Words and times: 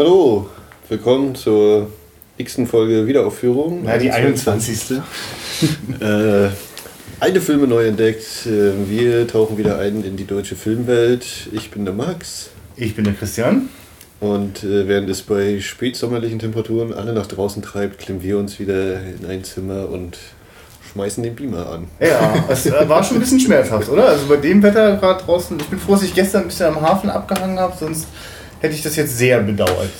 Hallo, 0.00 0.48
willkommen 0.88 1.34
zur 1.34 1.92
x-ten 2.38 2.66
Folge 2.66 3.06
Wiederaufführung. 3.06 3.84
Ja, 3.84 3.98
die 3.98 4.10
21. 4.10 4.92
äh, 6.00 6.48
eine 7.20 7.40
Filme 7.42 7.66
neu 7.66 7.86
entdeckt. 7.86 8.46
Äh, 8.46 8.88
Wir 8.88 9.28
tauchen 9.28 9.58
wieder 9.58 9.78
ein 9.78 10.02
in 10.02 10.16
die 10.16 10.26
deutsche 10.26 10.56
Filmwelt. 10.56 11.50
Ich 11.52 11.70
bin 11.70 11.84
der 11.84 11.92
Max. 11.92 12.48
Ich 12.76 12.96
bin 12.96 13.04
der 13.04 13.12
Christian. 13.12 13.68
Und 14.20 14.64
äh, 14.64 14.88
während 14.88 15.10
es 15.10 15.20
bei 15.20 15.60
spätsommerlichen 15.60 16.38
Temperaturen 16.38 16.94
alle 16.94 17.12
nach 17.12 17.26
draußen 17.26 17.60
treibt, 17.60 17.98
klimmen 17.98 18.22
wir 18.22 18.38
uns 18.38 18.58
wieder 18.58 19.02
in 19.02 19.26
ein 19.28 19.44
Zimmer 19.44 19.90
und 19.90 20.16
schmeißen 20.94 21.22
den 21.22 21.36
Beamer 21.36 21.68
an. 21.68 21.88
Ja, 22.00 22.46
es 22.48 22.64
äh, 22.64 22.88
war 22.88 23.04
schon 23.04 23.18
ein 23.18 23.20
bisschen 23.20 23.38
schmerzhaft, 23.40 23.90
oder? 23.90 24.08
Also 24.08 24.28
bei 24.28 24.36
dem 24.36 24.62
Wetter 24.62 24.96
gerade 24.96 25.22
draußen. 25.22 25.60
Ich 25.60 25.66
bin 25.66 25.78
froh, 25.78 25.92
dass 25.92 26.04
ich 26.04 26.14
gestern 26.14 26.44
ein 26.44 26.48
bisschen 26.48 26.74
am 26.74 26.80
Hafen 26.80 27.10
abgehangen 27.10 27.58
habe, 27.58 27.76
sonst 27.78 28.06
hätte 28.60 28.74
ich 28.74 28.82
das 28.82 28.96
jetzt 28.96 29.16
sehr 29.18 29.40
bedauert. 29.40 29.90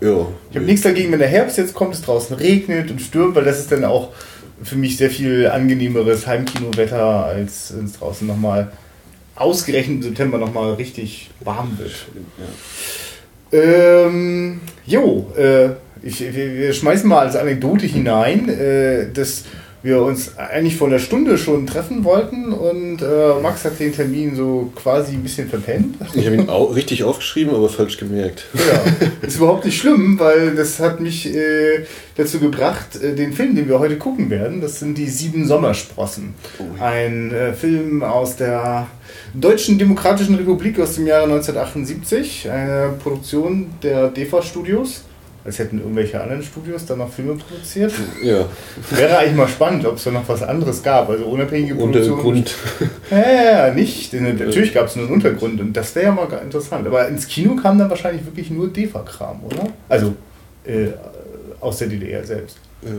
Ja. 0.00 0.26
Ich 0.50 0.56
habe 0.56 0.66
nichts 0.66 0.82
dagegen, 0.82 1.12
wenn 1.12 1.18
der 1.18 1.28
Herbst 1.28 1.58
jetzt 1.58 1.74
kommt, 1.74 1.94
es 1.94 2.02
draußen 2.02 2.36
regnet 2.36 2.90
und 2.90 3.00
stürmt, 3.00 3.34
weil 3.34 3.44
das 3.44 3.58
ist 3.58 3.72
dann 3.72 3.84
auch 3.84 4.10
für 4.62 4.76
mich 4.76 4.96
sehr 4.96 5.10
viel 5.10 5.48
angenehmeres 5.48 6.26
Heimkinowetter, 6.26 7.26
als 7.26 7.74
wenn 7.76 7.84
es 7.84 7.92
draußen 7.92 8.26
nochmal 8.26 8.72
ausgerechnet 9.34 9.98
im 9.98 10.02
September 10.02 10.38
nochmal 10.38 10.74
richtig 10.74 11.30
warm 11.40 11.78
wird. 11.78 11.92
Ja. 13.52 13.58
Ähm, 13.60 14.60
jo, 14.84 15.32
äh, 15.36 15.70
ich, 16.02 16.20
wir, 16.20 16.54
wir 16.54 16.72
schmeißen 16.72 17.08
mal 17.08 17.20
als 17.20 17.36
Anekdote 17.36 17.86
hinein, 17.86 18.48
äh, 18.48 19.10
dass 19.12 19.44
wir 19.88 20.02
uns 20.02 20.36
eigentlich 20.36 20.76
vor 20.76 20.88
einer 20.88 20.98
Stunde 20.98 21.38
schon 21.38 21.66
treffen 21.66 22.04
wollten 22.04 22.52
und 22.52 23.02
äh, 23.02 23.40
Max 23.42 23.64
hat 23.64 23.80
den 23.80 23.92
Termin 23.92 24.36
so 24.36 24.70
quasi 24.76 25.14
ein 25.14 25.22
bisschen 25.22 25.48
verpennt. 25.48 25.96
Ich 26.14 26.26
habe 26.26 26.36
ihn 26.36 26.48
au 26.48 26.64
richtig 26.64 27.04
aufgeschrieben, 27.04 27.54
aber 27.54 27.68
falsch 27.68 27.96
gemerkt. 27.96 28.44
Ja, 28.54 29.26
ist 29.26 29.36
überhaupt 29.36 29.64
nicht 29.64 29.78
schlimm, 29.78 30.18
weil 30.18 30.54
das 30.54 30.78
hat 30.78 31.00
mich 31.00 31.34
äh, 31.34 31.84
dazu 32.16 32.38
gebracht, 32.38 33.02
äh, 33.02 33.14
den 33.14 33.32
Film, 33.32 33.56
den 33.56 33.68
wir 33.68 33.78
heute 33.78 33.96
gucken 33.96 34.30
werden, 34.30 34.60
das 34.60 34.78
sind 34.78 34.98
die 34.98 35.08
Sieben 35.08 35.46
Sommersprossen. 35.46 36.34
Oh. 36.58 36.82
Ein 36.82 37.32
äh, 37.32 37.52
Film 37.52 38.02
aus 38.02 38.36
der 38.36 38.86
Deutschen 39.34 39.78
Demokratischen 39.78 40.34
Republik 40.34 40.78
aus 40.80 40.96
dem 40.96 41.06
Jahre 41.06 41.24
1978, 41.24 42.50
eine 42.50 42.94
Produktion 43.02 43.66
der 43.82 44.08
DEFA 44.08 44.42
Studios. 44.42 45.04
Als 45.48 45.58
hätten 45.58 45.78
irgendwelche 45.78 46.20
anderen 46.20 46.42
Studios 46.42 46.84
da 46.84 46.94
noch 46.94 47.10
Filme 47.10 47.34
produziert. 47.36 47.90
Ja, 48.22 48.44
Wäre 48.90 49.16
eigentlich 49.16 49.34
mal 49.34 49.48
spannend, 49.48 49.86
ob 49.86 49.96
es 49.96 50.04
da 50.04 50.10
noch 50.10 50.28
was 50.28 50.42
anderes 50.42 50.82
gab. 50.82 51.08
Also 51.08 51.24
unabhängige 51.24 51.74
Produktionen. 51.74 52.12
Untergrund. 52.12 52.54
Ja, 53.10 53.68
ja, 53.68 53.74
nicht. 53.74 54.12
Natürlich 54.12 54.74
gab 54.74 54.88
es 54.88 54.96
nur 54.96 55.06
einen 55.06 55.14
Untergrund 55.14 55.58
und 55.58 55.74
das 55.74 55.94
wäre 55.94 56.06
ja 56.06 56.12
mal 56.12 56.28
interessant. 56.44 56.86
Aber 56.86 57.08
ins 57.08 57.26
Kino 57.26 57.56
kam 57.56 57.78
dann 57.78 57.88
wahrscheinlich 57.88 58.26
wirklich 58.26 58.50
nur 58.50 58.68
DEFA-Kram, 58.68 59.42
oder? 59.44 59.70
Also 59.88 60.14
äh, 60.66 60.88
aus 61.60 61.78
der 61.78 61.88
DDR 61.88 62.22
selbst. 62.22 62.58
Ja. 62.82 62.90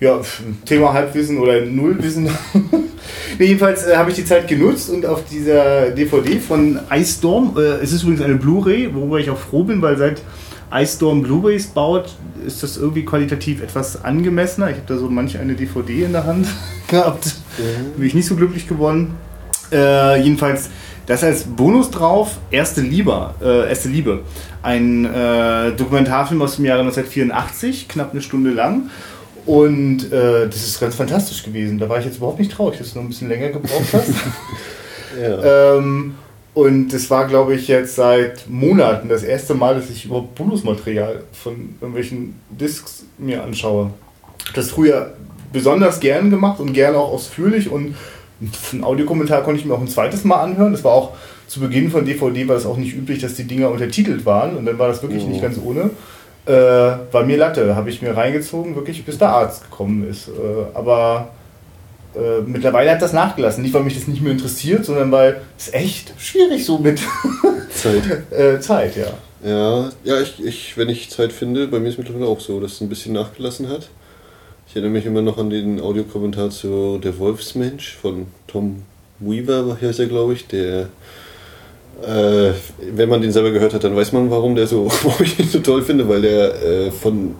Ja, 0.00 0.20
Thema 0.66 0.92
Halbwissen 0.92 1.38
oder 1.38 1.62
Nullwissen. 1.62 2.24
nee, 3.38 3.46
jedenfalls 3.46 3.86
äh, 3.86 3.96
habe 3.96 4.10
ich 4.10 4.16
die 4.16 4.26
Zeit 4.26 4.46
genutzt 4.46 4.90
und 4.90 5.06
auf 5.06 5.22
dieser 5.24 5.92
DVD 5.92 6.38
von 6.38 6.78
Ice 6.92 7.18
Storm, 7.20 7.56
äh, 7.56 7.82
es 7.82 7.92
ist 7.92 8.02
übrigens 8.02 8.20
eine 8.20 8.34
Blu-ray, 8.34 8.94
worüber 8.94 9.18
ich 9.18 9.30
auch 9.30 9.38
froh 9.38 9.64
bin, 9.64 9.80
weil 9.80 9.96
seit 9.96 10.20
Ice 10.74 10.96
Storm 10.96 11.22
Blu-rays 11.22 11.68
baut, 11.68 12.14
ist 12.46 12.62
das 12.62 12.76
irgendwie 12.76 13.04
qualitativ 13.04 13.62
etwas 13.62 14.04
angemessener. 14.04 14.70
Ich 14.70 14.76
habe 14.76 14.86
da 14.86 14.96
so 14.98 15.08
manch 15.08 15.38
eine 15.38 15.54
DVD 15.54 16.04
in 16.04 16.12
der 16.12 16.26
Hand 16.26 16.48
gehabt. 16.88 17.36
Bin 17.96 18.06
ich 18.06 18.14
nicht 18.14 18.26
so 18.26 18.34
glücklich 18.34 18.66
geworden. 18.66 19.14
Äh, 19.70 20.20
jedenfalls 20.20 20.70
das 21.06 21.22
als 21.22 21.44
Bonus 21.44 21.90
drauf, 21.90 22.38
Erste 22.50 22.80
Liebe, 22.80 23.34
äh, 23.42 23.68
Erste 23.68 23.88
Liebe. 23.88 24.20
Ein 24.62 25.04
äh, 25.04 25.72
Dokumentarfilm 25.72 26.40
aus 26.42 26.56
dem 26.56 26.64
Jahre 26.64 26.80
1984, 26.80 27.88
knapp 27.88 28.12
eine 28.12 28.22
Stunde 28.22 28.50
lang. 28.50 28.90
Und 29.46 30.10
äh, 30.10 30.46
das 30.46 30.56
ist 30.66 30.80
ganz 30.80 30.94
fantastisch 30.94 31.42
gewesen. 31.42 31.78
Da 31.78 31.88
war 31.88 31.98
ich 31.98 32.06
jetzt 32.06 32.16
überhaupt 32.16 32.38
nicht 32.38 32.52
traurig, 32.52 32.78
dass 32.78 32.92
du 32.92 32.98
noch 32.98 33.04
ein 33.04 33.08
bisschen 33.08 33.28
länger 33.28 33.50
gebraucht 33.50 33.92
hast. 33.92 34.08
Ja. 35.16 35.76
ähm, 35.76 36.16
und 36.54 36.88
das 36.90 37.10
war, 37.10 37.26
glaube 37.26 37.54
ich, 37.54 37.68
jetzt 37.68 37.96
seit 37.96 38.48
Monaten 38.48 39.08
das 39.08 39.22
erste 39.22 39.54
Mal, 39.54 39.74
dass 39.74 39.90
ich 39.90 40.04
überhaupt 40.04 40.34
Bonusmaterial 40.36 41.24
von 41.32 41.74
irgendwelchen 41.80 42.40
Discs 42.50 43.04
mir 43.18 43.42
anschaue. 43.42 43.90
Das 44.54 44.70
früher 44.70 45.14
besonders 45.52 46.00
gern 46.00 46.30
gemacht 46.30 46.60
und 46.60 46.72
gerne 46.72 46.98
auch 46.98 47.12
ausführlich 47.12 47.70
und 47.70 47.94
einen 48.72 48.84
Audiokommentar 48.84 49.42
konnte 49.42 49.60
ich 49.60 49.66
mir 49.66 49.74
auch 49.74 49.80
ein 49.80 49.88
zweites 49.88 50.24
Mal 50.24 50.40
anhören. 50.42 50.72
Das 50.72 50.84
war 50.84 50.92
auch 50.92 51.12
zu 51.46 51.60
Beginn 51.60 51.90
von 51.90 52.04
DVD 52.04 52.48
war 52.48 52.56
es 52.56 52.66
auch 52.66 52.76
nicht 52.76 52.94
üblich, 52.94 53.20
dass 53.20 53.34
die 53.34 53.44
Dinger 53.44 53.70
untertitelt 53.70 54.24
waren 54.26 54.56
und 54.56 54.64
dann 54.66 54.78
war 54.78 54.88
das 54.88 55.02
wirklich 55.02 55.24
Mhm. 55.24 55.30
nicht 55.32 55.42
ganz 55.42 55.58
ohne. 55.62 55.90
Äh, 56.46 56.52
war 57.12 57.24
mir 57.24 57.36
Latte, 57.38 57.74
habe 57.74 57.88
ich 57.90 58.02
mir 58.02 58.16
reingezogen, 58.16 58.74
wirklich 58.76 59.04
bis 59.04 59.18
der 59.18 59.30
Arzt 59.30 59.62
gekommen 59.64 60.08
ist. 60.08 60.28
Äh, 60.28 60.32
aber 60.74 61.28
äh, 62.16 62.40
mittlerweile 62.46 62.90
hat 62.92 63.02
das 63.02 63.12
nachgelassen. 63.12 63.62
Nicht, 63.62 63.74
weil 63.74 63.82
mich 63.82 63.94
das 63.94 64.06
nicht 64.06 64.22
mehr 64.22 64.32
interessiert, 64.32 64.84
sondern 64.84 65.10
weil 65.10 65.40
es 65.58 65.72
echt 65.72 66.12
schwierig 66.18 66.64
so 66.64 66.78
mit 66.78 67.00
Zeit. 67.74 68.02
äh, 68.30 68.60
Zeit, 68.60 68.96
ja. 68.96 69.06
Ja, 69.44 69.90
ja 70.04 70.20
ich, 70.20 70.42
ich, 70.44 70.76
wenn 70.76 70.88
ich 70.88 71.10
Zeit 71.10 71.32
finde, 71.32 71.66
bei 71.68 71.78
mir 71.78 71.88
ist 71.88 71.94
es 71.94 71.98
mittlerweile 71.98 72.26
auch 72.26 72.40
so, 72.40 72.60
dass 72.60 72.72
es 72.72 72.80
ein 72.80 72.88
bisschen 72.88 73.14
nachgelassen 73.14 73.68
hat. 73.68 73.88
Ich 74.68 74.76
erinnere 74.76 74.92
mich 74.92 75.06
immer 75.06 75.22
noch 75.22 75.38
an 75.38 75.50
den 75.50 75.80
Audiokommentar 75.80 76.50
zu 76.50 76.98
Der 76.98 77.18
Wolfsmensch 77.18 77.94
von 77.94 78.26
Tom 78.46 78.82
Weaver, 79.20 79.78
heißt 79.80 80.00
er, 80.00 80.06
glaube 80.06 80.32
ich, 80.32 80.46
der. 80.46 80.88
Äh, 82.02 82.52
wenn 82.92 83.08
man 83.08 83.22
den 83.22 83.30
selber 83.30 83.52
gehört 83.52 83.72
hat, 83.72 83.84
dann 83.84 83.94
weiß 83.94 84.12
man, 84.12 84.30
warum 84.30 84.56
der 84.56 84.66
so, 84.66 84.86
warum 85.02 85.24
ich 85.24 85.38
ihn 85.38 85.48
so 85.48 85.60
toll 85.60 85.82
finde, 85.82 86.08
weil 86.08 86.22
der 86.22 86.62
äh, 86.62 86.90
von 86.90 87.36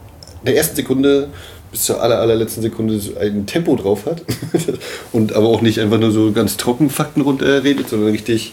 der 0.46 0.56
ersten 0.56 0.76
Sekunde 0.76 1.28
bis 1.74 1.86
zur 1.86 2.00
aller, 2.00 2.20
allerletzten 2.20 2.62
Sekunde 2.62 3.00
ein 3.20 3.46
Tempo 3.46 3.74
drauf 3.74 4.06
hat 4.06 4.22
und 5.12 5.32
aber 5.32 5.48
auch 5.48 5.60
nicht 5.60 5.80
einfach 5.80 5.98
nur 5.98 6.12
so 6.12 6.30
ganz 6.30 6.56
trocken 6.56 6.88
Fakten 6.88 7.20
runterredet, 7.20 7.88
sondern 7.88 8.12
richtig 8.12 8.52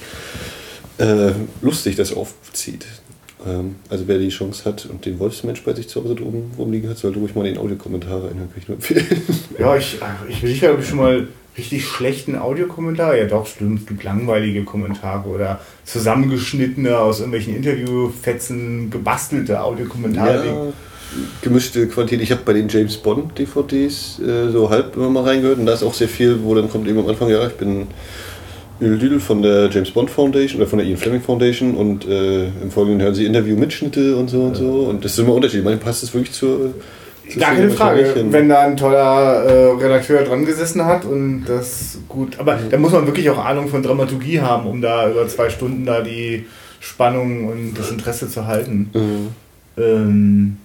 äh, 0.98 1.34
lustig 1.62 1.96
das 1.98 2.14
aufzieht. 2.14 2.88
Ähm, 3.46 3.76
also 3.90 4.08
wer 4.08 4.18
die 4.18 4.30
Chance 4.30 4.66
hat 4.66 4.88
und 4.88 5.06
den 5.06 5.20
Wolfsmensch 5.20 5.62
bei 5.64 5.74
sich 5.76 5.88
zu 5.88 6.04
Hause 6.04 6.14
oben 6.14 6.50
rumliegen 6.58 6.90
hat, 6.90 6.98
sollte 6.98 7.20
ruhig 7.20 7.36
mal 7.36 7.44
den 7.44 7.60
Audiokommentar 7.60 8.24
reinhören, 8.24 8.50
kann 8.50 8.60
ich 8.60 8.68
nur 8.68 8.78
empfehlen. 8.78 9.06
Ja, 9.60 9.76
ich, 9.76 10.00
ich 10.28 10.42
bin 10.42 10.50
sicher, 10.50 10.82
schon 10.82 10.98
mal 10.98 11.28
richtig 11.56 11.86
schlechten 11.86 12.36
Audiokommentar. 12.36 13.16
Ja, 13.16 13.26
doch, 13.26 13.46
stimmt. 13.46 13.82
Es 13.82 13.86
gibt 13.86 14.04
langweilige 14.04 14.64
Kommentare 14.64 15.30
oder 15.30 15.60
zusammengeschnittene, 15.86 16.98
aus 16.98 17.20
irgendwelchen 17.20 17.56
Interviewfetzen 17.56 18.90
gebastelte 18.90 19.62
Audiokommentare. 19.62 20.48
Ja, 20.48 20.74
gemischte 21.42 21.88
Qualität. 21.88 22.22
Ich 22.22 22.32
habe 22.32 22.42
bei 22.46 22.54
den 22.54 22.68
James 22.68 22.98
Bond 22.98 23.38
DVDs 23.38 24.20
äh, 24.20 24.50
so 24.52 24.70
halb 24.70 24.96
immer 24.96 25.10
mal 25.10 25.24
reingehört 25.24 25.60
und 25.60 25.66
da 25.66 25.74
ist 25.74 25.84
auch 25.84 25.94
sehr 25.94 26.08
viel, 26.08 26.44
wo 26.44 26.56
dann 26.56 26.70
kommt 26.70 26.88
eben 26.88 27.00
am 27.00 27.08
Anfang, 27.08 27.30
ja, 27.30 27.46
ich 27.46 27.54
bin 27.54 27.88
Düdel 28.80 29.20
von 29.20 29.42
der 29.44 29.70
James 29.70 29.92
Bond 29.92 30.10
Foundation 30.10 30.60
oder 30.60 30.70
von 30.70 30.80
der 30.80 30.88
Ian 30.88 30.98
Fleming 30.98 31.22
Foundation 31.22 31.76
und 31.76 32.08
äh, 32.08 32.46
im 32.46 32.72
Folgenden 32.72 33.02
hören 33.02 33.14
sie 33.14 33.26
Interview-Mitschnitte 33.26 34.16
und 34.16 34.30
so 34.30 34.44
und 34.44 34.56
so 34.56 34.82
und 34.90 35.06
das 35.06 35.14
ist 35.14 35.20
immer 35.20 35.34
unterschiedlich. 35.34 35.66
Manchmal 35.66 35.86
passt 35.86 36.04
es 36.04 36.14
wirklich 36.14 36.34
zur. 36.34 36.74
zur 37.30 37.40
Gar 37.40 37.56
keine 37.56 37.70
Frage, 37.70 38.26
wenn 38.32 38.50
da 38.50 38.62
ein 38.62 38.76
toller 38.76 39.44
äh, 39.44 39.72
Redakteur 39.84 40.24
dran 40.24 40.46
gesessen 40.46 40.84
hat 40.86 41.06
und 41.06 41.46
das 41.46 42.00
gut. 42.10 42.40
Aber 42.40 42.58
da 42.70 42.78
muss 42.78 42.92
man 42.92 43.06
wirklich 43.06 43.30
auch 43.30 43.38
Ahnung 43.38 43.68
von 43.68 43.84
Dramaturgie 43.84 44.42
haben, 44.42 44.68
um 44.68 44.82
da 44.82 45.10
über 45.12 45.28
zwei 45.28 45.50
Stunden 45.50 45.86
da 45.86 46.02
die 46.02 46.46
Spannung 46.80 47.48
und 47.48 47.76
das 47.76 47.92
Interesse 47.92 48.28
zu 48.30 48.48
halten. 48.48 48.90
Mhm. 48.94 49.28
Ähm, 49.78 50.58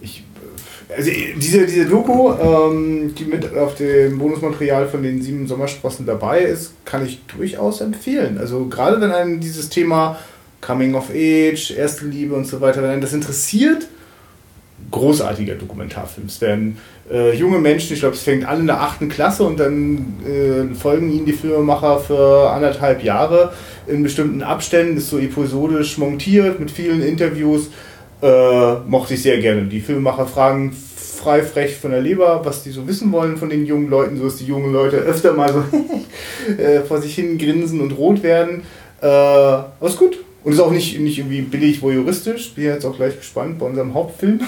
ich, 0.00 0.24
also 0.94 1.10
diese, 1.36 1.66
diese 1.66 1.86
Doku, 1.86 2.32
ähm, 2.32 3.14
die 3.14 3.24
mit 3.24 3.56
auf 3.56 3.74
dem 3.76 4.18
Bonusmaterial 4.18 4.88
von 4.88 5.02
den 5.02 5.22
sieben 5.22 5.46
Sommersprossen 5.46 6.06
dabei 6.06 6.42
ist, 6.42 6.74
kann 6.84 7.04
ich 7.04 7.20
durchaus 7.26 7.80
empfehlen. 7.80 8.38
Also 8.38 8.66
gerade 8.66 9.00
wenn 9.00 9.12
einem 9.12 9.40
dieses 9.40 9.68
Thema 9.68 10.18
Coming 10.60 10.94
of 10.94 11.10
Age, 11.10 11.72
erste 11.76 12.06
Liebe 12.06 12.34
und 12.34 12.46
so 12.46 12.60
weiter, 12.60 12.82
wenn 12.82 12.90
einen 12.90 13.00
das 13.00 13.12
interessiert, 13.12 13.86
großartiger 14.90 15.54
Dokumentarfilm. 15.54 16.26
Es 16.26 16.40
äh, 17.10 17.34
junge 17.34 17.58
Menschen, 17.58 17.92
ich 17.92 18.00
glaube, 18.00 18.14
es 18.14 18.22
fängt 18.22 18.46
an 18.46 18.60
in 18.60 18.66
der 18.66 18.80
achten 18.80 19.08
Klasse 19.08 19.44
und 19.44 19.60
dann 19.60 20.14
äh, 20.26 20.74
folgen 20.74 21.12
ihnen 21.12 21.26
die 21.26 21.32
Filmemacher 21.32 22.00
für 22.00 22.50
anderthalb 22.50 23.02
Jahre 23.02 23.52
in 23.86 24.02
bestimmten 24.02 24.42
Abständen, 24.42 24.96
ist 24.96 25.10
so 25.10 25.18
episodisch 25.18 25.98
montiert 25.98 26.60
mit 26.60 26.70
vielen 26.70 27.02
Interviews. 27.02 27.68
Äh, 28.24 28.76
mochte 28.86 29.12
ich 29.12 29.22
sehr 29.22 29.38
gerne. 29.38 29.64
Die 29.64 29.80
Filmemacher 29.80 30.26
fragen 30.26 30.72
frei 30.72 31.42
frech 31.42 31.76
von 31.76 31.90
der 31.90 32.00
Leber, 32.00 32.40
was 32.42 32.62
die 32.62 32.70
so 32.70 32.88
wissen 32.88 33.12
wollen 33.12 33.36
von 33.36 33.50
den 33.50 33.66
jungen 33.66 33.90
Leuten, 33.90 34.16
so 34.16 34.24
dass 34.24 34.36
die 34.36 34.46
jungen 34.46 34.72
Leute 34.72 34.96
öfter 34.96 35.34
mal 35.34 35.52
so 35.52 35.62
äh, 36.62 36.80
vor 36.80 37.02
sich 37.02 37.14
hin 37.16 37.36
grinsen 37.36 37.82
und 37.82 37.92
rot 37.92 38.22
werden. 38.22 38.62
Äh, 39.02 39.06
aber 39.06 39.86
ist 39.86 39.98
gut. 39.98 40.24
Und 40.42 40.52
ist 40.54 40.60
auch 40.60 40.70
nicht, 40.70 40.98
nicht 41.00 41.18
irgendwie 41.18 41.42
billig 41.42 41.82
voyeuristisch. 41.82 42.54
Bin 42.54 42.64
jetzt 42.64 42.86
auch 42.86 42.96
gleich 42.96 43.14
gespannt 43.18 43.58
bei 43.58 43.66
unserem 43.66 43.92
Hauptfilm. 43.92 44.40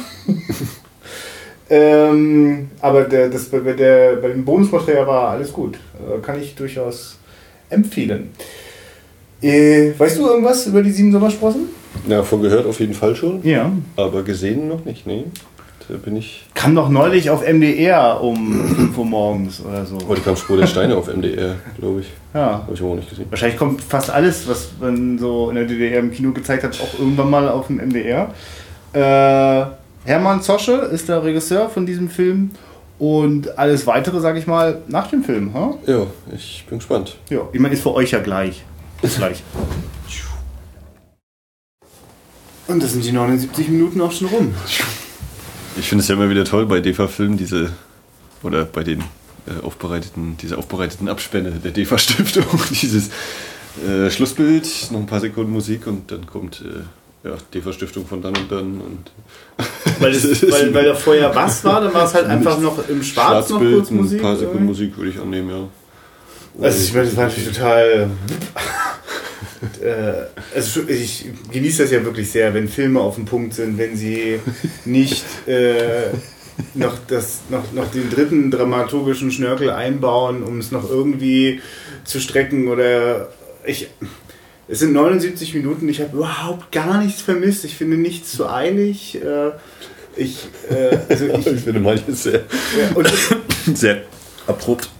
ähm, 1.69 2.71
aber 2.81 3.05
der, 3.05 3.29
das, 3.29 3.45
bei, 3.45 3.59
der, 3.61 4.17
bei 4.17 4.29
dem 4.29 4.47
Bonusmaterial 4.47 5.07
war 5.07 5.29
alles 5.33 5.53
gut. 5.53 5.79
Äh, 5.99 6.23
kann 6.23 6.41
ich 6.41 6.55
durchaus 6.55 7.19
empfehlen. 7.69 8.31
Äh, 9.43 9.93
weißt 9.99 10.19
du 10.19 10.27
irgendwas 10.29 10.67
über 10.67 10.83
die 10.83 10.93
sieben 10.93 11.13
Sommersprossen? 11.13 11.69
Na, 12.07 12.23
von 12.23 12.43
gehört 12.43 12.67
auf 12.67 12.81
jeden 12.81 12.95
Fall 12.95 13.17
schon. 13.17 13.43
Ja. 13.43 13.71
Aber 13.97 14.23
gesehen 14.23 14.69
noch 14.69 14.85
nicht, 14.85 15.07
nee. 15.07 15.25
Da 15.89 15.97
bin 15.97 16.17
ich. 16.17 16.45
Kam 16.55 16.75
doch 16.75 16.89
neulich 16.89 17.31
auf 17.31 17.47
MDR 17.47 18.21
um 18.21 18.65
5 18.75 18.99
Uhr 18.99 19.05
morgens 19.05 19.65
oder 19.65 19.87
so. 19.87 19.99
Oh, 20.09 20.15
die 20.15 20.21
kam 20.21 20.37
Spur 20.37 20.57
der 20.57 20.67
Steine 20.67 20.97
auf 20.97 21.07
MDR, 21.07 21.55
glaube 21.79 22.01
ich. 22.01 22.09
Ja. 22.35 22.65
Habe 22.65 22.73
ich 22.75 22.81
aber 22.81 22.91
auch 22.91 22.97
nicht 22.97 23.09
gesehen. 23.09 23.27
Wahrscheinlich 23.31 23.57
kommt 23.57 23.83
fast 23.83 24.11
alles, 24.11 24.49
was 24.49 24.71
man 24.81 25.17
so 25.19 25.49
in 25.49 25.55
der 25.55 25.65
DDR 25.65 26.01
im 26.01 26.11
Kino 26.11 26.33
gezeigt 26.33 26.65
hat, 26.65 26.81
auch 26.81 26.99
irgendwann 26.99 27.31
mal 27.31 27.49
auf 27.49 27.69
dem 27.69 27.77
MDR. 27.77 28.35
Äh, 28.93 29.67
Hermann 30.07 30.43
Zosche 30.43 30.73
ist 30.73 31.09
der 31.09 31.23
Regisseur 31.23 31.69
von 31.69 31.87
diesem 31.87 32.09
Film 32.09 32.51
und 32.99 33.57
alles 33.57 33.87
weitere, 33.87 34.21
sage 34.21 34.39
ich 34.41 34.47
mal, 34.47 34.83
nach 34.89 35.09
dem 35.09 35.23
Film. 35.23 35.55
Huh? 35.55 35.77
Ja, 35.87 36.07
ich 36.35 36.65
bin 36.69 36.79
gespannt. 36.79 37.17
Ja, 37.31 37.41
ich 37.53 37.61
meine, 37.61 37.75
ist 37.75 37.83
für 37.83 37.95
euch 37.95 38.11
ja 38.11 38.19
gleich. 38.19 38.65
Ist 39.03 39.19
gleich. 39.19 39.43
Und 42.69 42.83
das 42.83 42.93
sind 42.93 43.05
die 43.05 43.13
79 43.13 43.69
Minuten 43.69 44.01
auch 44.01 44.13
schon 44.13 44.29
rum. 44.29 44.55
Ich 45.79 45.89
finde 45.89 46.03
es 46.03 46.09
ja 46.09 46.15
immer 46.15 46.31
wieder 46.31 46.45
toll 46.45 46.67
bei 46.67 46.81
DEFA-Filmen, 46.81 47.37
diese, 47.37 47.71
oder 48.43 48.65
bei 48.65 48.83
den 48.83 49.01
äh, 49.47 49.65
aufbereiteten, 49.65 50.37
diese 50.41 50.59
aufbereiteten 50.59 51.09
Abspänne 51.09 51.53
der 51.53 51.71
DEFA-Stiftung, 51.71 52.45
dieses 52.71 53.11
äh, 53.87 54.11
Schlussbild, 54.11 54.67
noch 54.91 55.01
ein 55.01 55.07
paar 55.07 55.21
Sekunden 55.21 55.53
Musik 55.53 55.87
und 55.87 56.11
dann 56.11 56.27
kommt 56.27 56.63
äh, 56.63 57.29
ja, 57.29 57.37
DEFA-Stiftung 57.55 58.07
von 58.07 58.23
dann 58.23 58.37
und 58.37 58.51
dann 58.51 58.81
und 58.81 59.11
Weil, 60.01 60.13
das, 60.13 60.43
weil, 60.51 60.75
weil 60.75 60.85
da 60.85 60.95
vorher 60.95 61.35
was 61.35 61.65
war, 61.65 61.81
dann 61.81 61.95
war 61.95 62.05
es 62.05 62.15
halt 62.15 62.27
einfach 62.27 62.59
noch 62.59 62.89
im 62.89 63.03
Schwarz 63.03 63.49
noch 63.49 63.61
kurz 63.61 63.91
ein 63.91 63.97
Musik. 63.97 64.21
paar 64.21 64.37
Sekunden 64.37 64.65
äh. 64.65 64.67
Musik 64.67 64.97
würde 64.97 65.11
ich 65.11 65.19
annehmen, 65.19 65.49
ja. 65.49 66.65
Also 66.65 66.83
ich 66.83 66.93
meine, 66.93 67.07
das 67.07 67.17
war 67.17 67.25
natürlich 67.27 67.49
total. 67.49 68.11
Äh, 69.83 70.27
also 70.55 70.83
ich 70.89 71.27
genieße 71.51 71.83
das 71.83 71.93
ja 71.93 72.05
wirklich 72.05 72.31
sehr, 72.31 72.55
wenn 72.55 72.69
Filme 72.69 73.01
auf 73.01 73.17
dem 73.17 73.25
Punkt 73.25 73.55
sind, 73.55 73.79
wenn 73.79 73.97
sie 73.97 74.41
nicht 74.85 75.25
äh, 75.47 76.11
noch, 76.75 76.99
das, 77.07 77.41
noch, 77.51 77.73
noch 77.73 77.91
den 77.91 78.11
dritten 78.11 78.51
dramaturgischen 78.51 79.31
Schnörkel 79.31 79.71
einbauen, 79.71 80.43
um 80.43 80.59
es 80.59 80.73
noch 80.73 80.89
irgendwie 80.89 81.61
zu 82.05 82.21
strecken 82.21 82.69
oder 82.69 83.29
ich. 83.65 83.89
Es 84.69 84.81
sind 84.81 84.93
79 84.95 85.55
Minuten, 85.55 85.89
ich 85.89 86.01
habe 86.01 86.17
überhaupt 86.17 86.73
gar 86.73 87.01
nichts 87.01 87.23
vermisst, 87.23 87.65
ich 87.65 87.77
finde 87.77 87.97
nichts 87.97 88.33
zu 88.33 88.51
eilig. 88.51 89.17
Äh, 89.23 89.53
ich, 90.17 90.49
äh, 90.69 90.99
also 91.09 91.27
ich, 91.39 91.47
Ich 91.47 91.61
finde 91.61 91.81
manches 91.81 92.25
sehr, 92.25 92.45
ja, 92.77 93.75
sehr 93.75 94.03
abrupt. 94.47 94.91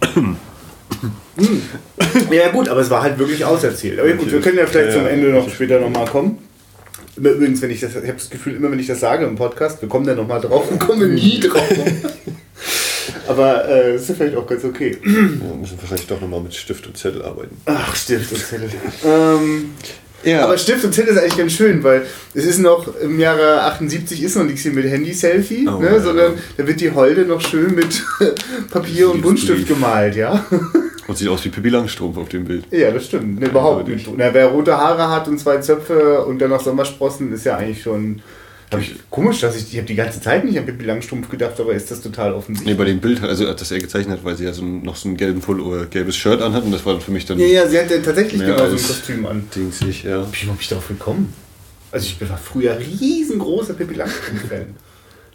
Ja 2.31 2.49
gut, 2.49 2.69
aber 2.69 2.81
es 2.81 2.89
war 2.89 3.01
halt 3.01 3.19
wirklich 3.19 3.43
auserzählt. 3.45 3.99
Aber 3.99 4.09
gut, 4.13 4.31
wir 4.31 4.41
können 4.41 4.57
ja 4.57 4.65
vielleicht 4.65 4.89
Ja, 4.89 4.95
zum 4.95 5.03
ja. 5.03 5.09
Ende 5.09 5.29
noch 5.29 5.49
später 5.49 5.79
nochmal 5.79 6.05
kommen. 6.05 6.39
Immer 7.15 7.29
Übrigens, 7.29 7.61
wenn 7.61 7.71
ich 7.71 7.79
das, 7.79 7.91
ich 7.91 7.97
habe 7.97 8.13
das 8.13 8.29
Gefühl, 8.29 8.55
immer 8.55 8.71
wenn 8.71 8.79
ich 8.79 8.87
das 8.87 8.99
sage 8.99 9.25
im 9.25 9.35
Podcast, 9.35 9.81
wir 9.81 9.89
kommen 9.89 10.05
da 10.05 10.13
nochmal 10.13 10.39
drauf 10.41 10.69
und 10.69 10.79
kommen 10.79 11.15
nie 11.15 11.39
drauf. 11.39 11.67
aber 13.27 13.67
äh, 13.67 13.93
das 13.93 14.03
ist 14.03 14.09
ja 14.09 14.15
vielleicht 14.15 14.35
auch 14.37 14.45
ganz 14.47 14.63
okay. 14.63 14.97
Ja, 15.03 15.11
müssen 15.55 15.77
wahrscheinlich 15.79 16.07
doch 16.07 16.21
nochmal 16.21 16.41
mit 16.41 16.53
Stift 16.53 16.85
und 16.87 16.97
Zettel 16.97 17.23
arbeiten. 17.23 17.57
Ach, 17.65 17.95
Stift 17.95 18.31
und 18.31 18.39
Zettel. 18.39 18.69
ähm, 19.03 19.71
Ja, 20.27 20.43
aber 20.43 20.57
Stift 20.57 20.83
und 20.83 20.93
Zettel 20.93 21.13
ist 21.15 21.19
eigentlich 21.21 21.37
ganz 21.37 21.53
schön, 21.53 21.83
weil 21.83 22.05
es 22.33 22.45
ist 22.45 22.59
noch 22.59 22.95
im 22.97 23.19
Jahre 23.19 23.61
78 23.63 24.21
ist 24.23 24.35
noch 24.35 24.43
nichts 24.43 24.61
hier 24.61 24.73
mit 24.73 24.85
Handy-Selfie, 24.85 25.67
Oh, 25.67 25.79
ne, 25.79 25.91
ja. 25.93 25.99
sondern 25.99 26.33
da 26.57 26.67
wird 26.67 26.81
die 26.81 26.91
Holde 26.91 27.21
noch 27.25 27.39
schön 27.41 27.73
mit 27.75 28.03
Papier 28.71 29.09
und 29.11 29.21
Buntstift 29.21 29.67
gemalt, 29.67 30.15
ja. 30.15 30.45
und 31.07 31.17
sieht 31.17 31.29
aus 31.29 31.45
wie 31.45 31.49
Pippi 31.49 31.69
Langstrumpf 31.69 32.17
auf 32.17 32.29
dem 32.29 32.45
Bild. 32.45 32.65
Ja, 32.71 32.91
das 32.91 33.05
stimmt. 33.05 33.39
Ne, 33.39 33.47
überhaupt 33.47 33.87
Ja, 33.87 33.93
nicht. 33.95 34.09
Na, 34.17 34.33
wer 34.33 34.47
rote 34.47 34.75
Haare 34.77 35.09
hat 35.09 35.27
und 35.27 35.39
zwei 35.39 35.57
Zöpfe 35.59 36.25
und 36.25 36.39
dann 36.39 36.49
noch 36.49 36.61
Sommersprossen, 36.61 37.31
ist 37.33 37.45
ja 37.45 37.55
eigentlich 37.57 37.81
schon. 37.83 38.21
Hab 38.71 38.81
ich, 38.81 38.95
komisch, 39.09 39.39
dass 39.39 39.55
ich, 39.55 39.71
ich 39.71 39.77
habe 39.77 39.87
die 39.87 39.95
ganze 39.95 40.19
Zeit 40.19 40.43
nicht 40.43 40.57
an 40.57 40.65
Pippi 40.65 40.83
Langstrumpf 40.83 41.29
gedacht, 41.29 41.57
aber 41.59 41.73
ist 41.73 41.89
das 41.89 42.01
total 42.01 42.31
Nee, 42.31 42.37
offensichtlich. 42.37 42.77
bei 42.77 42.83
dem 42.83 42.99
Bild, 42.99 43.23
also 43.23 43.51
das 43.53 43.71
er 43.71 43.79
gezeichnet 43.79 44.17
hat, 44.17 44.25
weil 44.25 44.35
sie 44.35 44.43
ja 44.43 44.51
so 44.53 44.61
ein, 44.61 44.81
noch 44.83 44.97
so 44.97 45.07
einen 45.07 45.15
gelben 45.17 45.39
Pullover, 45.39 45.85
gelbes 45.85 46.17
Shirt 46.17 46.41
anhat 46.41 46.63
und 46.65 46.71
das 46.71 46.85
war 46.85 46.93
dann 46.93 47.01
für 47.01 47.11
mich 47.11 47.25
dann 47.25 47.39
ja, 47.39 47.45
ja, 47.47 47.67
sie 47.67 47.79
hat 47.79 47.89
ja 47.89 47.99
tatsächlich 47.99 48.41
genau 48.41 48.57
so 48.57 48.63
ein 48.63 48.71
Kostüm 48.71 49.25
an. 49.25 49.47
dingsig, 49.55 50.03
ja. 50.03 50.25
Wie 50.33 50.45
bin 50.45 50.57
ich 50.59 50.67
darauf 50.67 50.87
gekommen? 50.87 51.33
Also 51.91 52.07
ich 52.07 52.29
war 52.29 52.37
früher 52.37 52.77
riesengroßer 52.77 53.73
Pippi 53.73 53.93
Langstrumpf-Fan. 53.93 54.75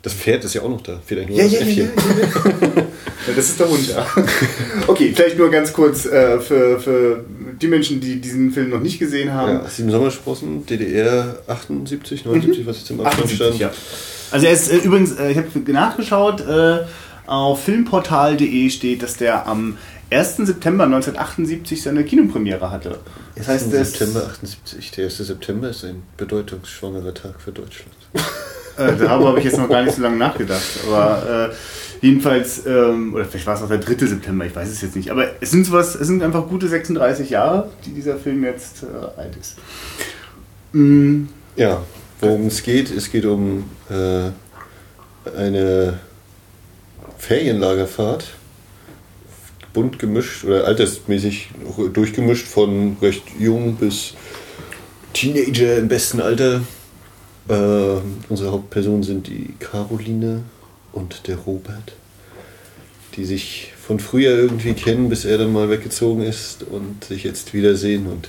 Das 0.03 0.15
Pferd 0.15 0.45
ist 0.45 0.55
ja 0.55 0.63
auch 0.63 0.69
noch 0.69 0.83
da. 0.83 1.01
Ja, 1.09 1.17
nur 1.17 1.37
ja, 1.37 1.45
das 1.45 1.53
ja, 1.53 1.59
Äffchen. 1.61 1.91
ja. 1.95 2.77
ja. 2.77 3.33
Das 3.37 3.49
ist 3.49 3.61
der 3.61 3.69
Hund, 3.69 3.89
ja. 3.89 4.05
Okay, 4.89 5.13
vielleicht 5.15 5.39
nur 5.39 5.49
ganz 5.49 5.73
kurz 5.73 6.07
äh, 6.07 6.41
für, 6.41 6.81
für 6.81 7.25
die 7.61 7.69
Menschen, 7.69 8.01
die 8.01 8.21
diesen 8.21 8.51
Film 8.51 8.71
noch 8.71 8.81
nicht 8.81 8.99
gesehen 8.99 9.33
haben. 9.33 9.61
Ja, 9.63 9.69
sieben 9.69 9.93
Sommersprossen, 9.93 10.67
DDR 10.67 11.39
78, 11.47 12.25
79, 12.25 12.67
was 12.67 12.79
jetzt 12.79 12.91
im 12.91 13.01
Abstand 13.01 13.27
78, 13.27 13.37
stand. 13.37 13.61
ja. 13.61 13.71
Also 14.33 14.47
er 14.47 14.53
ist 14.53 14.73
äh, 14.73 14.79
übrigens, 14.79 15.13
äh, 15.13 15.31
ich 15.31 15.39
habe 15.39 15.73
nachgeschaut, 15.73 16.41
äh, 16.41 16.81
auf 17.27 17.63
filmportal.de 17.63 18.71
steht, 18.71 19.05
dass 19.05 19.17
der 19.17 19.47
am 19.47 19.79
1. 20.11 20.39
September 20.39 20.85
1978 20.85 21.81
seine 21.81 22.05
Kinopremiere 22.05 22.73
hatte. 22.73 22.99
Das 23.37 23.47
heißt, 23.47 23.71
September 23.71 24.27
78. 24.27 24.91
Der 24.91 25.05
1. 25.05 25.19
September 25.19 25.71
ist 25.71 25.85
ein 25.85 26.03
bedeutungsschwangerer 26.17 27.15
Tag 27.15 27.41
für 27.41 27.53
Deutschland. 27.53 27.93
äh, 28.77 28.97
darüber 28.99 29.29
habe 29.29 29.39
ich 29.39 29.45
jetzt 29.45 29.59
noch 29.59 29.69
gar 29.69 29.83
nicht 29.83 29.95
so 29.97 30.03
lange 30.03 30.17
nachgedacht. 30.17 30.63
Aber 30.87 31.51
äh, 31.51 32.07
jedenfalls, 32.07 32.67
ähm, 32.67 33.15
oder 33.15 33.25
vielleicht 33.25 33.47
war 33.47 33.55
es 33.55 33.63
auch 33.63 33.69
der 33.69 33.79
3. 33.79 34.07
September, 34.07 34.45
ich 34.47 34.55
weiß 34.55 34.69
es 34.69 34.81
jetzt 34.83 34.97
nicht. 34.97 35.11
Aber 35.11 35.27
es 35.41 35.51
sind 35.51 35.67
sowas, 35.67 35.95
es 35.95 36.07
sind 36.07 36.23
einfach 36.23 36.47
gute 36.49 36.69
36 36.69 37.31
Jahre, 37.31 37.71
die 37.85 37.91
dieser 37.91 38.17
Film 38.17 38.45
jetzt 38.45 38.83
äh, 38.83 39.21
alt 39.21 39.37
ist. 39.41 39.57
Mm, 40.73 41.25
Ja, 41.57 41.83
worum 42.21 42.47
es 42.47 42.63
geht, 42.63 42.91
es 42.91 43.11
geht 43.11 43.25
um 43.27 43.65
äh, 43.91 44.31
eine 45.37 45.99
Ferienlagerfahrt, 47.19 48.25
bunt 49.73 49.99
gemischt 49.99 50.45
oder 50.45 50.65
altersmäßig 50.65 51.51
durchgemischt 51.93 52.47
von 52.47 52.97
recht 53.01 53.23
jung 53.39 53.77
bis 53.77 54.15
Teenager 55.13 55.79
im 55.79 55.89
besten 55.89 56.21
Alter. 56.21 56.63
Äh, 57.49 57.55
unsere 58.29 58.53
Hauptpersonen 58.53 59.03
sind 59.03 59.27
die 59.27 59.55
Caroline 59.59 60.43
und 60.93 61.27
der 61.27 61.37
Robert, 61.37 61.93
die 63.17 63.25
sich 63.25 63.73
von 63.81 63.99
früher 63.99 64.31
irgendwie 64.31 64.75
kennen, 64.75 65.09
bis 65.09 65.25
er 65.25 65.39
dann 65.39 65.53
mal 65.53 65.69
weggezogen 65.69 66.23
ist 66.23 66.63
und 66.63 67.05
sich 67.05 67.25
jetzt 67.25 67.53
wiedersehen 67.53 68.07
und 68.07 68.29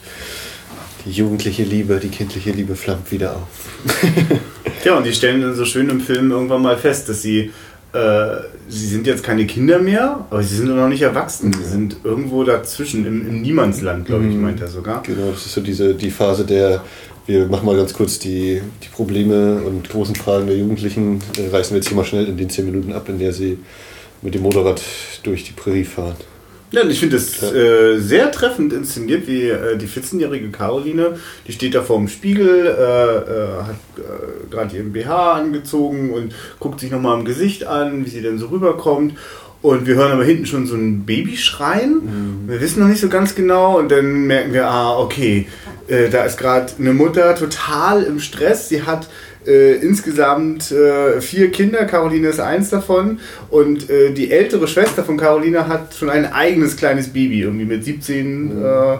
die 1.06 1.12
jugendliche 1.12 1.64
Liebe, 1.64 2.00
die 2.02 2.08
kindliche 2.10 2.52
Liebe 2.52 2.76
flammt 2.76 3.12
wieder 3.12 3.36
auf. 3.36 3.70
Ja, 4.86 4.98
und 4.98 5.06
die 5.06 5.14
stellen 5.14 5.40
dann 5.42 5.56
so 5.56 5.64
schön 5.64 5.90
im 5.90 6.02
Film 6.02 6.30
irgendwann 6.32 6.62
mal 6.62 6.76
fest, 6.78 7.08
dass 7.08 7.22
sie, 7.22 7.52
äh, 7.94 8.36
sie 8.68 8.88
sind 8.88 9.08
jetzt 9.08 9.24
keine 9.24 9.46
Kinder 9.48 9.80
mehr, 9.80 10.26
aber 10.30 10.44
sie 10.44 10.58
sind 10.58 10.76
noch 10.76 10.90
nicht 10.90 11.02
erwachsen. 11.02 11.54
Sie 11.54 11.64
sind 11.64 11.98
irgendwo 12.04 12.44
dazwischen, 12.44 13.06
im, 13.06 13.26
im 13.26 13.42
Niemandsland, 13.42 14.06
glaube 14.06 14.26
ich, 14.28 14.34
Mhm. 14.36 14.42
meint 14.42 14.60
er 14.60 14.68
sogar. 14.68 15.02
Genau, 15.04 15.32
das 15.32 15.46
ist 15.46 15.54
so 15.54 15.62
diese 15.62 15.94
die 15.96 16.12
Phase 16.12 16.44
der, 16.44 16.84
wir 17.26 17.46
machen 17.48 17.66
mal 17.66 17.78
ganz 17.78 17.94
kurz 17.94 18.20
die, 18.20 18.62
die 18.84 18.90
Probleme 18.90 19.62
und 19.64 19.90
großen 19.90 20.16
Fragen 20.16 20.48
der 20.48 20.58
Jugendlichen, 20.58 21.22
äh, 21.38 21.50
reißen 21.56 21.72
wir 21.74 21.78
jetzt 21.78 21.88
hier 21.88 21.98
mal 21.98 22.06
schnell 22.06 22.28
in 22.28 22.38
den 22.38 22.50
10 22.50 22.66
Minuten 22.66 22.94
ab, 22.94 23.08
in 23.10 23.20
der 23.20 23.32
sie 23.34 23.58
mit 24.22 24.36
dem 24.36 24.42
Motorrad 24.42 24.82
durch 25.24 25.44
die 25.44 25.54
Prärie 25.54 25.84
fahren. 25.86 26.16
Ja, 26.72 26.82
und 26.82 26.90
ich 26.90 27.00
finde 27.00 27.18
es 27.18 27.40
Ja. 27.40 27.52
äh, 27.54 28.00
sehr 28.00 28.32
treffend 28.32 28.74
inszeniert, 28.74 29.28
wie 29.28 29.44
äh, 29.50 29.78
die 29.78 29.88
14-jährige 29.88 30.50
Caroline, 30.50 31.18
die 31.48 31.52
steht 31.52 31.76
da 31.76 31.84
vorm 31.84 32.08
Spiegel, 32.08 32.66
äh, 32.66 32.72
äh, 32.72 33.64
hat 33.64 33.76
äh, 33.98 34.50
gerade 34.50 34.76
ihren 34.76 34.92
BH 34.92 35.34
angezogen 35.34 36.12
und 36.12 36.34
guckt 36.60 36.80
sich 36.80 36.90
nochmal 36.90 37.20
im 37.20 37.26
Gesicht 37.26 37.68
an, 37.68 38.04
wie 38.06 38.10
sie 38.10 38.22
denn 38.24 38.40
so 38.40 38.48
rüberkommt. 38.48 39.14
Und 39.62 39.86
wir 39.88 39.96
hören 39.96 40.12
aber 40.12 40.26
hinten 40.26 40.46
schon 40.46 40.66
so 40.68 40.76
ein 40.76 41.06
Baby 41.06 41.38
schreien. 41.38 42.44
Wir 42.48 42.60
wissen 42.60 42.82
noch 42.82 42.90
nicht 42.90 43.00
so 43.00 43.08
ganz 43.08 43.34
genau 43.34 43.78
und 43.80 43.90
dann 43.92 44.26
merken 44.28 44.52
wir, 44.52 44.68
ah, 44.68 45.00
okay, 45.00 45.48
äh, 45.88 46.10
da 46.10 46.24
ist 46.24 46.38
gerade 46.38 46.74
eine 46.80 46.94
Mutter 46.94 47.36
total 47.36 48.04
im 48.04 48.20
Stress. 48.20 48.70
Sie 48.70 48.84
hat 48.84 49.08
äh, 49.46 49.76
insgesamt 49.76 50.72
äh, 50.72 51.22
vier 51.22 51.52
Kinder, 51.52 51.86
Caroline 51.86 52.28
ist 52.30 52.40
eins 52.40 52.70
davon. 52.70 53.20
Und 53.50 53.90
äh, 53.90 54.12
die 54.12 54.32
ältere 54.32 54.68
Schwester 54.68 55.04
von 55.04 55.18
Caroline 55.18 55.68
hat 55.68 55.94
schon 55.96 56.10
ein 56.10 56.32
eigenes 56.32 56.78
kleines 56.78 57.10
Baby, 57.10 57.42
irgendwie 57.42 57.66
mit 57.66 57.84
17 57.84 58.64
äh, 58.64 58.98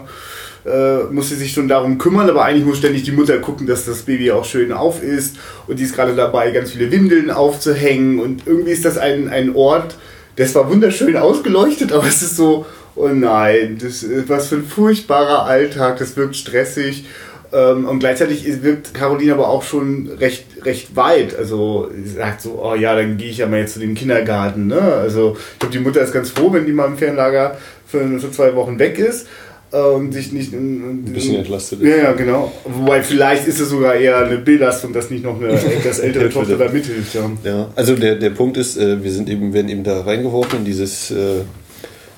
äh, 0.66 1.04
muss 1.10 1.28
sie 1.28 1.34
sich 1.34 1.52
schon 1.52 1.68
darum 1.68 1.98
kümmern, 1.98 2.28
aber 2.30 2.44
eigentlich 2.44 2.64
muss 2.64 2.78
ständig 2.78 3.02
die 3.02 3.12
Mutter 3.12 3.38
gucken, 3.38 3.66
dass 3.66 3.84
das 3.84 4.02
Baby 4.02 4.30
auch 4.32 4.44
schön 4.44 4.72
auf 4.72 5.02
ist. 5.02 5.36
Und 5.66 5.78
die 5.78 5.84
ist 5.84 5.94
gerade 5.94 6.14
dabei, 6.14 6.50
ganz 6.52 6.72
viele 6.72 6.90
Windeln 6.90 7.30
aufzuhängen. 7.30 8.18
Und 8.18 8.46
irgendwie 8.46 8.72
ist 8.72 8.84
das 8.84 8.96
ein, 8.96 9.28
ein 9.28 9.54
Ort, 9.54 9.96
der 10.38 10.46
ist 10.46 10.52
zwar 10.52 10.70
wunderschön 10.70 11.16
ausgeleuchtet, 11.16 11.92
aber 11.92 12.06
es 12.06 12.22
ist 12.22 12.36
so, 12.36 12.66
oh 12.96 13.08
nein, 13.08 13.78
das 13.80 14.02
ist 14.02 14.28
was 14.28 14.48
für 14.48 14.56
ein 14.56 14.64
furchtbarer 14.64 15.44
Alltag, 15.44 15.98
das 15.98 16.16
wirkt 16.16 16.36
stressig. 16.36 17.04
Ähm, 17.52 17.84
und 17.84 18.00
gleichzeitig 18.00 18.44
wirkt 18.62 18.94
Caroline 18.94 19.32
aber 19.34 19.48
auch 19.48 19.62
schon 19.62 20.08
recht, 20.18 20.44
recht 20.64 20.96
weit. 20.96 21.36
Also 21.38 21.88
sie 21.94 22.10
sagt 22.10 22.40
so, 22.40 22.60
oh 22.62 22.74
ja, 22.74 22.96
dann 22.96 23.16
gehe 23.16 23.30
ich 23.30 23.38
ja 23.38 23.46
mal 23.46 23.60
jetzt 23.60 23.74
zu 23.74 23.80
den 23.80 23.94
Kindergarten. 23.94 24.66
Ne? 24.66 24.80
Also 24.80 25.36
ich 25.52 25.58
glaube, 25.60 25.72
die 25.72 25.78
Mutter 25.78 26.00
ist 26.00 26.12
ganz 26.12 26.30
froh, 26.30 26.52
wenn 26.52 26.66
die 26.66 26.72
mal 26.72 26.86
im 26.86 26.98
Ferienlager 26.98 27.56
für, 27.86 28.18
für 28.18 28.30
zwei 28.32 28.54
Wochen 28.56 28.78
weg 28.78 28.98
ist. 28.98 29.26
äh, 29.74 29.78
und 29.78 30.12
sich 30.12 30.32
nicht 30.32 30.52
ein 30.52 31.04
bisschen 31.04 31.36
entlastet 31.36 31.80
ist. 31.80 31.88
Ja, 31.88 31.96
ja, 31.96 32.12
genau. 32.12 32.52
Wobei 32.64 33.02
vielleicht 33.02 33.46
ist 33.46 33.60
es 33.60 33.68
sogar 33.68 33.94
eher 33.94 34.18
eine 34.18 34.38
Belastung, 34.38 34.92
dass 34.92 35.10
nicht 35.10 35.24
noch 35.24 35.40
eine 35.40 35.52
etwas 35.52 35.98
ältere 35.98 36.30
Tochter 36.30 36.56
da 36.56 36.68
mithilft. 36.68 37.14
Ja. 37.14 37.30
ja, 37.44 37.68
also 37.74 37.96
der, 37.96 38.14
der 38.16 38.30
Punkt 38.30 38.56
ist, 38.56 38.76
äh, 38.76 39.02
wir 39.02 39.10
sind 39.10 39.28
eben, 39.28 39.52
werden 39.52 39.68
eben 39.68 39.84
da 39.84 40.00
reingeworfen 40.02 40.60
in 40.60 40.64
dieses, 40.64 41.10
äh, 41.10 41.42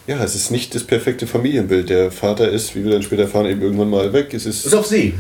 ja, 0.07 0.23
es 0.23 0.35
ist 0.35 0.51
nicht 0.51 0.75
das 0.75 0.85
perfekte 0.85 1.27
Familienbild. 1.27 1.89
Der 1.89 2.11
Vater 2.11 2.49
ist, 2.49 2.75
wie 2.77 2.85
wir 2.85 2.93
dann 2.93 3.03
später 3.03 3.23
erfahren, 3.23 3.47
eben 3.47 3.63
irgendwann 3.63 3.91
mal 3.91 4.13
weg. 4.13 4.33
Es 4.35 4.47
ist, 4.47 4.65
ist 4.65 4.75
auf 4.75 4.87
See. 4.87 5.15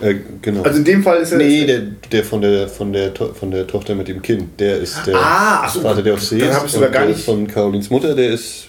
Äh, 0.00 0.16
genau. 0.42 0.62
Also 0.62 0.78
in 0.78 0.84
dem 0.84 1.02
Fall 1.02 1.18
ist 1.18 1.32
er. 1.32 1.38
Nee, 1.38 1.64
der, 1.66 1.80
der, 2.12 2.24
von 2.24 2.40
der 2.40 2.68
von 2.68 2.92
der 2.92 3.12
von 3.14 3.50
der 3.50 3.66
Tochter 3.66 3.94
mit 3.94 4.06
dem 4.08 4.22
Kind, 4.22 4.60
der 4.60 4.78
ist 4.78 5.06
der 5.06 5.16
ah, 5.16 5.68
so, 5.68 5.80
Vater, 5.80 6.02
der 6.02 6.14
auf 6.14 6.22
See 6.22 6.38
ist. 6.38 6.64
Ich 6.64 6.70
sogar 6.70 6.90
gar 6.90 7.06
nicht. 7.06 7.20
Von 7.20 7.46
Carolins 7.48 7.90
Mutter, 7.90 8.14
der 8.14 8.30
ist 8.30 8.68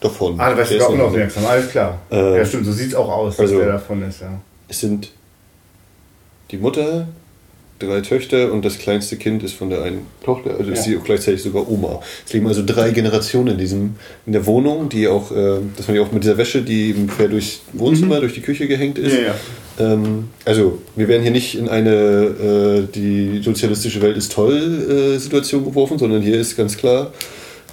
davon. 0.00 0.38
Ah, 0.40 0.50
da 0.50 0.58
weißt 0.58 0.72
du 0.72 0.84
auch 0.84 0.90
unaufmerksam, 0.90 1.46
alles 1.46 1.70
klar. 1.70 2.00
Äh, 2.10 2.38
ja, 2.38 2.44
stimmt, 2.44 2.66
so 2.66 2.72
sieht 2.72 2.88
es 2.88 2.94
auch 2.94 3.08
aus, 3.08 3.36
dass 3.36 3.46
also, 3.46 3.58
der 3.58 3.72
davon 3.72 4.02
ist, 4.02 4.20
ja. 4.20 4.40
Es 4.68 4.80
sind 4.80 5.10
die 6.50 6.56
Mutter, 6.56 7.06
drei 7.78 8.00
Töchter 8.00 8.52
und 8.52 8.64
das 8.64 8.78
kleinste 8.78 9.16
Kind 9.16 9.42
ist 9.42 9.54
von 9.54 9.70
der 9.70 9.82
einen 9.82 10.06
Tochter, 10.24 10.56
also 10.58 10.64
ja. 10.64 10.72
ist 10.72 10.84
sie 10.84 10.96
auch 10.96 11.04
gleichzeitig 11.04 11.42
sogar 11.42 11.68
Oma. 11.68 12.00
Es 12.26 12.32
leben 12.32 12.46
also 12.46 12.62
drei 12.64 12.90
Generationen 12.90 13.54
in 13.54 13.58
diesem, 13.58 13.94
in 14.26 14.32
der 14.32 14.46
Wohnung, 14.46 14.88
die 14.88 15.08
auch, 15.08 15.30
äh, 15.30 15.58
dass 15.76 15.86
man 15.86 15.96
ja 15.96 16.02
auch 16.02 16.12
mit 16.12 16.24
dieser 16.24 16.36
Wäsche, 16.36 16.62
die 16.62 16.94
quer 17.16 17.28
durchs 17.28 17.60
Wohnzimmer, 17.72 18.16
mhm. 18.16 18.20
durch 18.20 18.34
die 18.34 18.40
Küche 18.40 18.66
gehängt 18.66 18.98
ist. 18.98 19.14
Ja, 19.14 19.20
ja. 19.20 19.34
Ähm, 19.92 20.28
also, 20.44 20.78
wir 20.96 21.08
werden 21.08 21.22
hier 21.22 21.30
nicht 21.30 21.56
in 21.56 21.68
eine 21.68 21.90
äh, 21.90 22.82
die 22.92 23.40
sozialistische 23.42 24.02
Welt 24.02 24.16
ist 24.16 24.32
toll 24.32 25.14
äh, 25.14 25.18
Situation 25.18 25.64
geworfen, 25.64 25.98
sondern 25.98 26.22
hier 26.22 26.38
ist 26.38 26.56
ganz 26.56 26.76
klar, 26.76 27.12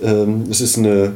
ähm, 0.03 0.43
es 0.49 0.61
ist 0.61 0.77
eine 0.77 1.13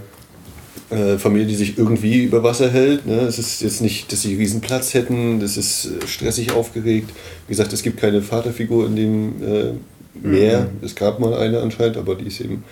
äh, 0.90 1.18
Familie, 1.18 1.48
die 1.48 1.56
sich 1.56 1.78
irgendwie 1.78 2.24
über 2.24 2.44
Wasser 2.44 2.70
hält. 2.70 3.06
Ne? 3.06 3.22
Es 3.22 3.38
ist 3.38 3.62
jetzt 3.62 3.82
nicht, 3.82 4.12
dass 4.12 4.22
sie 4.22 4.36
riesen 4.36 4.62
Platz 4.62 4.94
hätten, 4.94 5.40
das 5.40 5.58
ist 5.58 5.86
äh, 5.86 6.08
stressig 6.08 6.52
aufgeregt. 6.52 7.12
Wie 7.48 7.52
gesagt, 7.52 7.74
es 7.74 7.84
gibt 7.84 7.98
keine 7.98 8.22
Vaterfigur 8.22 8.88
in 8.88 8.96
dem 8.96 9.44
äh, 9.44 9.74
Meer. 10.22 10.62
Mhm. 10.62 10.86
Es 10.86 10.96
gab 10.96 11.20
mal 11.20 11.34
eine 11.34 11.62
anscheinend, 11.62 11.98
aber 11.98 12.16
die 12.16 12.28
ist 12.28 12.42
eben 12.42 12.64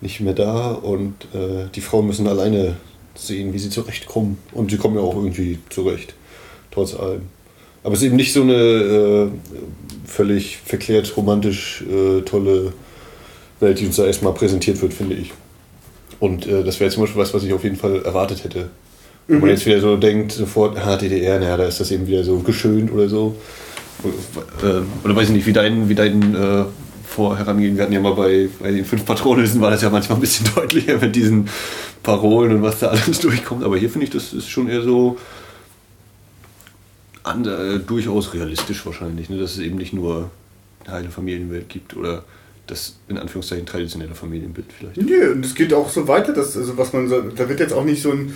nicht 0.00 0.20
mehr 0.20 0.32
da. 0.32 0.72
Und 0.72 1.14
äh, 1.34 1.68
die 1.74 1.80
Frauen 1.80 2.06
müssen 2.06 2.26
alleine 2.26 2.76
sehen, 3.14 3.52
wie 3.52 3.58
sie 3.58 3.70
zurechtkommen. 3.70 4.38
Und 4.52 4.70
sie 4.70 4.78
kommen 4.78 4.96
ja 4.96 5.02
auch 5.02 5.14
irgendwie 5.14 5.58
zurecht, 5.68 6.14
trotz 6.70 6.94
allem. 6.94 7.22
Aber 7.82 7.94
es 7.94 8.00
ist 8.00 8.06
eben 8.06 8.16
nicht 8.16 8.32
so 8.32 8.42
eine 8.42 8.54
äh, 8.54 9.28
völlig 10.04 10.58
verklärt, 10.58 11.16
romantisch 11.16 11.82
äh, 11.82 12.22
tolle 12.22 12.72
Welt, 13.60 13.80
die 13.80 13.86
uns 13.86 13.96
da 13.96 14.06
erstmal 14.06 14.34
präsentiert 14.34 14.80
wird, 14.82 14.92
finde 14.92 15.16
ich. 15.16 15.32
Und 16.20 16.46
äh, 16.46 16.62
das 16.62 16.78
wäre 16.78 16.90
zum 16.90 17.02
Beispiel 17.02 17.20
was, 17.20 17.34
was 17.34 17.42
ich 17.42 17.52
auf 17.52 17.64
jeden 17.64 17.76
Fall 17.76 18.02
erwartet 18.02 18.44
hätte. 18.44 18.68
Wenn 19.26 19.36
mhm. 19.36 19.42
man 19.42 19.50
jetzt 19.50 19.66
wieder 19.66 19.80
so 19.80 19.96
denkt, 19.96 20.32
sofort, 20.32 20.76
ah, 20.78 20.96
DDR, 20.96 21.40
naja, 21.40 21.56
da 21.56 21.64
ist 21.64 21.80
das 21.80 21.90
eben 21.90 22.06
wieder 22.06 22.22
so 22.22 22.38
geschönt 22.40 22.92
oder 22.92 23.08
so. 23.08 23.36
Äh, 24.62 24.82
oder 25.04 25.16
weiß 25.16 25.28
ich 25.28 25.34
nicht, 25.34 25.46
wie 25.46 25.52
dein, 25.52 25.88
wie 25.88 25.94
dein 25.94 26.34
äh, 26.34 26.64
Vorherangehen, 27.06 27.76
wir 27.76 27.82
hatten 27.82 27.92
ja 27.92 28.00
mal 28.00 28.14
bei, 28.14 28.48
bei 28.60 28.70
den 28.70 28.84
fünf 28.84 29.04
Patronen, 29.04 29.60
war 29.60 29.70
das 29.70 29.82
ja 29.82 29.90
manchmal 29.90 30.18
ein 30.18 30.20
bisschen 30.20 30.46
deutlicher 30.54 30.98
mit 30.98 31.16
diesen 31.16 31.48
Parolen 32.02 32.56
und 32.56 32.62
was 32.62 32.78
da 32.78 32.88
alles 32.88 33.20
durchkommt. 33.20 33.64
Aber 33.64 33.76
hier 33.76 33.90
finde 33.90 34.04
ich, 34.04 34.12
das 34.12 34.32
ist 34.32 34.48
schon 34.48 34.68
eher 34.68 34.82
so 34.82 35.18
an, 37.22 37.44
äh, 37.46 37.78
durchaus 37.78 38.34
realistisch 38.34 38.84
wahrscheinlich, 38.86 39.28
ne? 39.28 39.38
dass 39.38 39.52
es 39.52 39.58
eben 39.58 39.76
nicht 39.76 39.92
nur 39.92 40.30
eine 40.86 41.10
Familienwelt 41.10 41.68
gibt 41.68 41.96
oder 41.96 42.24
das 42.70 42.96
in 43.08 43.18
Anführungszeichen 43.18 43.66
traditionelle 43.66 44.14
Familienbild 44.14 44.66
vielleicht. 44.76 44.96
Nee, 44.96 45.26
und 45.26 45.44
es 45.44 45.54
geht 45.54 45.74
auch 45.74 45.90
so 45.90 46.06
weiter, 46.06 46.32
dass, 46.32 46.56
also 46.56 46.78
was 46.78 46.92
man 46.92 47.08
so, 47.08 47.20
da 47.20 47.48
wird 47.48 47.60
jetzt 47.60 47.72
auch 47.72 47.84
nicht 47.84 48.02
so 48.02 48.12
ein, 48.12 48.34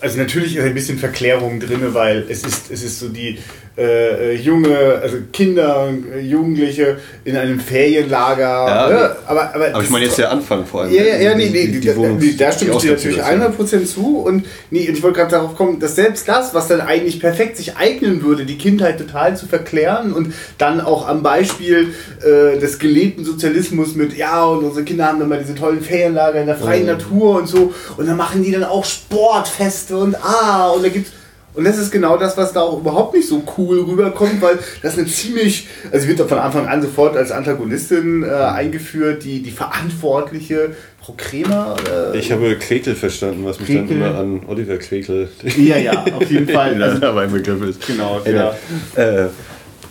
also 0.00 0.18
natürlich 0.18 0.56
ist 0.56 0.64
ein 0.64 0.74
bisschen 0.74 0.98
Verklärung 0.98 1.58
drin, 1.58 1.80
weil 1.92 2.24
es 2.28 2.44
ist, 2.44 2.70
es 2.70 2.84
ist 2.84 3.00
so 3.00 3.08
die 3.08 3.38
äh, 3.76 4.36
junge, 4.36 5.00
also 5.02 5.16
Kinder, 5.32 5.92
Jugendliche 6.20 6.98
in 7.24 7.36
einem 7.36 7.58
Ferienlager. 7.58 8.42
Ja, 8.42 8.88
ne? 8.88 9.16
aber, 9.26 9.54
aber, 9.54 9.74
aber 9.74 9.82
ich 9.82 9.90
meine 9.90 10.04
jetzt 10.04 10.18
der 10.18 10.30
Anfang 10.30 10.66
vor 10.66 10.82
allem. 10.82 10.94
Ja, 10.94 11.02
ja, 11.02 11.16
ja 11.16 11.34
nee, 11.34 11.48
nee, 11.50 11.68
die, 11.68 11.80
die, 11.80 12.18
die, 12.20 12.36
da 12.36 12.52
stimme 12.52 12.72
ich 12.72 12.78
dir 12.78 12.92
natürlich 12.92 13.22
100% 13.22 13.86
zu 13.86 14.18
und, 14.18 14.46
nee, 14.70 14.88
und 14.88 14.96
ich 14.96 15.02
wollte 15.02 15.20
gerade 15.20 15.30
darauf 15.32 15.56
kommen, 15.56 15.80
dass 15.80 15.96
selbst 15.96 16.28
das, 16.28 16.54
was 16.54 16.68
dann 16.68 16.80
eigentlich 16.80 17.18
perfekt 17.18 17.56
sich 17.56 17.76
eignen 17.76 18.22
würde, 18.22 18.44
die 18.44 18.58
Kindheit 18.58 18.98
total 18.98 19.36
zu 19.36 19.46
verklären 19.46 20.12
und 20.12 20.34
dann 20.58 20.80
auch 20.80 21.08
am 21.08 21.22
Beispiel 21.22 21.94
äh, 22.20 22.58
des 22.58 22.78
gelebten 22.78 23.24
Sozialismus 23.24 23.61
mit, 23.70 24.16
ja, 24.16 24.44
und 24.44 24.64
unsere 24.64 24.84
Kinder 24.84 25.06
haben 25.06 25.20
dann 25.20 25.28
mal 25.28 25.38
diese 25.38 25.54
tollen 25.54 25.80
Ferienlager 25.80 26.40
in 26.40 26.46
der 26.46 26.56
freien 26.56 26.82
mhm. 26.82 26.92
Natur 26.92 27.36
und 27.36 27.48
so 27.48 27.72
und 27.96 28.06
dann 28.06 28.16
machen 28.16 28.42
die 28.42 28.50
dann 28.50 28.64
auch 28.64 28.84
Sportfeste 28.84 29.96
und 29.96 30.16
ah, 30.24 30.70
und 30.70 30.82
da 30.82 30.88
gibt's 30.88 31.12
und 31.54 31.64
das 31.64 31.76
ist 31.76 31.90
genau 31.90 32.16
das, 32.16 32.36
was 32.38 32.52
da 32.52 32.62
auch 32.62 32.80
überhaupt 32.80 33.14
nicht 33.14 33.28
so 33.28 33.42
cool 33.58 33.80
rüberkommt, 33.80 34.40
weil 34.40 34.58
das 34.80 34.96
eine 34.96 35.06
ziemlich, 35.06 35.68
also 35.90 36.08
wird 36.08 36.18
von 36.20 36.38
Anfang 36.38 36.66
an 36.66 36.80
sofort 36.80 37.14
als 37.14 37.30
Antagonistin 37.30 38.22
äh, 38.22 38.28
eingeführt, 38.28 39.22
die, 39.24 39.42
die 39.42 39.50
verantwortliche 39.50 40.70
Frau 41.02 41.12
Kremer. 41.16 41.76
Äh, 42.14 42.18
ich 42.18 42.32
habe 42.32 42.56
Krekel 42.56 42.94
verstanden, 42.94 43.44
was 43.44 43.60
mich 43.60 43.68
Krekel. 43.68 43.86
dann 43.86 43.96
immer 43.96 44.18
an 44.18 44.40
Oliver 44.46 44.78
Krekel. 44.78 45.28
Ja, 45.58 45.76
ja, 45.76 46.04
auf 46.04 46.30
jeden 46.30 46.48
Fall. 46.54 46.82
also, 46.82 46.98
dabei 46.98 47.26
Begriff 47.26 47.62
ist. 47.62 47.86
Genau, 47.86 48.22
ja. 48.24 48.54
Äh, 48.94 49.28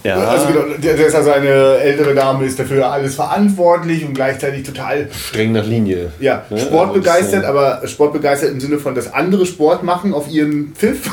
ja. 0.03 0.17
Also 0.17 0.47
genau, 0.47 0.61
das 0.81 0.99
ist 0.99 1.15
also 1.15 1.31
eine 1.31 1.77
ältere 1.77 2.15
Dame, 2.15 2.45
ist 2.45 2.59
dafür 2.59 2.91
alles 2.91 3.15
verantwortlich 3.15 4.03
und 4.05 4.13
gleichzeitig 4.13 4.63
total 4.63 5.09
streng 5.11 5.51
nach 5.51 5.65
Linie. 5.65 6.11
Ja, 6.19 6.45
ne? 6.49 6.59
sportbegeistert, 6.59 7.45
aber 7.45 7.81
sportbegeistert 7.87 8.51
im 8.51 8.59
Sinne 8.59 8.79
von, 8.79 8.95
dass 8.95 9.13
andere 9.13 9.45
Sport 9.45 9.83
machen 9.83 10.13
auf 10.13 10.29
ihren 10.29 10.73
Pfiff. 10.73 11.09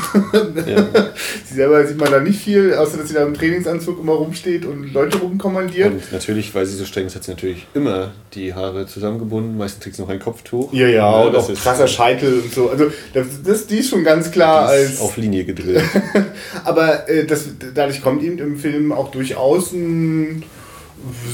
Ja. 0.65 0.87
sie 1.45 1.53
selber 1.53 1.85
sieht 1.85 1.99
man 1.99 2.11
da 2.11 2.19
nicht 2.19 2.41
viel, 2.41 2.73
außer 2.73 2.97
dass 2.97 3.09
sie 3.09 3.13
da 3.13 3.23
im 3.23 3.33
Trainingsanzug 3.33 3.99
immer 3.99 4.13
rumsteht 4.13 4.65
und 4.65 4.91
Leute 4.93 5.19
rumkommandiert. 5.19 5.91
Und 5.91 6.11
natürlich, 6.11 6.53
weil 6.55 6.65
sie 6.65 6.75
so 6.75 6.85
streng 6.85 7.05
ist, 7.05 7.15
hat 7.15 7.23
sie 7.23 7.31
natürlich 7.31 7.67
immer 7.73 8.11
die 8.33 8.53
Haare 8.53 8.87
zusammengebunden. 8.87 9.57
Meistens 9.57 9.83
trägt 9.83 9.95
sie 9.97 10.01
noch 10.01 10.09
ein 10.09 10.19
Kopftuch. 10.19 10.73
Ja, 10.73 10.87
ja, 10.87 11.09
und 11.11 11.35
auch 11.35 11.53
krasser 11.53 11.87
Scheitel 11.87 12.41
und 12.43 12.53
so. 12.53 12.69
Also 12.69 12.91
das, 13.13 13.27
das, 13.45 13.67
die 13.67 13.77
ist 13.77 13.89
schon 13.89 14.03
ganz 14.03 14.31
klar 14.31 14.67
als... 14.67 14.99
Auf 14.99 15.17
Linie 15.17 15.45
gedrillt. 15.45 15.83
aber 16.63 17.07
äh, 17.09 17.25
das, 17.25 17.45
dadurch 17.73 18.01
kommt 18.01 18.23
ihm 18.23 18.37
im 18.39 18.57
Film 18.57 18.78
Film 18.79 18.91
auch 18.91 19.11
durchaus 19.11 19.73
ein 19.73 20.43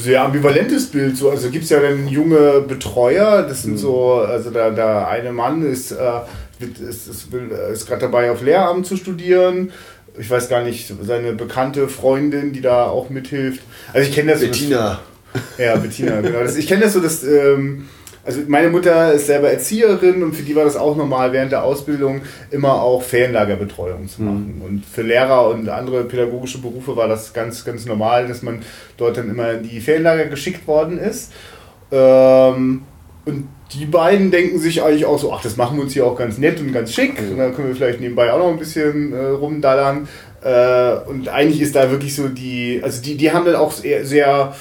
sehr 0.02 0.22
ambivalentes 0.22 0.86
Bild. 0.86 1.16
So, 1.16 1.30
also 1.30 1.50
gibt 1.50 1.64
es 1.64 1.70
ja 1.70 1.80
dann 1.80 2.08
junge 2.08 2.60
Betreuer, 2.66 3.42
das 3.42 3.62
sind 3.62 3.72
mhm. 3.72 3.78
so, 3.78 4.14
also 4.14 4.50
der, 4.50 4.70
der 4.72 5.08
eine 5.08 5.32
Mann 5.32 5.64
ist, 5.64 5.92
äh, 5.92 6.20
ist, 6.60 7.08
ist, 7.08 7.28
ist 7.72 7.86
gerade 7.86 8.00
dabei, 8.02 8.30
auf 8.30 8.42
Lehramt 8.42 8.86
zu 8.86 8.96
studieren. 8.96 9.72
Ich 10.18 10.30
weiß 10.30 10.48
gar 10.48 10.62
nicht, 10.62 10.92
seine 11.02 11.34
bekannte 11.34 11.88
Freundin, 11.88 12.52
die 12.52 12.62
da 12.62 12.86
auch 12.86 13.10
mithilft. 13.10 13.62
Also 13.92 14.08
ich 14.08 14.14
kenne 14.14 14.32
das. 14.32 14.40
Bettina. 14.40 15.00
So, 15.34 15.40
das, 15.58 15.66
ja, 15.66 15.76
Bettina, 15.76 16.20
genau. 16.22 16.40
Das, 16.40 16.56
ich 16.56 16.66
kenne 16.66 16.82
das 16.82 16.94
so, 16.94 17.00
dass 17.00 17.22
ähm, 17.22 17.88
also 18.26 18.40
meine 18.48 18.70
Mutter 18.70 19.12
ist 19.12 19.26
selber 19.26 19.50
Erzieherin 19.50 20.22
und 20.24 20.34
für 20.34 20.42
die 20.42 20.56
war 20.56 20.64
das 20.64 20.76
auch 20.76 20.96
normal, 20.96 21.32
während 21.32 21.52
der 21.52 21.62
Ausbildung 21.62 22.22
immer 22.50 22.82
auch 22.82 23.02
Ferienlagerbetreuung 23.02 24.08
zu 24.08 24.22
machen. 24.22 24.56
Mhm. 24.56 24.62
Und 24.62 24.84
für 24.84 25.02
Lehrer 25.02 25.48
und 25.48 25.68
andere 25.68 26.02
pädagogische 26.04 26.58
Berufe 26.58 26.96
war 26.96 27.06
das 27.06 27.32
ganz, 27.32 27.64
ganz 27.64 27.86
normal, 27.86 28.26
dass 28.26 28.42
man 28.42 28.62
dort 28.96 29.16
dann 29.16 29.30
immer 29.30 29.52
in 29.52 29.62
die 29.62 29.80
Ferienlager 29.80 30.26
geschickt 30.26 30.66
worden 30.66 30.98
ist. 30.98 31.32
Ähm, 31.92 32.82
und 33.24 33.48
die 33.72 33.86
beiden 33.86 34.32
denken 34.32 34.58
sich 34.58 34.82
eigentlich 34.82 35.06
auch 35.06 35.18
so, 35.18 35.32
ach, 35.32 35.42
das 35.42 35.56
machen 35.56 35.76
wir 35.76 35.84
uns 35.84 35.92
hier 35.92 36.04
auch 36.04 36.16
ganz 36.16 36.36
nett 36.38 36.60
und 36.60 36.72
ganz 36.72 36.92
schick. 36.92 37.20
Mhm. 37.20 37.32
Und 37.32 37.38
dann 37.38 37.54
können 37.54 37.68
wir 37.68 37.76
vielleicht 37.76 38.00
nebenbei 38.00 38.32
auch 38.32 38.38
noch 38.38 38.48
ein 38.48 38.58
bisschen 38.58 39.12
äh, 39.12 39.24
rumdallern. 39.24 40.08
Äh, 40.42 40.96
und 41.08 41.28
eigentlich 41.28 41.60
ist 41.60 41.76
da 41.76 41.90
wirklich 41.92 42.14
so 42.14 42.28
die, 42.28 42.80
also 42.82 43.00
die, 43.00 43.16
die 43.16 43.30
haben 43.30 43.46
dann 43.46 43.56
auch 43.56 43.70
sehr, 43.70 44.04
sehr 44.04 44.54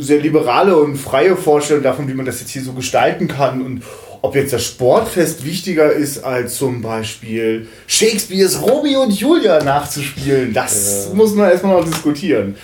sehr 0.00 0.20
liberale 0.20 0.76
und 0.76 0.96
freie 0.96 1.36
Vorstellung 1.36 1.82
davon, 1.82 2.08
wie 2.08 2.14
man 2.14 2.26
das 2.26 2.40
jetzt 2.40 2.50
hier 2.50 2.62
so 2.62 2.72
gestalten 2.72 3.28
kann 3.28 3.62
und 3.62 3.82
ob 4.22 4.34
jetzt 4.34 4.52
das 4.52 4.64
Sportfest 4.64 5.44
wichtiger 5.44 5.92
ist, 5.92 6.24
als 6.24 6.56
zum 6.56 6.82
Beispiel 6.82 7.68
Shakespeares 7.86 8.60
Romeo 8.60 9.02
und 9.02 9.12
Julia 9.12 9.62
nachzuspielen. 9.62 10.52
Das 10.52 11.08
ja. 11.08 11.14
muss 11.14 11.34
man 11.34 11.50
erstmal 11.50 11.80
noch 11.80 11.88
diskutieren. 11.88 12.56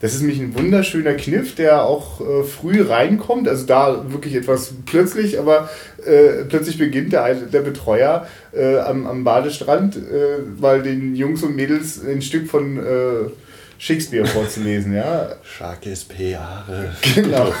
Das 0.00 0.12
ist 0.12 0.20
nämlich 0.20 0.40
ein 0.40 0.54
wunderschöner 0.54 1.14
Kniff, 1.14 1.54
der 1.54 1.84
auch 1.84 2.20
äh, 2.20 2.42
früh 2.42 2.82
reinkommt. 2.82 3.48
Also 3.48 3.64
da 3.64 4.04
wirklich 4.12 4.34
etwas 4.34 4.74
plötzlich, 4.84 5.38
aber 5.38 5.70
äh, 6.04 6.44
plötzlich 6.46 6.76
beginnt 6.76 7.12
der, 7.14 7.34
der 7.34 7.60
Betreuer 7.60 8.26
äh, 8.52 8.78
am, 8.80 9.06
am 9.06 9.24
Badestrand, 9.24 9.96
äh, 9.96 10.60
mal 10.60 10.82
den 10.82 11.14
Jungs 11.14 11.42
und 11.42 11.56
Mädels 11.56 12.04
ein 12.04 12.20
Stück 12.20 12.50
von 12.50 12.76
äh, 12.76 13.30
Shakespeare 13.78 14.26
vorzulesen, 14.26 14.94
ja. 14.94 15.34
Scharkes 15.42 16.04
Peare. 16.04 16.92
Genau. 17.14 17.52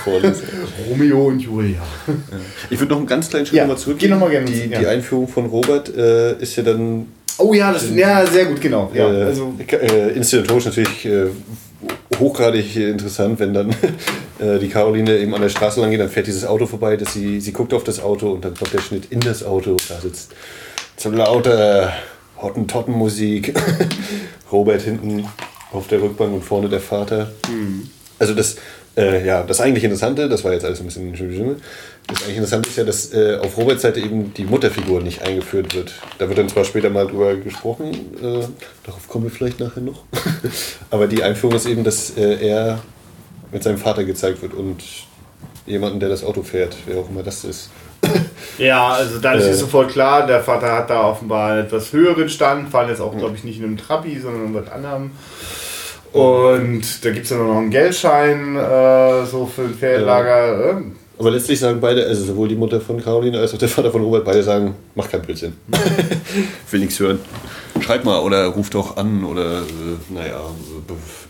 Romeo 0.88 1.26
und 1.26 1.40
Julia. 1.40 1.80
Ja. 2.06 2.14
Ich 2.70 2.78
würde 2.78 2.92
noch 2.92 2.98
einen 2.98 3.06
ganz 3.06 3.28
kleinen 3.28 3.46
Schritt 3.46 3.58
ja, 3.58 3.64
nochmal 3.64 3.78
zurück. 3.78 3.98
Geh 3.98 4.08
nochmal 4.08 4.30
gerne. 4.30 4.46
Die, 4.46 4.68
die 4.68 4.86
Einführung 4.86 5.28
von 5.28 5.46
Robert 5.46 5.94
äh, 5.94 6.36
ist 6.38 6.56
ja 6.56 6.62
dann. 6.62 7.06
Oh 7.38 7.52
ja, 7.52 7.72
das, 7.72 7.90
äh, 7.90 7.98
ja, 7.98 8.26
sehr 8.26 8.46
gut, 8.46 8.60
genau. 8.60 8.90
Ja, 8.94 9.12
äh, 9.12 9.22
also. 9.24 9.54
Äh, 9.58 10.12
inszenatorisch 10.12 10.66
natürlich 10.66 11.04
äh, 11.04 11.26
hochgradig 12.18 12.76
interessant, 12.76 13.40
wenn 13.40 13.52
dann 13.52 13.70
äh, 14.38 14.58
die 14.58 14.68
Caroline 14.68 15.18
eben 15.18 15.34
an 15.34 15.42
der 15.42 15.48
Straße 15.48 15.80
lang 15.80 15.90
geht, 15.90 16.00
dann 16.00 16.08
fährt 16.08 16.26
dieses 16.26 16.44
Auto 16.44 16.66
vorbei, 16.66 16.96
dass 16.96 17.12
sie, 17.12 17.40
sie 17.40 17.52
guckt 17.52 17.74
auf 17.74 17.84
das 17.84 18.00
Auto 18.00 18.30
und 18.30 18.44
dann 18.44 18.54
kommt 18.54 18.72
der 18.72 18.80
Schnitt 18.80 19.06
in 19.10 19.20
das 19.20 19.44
Auto. 19.44 19.76
Da 19.88 20.00
sitzt 20.00 20.32
so 20.96 21.10
lauter 21.10 21.92
Hottentottenmusik. 22.40 23.54
Robert 24.52 24.82
hinten 24.82 25.26
auf 25.74 25.88
der 25.88 26.00
Rückbank 26.02 26.32
und 26.32 26.42
vorne 26.42 26.68
der 26.68 26.80
Vater. 26.80 27.32
Mhm. 27.48 27.88
Also 28.18 28.34
das, 28.34 28.56
äh, 28.96 29.26
ja, 29.26 29.42
das 29.42 29.60
eigentlich 29.60 29.84
Interessante, 29.84 30.28
das 30.28 30.44
war 30.44 30.52
jetzt 30.52 30.64
alles 30.64 30.80
ein 30.80 30.86
bisschen 30.86 31.12
das 32.06 32.22
eigentlich 32.22 32.36
Interessante 32.36 32.68
ist 32.68 32.76
ja, 32.76 32.84
dass 32.84 33.12
äh, 33.14 33.38
auf 33.42 33.56
Roberts 33.56 33.82
Seite 33.82 34.00
eben 34.00 34.34
die 34.34 34.44
Mutterfigur 34.44 35.00
nicht 35.00 35.22
eingeführt 35.22 35.74
wird. 35.74 35.94
Da 36.18 36.28
wird 36.28 36.38
dann 36.38 36.48
zwar 36.48 36.64
später 36.64 36.90
mal 36.90 37.06
drüber 37.06 37.34
gesprochen, 37.36 37.92
äh, 38.22 38.46
darauf 38.84 39.08
kommen 39.08 39.24
wir 39.24 39.30
vielleicht 39.30 39.58
nachher 39.58 39.80
noch. 39.80 40.04
Aber 40.90 41.06
die 41.06 41.22
Einführung 41.22 41.56
ist 41.56 41.66
eben, 41.66 41.82
dass 41.82 42.16
äh, 42.16 42.46
er 42.46 42.80
mit 43.52 43.62
seinem 43.62 43.78
Vater 43.78 44.04
gezeigt 44.04 44.42
wird 44.42 44.52
und 44.52 44.82
jemanden, 45.66 45.98
der 45.98 46.10
das 46.10 46.22
Auto 46.24 46.42
fährt, 46.42 46.76
wer 46.86 46.98
auch 46.98 47.08
immer 47.08 47.22
das 47.22 47.44
ist. 47.44 47.70
Ja, 48.56 48.90
also 48.90 49.18
da 49.18 49.32
ist 49.32 49.46
äh, 49.46 49.54
sofort 49.54 49.90
klar, 49.90 50.28
der 50.28 50.40
Vater 50.40 50.70
hat 50.70 50.88
da 50.88 51.08
offenbar 51.08 51.50
einen 51.50 51.66
etwas 51.66 51.92
höheren 51.92 52.28
Stand, 52.28 52.68
fahren 52.68 52.88
jetzt 52.88 53.00
auch, 53.00 53.16
glaube 53.16 53.34
ich, 53.34 53.42
nicht 53.42 53.58
in 53.58 53.64
einem 53.64 53.76
Trabi, 53.76 54.20
sondern 54.20 54.44
in 54.44 54.54
was 54.54 54.70
anderem. 54.70 55.10
Und 56.14 57.04
da 57.04 57.10
gibt 57.10 57.24
es 57.24 57.30
ja 57.30 57.38
noch 57.38 57.56
einen 57.56 57.70
Geldschein 57.70 58.54
äh, 58.54 59.26
so 59.26 59.46
für 59.46 59.62
ein 59.62 59.74
Ferienlager. 59.74 60.70
Äh. 60.70 60.82
Aber 61.18 61.32
letztlich 61.32 61.58
sagen 61.58 61.80
beide, 61.80 62.06
also 62.06 62.24
sowohl 62.24 62.46
die 62.46 62.54
Mutter 62.54 62.80
von 62.80 63.02
Caroline 63.02 63.36
als 63.40 63.52
auch 63.52 63.58
der 63.58 63.68
Vater 63.68 63.90
von 63.90 64.00
Robert, 64.00 64.24
beide 64.24 64.40
sagen, 64.44 64.76
mach 64.94 65.10
kein 65.10 65.22
Blödsinn. 65.22 65.54
Will 66.70 66.80
nichts 66.80 67.00
hören. 67.00 67.18
Schreib 67.80 68.04
mal 68.04 68.20
oder 68.20 68.46
ruf 68.46 68.70
doch 68.70 68.96
an 68.96 69.24
oder, 69.24 69.62
äh, 69.62 70.12
naja, 70.14 70.40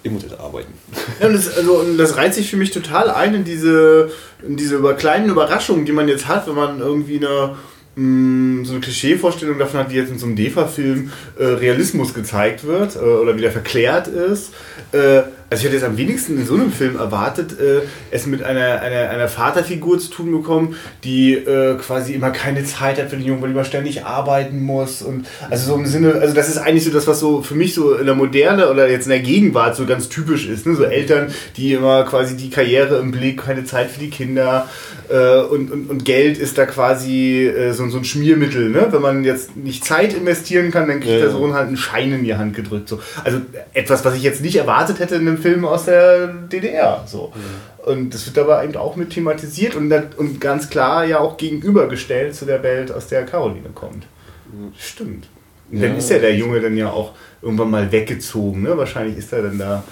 ich 0.02 0.10
muss 0.10 0.22
jetzt 0.22 0.38
arbeiten. 0.38 0.74
Ja, 1.18 1.28
und 1.28 1.32
das, 1.32 1.56
also, 1.56 1.78
und 1.78 1.96
das 1.96 2.18
reiht 2.18 2.34
sich 2.34 2.50
für 2.50 2.58
mich 2.58 2.70
total 2.70 3.08
ein 3.08 3.34
in 3.34 3.44
diese, 3.44 4.10
in 4.46 4.58
diese 4.58 4.78
kleinen 4.96 5.30
Überraschungen, 5.30 5.86
die 5.86 5.92
man 5.92 6.08
jetzt 6.08 6.28
hat, 6.28 6.46
wenn 6.46 6.56
man 6.56 6.80
irgendwie 6.80 7.16
eine 7.16 7.56
mh, 7.96 8.64
so 8.64 8.72
eine 8.72 8.80
Klischeevorstellung 8.80 9.58
davon 9.58 9.80
hat, 9.80 9.90
wie 9.90 9.96
jetzt 9.96 10.10
in 10.10 10.18
so 10.18 10.26
einem 10.26 10.36
DEFA-Film 10.36 11.10
äh, 11.38 11.44
Realismus 11.44 12.14
gezeigt 12.14 12.64
wird 12.64 12.96
äh, 12.96 12.98
oder 12.98 13.36
wieder 13.36 13.50
verklärt 13.50 14.08
ist. 14.08 14.52
Äh, 14.92 15.22
also 15.54 15.60
ich 15.60 15.66
hätte 15.66 15.76
jetzt 15.76 15.88
am 15.88 15.96
wenigsten 15.96 16.36
in 16.36 16.44
so 16.44 16.54
einem 16.54 16.72
Film 16.72 16.96
erwartet, 16.96 17.60
äh, 17.60 17.82
es 18.10 18.26
mit 18.26 18.42
einer, 18.42 18.80
einer, 18.80 19.08
einer 19.10 19.28
Vaterfigur 19.28 20.00
zu 20.00 20.10
tun 20.10 20.32
bekommen, 20.32 20.74
die 21.04 21.34
äh, 21.34 21.76
quasi 21.76 22.12
immer 22.12 22.30
keine 22.30 22.64
Zeit 22.64 22.98
hat 22.98 23.10
für 23.10 23.16
den 23.16 23.24
Jungen, 23.24 23.40
weil 23.40 23.52
immer 23.52 23.64
ständig 23.64 24.04
arbeiten 24.04 24.60
muss. 24.60 25.00
Und 25.00 25.26
also 25.50 25.66
so 25.66 25.76
im 25.76 25.86
Sinne, 25.86 26.14
also 26.14 26.34
das 26.34 26.48
ist 26.48 26.58
eigentlich 26.58 26.82
so 26.82 26.90
das, 26.90 27.06
was 27.06 27.20
so 27.20 27.40
für 27.40 27.54
mich 27.54 27.72
so 27.72 27.94
in 27.94 28.06
der 28.06 28.16
Moderne 28.16 28.68
oder 28.68 28.90
jetzt 28.90 29.04
in 29.04 29.10
der 29.10 29.20
Gegenwart 29.20 29.76
so 29.76 29.86
ganz 29.86 30.08
typisch 30.08 30.48
ist. 30.48 30.66
Ne? 30.66 30.74
So 30.74 30.82
Eltern, 30.82 31.32
die 31.56 31.74
immer 31.74 32.02
quasi 32.02 32.36
die 32.36 32.50
Karriere 32.50 32.98
im 32.98 33.12
Blick, 33.12 33.44
keine 33.44 33.64
Zeit 33.64 33.92
für 33.92 34.00
die 34.00 34.10
Kinder 34.10 34.68
äh, 35.08 35.36
und, 35.36 35.70
und, 35.70 35.88
und 35.90 36.04
Geld 36.04 36.36
ist 36.36 36.58
da 36.58 36.66
quasi 36.66 37.46
äh, 37.46 37.72
so, 37.72 37.88
so 37.88 37.98
ein 37.98 38.04
Schmiermittel. 38.04 38.70
Ne? 38.70 38.88
Wenn 38.90 39.02
man 39.02 39.22
jetzt 39.22 39.56
nicht 39.56 39.84
Zeit 39.84 40.14
investieren 40.14 40.72
kann, 40.72 40.88
dann 40.88 40.98
kriegt 40.98 41.12
ja. 41.12 41.20
der 41.20 41.30
Sohn 41.30 41.54
halt 41.54 41.68
einen 41.68 41.76
Schein 41.76 42.12
in 42.12 42.24
die 42.24 42.34
Hand 42.34 42.56
gedrückt. 42.56 42.88
So. 42.88 43.00
Also 43.22 43.38
etwas, 43.72 44.04
was 44.04 44.16
ich 44.16 44.22
jetzt 44.22 44.42
nicht 44.42 44.56
erwartet 44.56 44.98
hätte 44.98 45.14
in 45.14 45.28
einem 45.28 45.38
Film 45.44 45.66
aus 45.66 45.84
der 45.84 46.28
DDR. 46.28 47.04
So. 47.06 47.30
Ja. 47.34 47.92
Und 47.92 48.14
das 48.14 48.24
wird 48.24 48.38
aber 48.38 48.64
eben 48.64 48.76
auch 48.76 48.96
mit 48.96 49.10
thematisiert 49.10 49.74
und, 49.74 49.92
und 50.16 50.40
ganz 50.40 50.70
klar 50.70 51.04
ja 51.04 51.18
auch 51.20 51.36
gegenübergestellt 51.36 52.34
zu 52.34 52.46
der 52.46 52.62
Welt, 52.62 52.90
aus 52.90 53.08
der 53.08 53.26
Caroline 53.26 53.68
kommt. 53.74 54.04
Ja. 54.04 54.72
Stimmt. 54.78 55.28
Und 55.70 55.82
dann 55.82 55.98
ist 55.98 56.08
ja 56.08 56.18
der 56.18 56.34
Junge 56.34 56.60
dann 56.60 56.78
ja 56.78 56.90
auch 56.90 57.12
irgendwann 57.42 57.70
mal 57.70 57.92
weggezogen. 57.92 58.62
Ne? 58.62 58.78
Wahrscheinlich 58.78 59.18
ist 59.18 59.34
er 59.34 59.42
dann 59.42 59.58
da 59.58 59.84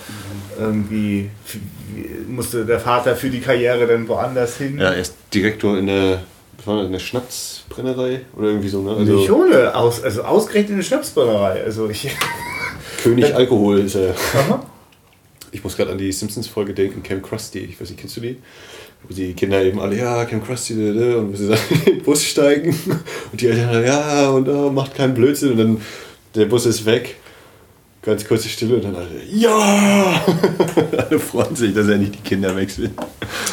irgendwie, 0.59 1.29
musste 2.29 2.65
der 2.65 2.81
Vater 2.81 3.15
für 3.15 3.29
die 3.29 3.41
Karriere 3.41 3.87
dann 3.87 4.09
woanders 4.09 4.57
hin. 4.57 4.79
Ja, 4.79 4.93
er 4.93 5.01
ist 5.01 5.17
Direktor 5.35 5.77
in 5.77 5.87
der, 5.87 6.21
in 6.67 6.93
der 6.93 6.99
Schnapsbrennerei 6.99 8.23
oder 8.37 8.49
irgendwie 8.49 8.69
so. 8.69 8.81
Ne? 8.81 8.97
Also 8.97 9.17
Nicht 9.17 9.31
ohne, 9.31 9.75
aus, 9.75 10.03
also 10.03 10.23
ausgerechnet 10.23 10.71
in 10.71 10.77
der 10.77 10.85
Schnapsbrennerei. 10.85 11.63
Also 11.63 11.91
ich, 11.91 12.09
König 13.03 13.35
Alkohol 13.35 13.81
ist 13.81 13.97
er. 13.97 14.15
Aha. 14.35 14.67
Ich 15.53 15.63
muss 15.63 15.77
gerade 15.77 15.93
an 15.93 15.99
die 15.99 16.11
Simpsons-Folge 16.11 16.75
denken, 16.75 17.03
Camp 17.03 17.23
Krusty. 17.23 17.61
Ich 17.61 17.81
weiß 17.81 17.91
nicht, 17.91 18.01
kennst 18.01 18.17
du 18.17 18.21
die? 18.21 18.39
Wo 19.07 19.15
die 19.15 19.35
Kinder 19.35 19.63
eben 19.63 19.81
alle, 19.81 19.97
ja, 19.97 20.25
Camp 20.25 20.45
Krusty, 20.45 20.75
und 20.75 21.33
wo 21.33 21.37
sie 21.37 21.49
dann 21.51 21.59
in 21.71 21.85
den 21.85 22.03
Bus 22.03 22.25
steigen 22.25 22.77
und 23.31 23.41
die 23.41 23.47
Eltern, 23.47 23.85
ja, 23.85 24.31
und 24.31 24.49
oh, 24.49 24.71
macht 24.71 24.95
keinen 24.95 25.15
Blödsinn 25.15 25.53
und 25.53 25.59
dann 25.59 25.81
der 26.35 26.47
Bus 26.47 26.67
ist 26.67 26.85
weg 26.87 27.17
Ganz 28.05 28.27
kurze 28.27 28.49
Stille 28.49 28.75
und 28.75 28.85
dann 28.85 28.97
alle, 28.97 29.23
ja! 29.31 30.21
alle 31.09 31.21
freuen 31.21 31.55
sich, 31.55 31.73
dass 31.73 31.87
er 31.87 31.99
nicht 31.99 32.17
die 32.17 32.29
Kinder 32.29 32.57
wechselt. 32.57 32.91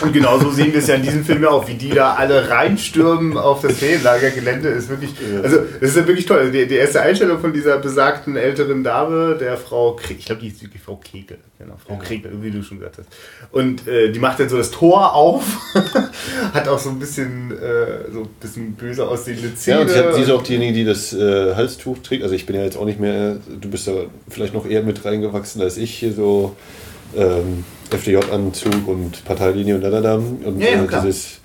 Und 0.01 0.12
genauso 0.12 0.49
sehen 0.49 0.73
wir 0.73 0.79
es 0.79 0.88
ja 0.88 0.95
in 0.95 1.03
diesem 1.03 1.23
Film 1.23 1.43
ja 1.43 1.49
auch, 1.49 1.67
wie 1.67 1.75
die 1.75 1.89
da 1.89 2.15
alle 2.15 2.49
reinstürmen 2.49 3.38
auf 3.38 3.62
das 3.62 3.77
Ferienlagergelände. 3.77 4.69
Ist 4.69 4.89
wirklich, 4.89 5.12
also 5.43 5.57
das 5.79 5.91
ist 5.91 5.97
ja 5.97 6.07
wirklich 6.07 6.25
toll. 6.25 6.39
Also 6.39 6.51
die, 6.51 6.67
die, 6.67 6.75
erste 6.75 7.01
Einstellung 7.01 7.39
von 7.39 7.53
dieser 7.53 7.77
besagten 7.77 8.38
älteren 8.38 8.83
Dame, 8.83 9.38
der 9.39 9.55
Frau, 9.55 9.95
Kre 9.95 10.13
ich 10.13 10.25
glaube, 10.25 10.41
die 10.41 10.47
ist 10.47 10.62
die 10.62 10.77
Frau 10.79 10.95
Kegel. 10.95 11.38
Genau, 11.59 11.75
Frau 11.85 11.95
ja. 11.95 11.99
Kregel, 11.99 12.31
wie 12.41 12.49
du 12.49 12.63
schon 12.63 12.79
gesagt 12.79 12.99
hast. 12.99 13.09
Und 13.51 13.88
äh, 13.88 14.12
die 14.12 14.19
macht 14.19 14.39
dann 14.39 14.49
so 14.49 14.57
das 14.57 14.71
Tor 14.71 15.13
auf, 15.13 15.43
hat 16.53 16.67
auch 16.67 16.79
so 16.79 16.89
ein 16.89 16.97
bisschen, 16.99 17.51
äh, 17.51 18.12
so 18.12 18.21
ein 18.21 18.29
bisschen 18.39 18.73
böse 18.73 19.07
aussehende 19.07 19.53
Zähne. 19.53 19.91
Ja, 19.91 20.07
und 20.07 20.15
sie, 20.15 20.21
ist 20.21 20.31
auch 20.31 20.41
diejenige, 20.41 20.73
die 20.73 20.85
das 20.85 21.13
äh, 21.13 21.53
Halstuch 21.53 21.99
trägt. 21.99 22.23
Also 22.23 22.33
ich 22.33 22.45
bin 22.45 22.55
ja 22.55 22.63
jetzt 22.63 22.77
auch 22.77 22.85
nicht 22.85 22.99
mehr, 22.99 23.38
du 23.59 23.69
bist 23.69 23.88
ja 23.88 23.93
vielleicht 24.39 24.54
noch 24.54 24.65
eher 24.65 24.84
mit 24.84 25.04
reingewachsen 25.04 25.62
als 25.62 25.75
ich 25.75 25.93
hier 25.95 26.13
so 26.13 26.56
ähm, 27.17 27.65
FDJ-Anzug 27.91 28.88
und 28.88 29.25
Parteilinie 29.25 29.75
und 29.75 29.82
da 29.82 29.89
da 29.89 29.99
da. 29.99 30.15
Und 30.15 30.60
ja, 30.62 30.69
ja, 30.69 31.02
dieses 31.02 31.38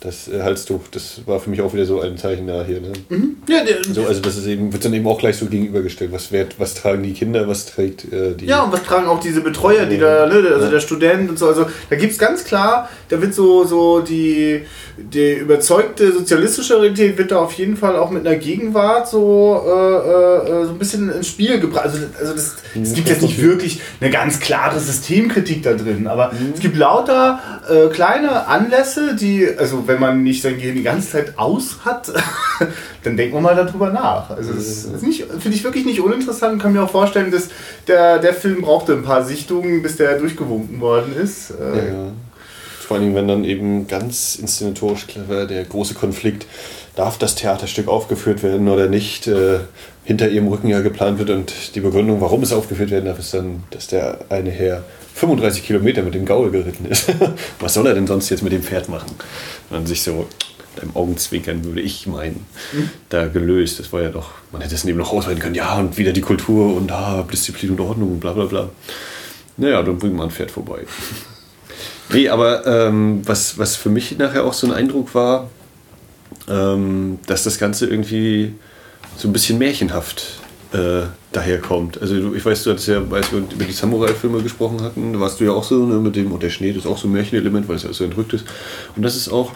das 0.00 0.28
äh, 0.28 0.42
Halstuch, 0.42 0.82
das 0.90 1.22
war 1.26 1.40
für 1.40 1.50
mich 1.50 1.62
auch 1.62 1.72
wieder 1.72 1.86
so 1.86 2.00
ein 2.00 2.18
Zeichen 2.18 2.46
da 2.46 2.64
hier. 2.64 2.80
Ne? 2.80 2.92
Mhm. 3.08 3.36
Ja, 3.48 3.64
der, 3.64 3.76
so, 3.82 4.04
also 4.06 4.20
das 4.20 4.36
ist 4.36 4.46
eben, 4.46 4.72
wird 4.72 4.84
dann 4.84 4.92
eben 4.92 5.06
auch 5.06 5.18
gleich 5.18 5.36
so 5.36 5.46
gegenübergestellt. 5.46 6.12
Was, 6.12 6.32
wird, 6.32 6.60
was 6.60 6.74
tragen 6.74 7.02
die 7.02 7.12
Kinder, 7.12 7.48
was 7.48 7.66
trägt 7.66 8.12
äh, 8.12 8.34
die. 8.34 8.46
Ja, 8.46 8.62
und 8.62 8.72
was 8.72 8.82
tragen 8.82 9.06
auch 9.06 9.20
diese 9.20 9.40
Betreuer, 9.40 9.86
die 9.86 9.98
da, 9.98 10.26
ne, 10.26 10.34
also 10.34 10.66
ja. 10.66 10.70
der 10.70 10.80
Student 10.80 11.30
und 11.30 11.38
so. 11.38 11.46
Also 11.46 11.66
da 11.88 11.96
gibt 11.96 12.12
es 12.12 12.18
ganz 12.18 12.44
klar, 12.44 12.88
da 13.08 13.20
wird 13.20 13.34
so, 13.34 13.64
so 13.64 14.00
die, 14.00 14.62
die 14.98 15.34
überzeugte 15.34 16.12
sozialistische 16.12 16.76
Realität 16.80 17.16
wird 17.16 17.30
da 17.30 17.38
auf 17.38 17.52
jeden 17.52 17.76
Fall 17.76 17.96
auch 17.96 18.10
mit 18.10 18.26
einer 18.26 18.36
Gegenwart 18.36 19.08
so, 19.08 19.62
äh, 19.64 19.70
äh, 19.70 20.64
so 20.66 20.72
ein 20.72 20.78
bisschen 20.78 21.10
ins 21.10 21.28
Spiel 21.28 21.58
gebracht. 21.58 21.86
Also, 21.86 21.98
also 22.18 22.34
das, 22.34 22.56
mhm. 22.74 22.82
es 22.82 22.92
gibt 22.92 23.08
jetzt 23.08 23.22
nicht 23.22 23.40
wirklich 23.40 23.80
eine 24.00 24.10
ganz 24.10 24.40
klare 24.40 24.78
Systemkritik 24.78 25.62
da 25.62 25.72
drin, 25.72 26.06
aber 26.06 26.32
mhm. 26.32 26.52
es 26.54 26.60
gibt 26.60 26.76
lauter 26.76 27.40
äh, 27.68 27.88
kleine 27.88 28.46
Anlässe, 28.46 29.16
die, 29.16 29.48
also 29.56 29.85
wenn 29.86 30.00
man 30.00 30.22
nicht 30.22 30.42
sein 30.42 30.56
Gehirn 30.56 30.76
die 30.76 30.82
ganze 30.82 31.10
Zeit 31.10 31.38
aus 31.38 31.78
hat, 31.84 32.12
dann 33.02 33.16
denkt 33.16 33.34
man 33.34 33.42
mal 33.42 33.54
darüber 33.54 33.90
nach. 33.90 34.30
Also 34.30 34.52
das 34.52 34.88
finde 34.98 35.56
ich 35.56 35.64
wirklich 35.64 35.84
nicht 35.84 36.00
uninteressant. 36.00 36.60
Kann 36.60 36.72
mir 36.72 36.82
auch 36.82 36.90
vorstellen, 36.90 37.30
dass 37.30 37.48
der, 37.86 38.18
der 38.18 38.34
Film 38.34 38.62
brauchte 38.62 38.92
ein 38.92 39.02
paar 39.02 39.24
Sichtungen, 39.24 39.82
bis 39.82 39.96
der 39.96 40.18
durchgewunken 40.18 40.80
worden 40.80 41.14
ist. 41.16 41.50
Äh, 41.50 41.88
ja. 41.88 42.12
Vor 42.86 42.98
allem, 42.98 43.14
wenn 43.14 43.26
dann 43.26 43.44
eben 43.44 43.88
ganz 43.88 44.36
inszenatorisch 44.36 45.06
clever 45.08 45.46
der 45.46 45.64
große 45.64 45.94
Konflikt, 45.94 46.46
darf 46.94 47.18
das 47.18 47.34
Theaterstück 47.34 47.88
aufgeführt 47.88 48.42
werden 48.42 48.68
oder 48.68 48.86
nicht, 48.88 49.26
äh, 49.26 49.58
hinter 50.06 50.28
ihrem 50.28 50.46
Rücken 50.46 50.68
ja 50.68 50.80
geplant 50.80 51.18
wird 51.18 51.30
und 51.30 51.74
die 51.74 51.80
Begründung, 51.80 52.20
warum 52.20 52.42
es 52.44 52.52
aufgeführt 52.52 52.90
werden 52.90 53.06
darf, 53.06 53.18
ist 53.18 53.34
dann, 53.34 53.64
dass 53.70 53.88
der 53.88 54.20
eine 54.28 54.50
Herr 54.50 54.84
35 55.14 55.64
Kilometer 55.64 56.02
mit 56.02 56.14
dem 56.14 56.24
Gaul 56.24 56.52
geritten 56.52 56.86
ist. 56.86 57.12
Was 57.58 57.74
soll 57.74 57.88
er 57.88 57.94
denn 57.94 58.06
sonst 58.06 58.30
jetzt 58.30 58.44
mit 58.44 58.52
dem 58.52 58.62
Pferd 58.62 58.88
machen? 58.88 59.10
Und 59.10 59.76
dann 59.76 59.86
sich 59.86 60.02
so 60.02 60.28
mit 60.76 60.84
einem 60.84 60.94
Augenzwinkern, 60.94 61.64
würde 61.64 61.80
ich 61.80 62.06
meinen, 62.06 62.46
mhm. 62.72 62.90
da 63.08 63.26
gelöst. 63.26 63.80
Das 63.80 63.92
war 63.92 64.00
ja 64.00 64.10
doch, 64.10 64.30
man 64.52 64.62
hätte 64.62 64.76
es 64.76 64.84
eben 64.84 64.96
noch 64.96 65.12
ausweiten 65.12 65.40
können. 65.40 65.56
Ja, 65.56 65.76
und 65.76 65.98
wieder 65.98 66.12
die 66.12 66.20
Kultur 66.20 66.76
und 66.76 66.92
ah, 66.92 67.26
Disziplin 67.32 67.72
und 67.72 67.80
Ordnung 67.80 68.12
und 68.12 68.20
bla 68.20 68.32
bla 68.32 68.44
bla. 68.44 68.68
Naja, 69.56 69.82
dann 69.82 69.98
bringt 69.98 70.14
man 70.14 70.28
ein 70.28 70.30
Pferd 70.30 70.52
vorbei. 70.52 70.82
nee, 72.12 72.28
aber 72.28 72.64
ähm, 72.64 73.22
was, 73.24 73.58
was 73.58 73.74
für 73.74 73.88
mich 73.88 74.16
nachher 74.18 74.44
auch 74.44 74.52
so 74.52 74.68
ein 74.68 74.72
Eindruck 74.72 75.16
war, 75.16 75.50
ähm, 76.48 77.18
dass 77.26 77.42
das 77.42 77.58
Ganze 77.58 77.86
irgendwie 77.86 78.54
so 79.16 79.28
ein 79.28 79.32
bisschen 79.32 79.58
märchenhaft 79.58 80.40
äh, 80.72 81.06
daherkommt. 81.32 82.00
Also 82.00 82.34
ich 82.34 82.44
weiß, 82.44 82.64
du 82.64 82.70
hattest 82.70 82.88
ja, 82.88 83.02
als 83.10 83.32
wir 83.32 83.38
über 83.38 83.64
die 83.64 83.72
Samurai-Filme 83.72 84.42
gesprochen 84.42 84.82
hatten, 84.82 85.12
da 85.12 85.20
warst 85.20 85.40
du 85.40 85.44
ja 85.44 85.52
auch 85.52 85.64
so 85.64 85.86
ne, 85.86 85.96
mit 85.96 86.16
dem, 86.16 86.32
und 86.32 86.42
der 86.42 86.50
Schnee, 86.50 86.72
das 86.72 86.84
ist 86.84 86.86
auch 86.86 86.98
so 86.98 87.08
ein 87.08 87.12
Märchenelement, 87.12 87.68
weil 87.68 87.76
es 87.76 87.82
ja 87.82 87.92
so 87.92 88.04
entrückt 88.04 88.32
ist. 88.32 88.44
Und 88.94 89.02
das 89.02 89.16
ist 89.16 89.28
auch, 89.28 89.52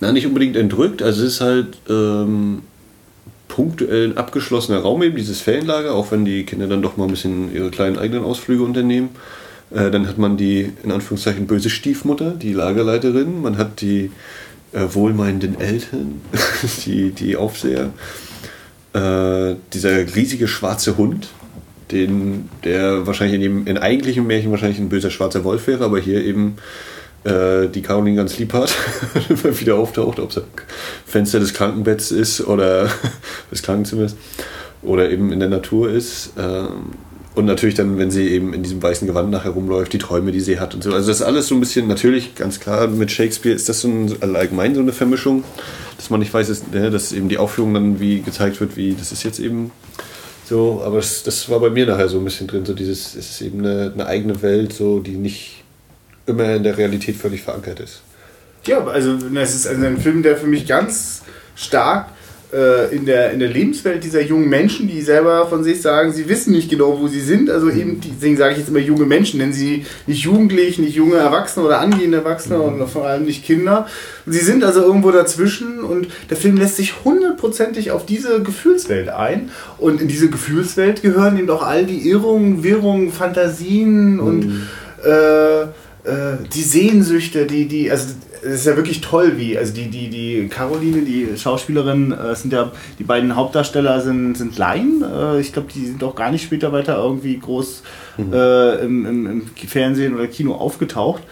na, 0.00 0.12
nicht 0.12 0.26
unbedingt 0.26 0.56
entrückt, 0.56 1.02
also 1.02 1.24
es 1.24 1.34
ist 1.34 1.40
halt 1.40 1.78
ähm, 1.88 2.62
punktuell 3.48 4.10
ein 4.10 4.18
abgeschlossener 4.18 4.80
Raum 4.80 5.02
eben, 5.02 5.16
dieses 5.16 5.40
Ferienlager, 5.40 5.94
auch 5.94 6.10
wenn 6.10 6.24
die 6.24 6.44
Kinder 6.44 6.66
dann 6.66 6.82
doch 6.82 6.96
mal 6.96 7.04
ein 7.04 7.10
bisschen 7.10 7.54
ihre 7.54 7.70
kleinen 7.70 7.98
eigenen 7.98 8.24
Ausflüge 8.24 8.62
unternehmen. 8.62 9.10
Äh, 9.70 9.90
dann 9.90 10.06
hat 10.06 10.18
man 10.18 10.36
die, 10.36 10.72
in 10.82 10.92
Anführungszeichen, 10.92 11.46
böse 11.46 11.70
Stiefmutter, 11.70 12.32
die 12.32 12.52
Lagerleiterin, 12.52 13.42
man 13.42 13.58
hat 13.58 13.80
die 13.80 14.10
äh, 14.72 14.82
wohlmeinenden 14.92 15.60
Eltern, 15.60 16.20
die, 16.84 17.10
die 17.10 17.36
Aufseher 17.36 17.90
äh, 18.96 19.56
dieser 19.74 20.14
riesige 20.14 20.48
schwarze 20.48 20.96
Hund, 20.96 21.28
den, 21.92 22.48
der 22.64 23.06
wahrscheinlich 23.06 23.36
in, 23.36 23.42
dem, 23.42 23.66
in 23.66 23.78
eigentlichem 23.78 24.26
Märchen 24.26 24.50
wahrscheinlich 24.50 24.78
ein 24.78 24.88
böser 24.88 25.10
schwarzer 25.10 25.44
Wolf 25.44 25.66
wäre, 25.66 25.84
aber 25.84 26.00
hier 26.00 26.24
eben 26.24 26.56
äh, 27.24 27.68
die 27.68 27.82
Caroline 27.82 28.16
ganz 28.16 28.38
lieb 28.38 28.54
hat, 28.54 28.74
er 29.44 29.60
wieder 29.60 29.76
auftaucht, 29.76 30.18
ob 30.18 30.30
es 30.30 30.40
Fenster 31.04 31.40
des 31.40 31.52
Krankenbetts 31.52 32.10
ist 32.10 32.40
oder 32.40 32.88
des 33.50 33.62
Krankenzimmers. 33.62 34.16
oder 34.82 35.10
eben 35.10 35.30
in 35.30 35.40
der 35.40 35.50
Natur 35.50 35.90
ist. 35.90 36.32
Ähm, 36.38 36.92
und 37.36 37.44
natürlich 37.44 37.74
dann, 37.74 37.98
wenn 37.98 38.10
sie 38.10 38.28
eben 38.30 38.54
in 38.54 38.62
diesem 38.62 38.82
weißen 38.82 39.06
Gewand 39.06 39.30
nachher 39.30 39.50
rumläuft, 39.50 39.92
die 39.92 39.98
Träume, 39.98 40.32
die 40.32 40.40
sie 40.40 40.58
hat 40.58 40.74
und 40.74 40.82
so. 40.82 40.94
Also 40.94 41.08
das 41.08 41.20
ist 41.20 41.22
alles 41.22 41.46
so 41.48 41.54
ein 41.54 41.60
bisschen, 41.60 41.86
natürlich, 41.86 42.34
ganz 42.34 42.60
klar, 42.60 42.88
mit 42.88 43.12
Shakespeare 43.12 43.54
ist 43.54 43.68
das 43.68 43.82
so 43.82 43.88
ein, 43.88 44.16
allgemein 44.34 44.74
so 44.74 44.80
eine 44.80 44.94
Vermischung, 44.94 45.44
dass 45.98 46.08
man 46.08 46.20
nicht 46.20 46.32
weiß, 46.32 46.48
dass, 46.48 46.66
ne, 46.68 46.90
dass 46.90 47.12
eben 47.12 47.28
die 47.28 47.36
Aufführung 47.36 47.74
dann 47.74 48.00
wie 48.00 48.22
gezeigt 48.22 48.58
wird, 48.58 48.78
wie 48.78 48.94
das 48.94 49.12
ist 49.12 49.22
jetzt 49.22 49.38
eben 49.38 49.70
so. 50.48 50.80
Aber 50.82 50.96
das, 50.96 51.24
das 51.24 51.50
war 51.50 51.60
bei 51.60 51.68
mir 51.68 51.84
nachher 51.84 52.08
so 52.08 52.16
ein 52.16 52.24
bisschen 52.24 52.46
drin, 52.46 52.64
so 52.64 52.72
dieses, 52.72 53.14
es 53.14 53.32
ist 53.32 53.42
eben 53.42 53.58
eine, 53.58 53.92
eine 53.92 54.06
eigene 54.06 54.40
Welt, 54.40 54.72
so, 54.72 55.00
die 55.00 55.16
nicht 55.16 55.62
immer 56.24 56.54
in 56.54 56.62
der 56.62 56.78
Realität 56.78 57.16
völlig 57.16 57.42
verankert 57.42 57.80
ist. 57.80 58.00
Ja, 58.64 58.82
also 58.86 59.12
es 59.12 59.54
ist 59.54 59.66
also 59.66 59.84
ein 59.84 59.98
Film, 59.98 60.22
der 60.22 60.38
für 60.38 60.46
mich 60.46 60.66
ganz 60.66 61.20
stark 61.54 62.08
in, 62.52 63.06
der, 63.06 63.32
in 63.32 63.40
der 63.40 63.48
Lebenswelt 63.48 64.04
dieser 64.04 64.22
jungen 64.22 64.48
Menschen, 64.48 64.86
die 64.86 65.00
selber 65.00 65.46
von 65.48 65.64
sich 65.64 65.82
sagen, 65.82 66.12
sie 66.12 66.28
wissen 66.28 66.52
nicht 66.52 66.70
genau, 66.70 67.00
wo 67.00 67.08
sie 67.08 67.20
sind. 67.20 67.50
Also 67.50 67.68
eben, 67.70 68.00
deswegen 68.00 68.36
sage 68.36 68.52
ich 68.52 68.58
jetzt 68.58 68.68
immer 68.68 68.78
junge 68.78 69.04
Menschen, 69.04 69.38
nennen 69.38 69.52
sie 69.52 69.84
nicht 70.06 70.22
jugendlich, 70.22 70.78
nicht 70.78 70.94
junge 70.94 71.16
Erwachsene 71.16 71.66
oder 71.66 71.80
angehende 71.80 72.18
Erwachsene 72.18 72.58
mhm. 72.58 72.80
und 72.80 72.88
vor 72.88 73.06
allem 73.06 73.24
nicht 73.24 73.44
Kinder. 73.44 73.86
Sie 74.26 74.38
sind 74.38 74.62
also 74.62 74.80
irgendwo 74.82 75.10
dazwischen 75.10 75.80
und 75.80 76.08
der 76.30 76.36
Film 76.36 76.56
lässt 76.56 76.76
sich 76.76 77.04
hundertprozentig 77.04 77.90
auf 77.90 78.06
diese 78.06 78.42
Gefühlswelt 78.42 79.08
ein. 79.08 79.50
Und 79.78 80.00
in 80.00 80.08
diese 80.08 80.30
Gefühlswelt 80.30 81.02
gehören 81.02 81.38
eben 81.38 81.50
auch 81.50 81.62
all 81.62 81.84
die 81.84 82.08
Irrungen, 82.08 82.62
Wirrungen, 82.62 83.12
Fantasien 83.12 84.14
mhm. 84.14 84.20
und 84.20 84.68
äh, 85.04 85.62
äh, 85.62 86.36
die 86.54 86.62
Sehnsüchte, 86.62 87.46
die, 87.46 87.66
die, 87.66 87.90
also 87.90 88.14
es 88.46 88.60
ist 88.60 88.66
ja 88.66 88.76
wirklich 88.76 89.00
toll, 89.00 89.36
wie, 89.36 89.58
also 89.58 89.72
die, 89.72 89.88
die, 89.88 90.08
die 90.08 90.48
Caroline, 90.48 91.02
die 91.02 91.36
Schauspielerin, 91.36 92.12
äh, 92.12 92.34
sind 92.34 92.52
ja, 92.52 92.72
die 92.98 93.04
beiden 93.04 93.34
Hauptdarsteller 93.34 94.00
sind, 94.00 94.36
sind 94.36 94.56
Laien. 94.56 95.02
Äh, 95.02 95.40
ich 95.40 95.52
glaube, 95.52 95.68
die 95.72 95.86
sind 95.86 96.02
auch 96.04 96.14
gar 96.14 96.30
nicht 96.30 96.44
später 96.44 96.72
weiter 96.72 96.96
irgendwie 96.96 97.38
groß 97.38 97.82
mhm. 98.16 98.32
äh, 98.32 98.74
im, 98.76 99.06
im, 99.06 99.26
im, 99.26 99.46
Fernsehen 99.68 100.14
oder 100.14 100.26
Kino 100.28 100.54
aufgetaucht. 100.54 101.22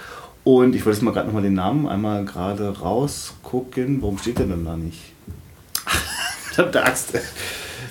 Und 0.42 0.74
ich 0.74 0.85
wollte 0.85 0.96
jetzt 0.98 1.03
mal 1.03 1.12
gerade 1.12 1.27
nochmal 1.27 1.42
den 1.42 1.55
Namen 1.55 1.88
einmal 1.88 2.24
gerade 2.24 2.79
rausgucken. 2.79 4.03
Warum 4.03 4.18
steht 4.18 4.38
der 4.38 4.46
denn 4.46 4.64
da 4.64 4.77
nicht? 4.77 5.00
Verdammte 6.53 6.85
Axt. 6.85 7.12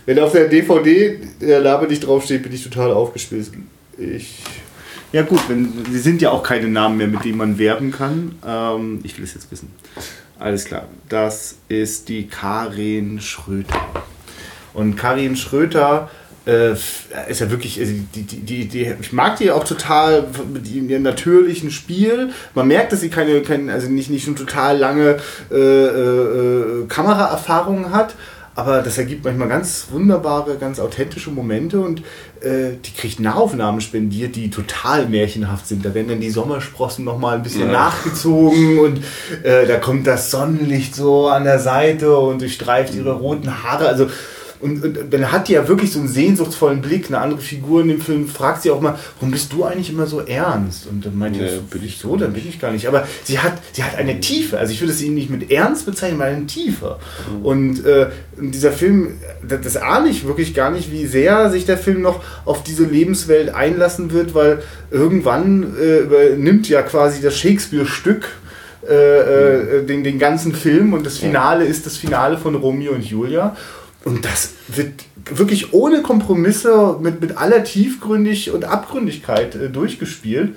Wenn 0.06 0.20
auf 0.20 0.34
der 0.34 0.50
DVD 0.50 1.20
der 1.42 1.62
Name 1.62 1.88
nicht 1.88 2.06
draufsteht, 2.06 2.44
bin 2.44 2.54
ich 2.54 2.64
total 2.64 2.92
aufgespielt. 2.92 3.52
Ich 3.98 4.44
ja 5.14 5.22
gut, 5.22 5.48
wenn, 5.48 5.86
sie 5.90 6.00
sind 6.00 6.22
ja 6.22 6.32
auch 6.32 6.44
keine 6.44 6.68
Namen 6.68 6.98
mehr, 6.98 7.08
mit 7.08 7.24
denen 7.24 7.38
man 7.38 7.58
werben 7.58 7.92
kann. 7.92 8.36
Ähm, 8.46 9.00
ich 9.04 9.16
will 9.18 9.24
es 9.24 9.36
jetzt 9.36 9.50
wissen. 9.52 9.72
Alles 10.40 10.66
klar. 10.66 10.88
Das 11.08 11.56
ist 11.70 12.10
die 12.10 12.28
Karin 12.28 13.22
Schröter. 13.22 13.80
Und 14.74 14.96
Karin 14.96 15.36
Schröter 15.36 16.10
äh, 16.46 16.72
ist 16.74 17.40
ja 17.40 17.50
wirklich, 17.52 17.80
also 17.80 17.94
die, 18.16 18.24
die, 18.24 18.68
die, 18.68 18.94
ich 19.00 19.14
mag 19.14 19.38
die 19.38 19.52
auch 19.52 19.64
total 19.64 20.26
mit 20.52 20.68
ihrem 20.68 21.04
natürlichen 21.04 21.70
Spiel. 21.70 22.32
Man 22.56 22.68
merkt, 22.68 22.92
dass 22.92 23.02
sie 23.02 23.10
keine, 23.10 23.42
keine 23.44 23.72
also 23.72 23.88
nicht, 23.90 24.10
nicht 24.10 24.26
schon 24.26 24.36
total 24.36 24.78
lange 24.78 25.18
äh, 25.52 25.56
äh, 25.56 26.86
Kameraerfahrung 26.88 27.92
hat, 27.92 28.16
aber 28.56 28.82
das 28.82 28.98
ergibt 28.98 29.24
manchmal 29.24 29.48
ganz 29.48 29.88
wunderbare, 29.90 30.58
ganz 30.58 30.80
authentische 30.80 31.32
Momente 31.32 31.80
und 31.80 32.04
äh, 32.44 32.78
die 32.84 32.92
kriegt 32.92 33.20
Nahaufnahmen 33.20 33.82
spendiert, 33.82 34.36
die 34.36 34.50
total 34.50 35.08
märchenhaft 35.08 35.68
sind. 35.68 35.86
Da 35.86 35.94
werden 35.94 36.10
dann 36.10 36.20
die 36.20 36.30
Sommersprossen 36.30 37.06
nochmal 37.06 37.36
ein 37.36 37.44
bisschen 37.44 37.68
ja. 37.68 37.72
nachgezogen 37.72 38.80
und 38.80 39.04
äh, 39.44 39.66
da 39.66 39.78
kommt 39.78 40.08
das 40.08 40.30
Sonnenlicht 40.30 40.96
so 40.96 41.28
an 41.28 41.46
der 41.46 41.60
Seite 41.60 42.18
und 42.18 42.42
durchstreift 42.42 42.94
ihre 42.96 43.14
roten 43.14 43.64
Haare. 43.64 43.88
Also 43.88 44.10
und, 44.64 44.84
und, 44.84 45.14
dann 45.14 45.32
hat 45.32 45.50
die 45.50 45.54
ja 45.54 45.68
wirklich 45.68 45.92
so 45.92 46.00
einen 46.00 46.08
sehnsuchtsvollen 46.08 46.82
Blick. 46.82 47.08
Eine 47.08 47.20
andere 47.20 47.42
Figur 47.42 47.82
in 47.82 47.90
dem 47.90 48.02
Film 48.02 48.28
fragt 48.28 48.62
sie 48.64 48.72
auch 48.72 48.80
mal, 48.80 48.98
warum 49.20 49.32
bist 49.32 49.52
du 49.52 49.66
eigentlich 49.66 49.90
immer 49.90 50.08
so 50.08 50.22
ernst? 50.22 50.88
Und 50.88 51.06
dann 51.06 51.18
meint 51.18 51.36
ja, 51.36 51.46
ich, 51.46 51.62
bin 51.64 51.84
ich 51.84 51.98
so, 51.98 52.16
dann 52.16 52.34
bin 52.34 52.48
ich 52.48 52.60
gar 52.60 52.72
nicht. 52.72 52.88
Aber 52.88 53.06
sie 53.24 53.40
hat, 53.40 53.54
sie 53.74 53.84
hat 53.84 53.98
eine 53.98 54.20
Tiefe. 54.22 54.58
Also 54.58 54.72
ich 54.72 54.82
würde 54.82 54.94
sie 54.94 55.10
nicht 55.10 55.30
mit 55.30 55.52
Ernst 55.52 55.86
bezeichnen, 55.86 56.20
sondern 56.20 56.36
eine 56.38 56.46
Tiefe. 56.48 56.98
Mhm. 57.30 57.46
Und 57.46 57.86
äh, 57.86 58.08
dieser 58.40 58.72
Film, 58.72 59.16
das, 59.48 59.62
das 59.62 59.78
ahne 59.78 60.10
ich 60.10 60.26
wirklich 60.26 60.54
gar 60.54 60.72
nicht, 60.72 60.92
wie 60.92 61.06
sehr 61.06 61.52
sich 61.52 61.66
der 61.66 61.78
Film 61.78 62.02
noch 62.02 62.24
auf 62.46 62.64
diese 62.64 62.86
Lebenswelt 62.86 63.54
einlassen 63.54 64.12
wird, 64.12 64.34
weil 64.34 64.64
irgendwann 64.92 65.76
äh, 65.78 66.00
übernimmt 66.00 66.70
ja 66.70 66.82
quasi 66.82 67.22
das 67.22 67.38
Shakespeare-Stück 67.38 68.30
äh, 68.90 68.94
äh, 68.94 69.82
mhm. 69.82 69.88
den, 69.88 70.04
den 70.04 70.20
ganzen 70.20 70.54
Film 70.54 70.94
und 70.94 71.06
das 71.06 71.18
Finale 71.18 71.66
ist 71.66 71.86
das 71.86 71.96
Finale 71.96 72.38
von 72.38 72.56
Romeo 72.56 72.92
und 72.94 73.06
Julia. 73.06 73.56
Und 74.04 74.26
das 74.26 74.50
wird 74.68 74.92
wirklich 75.26 75.74
ohne 75.74 76.02
Kompromisse, 76.02 76.98
mit, 77.02 77.22
mit 77.22 77.38
aller 77.38 77.64
Tiefgründig 77.64 78.52
und 78.52 78.66
Abgründigkeit 78.66 79.56
äh, 79.56 79.70
durchgespielt. 79.70 80.56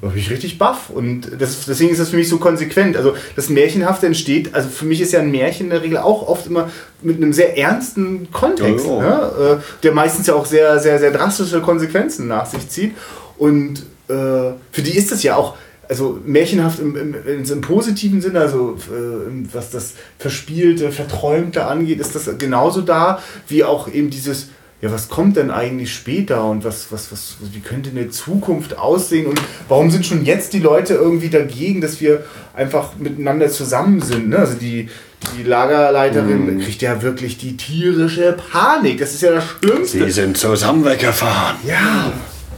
Da 0.00 0.08
bin 0.08 0.18
ich 0.18 0.30
richtig 0.30 0.58
baff. 0.58 0.90
Und 0.90 1.30
das, 1.38 1.64
deswegen 1.66 1.90
ist 1.90 2.00
das 2.00 2.10
für 2.10 2.16
mich 2.16 2.28
so 2.28 2.38
konsequent. 2.38 2.96
Also 2.96 3.14
das 3.34 3.48
Märchenhafte 3.48 4.06
entsteht, 4.06 4.54
also 4.54 4.68
für 4.68 4.84
mich 4.84 5.00
ist 5.00 5.12
ja 5.12 5.20
ein 5.20 5.30
Märchen 5.30 5.66
in 5.66 5.70
der 5.70 5.82
Regel 5.82 5.98
auch 5.98 6.26
oft 6.26 6.46
immer 6.46 6.70
mit 7.02 7.16
einem 7.16 7.32
sehr 7.32 7.56
ernsten 7.56 8.30
Kontext, 8.32 8.86
oh, 8.86 9.00
Ne? 9.00 9.60
Äh, 9.60 9.82
der 9.82 9.92
meistens 9.92 10.26
ja 10.26 10.34
auch 10.34 10.46
sehr, 10.46 10.78
sehr, 10.78 10.98
sehr 10.98 11.10
drastische 11.10 11.60
Konsequenzen 11.60 12.28
nach 12.28 12.46
sich 12.46 12.68
zieht. 12.68 12.94
Und 13.38 13.80
äh, 14.08 14.52
für 14.72 14.82
die 14.82 14.96
ist 14.96 15.12
es 15.12 15.22
ja 15.22 15.36
auch 15.36 15.56
also 15.88 16.18
märchenhaft 16.24 16.80
im, 16.80 16.96
im, 16.96 17.14
im, 17.24 17.60
positiven 17.60 18.20
Sinne, 18.20 18.40
also 18.40 18.76
äh, 18.90 19.52
was 19.52 19.70
das 19.70 19.94
Verspielte, 20.18 20.92
Verträumte 20.92 21.66
angeht, 21.66 22.00
ist 22.00 22.14
das 22.14 22.28
genauso 22.38 22.80
da, 22.80 23.22
wie 23.48 23.64
auch 23.64 23.92
eben 23.92 24.10
dieses, 24.10 24.48
ja, 24.82 24.92
was 24.92 25.08
kommt 25.08 25.36
denn 25.36 25.50
eigentlich 25.50 25.94
später 25.94 26.44
und 26.44 26.64
was, 26.64 26.92
was, 26.92 27.10
was, 27.10 27.36
wie 27.52 27.60
könnte 27.60 27.90
eine 27.90 28.10
Zukunft 28.10 28.78
aussehen 28.78 29.26
und 29.26 29.40
warum 29.68 29.90
sind 29.90 30.04
schon 30.04 30.24
jetzt 30.24 30.52
die 30.52 30.58
Leute 30.58 30.94
irgendwie 30.94 31.30
dagegen, 31.30 31.80
dass 31.80 32.00
wir 32.00 32.24
einfach 32.54 32.96
miteinander 32.98 33.48
zusammen 33.48 34.02
sind? 34.02 34.28
Ne? 34.28 34.38
Also 34.38 34.54
die, 34.54 34.90
die 35.36 35.42
Lagerleiterin 35.42 36.58
mm. 36.58 36.60
kriegt 36.60 36.82
ja 36.82 37.00
wirklich 37.00 37.38
die 37.38 37.56
tierische 37.56 38.36
Panik. 38.52 38.98
Das 38.98 39.14
ist 39.14 39.22
ja 39.22 39.32
das 39.32 39.44
Schlimmste. 39.44 40.04
Sie 40.04 40.10
sind 40.10 40.36
zusammen 40.36 40.84
weggefahren. 40.84 41.56
Ja. 41.66 42.12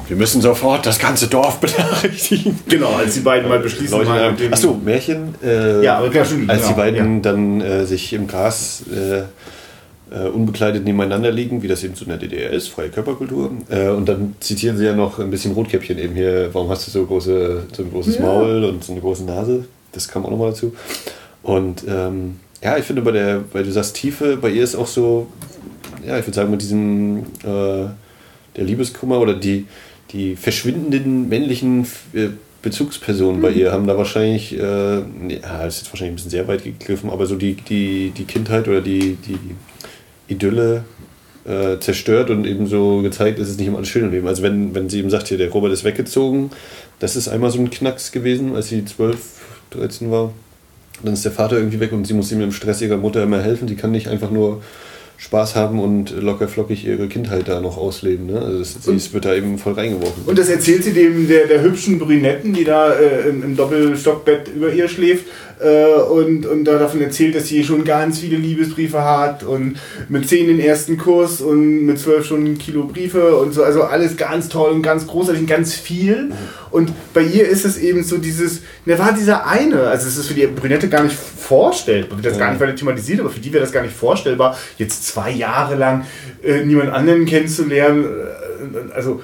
Wir 0.08 0.16
müssen 0.16 0.40
sofort 0.40 0.86
das 0.86 0.98
ganze 0.98 1.28
Dorf 1.28 1.60
benachrichtigen. 1.60 2.58
Genau, 2.66 2.94
als 2.94 3.14
die 3.14 3.20
beiden 3.20 3.48
mal 3.48 3.58
beschließen. 3.58 3.96
Leute, 3.96 4.44
äh, 4.44 4.50
Achso, 4.50 4.74
Märchen. 4.74 5.34
Äh, 5.44 5.84
ja, 5.84 5.98
aber 5.98 6.08
klar, 6.08 6.24
stimmt. 6.24 6.50
Als 6.50 6.62
genau, 6.62 6.72
die 6.72 6.80
beiden 6.80 7.16
ja. 7.16 7.20
dann 7.20 7.60
äh, 7.60 7.84
sich 7.84 8.14
im 8.14 8.26
Gras 8.26 8.84
äh, 8.90 9.24
äh, 10.10 10.28
unbekleidet 10.28 10.84
nebeneinander 10.84 11.30
liegen, 11.30 11.62
wie 11.62 11.68
das 11.68 11.84
eben 11.84 11.94
so 11.94 12.04
in 12.04 12.08
der 12.08 12.18
DDR 12.18 12.50
ist, 12.50 12.68
freie 12.68 12.88
Körperkultur. 12.88 13.50
Äh, 13.68 13.88
und 13.88 14.08
dann 14.08 14.34
zitieren 14.40 14.78
sie 14.78 14.86
ja 14.86 14.94
noch 14.94 15.18
ein 15.18 15.30
bisschen 15.30 15.52
Rotkäppchen 15.52 15.98
eben 15.98 16.14
hier, 16.14 16.48
warum 16.54 16.70
hast 16.70 16.86
du 16.86 16.90
so, 16.90 17.04
große, 17.04 17.64
so 17.70 17.82
ein 17.82 17.90
großes 17.90 18.16
ja. 18.16 18.22
Maul 18.22 18.64
und 18.64 18.82
so 18.82 18.92
eine 18.92 19.02
große 19.02 19.24
Nase? 19.24 19.66
Das 19.92 20.08
kam 20.08 20.24
auch 20.24 20.30
nochmal 20.30 20.50
dazu. 20.50 20.74
Und 21.42 21.84
ähm, 21.86 22.40
ja, 22.62 22.78
ich 22.78 22.84
finde 22.86 23.02
bei 23.02 23.12
der, 23.12 23.44
weil 23.52 23.62
du 23.62 23.70
sagst 23.70 23.96
Tiefe, 23.96 24.38
bei 24.38 24.48
ihr 24.48 24.64
ist 24.64 24.74
auch 24.74 24.86
so, 24.86 25.26
ja, 26.06 26.18
ich 26.18 26.26
würde 26.26 26.34
sagen, 26.34 26.50
mit 26.50 26.62
diesem 26.62 27.26
der 28.58 28.64
Liebeskummer 28.64 29.20
oder 29.20 29.34
die, 29.34 29.66
die 30.12 30.36
verschwindenden 30.36 31.28
männlichen 31.28 31.86
äh, 32.14 32.28
Bezugspersonen 32.62 33.38
mhm. 33.38 33.42
bei 33.42 33.50
ihr 33.50 33.72
haben 33.72 33.86
da 33.86 33.96
wahrscheinlich, 33.96 34.52
äh, 34.58 34.58
ja, 34.96 35.04
das 35.64 35.76
ist 35.76 35.82
jetzt 35.82 35.92
wahrscheinlich 35.92 36.12
ein 36.12 36.16
bisschen 36.16 36.30
sehr 36.30 36.48
weit 36.48 36.64
gegriffen, 36.64 37.10
aber 37.10 37.26
so 37.26 37.36
die, 37.36 37.54
die, 37.54 38.10
die 38.16 38.24
Kindheit 38.24 38.68
oder 38.68 38.80
die, 38.80 39.16
die 39.16 39.38
Idylle 40.26 40.84
äh, 41.46 41.78
zerstört 41.78 42.30
und 42.30 42.46
eben 42.46 42.66
so 42.66 43.00
gezeigt, 43.00 43.38
ist 43.38 43.48
es 43.48 43.58
nicht 43.58 43.68
immer 43.68 43.78
alles 43.78 43.88
schön 43.88 44.04
im 44.04 44.10
Leben. 44.10 44.26
Also 44.26 44.42
wenn, 44.42 44.74
wenn 44.74 44.88
sie 44.88 44.98
eben 44.98 45.10
sagt, 45.10 45.28
hier, 45.28 45.38
der 45.38 45.50
Robert 45.50 45.72
ist 45.72 45.84
weggezogen, 45.84 46.50
das 46.98 47.16
ist 47.16 47.28
einmal 47.28 47.50
so 47.50 47.58
ein 47.58 47.70
Knacks 47.70 48.12
gewesen, 48.12 48.54
als 48.54 48.68
sie 48.68 48.84
12, 48.84 49.18
13 49.70 50.10
war. 50.10 50.32
Dann 51.02 51.14
ist 51.14 51.24
der 51.24 51.32
Vater 51.32 51.56
irgendwie 51.56 51.80
weg 51.80 51.92
und 51.92 52.06
sie 52.06 52.14
muss 52.14 52.32
ihm 52.32 52.40
im 52.40 52.52
Stress 52.52 52.82
ihrer 52.82 52.96
Mutter 52.96 53.22
immer 53.22 53.40
helfen. 53.40 53.68
Die 53.68 53.76
kann 53.76 53.92
nicht 53.92 54.08
einfach 54.08 54.30
nur 54.30 54.62
Spaß 55.20 55.56
haben 55.56 55.80
und 55.80 56.10
locker 56.22 56.46
flockig 56.46 56.86
ihre 56.86 57.08
Kindheit 57.08 57.48
da 57.48 57.60
noch 57.60 57.76
ausleben. 57.76 58.26
Ne? 58.26 58.40
Also 58.40 58.58
das, 58.58 58.84
sie 58.84 59.12
wird 59.12 59.24
da 59.24 59.34
eben 59.34 59.58
voll 59.58 59.72
reingeworfen. 59.72 60.22
Und 60.26 60.38
das 60.38 60.48
erzählt 60.48 60.84
sie 60.84 60.92
dem 60.92 61.26
der, 61.26 61.48
der 61.48 61.60
hübschen 61.60 61.98
Brünetten, 61.98 62.54
die 62.54 62.62
da 62.62 62.92
äh, 62.92 63.28
im, 63.28 63.42
im 63.42 63.56
Doppelstockbett 63.56 64.46
über 64.54 64.72
ihr 64.72 64.88
schläft 64.88 65.26
äh, 65.60 66.00
und, 66.02 66.46
und 66.46 66.64
da 66.64 66.78
davon 66.78 67.02
erzählt, 67.02 67.34
dass 67.34 67.48
sie 67.48 67.64
schon 67.64 67.84
ganz 67.84 68.20
viele 68.20 68.36
Liebesbriefe 68.36 69.02
hat 69.02 69.42
und 69.42 69.78
mit 70.08 70.28
zehn 70.28 70.46
den 70.46 70.60
ersten 70.60 70.96
Kurs 70.98 71.40
und 71.40 71.84
mit 71.84 71.98
zwölf 71.98 72.24
schon 72.24 72.44
ein 72.44 72.58
Kilo 72.58 72.84
Briefe 72.84 73.36
und 73.38 73.52
so. 73.52 73.64
Also 73.64 73.82
alles 73.82 74.16
ganz 74.16 74.48
toll 74.48 74.70
und 74.70 74.82
ganz 74.82 75.08
großartig 75.08 75.42
und 75.42 75.48
ganz 75.48 75.74
viel. 75.74 76.26
Mhm. 76.26 76.32
Und 76.70 76.92
bei 77.12 77.22
ihr 77.22 77.48
ist 77.48 77.64
es 77.64 77.78
eben 77.78 78.04
so 78.04 78.18
dieses, 78.18 78.60
da 78.86 78.98
war 78.98 79.12
dieser 79.12 79.46
eine, 79.46 79.88
also 79.88 80.06
es 80.06 80.16
ist 80.16 80.28
für 80.28 80.34
die 80.34 80.46
Brünette 80.46 80.88
gar 80.88 81.02
nicht 81.02 81.16
vorstellbar, 81.16 82.18
das 82.22 82.38
gar 82.38 82.50
nicht 82.50 82.60
weiter 82.60 82.76
thematisiert, 82.76 83.20
aber 83.20 83.30
für 83.30 83.40
die 83.40 83.52
wäre 83.52 83.64
das 83.64 83.72
gar 83.72 83.82
nicht 83.82 83.94
vorstellbar, 83.94 84.56
jetzt 84.76 85.07
zwei 85.08 85.30
Jahre 85.30 85.74
lang 85.76 86.04
äh, 86.42 86.64
niemand 86.64 86.90
anderen 86.90 87.26
kennenzulernen. 87.26 88.04
Äh, 88.04 88.94
also 88.94 89.20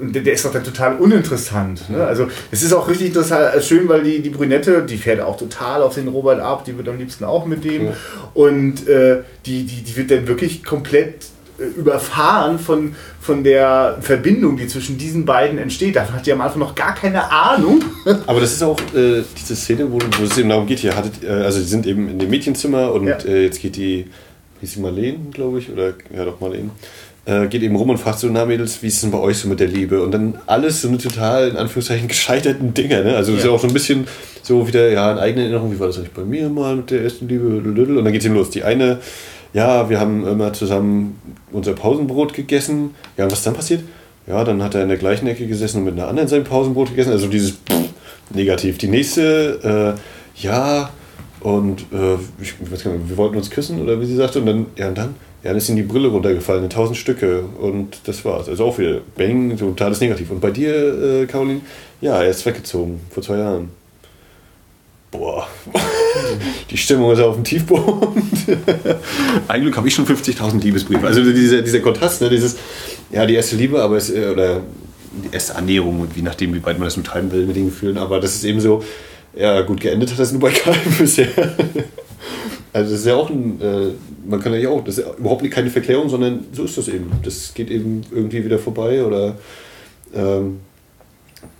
und 0.00 0.14
der 0.14 0.32
ist 0.32 0.44
doch 0.44 0.52
dann 0.52 0.62
total 0.62 0.96
uninteressant. 0.96 1.90
Ne? 1.90 2.04
Also 2.04 2.28
es 2.52 2.62
ist 2.62 2.72
auch 2.72 2.88
richtig 2.88 3.08
interessant, 3.08 3.54
äh, 3.54 3.60
schön, 3.60 3.88
weil 3.88 4.04
die, 4.04 4.20
die 4.20 4.30
Brünette, 4.30 4.82
die 4.82 4.96
fährt 4.96 5.20
auch 5.20 5.36
total 5.36 5.82
auf 5.82 5.94
den 5.96 6.06
Robert 6.08 6.40
ab, 6.40 6.64
die 6.64 6.76
wird 6.76 6.88
am 6.88 6.98
liebsten 6.98 7.24
auch 7.24 7.46
mit 7.46 7.64
dem. 7.64 7.86
Ja. 7.86 7.92
Und 8.34 8.86
äh, 8.88 9.18
die, 9.44 9.64
die, 9.64 9.82
die 9.82 9.96
wird 9.96 10.12
dann 10.12 10.28
wirklich 10.28 10.62
komplett 10.62 11.24
äh, 11.58 11.64
überfahren 11.76 12.60
von, 12.60 12.94
von 13.20 13.42
der 13.42 13.98
Verbindung, 14.00 14.56
die 14.56 14.68
zwischen 14.68 14.98
diesen 14.98 15.24
beiden 15.24 15.58
entsteht. 15.58 15.96
Da 15.96 16.08
hat 16.08 16.24
die 16.26 16.32
am 16.32 16.42
Anfang 16.42 16.60
noch 16.60 16.76
gar 16.76 16.94
keine 16.94 17.32
Ahnung. 17.32 17.82
Aber 18.28 18.40
das 18.40 18.52
ist 18.52 18.62
auch 18.62 18.78
äh, 18.94 19.24
diese 19.36 19.56
Szene, 19.56 19.90
wo, 19.90 19.98
wo 19.98 20.24
es 20.24 20.38
eben 20.38 20.48
darum 20.50 20.66
geht, 20.66 20.78
hier 20.78 20.94
hattet, 20.94 21.28
also 21.28 21.58
die 21.58 21.66
sind 21.66 21.88
eben 21.88 22.08
in 22.08 22.20
dem 22.20 22.30
Mädchenzimmer 22.30 22.92
und 22.92 23.08
Ja. 23.08 23.18
jetzt 23.18 23.60
geht 23.60 23.74
die, 23.74 24.06
wie 24.60 24.66
ist 24.66 24.74
sie 24.74 24.80
Marlene, 24.80 25.18
glaube 25.32 25.58
ich, 25.58 25.70
oder 25.70 25.94
ja 26.14 26.24
doch 26.24 26.40
Marlene, 26.40 26.70
äh, 27.26 27.46
geht 27.46 27.62
eben 27.62 27.76
rum 27.76 27.90
und 27.90 27.98
fragt 27.98 28.18
so, 28.20 28.28
na 28.28 28.44
Mädels, 28.46 28.82
wie 28.82 28.86
ist 28.86 28.94
es 28.94 29.00
denn 29.02 29.10
bei 29.10 29.18
euch 29.18 29.36
so 29.38 29.48
mit 29.48 29.60
der 29.60 29.68
Liebe? 29.68 30.02
Und 30.02 30.12
dann 30.12 30.38
alles 30.46 30.82
so 30.82 30.88
eine 30.88 30.98
total, 30.98 31.48
in 31.48 31.56
Anführungszeichen, 31.56 32.08
gescheiterten 32.08 32.74
Dinger, 32.74 33.02
ne? 33.02 33.16
Also 33.16 33.32
das 33.32 33.40
ist 33.40 33.44
Ja. 33.44 33.50
ja 33.50 33.56
auch 33.56 33.60
so 33.60 33.68
ein 33.68 33.72
bisschen 33.74 34.06
so 34.42 34.66
wieder, 34.66 34.90
ja, 34.90 35.12
in 35.12 35.18
eigener 35.18 35.42
Erinnerung, 35.42 35.72
wie 35.72 35.78
war 35.78 35.88
das 35.88 35.98
eigentlich 35.98 36.12
bei 36.12 36.24
mir 36.24 36.48
mal 36.48 36.76
mit 36.76 36.90
der 36.90 37.02
ersten 37.02 37.28
Liebe? 37.28 37.46
Und 37.46 38.04
dann 38.04 38.12
geht's 38.12 38.24
eben 38.24 38.34
los. 38.34 38.50
Die 38.50 38.62
eine, 38.64 38.98
ja, 39.52 39.88
wir 39.90 40.00
haben 40.00 40.26
immer 40.26 40.52
zusammen 40.54 41.20
unser 41.52 41.74
Pausenbrot 41.74 42.32
gegessen. 42.32 42.94
Ja, 43.16 43.24
und 43.24 43.32
was 43.32 43.42
dann 43.42 43.54
passiert? 43.54 43.82
Ja, 44.26 44.44
dann 44.44 44.62
hat 44.62 44.74
er 44.74 44.82
in 44.82 44.88
der 44.88 44.98
gleichen 44.98 45.26
Ecke 45.26 45.46
gesessen 45.46 45.78
und 45.78 45.84
mit 45.84 45.94
einer 45.94 46.08
anderen 46.08 46.28
sein 46.28 46.44
Pausenbrot 46.44 46.90
gegessen. 46.90 47.12
Also 47.12 47.28
dieses 47.28 47.52
pff, 47.52 47.88
negativ. 48.34 48.78
Die 48.78 48.88
nächste, 48.88 49.96
äh, 49.96 50.42
ja, 50.42 50.90
und 51.40 51.82
äh, 51.92 52.16
ich 52.40 52.54
weiß 52.60 52.84
gar 52.84 52.92
nicht, 52.92 53.08
wir 53.08 53.16
wollten 53.16 53.36
uns 53.36 53.50
küssen 53.50 53.80
oder 53.80 54.00
wie 54.00 54.06
sie 54.06 54.16
sagte. 54.16 54.40
Und 54.40 54.46
dann, 54.46 54.66
ja, 54.76 54.88
und 54.88 54.98
dann, 54.98 55.14
ja, 55.42 55.50
dann 55.50 55.56
ist 55.56 55.68
ihm 55.68 55.76
die 55.76 55.82
Brille 55.82 56.08
runtergefallen 56.08 56.64
in 56.64 56.70
tausend 56.70 56.96
Stücke. 56.96 57.44
Und 57.60 58.00
das 58.04 58.24
war's. 58.24 58.48
Also 58.48 58.64
auch 58.64 58.78
wieder 58.78 59.00
Bang, 59.16 59.56
totales 59.56 60.00
Negativ. 60.00 60.30
Und 60.30 60.40
bei 60.40 60.50
dir, 60.50 61.22
äh, 61.22 61.26
Caroline, 61.26 61.60
ja, 62.00 62.22
er 62.22 62.30
ist 62.30 62.44
weggezogen 62.44 63.00
vor 63.10 63.22
zwei 63.22 63.38
Jahren. 63.38 63.70
Boah, 65.10 65.46
die 66.70 66.76
Stimmung 66.76 67.12
ist 67.12 67.20
auf 67.20 67.34
dem 67.34 67.44
Tiefpunkt. 67.44 68.18
Ein 69.48 69.62
Glück 69.62 69.76
habe 69.76 69.88
ich 69.88 69.94
schon 69.94 70.06
50.000 70.06 70.60
Liebesbriefe. 70.60 71.06
Also 71.06 71.22
dieser, 71.22 71.62
dieser 71.62 71.80
Kontrast, 71.80 72.20
ne, 72.20 72.28
dieses, 72.28 72.56
ja, 73.10 73.24
die 73.24 73.34
erste 73.34 73.56
Liebe, 73.56 73.80
aber 73.82 73.96
es, 73.96 74.10
äh, 74.10 74.28
oder 74.30 74.60
die 75.24 75.32
erste 75.32 75.56
Annäherung, 75.56 76.00
und 76.00 76.14
je 76.14 76.20
nachdem, 76.20 76.52
wie 76.52 76.62
weit 76.62 76.78
man 76.78 76.88
das 76.88 76.96
betreiben 76.96 77.32
will 77.32 77.46
mit 77.46 77.56
den 77.56 77.66
Gefühlen, 77.66 77.96
aber 77.96 78.20
das 78.20 78.34
ist 78.34 78.44
eben 78.44 78.60
so, 78.60 78.84
ja, 79.38 79.60
gut 79.62 79.80
geendet 79.80 80.10
hat 80.10 80.18
das 80.18 80.32
nur 80.32 80.40
bei 80.40 80.50
keinem 80.50 80.80
bisher. 80.98 81.28
Also 82.72 82.90
das 82.90 83.00
ist 83.00 83.06
ja 83.06 83.14
auch 83.14 83.30
ein, 83.30 83.60
äh, 83.60 83.92
man 84.28 84.40
kann 84.40 84.52
ja 84.54 84.68
auch, 84.68 84.84
das 84.84 84.98
ist 84.98 85.06
ja 85.06 85.14
überhaupt 85.14 85.48
keine 85.50 85.70
Verklärung, 85.70 86.08
sondern 86.08 86.46
so 86.52 86.64
ist 86.64 86.76
das 86.76 86.88
eben. 86.88 87.10
Das 87.22 87.54
geht 87.54 87.70
eben 87.70 88.02
irgendwie 88.10 88.44
wieder 88.44 88.58
vorbei 88.58 89.04
oder 89.04 89.36
ähm, 90.14 90.60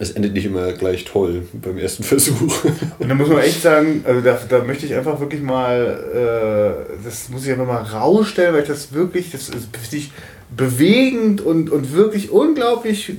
es 0.01 0.11
endet 0.11 0.35
nicht 0.35 0.45
immer 0.45 0.73
gleich 0.73 1.05
toll 1.05 1.47
beim 1.53 1.79
ersten 1.79 2.03
Versuch. 2.05 2.65
Und 2.99 3.09
da 3.09 3.15
muss 3.15 3.29
man 3.29 3.39
echt 3.39 3.63
sagen, 3.63 4.05
also 4.05 4.21
da, 4.21 4.39
da 4.49 4.65
möchte 4.65 4.87
ich 4.87 4.95
einfach 4.95 5.21
wirklich 5.21 5.41
mal, 5.41 6.89
äh, 6.93 7.05
das 7.05 7.29
muss 7.29 7.47
ich 7.47 7.53
einfach 7.53 7.67
mal 7.67 7.83
rausstellen, 7.83 8.55
weil 8.55 8.63
ich 8.63 8.69
das 8.69 8.93
wirklich, 8.93 9.31
das 9.31 9.49
ist 9.49 9.69
richtig 9.81 10.11
bewegend 10.55 11.41
und, 11.41 11.71
und 11.71 11.93
wirklich 11.93 12.31
unglaublich 12.31 13.15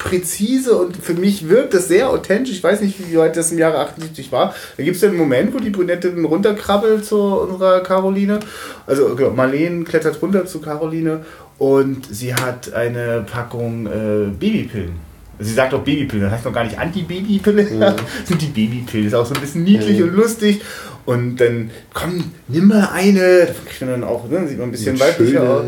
präzise 0.00 0.74
und 0.76 0.96
für 0.96 1.14
mich 1.14 1.48
wirkt 1.48 1.74
das 1.74 1.86
sehr 1.86 2.10
authentisch. 2.10 2.56
Ich 2.56 2.64
weiß 2.64 2.80
nicht, 2.80 2.96
wie 3.08 3.16
weit 3.18 3.36
das 3.36 3.52
im 3.52 3.58
Jahre 3.58 3.78
78 3.78 4.32
war. 4.32 4.54
Da 4.76 4.82
gibt 4.82 4.96
es 4.96 5.02
ja 5.02 5.08
einen 5.08 5.18
Moment, 5.18 5.54
wo 5.54 5.58
die 5.58 5.70
Brünette 5.70 6.12
runterkrabbelt 6.20 7.04
zu 7.04 7.16
unserer 7.22 7.80
Caroline. 7.82 8.40
Also 8.86 9.14
genau, 9.14 9.30
Marlene 9.30 9.84
klettert 9.84 10.20
runter 10.22 10.46
zu 10.46 10.60
Caroline 10.60 11.20
und 11.58 12.06
sie 12.10 12.34
hat 12.34 12.72
eine 12.72 13.24
Packung 13.30 13.86
äh, 13.86 14.30
Babypillen. 14.38 14.92
Sie 15.38 15.54
sagt 15.54 15.72
auch 15.72 15.82
Babypille, 15.82 16.22
das 16.24 16.32
heißt 16.32 16.44
noch 16.44 16.52
gar 16.52 16.64
nicht 16.64 16.78
Anti-Babypille, 16.78 17.64
das 17.78 17.94
sind 18.26 18.42
die 18.42 18.46
Babypillen. 18.48 19.06
Ist 19.06 19.14
auch 19.14 19.24
so 19.24 19.34
ein 19.34 19.40
bisschen 19.40 19.64
niedlich 19.64 19.98
Ja. 19.98 20.04
und 20.04 20.14
lustig. 20.14 20.60
Und 21.06 21.36
dann, 21.36 21.70
komm, 21.94 22.24
nimm 22.48 22.68
mal 22.68 22.90
eine. 22.92 23.46
Da 23.46 23.52
kriegt 23.66 23.80
man 23.82 23.90
dann 23.90 24.04
auch, 24.04 24.28
ne, 24.28 24.46
sieht 24.48 24.58
man 24.58 24.68
ein 24.68 24.72
bisschen 24.72 24.98
weiblicher 25.00 25.42
aus. 25.42 25.64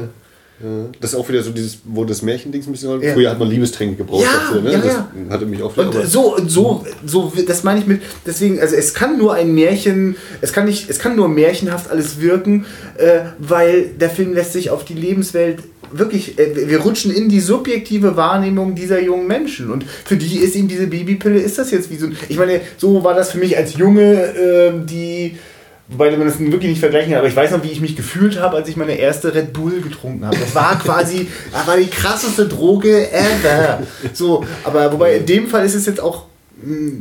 Das 1.01 1.13
ist 1.13 1.19
auch 1.19 1.29
wieder 1.29 1.43
so 1.43 1.51
dieses, 1.51 1.79
wo 1.85 2.05
das 2.05 2.23
Märchendings 2.23 2.67
ein 2.67 2.73
bisschen. 2.73 3.01
Ja. 3.01 3.13
Früher 3.13 3.31
hat 3.31 3.39
man 3.39 3.49
Liebestränke 3.49 3.97
gebraucht 3.97 4.25
Ja, 4.25 4.33
dafür, 4.33 4.63
ne? 4.63 4.73
ja, 4.73 4.79
das 4.79 4.95
ja. 4.95 5.09
hatte 5.31 5.47
mich 5.47 5.63
auch 5.63 5.77
wieder. 5.77 5.87
Und 5.87 6.07
so, 6.07 6.37
so, 6.47 6.85
so, 7.05 7.33
das 7.47 7.65
meine 7.65 7.81
ich 7.81 7.87
mit, 7.87 8.03
deswegen, 8.27 8.61
also 8.61 8.77
es 8.77 8.95
kann 8.95 9.19
nur 9.19 9.35
ein 9.35 9.55
Märchen, 9.55 10.17
es 10.41 10.53
kann 10.53 10.67
nicht, 10.67 10.89
es 10.89 10.99
kann 10.99 11.17
nur 11.17 11.29
märchenhaft 11.29 11.91
alles 11.91 12.21
wirken, 12.21 12.67
äh, 12.97 13.21
weil 13.39 13.87
der 14.01 14.11
Film 14.11 14.35
lässt 14.35 14.53
sich 14.53 14.71
auf 14.71 14.85
die 14.85 14.95
Lebenswelt 14.95 15.59
wirklich, 15.93 16.39
äh, 16.39 16.69
wir 16.69 16.81
rutschen 16.81 17.13
in 17.13 17.29
die 17.29 17.41
subjektive 17.41 18.17
Wahrnehmung 18.17 18.75
dieser 18.75 19.01
jungen 19.01 19.27
Menschen 19.27 19.71
und 19.71 19.85
für 20.05 20.17
die 20.17 20.39
ist 20.39 20.55
ihm 20.55 20.69
diese 20.69 20.87
Babypille, 20.87 21.41
ist 21.41 21.59
das 21.59 21.71
jetzt 21.71 21.91
wie 21.91 21.97
so 21.97 22.07
ein, 22.07 22.17
ich 22.29 22.39
meine, 22.39 22.61
so 22.77 23.05
war 23.05 23.15
das 23.15 23.33
für 23.33 23.39
mich 23.39 23.57
als 23.57 23.77
Junge, 23.77 24.13
äh, 24.13 24.73
die, 24.85 25.37
Wobei 25.93 26.11
man 26.17 26.27
das 26.27 26.39
wirklich 26.39 26.71
nicht 26.71 26.81
vergleichen 26.81 27.11
kann, 27.11 27.19
aber 27.19 27.29
ich 27.29 27.37
weiß 27.37 27.51
noch, 27.51 27.63
wie 27.63 27.71
ich 27.71 27.81
mich 27.81 27.97
gefühlt 27.97 28.41
habe, 28.41 28.57
als 28.57 28.69
ich 28.69 28.77
meine 28.77 28.95
erste 28.95 29.35
Red 29.35 29.53
Bull 29.53 29.81
getrunken 29.81 30.25
habe. 30.25 30.37
Das 30.39 30.55
war 30.55 30.79
quasi, 30.79 31.29
das 31.53 31.67
war 31.67 31.77
die 31.77 31.89
krasseste 31.89 32.47
Droge 32.49 33.11
ever. 33.13 33.83
So, 34.13 34.45
aber 34.65 34.93
wobei 34.93 35.17
in 35.17 35.27
dem 35.27 35.49
Fall 35.49 35.65
ist 35.65 35.75
es 35.75 35.87
jetzt 35.87 36.01
auch, 36.01 36.25
mh, 36.63 36.93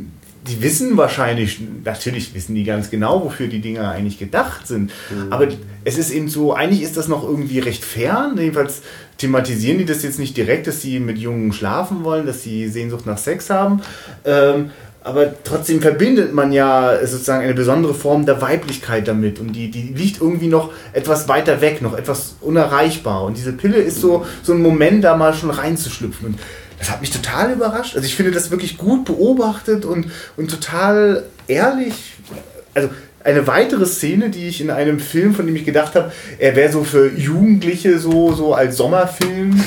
die 0.46 0.60
wissen 0.60 0.96
wahrscheinlich, 0.96 1.60
natürlich 1.84 2.34
wissen 2.34 2.54
die 2.56 2.64
ganz 2.64 2.90
genau, 2.90 3.22
wofür 3.24 3.46
die 3.46 3.60
Dinger 3.60 3.90
eigentlich 3.90 4.18
gedacht 4.18 4.66
sind. 4.66 4.90
Aber 5.30 5.46
es 5.84 5.98
ist 5.98 6.10
eben 6.10 6.28
so, 6.28 6.52
eigentlich 6.52 6.82
ist 6.82 6.96
das 6.96 7.06
noch 7.06 7.22
irgendwie 7.22 7.60
recht 7.60 7.84
fern. 7.84 8.36
Jedenfalls 8.36 8.82
thematisieren 9.18 9.78
die 9.78 9.84
das 9.84 10.02
jetzt 10.02 10.18
nicht 10.18 10.36
direkt, 10.36 10.66
dass 10.66 10.82
sie 10.82 10.98
mit 10.98 11.16
Jungen 11.16 11.52
schlafen 11.52 12.02
wollen, 12.02 12.26
dass 12.26 12.42
sie 12.42 12.66
Sehnsucht 12.68 13.06
nach 13.06 13.18
Sex 13.18 13.50
haben. 13.50 13.82
Ähm, 14.24 14.70
aber 15.04 15.32
trotzdem 15.42 15.80
verbindet 15.80 16.32
man 16.32 16.52
ja 16.52 16.98
sozusagen 17.04 17.42
eine 17.42 17.54
besondere 17.54 17.94
Form 17.94 18.24
der 18.24 18.40
Weiblichkeit 18.40 19.08
damit 19.08 19.40
und 19.40 19.52
die, 19.52 19.70
die 19.70 19.94
liegt 19.94 20.20
irgendwie 20.20 20.46
noch 20.46 20.72
etwas 20.92 21.28
weiter 21.28 21.60
weg, 21.60 21.82
noch 21.82 21.96
etwas 21.96 22.36
unerreichbar. 22.40 23.24
Und 23.24 23.36
diese 23.36 23.52
Pille 23.52 23.78
ist 23.78 24.00
so, 24.00 24.24
so 24.42 24.52
ein 24.52 24.62
Moment, 24.62 25.02
da 25.02 25.16
mal 25.16 25.34
schon 25.34 25.50
reinzuschlüpfen. 25.50 26.28
Und 26.28 26.38
das 26.78 26.90
hat 26.90 27.00
mich 27.00 27.10
total 27.10 27.52
überrascht. 27.52 27.96
Also 27.96 28.06
ich 28.06 28.14
finde 28.14 28.30
das 28.32 28.50
wirklich 28.50 28.78
gut 28.78 29.04
beobachtet 29.04 29.84
und, 29.84 30.06
und 30.36 30.50
total 30.50 31.24
ehrlich. 31.46 31.94
Also 32.74 32.88
eine 33.24 33.46
weitere 33.46 33.86
Szene, 33.86 34.30
die 34.30 34.48
ich 34.48 34.60
in 34.60 34.70
einem 34.70 34.98
Film, 34.98 35.34
von 35.34 35.46
dem 35.46 35.56
ich 35.56 35.64
gedacht 35.64 35.94
habe, 35.94 36.12
er 36.38 36.56
wäre 36.56 36.72
so 36.72 36.84
für 36.84 37.08
Jugendliche 37.12 37.98
so, 37.98 38.32
so 38.32 38.54
als 38.54 38.76
Sommerfilm 38.76 39.60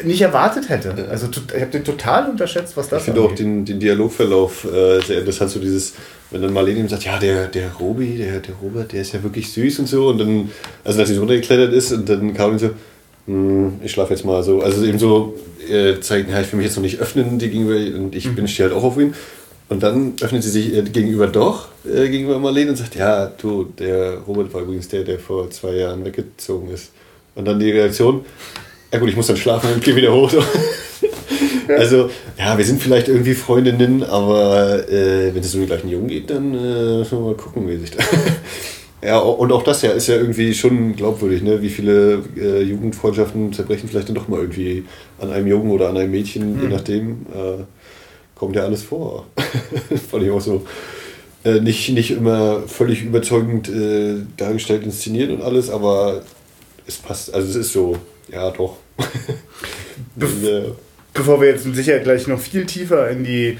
äh, 0.00 0.06
nicht 0.06 0.20
erwartet 0.20 0.68
hätte. 0.68 1.06
Also 1.10 1.28
ich 1.54 1.60
habe 1.60 1.70
den 1.70 1.84
total 1.84 2.28
unterschätzt, 2.28 2.76
was 2.76 2.88
das 2.88 3.00
Ich 3.00 3.04
finde 3.06 3.20
auch 3.22 3.34
den, 3.34 3.64
den 3.64 3.80
Dialogverlauf 3.80 4.64
äh, 4.64 5.00
sehr 5.00 5.20
interessant, 5.20 5.50
so 5.50 5.60
dieses, 5.60 5.94
wenn 6.30 6.42
dann 6.42 6.52
Marlene 6.52 6.80
ihm 6.80 6.88
sagt, 6.88 7.04
ja, 7.04 7.18
der, 7.18 7.46
der 7.46 7.72
Robi, 7.80 8.16
der, 8.18 8.40
der 8.40 8.54
Robert, 8.62 8.92
der 8.92 9.02
ist 9.02 9.12
ja 9.12 9.22
wirklich 9.22 9.50
süß 9.52 9.78
und 9.80 9.86
so 9.86 10.08
und 10.08 10.18
dann, 10.18 10.50
also 10.84 10.98
als 10.98 11.08
sie 11.08 11.14
so 11.14 11.20
runtergeklettert 11.20 11.72
ist 11.72 11.92
und 11.92 12.08
dann 12.08 12.34
Caroline 12.34 12.58
so, 12.58 12.70
"Hm, 13.26 13.80
ich 13.82 13.92
schlafe 13.92 14.12
jetzt 14.14 14.24
mal 14.24 14.42
so, 14.42 14.60
also 14.60 14.84
eben 14.84 14.98
so 14.98 15.36
äh, 15.70 16.00
zeigt, 16.00 16.30
ja, 16.30 16.40
ich 16.40 16.50
will 16.52 16.58
mich 16.58 16.66
jetzt 16.66 16.76
noch 16.76 16.82
nicht 16.82 16.98
öffnen 17.00 17.38
dir 17.38 17.48
gegenüber 17.48 17.98
und 17.98 18.14
ich 18.14 18.34
bin 18.34 18.48
stehe 18.48 18.68
halt 18.68 18.78
auch 18.78 18.84
auf 18.84 18.98
ihn 18.98 19.14
und 19.68 19.82
dann 19.82 20.14
öffnet 20.20 20.42
sie 20.42 20.50
sich 20.50 20.74
äh, 20.74 20.82
gegenüber 20.82 21.26
doch, 21.26 21.68
äh, 21.84 22.08
gegenüber 22.08 22.38
Marlene 22.38 22.70
und 22.70 22.76
sagt, 22.76 22.94
ja, 22.94 23.26
du, 23.26 23.64
der 23.64 24.18
Robert 24.26 24.52
war 24.54 24.62
übrigens 24.62 24.88
der, 24.88 25.04
der 25.04 25.18
vor 25.18 25.50
zwei 25.50 25.74
Jahren 25.74 26.04
weggezogen 26.04 26.70
ist. 26.70 26.92
Und 27.34 27.46
dann 27.46 27.60
die 27.60 27.70
Reaktion, 27.70 28.24
ja 28.92 28.98
gut, 28.98 29.10
ich 29.10 29.16
muss 29.16 29.26
dann 29.26 29.36
schlafen 29.36 29.72
und 29.72 29.84
gehe 29.84 29.96
wieder 29.96 30.12
hoch. 30.12 30.32
So. 31.68 31.74
Also, 31.74 32.10
ja, 32.38 32.56
wir 32.56 32.64
sind 32.64 32.80
vielleicht 32.80 33.08
irgendwie 33.08 33.34
Freundinnen, 33.34 34.02
aber 34.02 34.88
äh, 34.88 35.34
wenn 35.34 35.42
es 35.42 35.54
um 35.54 35.60
den 35.60 35.66
gleichen 35.66 35.90
Jungen 35.90 36.08
geht, 36.08 36.30
dann 36.30 36.54
äh, 36.54 36.98
müssen 36.98 37.18
wir 37.18 37.26
mal 37.26 37.34
gucken, 37.34 37.68
wie 37.68 37.76
sich 37.76 37.90
da. 37.90 38.02
ja, 39.06 39.18
und 39.18 39.52
auch 39.52 39.62
das 39.62 39.82
ja 39.82 39.90
ist 39.90 40.08
ja 40.08 40.14
irgendwie 40.16 40.54
schon 40.54 40.96
glaubwürdig, 40.96 41.42
ne? 41.42 41.60
Wie 41.60 41.68
viele 41.68 42.22
äh, 42.36 42.62
Jugendfreundschaften 42.62 43.52
zerbrechen 43.52 43.86
vielleicht 43.86 44.08
dann 44.08 44.14
doch 44.14 44.28
mal 44.28 44.40
irgendwie 44.40 44.84
an 45.18 45.30
einem 45.30 45.46
Jungen 45.46 45.70
oder 45.70 45.90
an 45.90 45.98
einem 45.98 46.10
Mädchen, 46.10 46.58
je 46.62 46.68
nachdem. 46.68 47.26
Äh, 47.34 47.64
kommt 48.38 48.56
ja 48.56 48.62
alles 48.62 48.82
vor. 48.82 49.26
Fand 50.10 50.24
ich 50.24 50.30
auch 50.30 50.40
so. 50.40 50.64
Äh, 51.44 51.60
nicht, 51.60 51.88
nicht 51.90 52.10
immer 52.10 52.62
völlig 52.66 53.02
überzeugend 53.02 53.68
äh, 53.68 54.16
dargestellt, 54.36 54.84
inszeniert 54.84 55.30
und 55.30 55.42
alles, 55.42 55.70
aber 55.70 56.22
es 56.86 56.96
passt, 56.96 57.32
also 57.32 57.48
es 57.48 57.54
ist 57.54 57.72
so, 57.72 57.96
ja 58.30 58.50
doch. 58.50 58.76
Ja. 60.40 60.62
Bevor 61.14 61.40
wir 61.40 61.48
jetzt 61.48 61.64
sicher 61.74 61.98
gleich 62.00 62.26
noch 62.26 62.38
viel 62.38 62.66
tiefer 62.66 63.08
in 63.10 63.24
die 63.24 63.58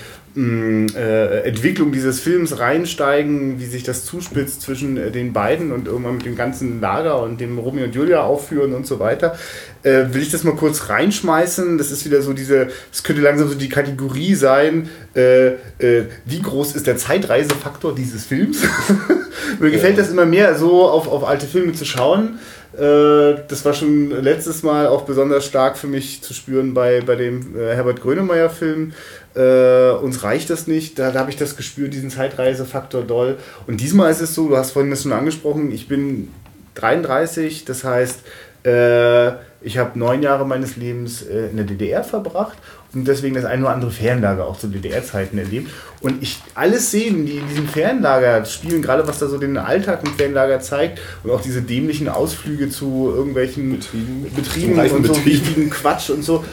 äh, 0.95 1.41
Entwicklung 1.49 1.91
dieses 1.91 2.21
Films 2.21 2.61
reinsteigen, 2.61 3.59
wie 3.59 3.67
sich 3.67 3.83
das 3.83 4.05
zuspitzt 4.05 4.63
zwischen 4.63 4.97
äh, 4.97 5.11
den 5.11 5.33
beiden 5.33 5.73
und 5.73 5.89
irgendwann 5.89 6.19
mit 6.19 6.27
dem 6.27 6.37
ganzen 6.37 6.81
Lager 6.81 7.21
und 7.23 7.41
dem 7.41 7.59
Romeo 7.59 7.85
und 7.85 7.95
Julia 7.95 8.23
aufführen 8.23 8.73
und 8.73 8.87
so 8.87 9.01
weiter, 9.01 9.37
äh, 9.83 10.05
will 10.13 10.23
ich 10.23 10.31
das 10.31 10.45
mal 10.45 10.55
kurz 10.55 10.89
reinschmeißen. 10.91 11.77
Das 11.77 11.91
ist 11.91 12.05
wieder 12.05 12.23
so 12.23 12.35
diese, 12.35 12.69
es 12.93 13.03
könnte 13.03 13.21
langsam 13.21 13.49
so 13.49 13.55
die 13.55 13.69
Kategorie 13.69 14.35
sein, 14.35 14.89
wie 15.15 16.43
groß 16.43 16.77
ist 16.77 16.87
der 16.87 16.97
Zeitreisefaktor 16.97 17.93
dieses 17.93 18.25
Films? 18.25 18.63
Mir 19.59 19.71
gefällt 19.73 19.99
das 19.99 20.11
immer 20.11 20.27
mehr, 20.27 20.55
so 20.55 20.89
auf, 20.89 21.09
auf 21.09 21.27
alte 21.27 21.47
Filme 21.47 21.73
zu 21.73 21.85
schauen. 21.85 22.39
Äh, 22.75 23.43
Das 23.49 23.65
war 23.65 23.73
schon 23.73 24.11
letztes 24.11 24.63
Mal 24.63 24.87
auch 24.87 25.03
besonders 25.03 25.47
stark 25.47 25.79
für 25.79 25.87
mich 25.87 26.23
zu 26.23 26.35
spüren 26.35 26.75
bei, 26.75 27.01
bei 27.01 27.17
dem 27.17 27.57
äh, 27.57 27.75
Herbert 27.75 28.01
Grönemeyer-Film. 28.01 28.93
Äh, 29.35 29.91
uns 30.03 30.23
reicht 30.23 30.51
das 30.51 30.67
nicht. 30.67 30.99
Da, 30.99 31.11
da 31.11 31.21
habe 31.21 31.31
ich 31.31 31.37
das 31.37 31.57
gespürt, 31.57 31.95
diesen 31.95 32.11
Zeitreisefaktor 32.11 33.03
doll. 33.03 33.37
Und 33.67 33.81
diesmal 33.81 34.11
ist 34.11 34.21
es 34.21 34.35
so, 34.35 34.49
du 34.49 34.57
hast 34.57 34.73
vorhin 34.73 34.91
das 34.91 35.03
schon 35.03 35.13
angesprochen, 35.13 35.71
ich 35.73 35.89
bin 35.89 36.29
33, 36.75 37.65
das 37.65 37.85
heißt, 37.85 38.21
Äh, 38.65 39.29
ich 39.61 39.79
habe 39.79 39.99
neun 39.99 40.21
Jahre 40.23 40.45
meines 40.45 40.77
Lebens 40.77 41.23
äh, 41.23 41.47
in 41.51 41.57
der 41.57 41.65
DDR 41.65 42.03
verbracht 42.03 42.59
und 42.93 43.07
deswegen 43.07 43.37
das 43.37 43.45
ein 43.45 43.63
oder 43.63 43.73
andere 43.73 43.91
Ferienlager 43.91 44.47
auch 44.47 44.59
zu 44.59 44.67
DDR-Zeiten 44.67 45.39
erlebt. 45.39 45.71
Und 46.01 46.23
ich 46.23 46.39
alle 46.55 46.79
Szenen, 46.79 47.27
die 47.27 47.39
in 47.39 47.49
diesem 47.49 47.67
Ferienlager 47.67 48.45
spielen, 48.45 48.83
gerade 48.83 49.07
was 49.09 49.19
da 49.19 49.27
so 49.27 49.37
den 49.37 49.57
Alltag 49.57 50.01
im 50.05 50.15
Ferienlager 50.15 50.61
zeigt 50.61 51.01
und 51.25 51.31
auch 51.31 51.41
diese 51.41 51.63
dämlichen 51.63 52.09
Ausflüge 52.09 52.71
zu 52.71 53.13
irgendwelchen 53.15 53.73
Betrieben, 53.73 54.27
Betrieben 54.35 54.79
und 54.79 55.07
so 55.07 55.25
wichtigen 55.25 55.71
Quatsch 55.71 56.11
und 56.11 56.23
so, 56.23 56.45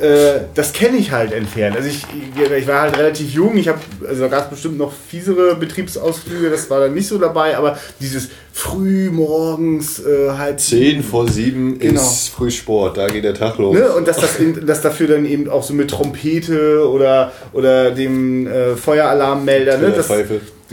äh, 0.00 0.40
das 0.54 0.72
kenne 0.72 0.96
ich 0.96 1.12
halt 1.12 1.32
entfernt. 1.32 1.76
Also 1.76 1.88
ich, 1.88 2.06
ich 2.36 2.66
war 2.66 2.82
halt 2.82 2.96
relativ 2.98 3.32
jung, 3.32 3.56
ich 3.56 3.68
habe, 3.68 3.80
also 4.08 4.22
da 4.22 4.28
gab 4.28 4.44
es 4.44 4.50
bestimmt 4.50 4.78
noch 4.78 4.92
fiesere 4.92 5.54
Betriebsausflüge, 5.56 6.48
das 6.48 6.70
war 6.70 6.80
dann 6.80 6.94
nicht 6.94 7.06
so 7.06 7.18
dabei, 7.18 7.56
aber 7.56 7.78
dieses 8.00 8.30
früh 8.52 9.10
morgens 9.10 9.98
äh, 9.98 10.30
halt. 10.30 10.60
10 10.60 11.02
vor 11.02 11.28
7 11.28 11.78
genau. 11.78 12.00
ist 12.00 12.28
Frühsport, 12.28 12.96
da 12.96 13.08
geht 13.08 13.24
der 13.24 13.34
Tag 13.34 13.58
los. 13.58 13.74
Ne? 13.74 13.92
Und 13.92 14.06
dass 14.06 14.16
das, 14.16 14.38
dass 14.64 14.80
dafür 14.80 15.08
dann 15.08 15.26
eben 15.26 15.50
auch 15.50 15.64
so 15.64 15.74
mit 15.74 15.90
Trompete 15.90 16.88
oder, 16.88 17.32
oder 17.52 17.90
dem 17.90 18.46
äh, 18.46 18.76
Feueralarmmelder, 18.94 19.78
ne? 19.78 19.90
Das, 19.90 20.08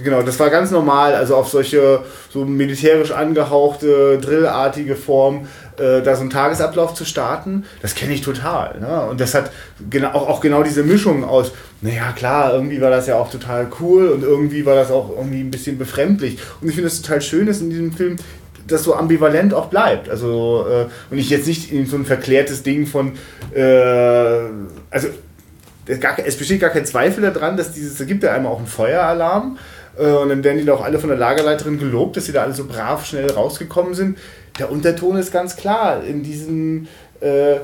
genau, 0.01 0.21
das 0.21 0.39
war 0.39 0.49
ganz 0.49 0.71
normal, 0.71 1.15
also 1.15 1.35
auf 1.35 1.49
solche 1.49 2.01
so 2.29 2.45
militärisch 2.45 3.11
angehauchte, 3.11 4.19
drillartige 4.19 4.95
Form, 4.95 5.47
äh, 5.77 6.01
da 6.01 6.15
so 6.15 6.21
einen 6.21 6.29
Tagesablauf 6.29 6.93
zu 6.93 7.05
starten, 7.05 7.65
das 7.81 7.95
kenne 7.95 8.13
ich 8.13 8.21
total. 8.21 8.79
Ne? 8.79 9.07
Und 9.09 9.19
das 9.19 9.33
hat 9.33 9.51
genau, 9.89 10.09
auch, 10.09 10.29
auch 10.29 10.41
genau 10.41 10.63
diese 10.63 10.83
Mischung 10.83 11.23
aus, 11.23 11.51
naja 11.81 12.11
klar, 12.15 12.53
irgendwie 12.53 12.79
war 12.81 12.91
das 12.91 13.07
ja 13.07 13.15
auch 13.15 13.31
total 13.31 13.67
cool 13.79 14.09
und 14.09 14.23
irgendwie 14.23 14.65
war 14.65 14.75
das 14.75 14.91
auch 14.91 15.09
irgendwie 15.09 15.41
ein 15.41 15.51
bisschen 15.51 15.77
befremdlich. 15.77 16.37
Und 16.61 16.69
ich 16.69 16.75
finde 16.75 16.87
es 16.87 17.01
total 17.01 17.21
schön, 17.21 17.47
dass 17.47 17.61
in 17.61 17.69
diesem 17.69 17.91
Film 17.91 18.17
das 18.67 18.83
so 18.83 18.95
ambivalent 18.95 19.53
auch 19.53 19.67
bleibt. 19.67 20.09
Also, 20.09 20.65
äh, 20.69 20.85
und 21.11 21.17
ich 21.17 21.29
jetzt 21.29 21.47
nicht 21.47 21.71
in 21.71 21.87
so 21.87 21.97
ein 21.97 22.05
verklärtes 22.05 22.63
Ding 22.63 22.85
von, 22.85 23.13
äh, 23.53 24.39
also 24.89 25.07
es 26.25 26.37
besteht 26.37 26.61
gar 26.61 26.69
kein 26.69 26.85
Zweifel 26.85 27.23
daran, 27.23 27.57
dass 27.57 27.71
dieses, 27.71 27.97
da 27.97 28.05
gibt 28.05 28.23
ja 28.23 28.31
einmal 28.31 28.51
auch 28.51 28.59
einen 28.59 28.67
Feueralarm 28.67 29.57
äh, 29.97 30.11
und 30.11 30.29
dann 30.29 30.43
werden 30.43 30.57
die 30.57 30.65
da 30.65 30.73
auch 30.73 30.83
alle 30.83 30.99
von 30.99 31.09
der 31.09 31.17
Lagerleiterin 31.17 31.79
gelobt, 31.79 32.17
dass 32.17 32.25
sie 32.25 32.31
da 32.31 32.43
alle 32.43 32.53
so 32.53 32.65
brav 32.65 33.05
schnell 33.05 33.31
rausgekommen 33.31 33.93
sind. 33.93 34.17
Der 34.59 34.71
Unterton 34.71 35.17
ist 35.17 35.31
ganz 35.31 35.55
klar 35.55 36.03
in 36.03 36.23
diesem, 36.23 36.87
äh, 37.21 37.55
äh, 37.55 37.59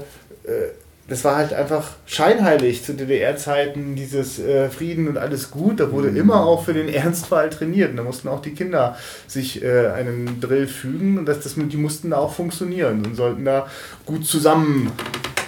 das 1.10 1.24
war 1.24 1.38
halt 1.38 1.54
einfach 1.54 1.92
scheinheilig 2.06 2.84
zu 2.84 2.94
DDR-Zeiten, 2.94 3.96
dieses 3.96 4.40
äh, 4.40 4.70
Frieden 4.70 5.08
und 5.08 5.18
alles 5.18 5.52
gut. 5.52 5.80
Da 5.80 5.92
wurde 5.92 6.12
mhm. 6.12 6.18
immer 6.18 6.46
auch 6.46 6.66
für 6.66 6.74
den 6.74 6.90
Ernstfall 6.94 7.50
trainiert. 7.50 7.92
Und 7.92 7.98
da 7.98 8.04
mussten 8.04 8.28
auch 8.28 8.42
die 8.42 8.54
Kinder 8.54 8.98
sich 9.26 9.64
äh, 9.64 9.88
einen 9.88 10.42
Drill 10.42 10.68
fügen 10.68 11.18
und 11.18 11.26
das, 11.26 11.40
das, 11.42 11.56
die 11.56 11.78
mussten 11.78 12.10
da 12.10 12.18
auch 12.18 12.34
funktionieren 12.34 13.06
und 13.06 13.16
sollten 13.16 13.46
da 13.46 13.68
gut 14.06 14.26
zusammen 14.26 14.92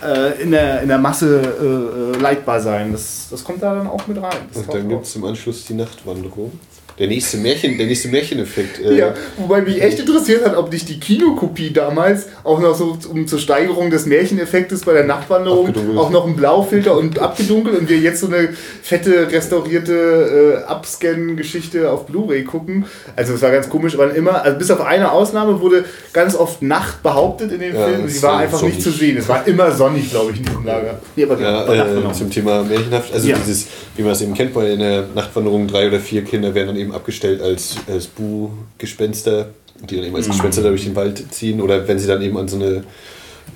äh, 0.04 0.42
in, 0.42 0.52
der, 0.52 0.82
in 0.82 0.88
der 0.88 0.98
Masse 0.98 1.42
äh, 1.42 2.18
äh, 2.18 2.22
leitbar 2.22 2.60
sein. 2.62 2.92
Das, 2.92 3.28
das 3.30 3.44
kommt 3.44 3.62
da 3.62 3.76
dann 3.76 3.88
auch 3.88 4.06
mit 4.08 4.22
rein. 4.22 4.38
Das 4.54 4.64
und 4.64 4.74
dann 4.74 4.90
gibt 4.90 5.06
es 5.06 5.16
im 5.16 5.26
Anschluss 5.26 5.66
die 5.66 5.74
Nachtwanderung. 5.74 6.52
Der 7.00 7.08
nächste 7.08 7.38
Märchen, 7.38 7.78
der 7.78 7.88
nächste 7.88 8.10
Märcheneffekt. 8.10 8.84
Äh 8.84 8.98
ja, 8.98 9.14
wobei 9.38 9.62
mich 9.62 9.82
echt 9.82 10.00
interessiert 10.00 10.46
hat, 10.46 10.58
ob 10.58 10.72
nicht 10.72 10.90
die 10.90 11.00
Kinokopie 11.00 11.72
damals 11.72 12.28
auch 12.44 12.60
noch 12.60 12.76
so 12.76 12.98
um 13.10 13.26
zur 13.26 13.40
Steigerung 13.40 13.90
des 13.90 14.06
Märcheneffektes 14.06 14.82
bei 14.82 14.92
der 14.92 15.06
Nachtwanderung 15.06 15.74
auch 15.98 16.10
noch 16.10 16.28
ein 16.28 16.36
Blaufilter 16.36 16.98
und 16.98 17.20
abgedunkelt 17.20 17.80
und 17.80 17.90
wir 17.90 17.98
jetzt 17.98 18.20
so 18.20 18.28
eine 18.28 18.50
fette 18.84 19.32
restaurierte 19.32 20.66
äh, 20.68 20.72
Upscan-Geschichte 20.72 21.90
auf 21.90 22.06
Blu-ray 22.06 22.44
gucken. 22.44 22.86
Also 23.16 23.34
es 23.34 23.42
war 23.42 23.52
ganz 23.52 23.70
komisch, 23.70 23.98
weil 23.98 24.10
immer, 24.12 24.44
also 24.44 24.58
bis 24.58 24.70
auf 24.70 24.82
eine 24.82 25.12
Ausnahme 25.12 25.62
wurde 25.62 25.86
ganz 26.12 26.36
oft 26.36 26.62
Nacht 26.62 27.02
behauptet 27.02 27.54
in 27.54 27.60
den 27.60 27.76
ja, 27.76 27.86
Filmen. 27.86 28.10
Sie 28.10 28.22
war 28.22 28.40
einfach 28.40 28.60
sonnig. 28.60 28.76
nicht 28.76 28.84
zu 28.84 28.92
sehen. 28.92 29.18
Es 29.18 29.30
war 29.30 29.48
immer 29.48 29.72
sonnig, 29.72 30.10
glaube 30.10 30.32
ich, 30.32 30.40
in 30.40 30.46
diesem 30.46 30.66
Lager. 30.66 31.00
Nee, 31.16 31.24
aber 31.24 31.40
ja, 31.40 32.10
äh, 32.10 32.12
zum 32.12 32.30
Thema 32.30 32.64
Märchenhaft, 32.64 33.14
also 33.14 33.28
ja. 33.28 33.38
dieses, 33.38 33.68
wie 33.96 34.04
man 34.04 34.12
es 34.12 34.22
eben 34.22 34.34
kennt, 34.34 34.54
bei 34.54 34.76
der 34.76 35.06
Nachtwanderung 35.16 35.68
drei 35.68 35.88
oder 35.88 36.00
vier 36.00 36.24
Kinder 36.24 36.54
werden 36.54 36.68
dann 36.68 36.78
eben 36.78 36.89
eben 36.90 36.96
abgestellt 36.96 37.42
als, 37.42 37.76
als 37.88 38.08
Bu-Gespenster, 38.08 39.50
die 39.90 39.96
dann 39.96 40.06
eben 40.06 40.16
als 40.16 40.28
mhm. 40.28 40.32
Gespenster 40.32 40.64
durch 40.64 40.84
den 40.84 40.96
Wald 40.96 41.34
ziehen. 41.34 41.62
Oder 41.62 41.88
wenn 41.88 42.00
sie 42.00 42.08
dann 42.08 42.22
eben 42.22 42.38
an 42.38 42.48
so 42.48 42.58
ein 42.58 42.84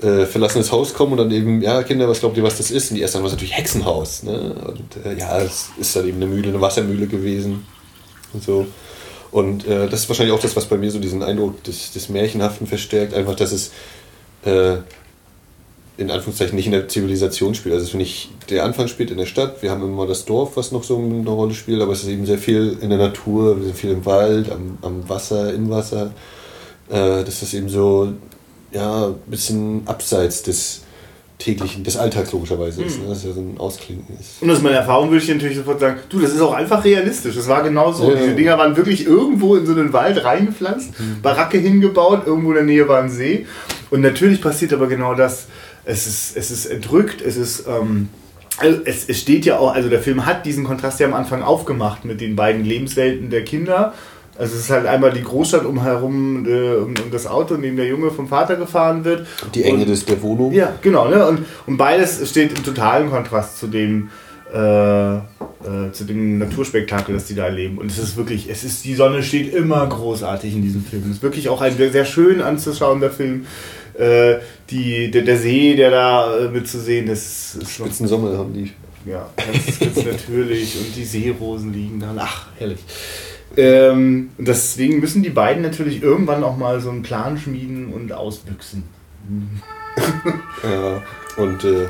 äh, 0.02 0.26
verlassenes 0.26 0.72
Haus 0.72 0.94
kommen 0.94 1.14
und 1.14 1.18
dann 1.18 1.32
eben, 1.32 1.62
ja, 1.62 1.84
Kinder, 1.84 2.08
was 2.08 2.20
glaubt 2.20 2.38
ihr, 2.38 2.44
was 2.44 2.58
das 2.58 2.72
ist? 2.72 2.92
Und 2.92 2.98
die 2.98 3.02
ersten 3.02 3.18
dann, 3.18 3.26
was 3.26 3.32
natürlich 3.34 3.58
Hexenhaus. 3.58 4.24
Ne? 4.24 4.56
Und 4.66 5.06
äh, 5.06 5.18
ja, 5.18 5.40
es 5.40 5.70
ist 5.80 5.96
dann 5.96 6.08
eben 6.08 6.18
eine 6.18 6.28
Mühle, 6.28 6.50
eine 6.50 6.62
Wassermühle 6.62 7.08
gewesen. 7.08 7.66
Und 8.34 8.44
so. 8.44 8.68
Und 9.32 9.68
äh, 9.68 9.90
das 9.90 10.02
ist 10.02 10.10
wahrscheinlich 10.10 10.34
auch 10.34 10.42
das, 10.42 10.56
was 10.56 10.66
bei 10.66 10.78
mir 10.78 10.92
so 10.92 11.00
diesen 11.00 11.24
Eindruck 11.24 11.64
des, 11.64 11.92
des 11.92 12.10
Märchenhaften 12.10 12.68
verstärkt. 12.68 13.14
Einfach, 13.14 13.36
dass 13.36 13.52
es 13.52 13.72
äh, 14.46 14.78
in 15.98 16.10
Anführungszeichen 16.10 16.56
nicht 16.56 16.66
in 16.66 16.72
der 16.72 16.88
Zivilisation 16.88 17.54
spielt. 17.54 17.76
Also 17.76 17.88
finde 17.88 18.06
ich, 18.06 18.32
der 18.50 18.66
Anfang 18.66 18.88
spielt 18.88 19.12
in 19.12 19.18
der 19.18 19.28
Stadt. 19.28 19.62
Wir 19.62 19.70
haben 19.70 19.84
immer 19.84 20.08
das 20.08 20.26
Dorf, 20.26 20.58
was 20.58 20.72
noch 20.72 20.84
so 20.84 20.98
eine 20.98 21.30
Rolle 21.30 21.54
spielt, 21.54 21.82
aber 21.82 21.94
es 21.94 22.04
ist 22.04 22.10
eben 22.10 22.26
sehr 22.26 22.40
viel 22.40 22.78
in 22.82 22.90
der 22.90 22.98
Natur, 22.98 23.58
sehr 23.62 23.76
viel 23.76 23.92
im 23.92 24.06
Wald, 24.06 24.52
am, 24.52 24.78
am 24.82 25.08
Wasser, 25.08 25.54
im 25.54 25.70
Wasser. 25.70 26.12
Äh, 26.90 27.24
dass 27.24 27.40
das 27.40 27.54
eben 27.54 27.70
so 27.70 28.14
ja, 28.72 29.08
ein 29.08 29.16
bisschen 29.28 29.84
abseits 29.86 30.44
des 30.44 30.82
täglichen, 31.38 31.84
des 31.84 31.98
Alltags 31.98 32.32
logischerweise 32.32 32.84
ist. 32.84 32.98
Mhm. 32.98 33.04
Ne? 33.04 33.10
Dass 33.10 33.24
ja 33.24 33.32
so 33.32 33.42
ein 33.42 33.58
Ausklingen 33.58 34.06
ist. 34.20 34.42
Und 34.42 34.50
aus 34.50 34.62
meiner 34.62 34.78
Erfahrung 34.78 35.10
würde 35.10 35.24
ich 35.24 35.30
natürlich 35.30 35.58
sofort 35.58 35.80
sagen, 35.80 36.00
du, 36.10 36.20
das 36.20 36.34
ist 36.34 36.42
auch 36.42 36.54
einfach 36.54 36.84
realistisch. 36.84 37.36
Das 37.36 37.48
war 37.48 37.64
genau 37.64 37.92
so. 37.92 38.10
Ja. 38.10 38.16
Diese 38.16 38.36
Dinger 38.36 38.58
waren 38.58 38.76
wirklich 38.76 39.06
irgendwo 39.06 39.56
in 39.56 39.66
so 39.66 39.74
einen 39.74 39.94
Wald 39.94 40.24
reingepflanzt, 40.24 41.00
mhm. 41.00 41.22
Baracke 41.22 41.58
hingebaut, 41.58 42.24
irgendwo 42.26 42.50
in 42.50 42.56
der 42.56 42.64
Nähe 42.64 42.88
war 42.88 43.02
ein 43.02 43.10
See. 43.10 43.46
Und 43.90 44.02
natürlich 44.02 44.42
passiert 44.42 44.74
aber 44.74 44.88
genau 44.88 45.14
das, 45.14 45.48
es 45.86 46.08
ist, 46.08 46.38
es 46.38 46.52
ist 46.52 46.66
entrückt, 46.66 47.22
es 47.22 47.38
ist. 47.38 47.66
Ähm, 47.68 48.10
also 48.58 48.82
es, 48.86 49.10
es 49.10 49.20
steht 49.20 49.46
ja 49.46 49.58
auch, 49.58 49.74
also 49.74 49.90
der 49.90 50.00
Film 50.00 50.28
hat 50.28 50.46
diesen 50.46 50.64
Kontrast 50.64 51.00
ja 51.00 51.08
am 51.08 51.16
Anfang 51.16 51.42
aufgemacht 51.42 52.06
mit 52.06 52.22
den 52.22 52.36
beiden 52.36 52.64
Lebenswelten 52.64 53.32
der 53.32 53.44
Kinder. 53.44 53.94
Also 54.38 54.56
es 54.56 54.62
ist 54.62 54.70
halt 54.70 54.86
einmal 54.88 55.12
die 55.12 55.24
Großstadt 55.24 55.66
umherum 55.66 56.46
äh, 56.48 56.76
um, 56.76 56.88
um, 56.90 57.12
das 57.12 57.28
Auto, 57.28 57.56
in 57.56 57.62
dem 57.62 57.76
der 57.76 57.88
Junge 57.88 58.10
vom 58.12 58.28
Vater 58.28 58.56
gefahren 58.56 59.06
wird. 59.06 59.28
Die 59.54 59.64
Enge 59.64 59.82
und, 59.82 59.90
des 59.90 60.06
der 60.06 60.22
Wohnung. 60.22 60.52
Ja, 60.54 60.74
genau. 60.82 61.08
Ne? 61.08 61.26
Und, 61.26 61.46
und 61.68 61.78
beides 61.78 62.28
steht 62.30 62.58
im 62.58 62.64
totalen 62.64 63.10
Kontrast 63.12 63.60
zu 63.60 63.68
dem, 63.68 64.10
äh, 64.52 65.18
äh, 65.18 65.22
zu 65.92 66.04
dem 66.06 66.40
Naturspektakel, 66.40 67.14
das 67.14 67.26
die 67.26 67.36
da 67.36 67.46
erleben. 67.46 67.78
Und 67.78 67.92
es 67.92 68.00
ist 68.00 68.18
wirklich, 68.18 68.50
es 68.50 68.64
ist, 68.64 68.86
die 68.86 68.96
Sonne 68.96 69.22
steht 69.22 69.54
immer 69.54 69.86
großartig 69.88 70.56
in 70.56 70.64
diesem 70.64 70.84
Film. 70.84 71.04
Es 71.06 71.18
ist 71.18 71.24
wirklich 71.24 71.50
auch 71.50 71.62
ein 71.62 71.76
sehr 71.78 72.06
schön 72.06 72.42
anzuschauender 72.42 73.12
Film. 73.12 73.46
Äh, 73.98 74.40
die, 74.70 75.12
der, 75.12 75.22
der, 75.22 75.38
See, 75.38 75.76
der 75.76 75.92
da 75.92 76.38
äh, 76.38 76.50
mitzusehen 76.50 77.08
ist. 77.08 77.56
ist 77.56 77.72
Spitzensommer 77.72 78.38
haben 78.38 78.54
die. 78.54 78.72
Ja, 79.06 79.30
ganz 79.36 79.76
spitz 79.76 80.06
natürlich. 80.06 80.78
Und 80.80 80.96
die 80.96 81.04
Seerosen 81.04 81.74
liegen 81.74 82.00
da. 82.00 82.16
Ach, 82.18 82.48
herrlich. 82.58 82.80
Ähm, 83.56 84.32
deswegen 84.38 85.00
müssen 85.00 85.22
die 85.22 85.30
beiden 85.30 85.62
natürlich 85.62 86.02
irgendwann 86.02 86.44
auch 86.44 86.58
mal 86.58 86.80
so 86.80 86.90
einen 86.90 87.04
Plan 87.04 87.38
schmieden 87.38 87.94
und 87.94 88.12
ausbüchsen. 88.12 88.84
ja, 90.64 91.04
und 91.38 91.64
äh, 91.64 91.88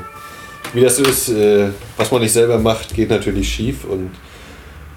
wie 0.74 0.82
das 0.82 0.96
so 0.96 1.04
ist, 1.04 1.30
äh, 1.30 1.70
was 1.96 2.10
man 2.10 2.20
nicht 2.20 2.32
selber 2.32 2.58
macht, 2.58 2.94
geht 2.94 3.08
natürlich 3.08 3.48
schief. 3.48 3.84
Und 3.84 4.10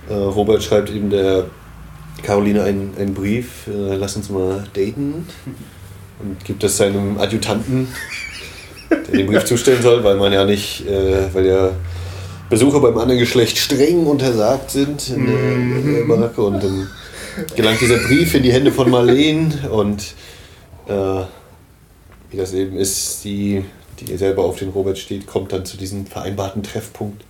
äh, 0.09 0.13
Robert 0.13 0.61
schreibt 0.61 0.89
eben 0.89 1.09
der 1.09 1.45
Caroline 2.23 2.63
einen, 2.63 2.93
einen 2.97 3.13
Brief, 3.13 3.67
äh, 3.67 3.95
lass 3.95 4.17
uns 4.17 4.29
mal 4.29 4.65
daten 4.73 5.25
und 6.19 6.43
gibt 6.43 6.63
es 6.63 6.77
seinem 6.77 7.17
Adjutanten, 7.17 7.87
der 8.89 8.97
den 8.97 9.27
Brief 9.27 9.45
zustellen 9.45 9.81
soll, 9.81 10.03
weil 10.03 10.15
man 10.15 10.33
ja 10.33 10.45
nicht, 10.45 10.85
äh, 10.87 11.33
weil 11.33 11.45
ja 11.45 11.71
Besucher 12.49 12.79
beim 12.79 12.97
anderen 12.97 13.19
Geschlecht 13.19 13.57
streng 13.57 14.05
untersagt 14.05 14.71
sind 14.71 15.09
in 15.09 15.27
der, 15.27 15.53
in 15.53 15.93
der 15.93 16.03
Baracke 16.05 16.41
und 16.41 16.63
dann 16.63 16.87
gelangt 17.55 17.81
dieser 17.81 17.97
Brief 17.97 18.33
in 18.35 18.43
die 18.43 18.53
Hände 18.53 18.71
von 18.71 18.89
Marleen 18.89 19.53
und 19.69 20.13
äh, 20.87 21.23
wie 22.31 22.37
das 22.37 22.53
eben 22.53 22.77
ist, 22.77 23.23
die, 23.25 23.63
die 23.99 24.17
selber 24.17 24.43
auf 24.43 24.57
den 24.59 24.69
Robert 24.69 24.97
steht, 24.97 25.27
kommt 25.27 25.51
dann 25.51 25.65
zu 25.65 25.77
diesem 25.77 26.05
vereinbarten 26.05 26.63
Treffpunkt, 26.63 27.23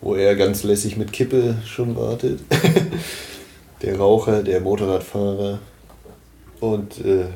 wo 0.00 0.14
er 0.14 0.34
ganz 0.34 0.62
lässig 0.62 0.96
mit 0.96 1.12
Kippe 1.12 1.56
schon 1.66 1.96
wartet. 1.96 2.40
der 3.82 3.98
Raucher, 3.98 4.42
der 4.42 4.60
Motorradfahrer 4.60 5.58
und 6.60 7.04
äh, 7.04 7.26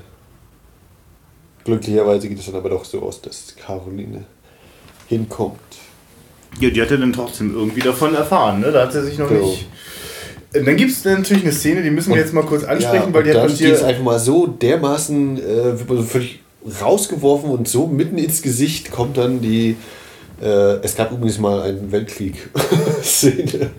Glücklicherweise 1.69 2.31
geht 2.31 2.39
es 2.39 2.47
dann 2.47 2.55
aber 2.55 2.71
doch 2.71 2.83
so 2.87 3.03
aus, 3.03 3.21
dass 3.21 3.55
Caroline 3.55 4.25
hinkommt. 5.07 5.59
Ja, 6.59 6.71
die 6.71 6.81
hat 6.81 6.91
er 6.91 6.97
dann 6.97 7.13
trotzdem 7.13 7.55
irgendwie 7.55 7.81
davon 7.81 8.15
erfahren, 8.15 8.61
ne? 8.61 8.73
Da 8.73 8.85
hat 8.85 8.95
sie 8.95 9.05
sich 9.05 9.19
noch 9.19 9.29
genau. 9.29 9.51
nicht. 9.51 9.67
Äh, 10.55 10.65
dann 10.65 10.77
gibt 10.79 10.93
es 10.93 11.05
natürlich 11.05 11.43
eine 11.43 11.53
Szene, 11.53 11.83
die 11.83 11.91
müssen 11.91 12.09
wir 12.09 12.15
und, 12.15 12.21
jetzt 12.21 12.33
mal 12.33 12.43
kurz 12.43 12.65
ansprechen, 12.65 13.09
ja, 13.09 13.13
weil 13.13 13.23
die 13.23 13.35
hat 13.35 13.51
es 13.51 13.83
einfach 13.83 14.03
mal 14.03 14.19
so 14.19 14.47
dermaßen 14.47 15.37
äh, 15.37 15.77
völlig 16.05 16.41
rausgeworfen 16.81 17.51
und 17.51 17.69
so 17.69 17.87
mitten 17.87 18.17
ins 18.17 18.41
Gesicht 18.41 18.91
kommt 18.91 19.19
dann 19.19 19.43
die. 19.43 19.77
Äh, 20.41 20.79
es 20.83 20.97
gab 20.97 21.13
übrigens 21.13 21.39
mal 21.39 21.61
einen 21.61 21.93
Weltkrieg-Szene. 21.93 23.73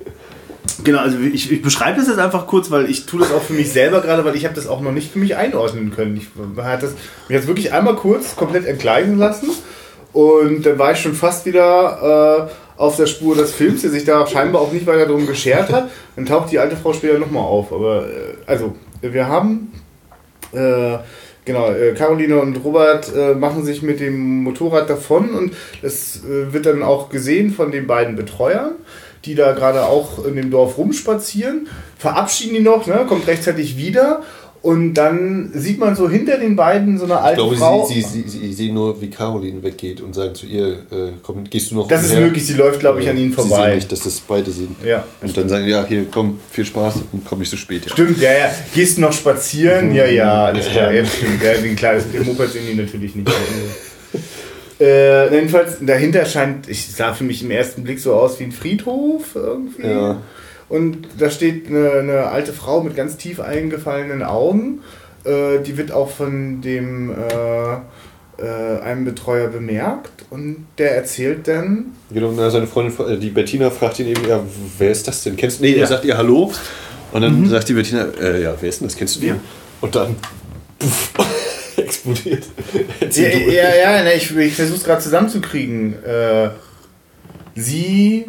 Genau, 0.84 1.00
also 1.00 1.18
ich, 1.20 1.52
ich 1.52 1.62
beschreibe 1.62 2.00
das 2.00 2.08
jetzt 2.08 2.20
einfach 2.20 2.48
kurz, 2.48 2.72
weil 2.72 2.90
ich 2.90 3.06
tue 3.06 3.20
das 3.20 3.32
auch 3.32 3.42
für 3.42 3.54
mich 3.54 3.72
selber 3.72 4.02
gerade, 4.02 4.24
weil 4.24 4.36
ich 4.36 4.46
habe 4.46 4.56
das 4.56 4.68
auch 4.68 4.82
noch 4.82 4.92
nicht 4.92 5.12
für 5.12 5.20
mich 5.20 5.36
einordnen 5.36 5.92
können. 5.94 6.16
Ich 6.18 6.28
habe 6.58 6.82
das 6.82 6.92
mich 7.28 7.36
jetzt 7.38 7.48
wirklich 7.48 7.74
einmal 7.74 7.96
kurz 7.96 8.36
komplett 8.36 8.66
entgleisen 8.66 9.18
lassen 9.18 9.50
und 10.14 10.66
dann 10.66 10.80
war 10.80 10.94
ich 10.94 11.00
schon 11.00 11.14
fast 11.14 11.46
wieder 11.46 12.48
äh, 12.48 12.82
auf 12.82 12.96
der 12.96 13.08
Spur 13.08 13.36
des 13.36 13.52
Films, 13.54 13.82
der 13.82 13.92
sich 13.92 14.06
da 14.06 14.26
scheinbar 14.26 14.62
auch 14.62 14.72
nicht 14.72 14.88
weiter 14.88 15.06
darum 15.06 15.28
geschert 15.28 15.70
hat. 15.70 15.90
Dann 16.16 16.26
taucht 16.26 16.52
die 16.52 16.60
alte 16.60 16.78
Frau 16.78 16.94
später 16.94 17.20
nochmal 17.20 17.44
auf. 17.44 17.74
Aber 17.74 18.08
äh, 18.08 18.36
also, 18.46 18.76
wir 19.02 19.28
haben 19.28 19.74
äh, 20.54 20.98
genau, 21.46 21.72
äh, 21.72 21.94
Caroline 21.94 22.40
und 22.40 22.64
Robert 22.64 23.14
äh, 23.16 23.36
machen 23.36 23.66
sich 23.66 23.82
mit 23.82 24.00
dem 24.00 24.44
Motorrad 24.44 24.90
davon 24.90 25.32
und 25.32 25.54
es 25.82 26.24
äh, 26.24 26.54
wird 26.54 26.66
dann 26.66 26.84
auch 26.84 27.10
gesehen 27.10 27.52
von 27.52 27.72
den 27.72 27.88
beiden 27.88 28.16
Betreuern, 28.16 28.74
die 29.26 29.36
da 29.36 29.52
gerade 29.54 29.86
auch 29.86 30.26
in 30.26 30.36
dem 30.36 30.50
Dorf 30.52 30.78
rumspazieren, 30.78 31.68
verabschieden 31.98 32.54
die 32.56 32.62
noch, 32.62 32.88
ne, 32.88 33.06
kommt 33.08 33.28
rechtzeitig 33.28 33.78
wieder 33.78 34.24
und 34.62 34.94
dann 34.96 35.52
sieht 35.54 35.80
man 35.80 35.96
so 35.96 36.10
hinter 36.10 36.38
den 36.38 36.58
beiden 36.58 36.98
so 36.98 37.06
eine 37.06 37.20
alte 37.22 37.40
Ich 37.42 37.48
glaube, 37.48 37.56
Frau. 37.58 37.86
sie, 37.86 38.02
sie, 38.02 38.24
sie, 38.28 38.40
sie 38.40 38.54
sehen 38.54 38.74
nur, 38.74 39.00
wie 39.02 39.10
Caroline 39.10 39.64
weggeht 39.64 40.02
und 40.02 40.14
sagen 40.14 40.36
zu 40.36 40.46
ihr, 40.48 40.68
äh, 40.92 41.12
komm, 41.24 41.46
gehst 41.46 41.72
du 41.72 41.76
noch 41.76 41.88
das 41.88 42.04
ist 42.04 42.14
möglich, 42.16 42.46
sie 42.46 42.56
läuft, 42.56 42.82
glaube 42.82 43.02
ich, 43.02 43.08
an 43.08 43.18
ihnen 43.18 43.30
Sie 43.32 43.38
sehen 43.42 43.48
vorbei. 43.50 43.76
nicht, 43.76 43.90
dass 43.90 44.02
das 44.02 44.20
beide 44.20 44.52
sehen. 44.52 44.76
Ja. 44.86 45.06
Und 45.22 45.36
dann 45.38 45.48
sagen, 45.48 45.66
ja, 45.66 45.86
hier, 45.86 46.06
komm, 46.12 46.40
viel 46.52 46.66
Spaß 46.66 46.96
und 47.14 47.26
komm 47.26 47.40
nicht 47.40 47.50
so 47.50 47.56
spät. 47.56 47.86
Ja. 47.86 47.92
Stimmt, 47.94 48.20
ja, 48.20 48.32
ja. 48.34 48.52
Gehst 48.74 48.98
du 48.98 49.02
noch 49.02 49.14
spazieren? 49.14 49.96
Ja, 49.96 50.06
ja, 50.06 50.46
alles 50.48 50.68
klar. 50.68 50.92
Ja. 50.92 51.04
Ja, 51.04 51.06
stimmt. 51.06 51.42
Ja, 51.42 51.54
klar, 51.76 51.94
das- 51.96 52.26
Moped 52.26 52.52
sehen 52.52 52.64
die 52.70 52.76
natürlich 52.76 53.16
nicht. 53.16 53.32
äh, 54.80 55.34
jedenfalls, 55.34 55.78
dahinter 55.82 56.26
scheint, 56.26 56.70
ich 56.70 56.88
sah 56.94 57.14
für 57.14 57.24
mich 57.24 57.44
im 57.44 57.52
ersten 57.52 57.84
Blick 57.84 58.00
so 58.00 58.14
aus 58.14 58.40
wie 58.40 58.46
ein 58.46 58.52
Friedhof 58.52 59.36
irgendwie. 59.36 59.88
Ja. 59.88 60.22
Und 60.70 61.08
da 61.18 61.30
steht 61.30 61.68
eine, 61.68 61.92
eine 61.94 62.24
alte 62.28 62.54
Frau 62.54 62.82
mit 62.82 62.96
ganz 62.96 63.18
tief 63.18 63.40
eingefallenen 63.40 64.24
Augen. 64.24 64.82
Äh, 65.26 65.60
die 65.66 65.78
wird 65.78 65.92
auch 65.92 66.10
von 66.10 66.62
dem 66.62 67.12
äh, 67.12 67.74
äh, 68.42 68.80
einem 68.82 69.04
Betreuer 69.06 69.48
bemerkt 69.48 70.26
und 70.30 70.66
der 70.78 70.96
erzählt 70.96 71.48
dann, 71.48 71.88
Genau, 72.12 72.32
na, 72.36 72.50
seine 72.50 72.68
Freundin, 72.68 72.94
äh, 73.08 73.18
die 73.18 73.32
Bettina, 73.32 73.70
fragt 73.70 74.00
ihn 74.00 74.08
eben, 74.08 74.26
ja, 74.28 74.40
wer 74.78 74.92
ist 74.92 75.08
das 75.08 75.24
denn? 75.24 75.36
Kennst 75.36 75.60
du? 75.60 75.64
Nee, 75.64 75.74
Ja. 75.74 75.82
er 75.82 75.88
sagt 75.88 76.06
ihr 76.06 76.18
Hallo. 76.18 76.52
Und 77.12 77.22
dann 77.22 77.48
sagt 77.48 77.68
die 77.68 77.74
Bettina, 77.74 78.06
äh, 78.22 78.44
ja, 78.44 78.54
wer 78.60 78.70
ist 78.70 78.80
denn 78.82 78.88
das? 78.88 78.96
Kennst 78.96 79.16
du 79.18 79.20
den? 79.22 79.30
Ja. 79.30 79.36
Und 79.82 79.96
dann 79.96 80.16
puff, 80.78 81.12
explodiert. 81.90 82.44
Ja, 83.16 83.28
ja, 83.28 83.76
ja, 83.98 84.04
ne, 84.04 84.14
ich, 84.14 84.36
ich 84.36 84.54
versuche 84.54 84.78
es 84.78 84.84
gerade 84.84 85.02
zusammenzukriegen. 85.02 86.02
Äh, 86.04 86.50
sie 87.56 88.26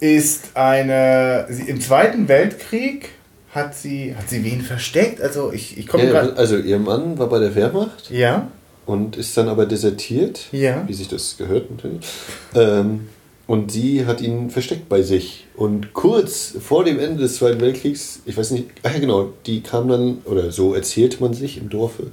ist 0.00 0.50
eine. 0.54 1.46
Sie, 1.50 1.62
Im 1.62 1.80
Zweiten 1.80 2.28
Weltkrieg 2.28 3.10
hat 3.50 3.74
sie. 3.74 4.14
Hat 4.16 4.28
sie 4.28 4.44
wen 4.44 4.60
versteckt? 4.60 5.20
Also 5.20 5.52
ich, 5.52 5.78
ich 5.78 5.86
komme 5.86 6.04
Ja, 6.04 6.10
gerade. 6.10 6.36
also 6.36 6.56
ihr 6.56 6.78
Mann 6.78 7.18
war 7.18 7.28
bei 7.28 7.38
der 7.38 7.54
Wehrmacht 7.54 8.10
Ja, 8.10 8.48
und 8.86 9.16
ist 9.16 9.36
dann 9.36 9.48
aber 9.48 9.66
desertiert, 9.66 10.46
ja. 10.52 10.84
wie 10.86 10.94
sich 10.94 11.08
das 11.08 11.36
gehört 11.38 11.70
natürlich. 11.70 12.06
Ähm, 12.54 13.08
und 13.46 13.72
sie 13.72 14.04
hat 14.04 14.20
ihn 14.20 14.50
versteckt 14.50 14.90
bei 14.90 15.00
sich. 15.02 15.46
Und 15.56 15.94
kurz 15.94 16.54
vor 16.60 16.84
dem 16.84 16.98
Ende 16.98 17.22
des 17.22 17.36
Zweiten 17.36 17.60
Weltkriegs, 17.62 18.20
ich 18.26 18.36
weiß 18.36 18.50
nicht, 18.50 18.66
ach 18.82 18.92
ja 18.92 18.98
genau, 19.00 19.32
die 19.46 19.62
kam 19.62 19.88
dann, 19.88 20.18
oder 20.26 20.52
so 20.52 20.74
erzählte 20.74 21.22
man 21.22 21.32
sich 21.32 21.56
im 21.56 21.70
Dorfe, 21.70 22.08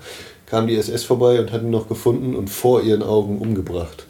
kam 0.55 0.67
die 0.67 0.77
SS 0.77 1.03
vorbei 1.03 1.37
und 1.41 1.51
hat 1.51 1.63
ihn 1.63 1.69
noch 1.69 1.89
gefunden 1.89 2.33
und 2.33 2.49
vor 2.49 2.81
ihren 2.81 3.03
Augen 3.03 3.39
umgebracht. 3.39 4.05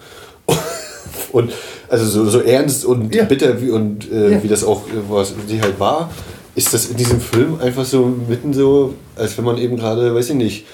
Und 1.31 1.51
also 1.89 2.05
so, 2.05 2.29
so 2.29 2.39
ernst 2.39 2.85
und 2.85 3.13
Ja. 3.13 3.23
bitter 3.25 3.61
wie, 3.61 3.69
und 3.71 4.09
äh, 4.11 4.33
Ja. 4.33 4.43
wie 4.43 4.47
das 4.47 4.63
auch 4.63 4.83
äh, 4.87 4.91
was 5.09 5.33
sie 5.47 5.59
halt 5.61 5.79
war, 5.79 6.09
ist 6.55 6.71
das 6.73 6.85
in 6.85 6.97
diesem 6.97 7.19
Film 7.19 7.59
einfach 7.59 7.83
so 7.83 8.05
mitten 8.29 8.53
so, 8.53 8.93
als 9.15 9.37
wenn 9.37 9.43
man 9.45 9.57
eben 9.57 9.75
gerade, 9.75 10.13
weiß 10.15 10.29
ich 10.29 10.35
nicht, 10.35 10.65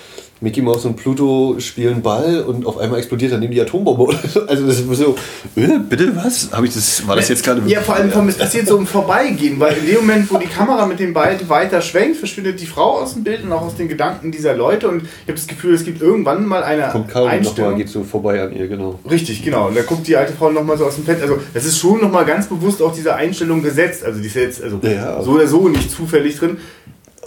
Mickey 0.44 0.62
Mouse 0.64 0.86
und 0.86 0.96
Pluto 0.96 1.56
spielen 1.60 2.02
Ball 2.02 2.42
und 2.42 2.66
auf 2.66 2.80
einmal 2.80 2.98
explodiert 2.98 3.32
daneben 3.32 3.54
die 3.54 3.62
Atombombe. 3.62 4.16
Also 4.48 4.66
das 4.66 4.80
ist 4.80 4.88
so, 4.96 5.16
äh, 5.56 5.78
bitte 5.88 6.16
was? 6.16 6.50
Habe 6.52 6.66
ich 6.66 6.74
das? 6.74 7.08
War 7.08 7.16
das 7.16 7.30
jetzt 7.30 7.44
gerade? 7.44 7.62
Ja, 7.68 7.80
vor 7.82 7.96
allem, 7.96 8.10
es 8.28 8.38
passiert 8.38 8.68
so 8.68 8.76
im 8.78 8.88
Vorbeigehen, 8.88 9.60
weil 9.60 9.78
in 9.78 9.86
dem 9.86 9.96
Moment, 9.98 10.32
wo 10.34 10.38
die 10.40 10.48
Kamera 10.48 10.88
mit 10.88 11.00
den 11.00 11.14
beiden 11.14 11.48
weiter 11.48 11.80
schwenkt, 11.82 12.18
verschwindet 12.18 12.60
die 12.60 12.66
Frau 12.66 13.00
aus 13.02 13.14
dem 13.14 13.24
Bild 13.24 13.44
und 13.44 13.52
auch 13.52 13.62
aus 13.62 13.76
den 13.76 13.88
Gedanken 13.88 14.32
dieser 14.32 14.56
Leute 14.56 14.88
und 14.90 15.04
ich 15.04 15.10
habe 15.24 15.34
das 15.34 15.46
Gefühl, 15.48 15.76
es 15.76 15.86
gibt 15.86 16.02
irgendwann 16.02 16.46
mal 16.46 16.64
eine 16.64 16.90
Kommt 16.92 17.10
nochmal, 17.10 17.28
Einstellung. 17.28 17.78
geht 17.78 17.90
so 17.90 18.04
vorbei 18.04 18.42
an 18.42 18.52
ihr, 18.56 18.68
genau. 18.68 19.00
Richtig, 19.10 19.44
genau. 19.44 19.68
Und 19.68 19.78
da 19.78 19.84
guckt 19.84 20.08
die 20.08 20.16
alte 20.18 20.34
Frau 20.34 20.52
nochmal 20.52 20.78
so 20.78 20.86
aus 20.86 20.96
dem 20.96 21.06
Fenster. 21.06 21.26
Also, 21.26 21.38
das 21.54 21.66
ist 21.66 21.78
schon 21.78 22.02
nochmal 22.02 22.26
ganz 22.26 22.48
bewusst 22.48 22.82
auch 22.82 22.94
diese 22.94 23.14
Einstellung 23.16 23.62
gesetzt. 23.62 24.04
Also, 24.04 24.20
die 24.20 24.28
ist 24.28 24.36
jetzt 24.36 24.64
also 24.64 24.80
Ja. 24.82 25.22
so 25.22 25.32
oder 25.32 25.46
so 25.48 25.68
nicht 25.70 25.92
zufällig 25.92 26.38
drin. 26.38 26.58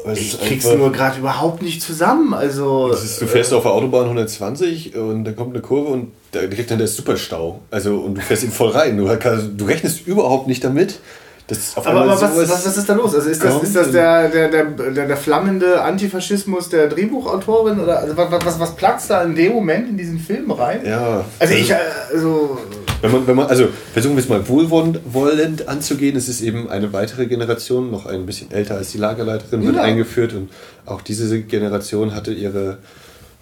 Es 0.07 0.21
Ich 0.21 0.41
krieg's 0.41 0.67
nur 0.67 0.93
gerade 0.93 1.19
überhaupt 1.19 1.63
nicht 1.63 1.81
zusammen. 1.81 2.35
Also, 2.35 2.91
ist, 2.93 3.21
du 3.21 3.27
fährst 3.27 3.53
auf 3.53 3.63
der 3.63 3.73
Autobahn 3.73 4.05
120 4.05 4.97
und 4.97 5.25
dann 5.25 5.35
kommt 5.35 5.55
eine 5.55 5.63
Kurve 5.63 5.89
und 5.89 6.13
da 6.33 6.41
direkt 6.41 6.71
dann 6.71 6.79
der 6.79 6.89
Superstau. 6.89 7.61
Also 7.71 7.97
und 7.97 8.17
du 8.17 8.21
fährst 8.21 8.45
ihn 8.45 8.51
voll 8.51 8.71
rein. 8.71 8.97
Du, 8.99 9.07
du 9.07 9.65
rechnest 9.65 10.07
überhaupt 10.07 10.47
nicht 10.47 10.63
damit. 10.63 11.01
Dass 11.47 11.77
auf 11.77 11.87
aber, 11.87 12.03
aber 12.03 12.11
was, 12.13 12.23
was, 12.23 12.67
was 12.67 12.77
ist 12.77 12.89
da 12.89 12.95
los? 12.95 13.15
Also 13.15 13.29
ist 13.29 13.45
das, 13.45 13.63
ist 13.63 13.77
das 13.77 13.91
der, 13.93 14.29
der, 14.29 14.49
der, 14.49 14.65
der, 14.65 15.07
der 15.07 15.17
flammende 15.17 15.83
Antifaschismus 15.83 16.71
der 16.71 16.89
Drehbuchautorin? 16.89 17.81
Oder 17.81 17.99
also 17.99 18.17
was, 18.17 18.31
was, 18.45 18.61
was 18.61 18.77
platzt 18.77 19.11
da 19.11 19.23
in 19.23 19.35
dem 19.35 19.53
Moment 19.53 19.89
in 19.91 19.97
diesen 19.97 20.19
Film 20.19 20.51
rein? 20.51 20.81
Ja. 20.87 21.25
Also 21.39 21.55
ich, 21.55 21.71
äh, 21.71 21.77
also, 22.15 22.59
Wenn 23.03 23.13
man, 23.13 23.27
wenn 23.27 23.37
man, 23.37 23.47
also 23.49 23.69
versuchen 23.93 24.17
wir 24.17 24.23
es 24.23 24.29
mal 24.31 24.49
wohlwollend 24.49 25.69
anzugehen, 25.69 26.17
es 26.17 26.29
ist 26.29 26.41
eben 26.41 26.71
eine 26.71 26.93
weitere 26.95 27.27
Generation, 27.27 27.91
noch 27.91 28.07
ein 28.07 28.25
bisschen 28.25 28.51
älter 28.51 28.77
als 28.77 28.93
die 28.93 28.99
Lagerleiterin, 28.99 29.65
wird 29.67 29.77
Ja. 29.77 29.83
eingeführt 29.83 30.33
und 30.33 30.51
auch 30.87 31.03
diese 31.03 31.41
Generation 31.43 32.15
hatte 32.15 32.33
ihre 32.33 32.79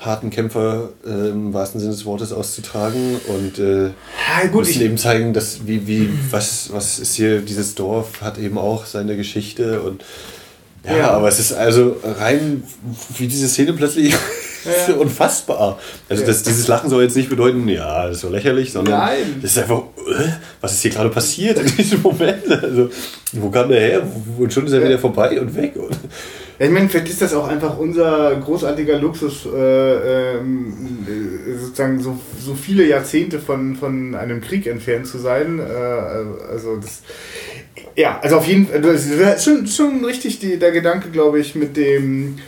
harten 0.05 0.31
Kämpfer 0.31 0.91
äh, 1.07 1.29
im 1.31 1.53
wahrsten 1.55 1.81
Sinne 1.81 1.93
des 1.93 2.05
Wortes 2.05 2.33
auszutragen 2.33 3.21
und 3.29 3.59
äh, 3.59 3.85
ja, 3.87 4.47
gut, 4.51 4.67
müssen 4.67 4.83
eben 4.83 4.99
zeigen, 4.99 5.33
dass 5.33 5.67
wie, 5.67 5.87
wie, 5.87 6.09
was, 6.31 6.71
was 6.73 6.99
ist 6.99 7.15
hier, 7.15 7.41
dieses 7.41 7.75
Dorf 7.75 8.21
hat 8.21 8.39
eben 8.39 8.59
auch 8.59 8.85
seine 8.87 9.17
Geschichte 9.17 9.81
und 9.83 10.05
ja, 10.85 10.97
Ja. 10.97 11.11
aber 11.13 11.29
es 11.29 11.39
ist 11.39 11.53
also 11.53 11.97
rein, 12.03 12.65
wie 13.17 13.29
diese 13.29 13.49
Szene 13.49 13.73
plötzlich 13.73 14.15
Ja. 14.89 14.95
unfassbar. 14.95 15.81
Also 16.09 16.25
das, 16.25 16.45
dieses 16.45 16.69
Lachen 16.69 16.89
soll 16.89 17.03
jetzt 17.03 17.17
nicht 17.17 17.29
bedeuten, 17.29 17.67
ja, 17.69 18.07
das 18.07 18.17
ist 18.17 18.21
so 18.23 18.29
lächerlich, 18.29 18.71
sondern 18.71 18.97
Nein. 18.97 19.41
das 19.43 19.53
ist 19.53 19.59
einfach, 19.59 19.79
äh, 20.09 20.29
was 20.61 20.73
ist 20.75 20.83
hier 20.83 20.93
gerade 20.93 21.09
passiert 21.11 21.59
in 21.59 21.67
diesem 21.77 22.01
Moment? 22.01 22.49
Also, 22.49 22.89
wo 23.33 23.51
kam 23.51 23.69
der 23.71 23.81
her? 23.81 24.03
Und 24.39 24.53
schon 24.53 24.65
ist 24.67 24.73
er 24.73 24.85
wieder 24.85 25.01
vorbei 25.01 25.41
und 25.41 25.57
weg. 25.57 25.75
Und, 25.75 25.97
ich 26.65 26.71
meine, 26.71 26.89
vielleicht 26.89 27.09
ist 27.09 27.21
das 27.21 27.35
auch 27.35 27.49
einfach 27.49 27.79
unser 27.79 28.37
großartiger 28.37 28.99
Luxus, 28.99 29.47
äh, 29.47 30.37
ähm, 30.37 31.05
äh, 31.07 31.59
sozusagen 31.59 31.99
so, 32.01 32.19
so 32.39 32.55
viele 32.55 32.87
Jahrzehnte 32.87 33.41
von, 33.41 33.75
von 33.75 34.15
einem 34.15 34.41
Krieg 34.41 34.67
entfernt 34.67 35.07
zu 35.07 35.19
sein. 35.19 35.59
Äh, 35.59 35.63
also 36.53 36.77
das, 36.77 37.03
ja, 37.97 38.21
also 38.23 38.37
auf 38.37 38.47
jeden 38.47 38.69
Fall, 38.69 38.81
das 38.81 39.07
ist 39.07 39.45
schon, 39.45 39.67
schon 39.67 40.05
richtig 40.05 40.39
die, 40.39 40.59
der 40.59 40.73
Gedanke, 40.73 41.11
glaube 41.11 41.41
ich, 41.41 41.55
mit 41.55 41.77
dem, 41.77 42.39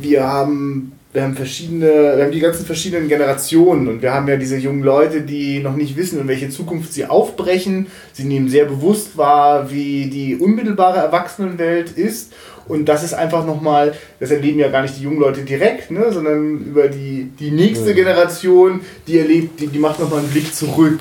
wir 0.00 0.22
haben, 0.24 0.92
wir 1.12 1.22
haben 1.22 1.34
verschiedene, 1.34 2.16
wir 2.16 2.24
haben 2.24 2.30
die 2.30 2.40
ganzen 2.40 2.64
verschiedenen 2.64 3.08
Generationen 3.08 3.88
und 3.88 4.00
wir 4.00 4.14
haben 4.14 4.28
ja 4.28 4.36
diese 4.36 4.56
jungen 4.58 4.82
Leute, 4.82 5.22
die 5.22 5.58
noch 5.58 5.74
nicht 5.74 5.96
wissen, 5.96 6.20
in 6.20 6.28
welche 6.28 6.50
Zukunft 6.50 6.92
sie 6.92 7.06
aufbrechen. 7.06 7.88
Sie 8.12 8.24
nehmen 8.24 8.48
sehr 8.48 8.66
bewusst 8.66 9.16
wahr, 9.16 9.72
wie 9.72 10.08
die 10.08 10.36
unmittelbare 10.36 10.98
Erwachsenenwelt 10.98 11.90
ist. 11.90 12.32
Und 12.70 12.84
das 12.88 13.02
ist 13.02 13.14
einfach 13.14 13.44
nochmal, 13.44 13.94
das 14.20 14.30
erleben 14.30 14.60
ja 14.60 14.68
gar 14.68 14.82
nicht 14.82 14.96
die 14.96 15.02
jungen 15.02 15.18
Leute 15.18 15.42
direkt, 15.42 15.90
ne, 15.90 16.12
sondern 16.12 16.58
über 16.58 16.86
die, 16.86 17.30
die 17.38 17.50
nächste 17.50 17.88
Ja. 17.88 17.96
Generation, 17.96 18.80
die 19.08 19.18
erlebt, 19.18 19.58
die, 19.58 19.66
die 19.66 19.78
macht 19.80 19.98
nochmal 19.98 20.20
einen 20.20 20.30
Blick 20.30 20.54
zurück. 20.54 21.00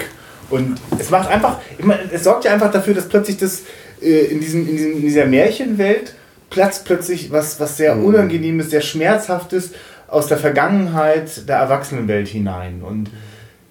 Und 0.49 0.77
es 0.97 1.11
macht 1.11 1.29
einfach, 1.29 1.59
ich 1.77 1.85
meine, 1.85 2.01
es 2.11 2.23
sorgt 2.23 2.45
ja 2.45 2.51
einfach 2.53 2.71
dafür, 2.71 2.95
dass 2.95 3.07
plötzlich 3.07 3.37
das 3.37 3.61
äh, 4.01 4.25
in, 4.31 4.39
diesem, 4.39 4.67
in, 4.67 4.77
diesem, 4.77 4.91
in 4.93 5.01
dieser 5.01 5.27
Märchenwelt 5.27 6.15
platzt 6.49 6.85
plötzlich 6.85 7.31
was, 7.31 7.59
was 7.59 7.77
sehr 7.77 7.93
Mhm. 7.93 8.05
Unangenehmes, 8.05 8.71
sehr 8.71 8.81
Schmerzhaftes 8.81 9.71
aus 10.07 10.25
der 10.25 10.39
Vergangenheit 10.39 11.47
der 11.47 11.57
Erwachsenenwelt 11.57 12.27
hinein. 12.27 12.81
Und 12.81 13.11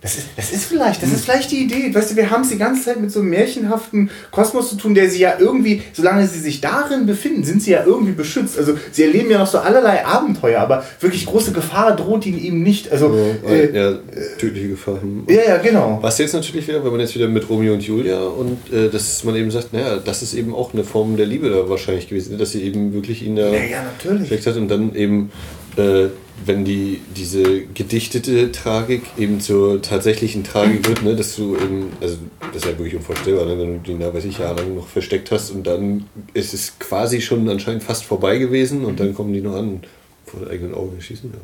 das 0.09 0.17
ist, 0.19 0.27
das 0.37 0.53
ist 0.53 0.65
vielleicht, 0.65 1.03
das 1.03 1.13
ist 1.13 1.25
vielleicht 1.25 1.51
die 1.51 1.65
Idee. 1.65 1.95
Weißt 1.95 2.13
du, 2.13 2.17
wir 2.17 2.31
haben 2.31 2.43
es 2.43 2.49
die 2.49 2.57
ganze 2.57 2.85
Zeit 2.85 3.01
mit 3.01 3.13
so 3.13 3.21
einem 3.21 3.29
märchenhaften 3.29 4.11
Kosmos 4.31 4.71
zu 4.71 4.77
tun, 4.77 4.95
der 4.95 5.11
sie 5.11 5.21
ja 5.21 5.35
irgendwie, 5.39 5.83
solange 5.93 6.27
sie 6.27 6.39
sich 6.41 6.61
darin 6.63 7.05
befinden, 7.05 7.45
sind 7.45 7.63
sie 7.63 7.73
ja 7.73 7.85
irgendwie 7.85 8.13
beschützt. 8.13 8.57
Also 8.59 8.79
sie 8.91 9.03
erleben 9.03 9.31
ja 9.31 9.39
noch 9.39 9.47
so 9.47 9.59
allerlei 9.59 10.07
Abenteuer, 10.07 10.61
aber 10.61 10.85
wirklich 11.01 11.27
große 11.27 11.53
Gefahr 11.53 11.95
droht 11.95 12.25
ihnen 12.25 12.43
eben 12.43 12.63
nicht. 12.63 12.91
Also, 12.91 13.15
äh, 13.47 13.75
ja, 13.77 13.99
tödliche 14.39 14.69
Gefahr. 14.69 14.99
ja, 15.29 15.43
ja, 15.47 15.57
genau. 15.59 15.99
Was 16.01 16.17
jetzt 16.19 16.33
natürlich 16.33 16.67
wäre, 16.69 16.83
wenn 16.85 16.91
man 16.93 17.01
jetzt 17.01 17.15
wieder 17.15 17.29
mit 17.29 17.49
Romeo 17.49 17.75
und 17.75 17.83
Julia 17.83 18.21
und 18.23 18.73
äh, 18.73 18.89
dass 18.89 19.25
man 19.25 19.37
eben 19.37 19.51
sagt, 19.51 19.75
naja, 19.75 19.99
das 20.03 20.23
ist 20.23 20.33
eben 20.33 20.55
auch 20.55 20.73
eine 20.73 20.85
Form 20.85 21.17
der 21.19 21.27
Liebe 21.27 21.51
da 21.51 21.69
wahrscheinlich 21.69 22.09
gewesen, 22.09 22.39
dass 22.39 22.53
sie 22.53 22.63
eben 22.63 22.95
wirklich 22.95 23.23
ihn 23.23 23.37
da 23.37 23.49
Ja, 23.49 23.63
ja, 23.63 23.83
natürlich. 23.83 24.47
hat 24.47 24.57
und 24.57 24.69
dann 24.69 24.95
eben 24.95 25.31
äh, 25.77 26.09
wenn 26.45 26.65
die, 26.65 27.01
diese 27.17 27.63
gedichtete 27.63 28.53
Tragik 28.53 29.03
eben 29.19 29.41
zur 29.41 29.83
tatsächlichen 29.83 30.45
Tragik 30.45 30.89
wird, 30.89 31.03
ne, 31.03 31.17
dass 31.17 31.35
du 31.37 31.57
eben, 31.57 31.93
also 32.01 32.17
das 32.53 32.63
ist 32.63 32.65
ja 32.67 32.79
wirklich 32.79 32.95
unvorstellbar, 32.95 33.47
ne, 33.47 33.59
wenn 33.59 33.83
du 33.83 33.93
die, 33.93 33.99
da 33.99 34.13
weiß 34.13 34.25
ich, 34.25 34.39
jahrelang 34.39 34.75
noch 34.75 34.89
versteckt 34.89 35.31
hast 35.31 35.51
und 35.51 35.67
dann 35.67 36.07
ist 36.35 36.55
es 36.55 36.79
quasi 36.79 37.21
schon 37.21 37.49
anscheinend 37.49 37.83
fast 37.83 38.05
vorbei 38.05 38.39
gewesen 38.39 38.85
und 38.85 39.01
dann 39.01 39.15
kommen 39.15 39.33
die 39.33 39.41
noch 39.41 39.57
an, 39.57 39.81
vor 40.27 40.41
der 40.41 40.51
eigenen 40.51 40.75
Augen 40.75 41.01
schießen. 41.01 41.31
Ja. 41.33 41.41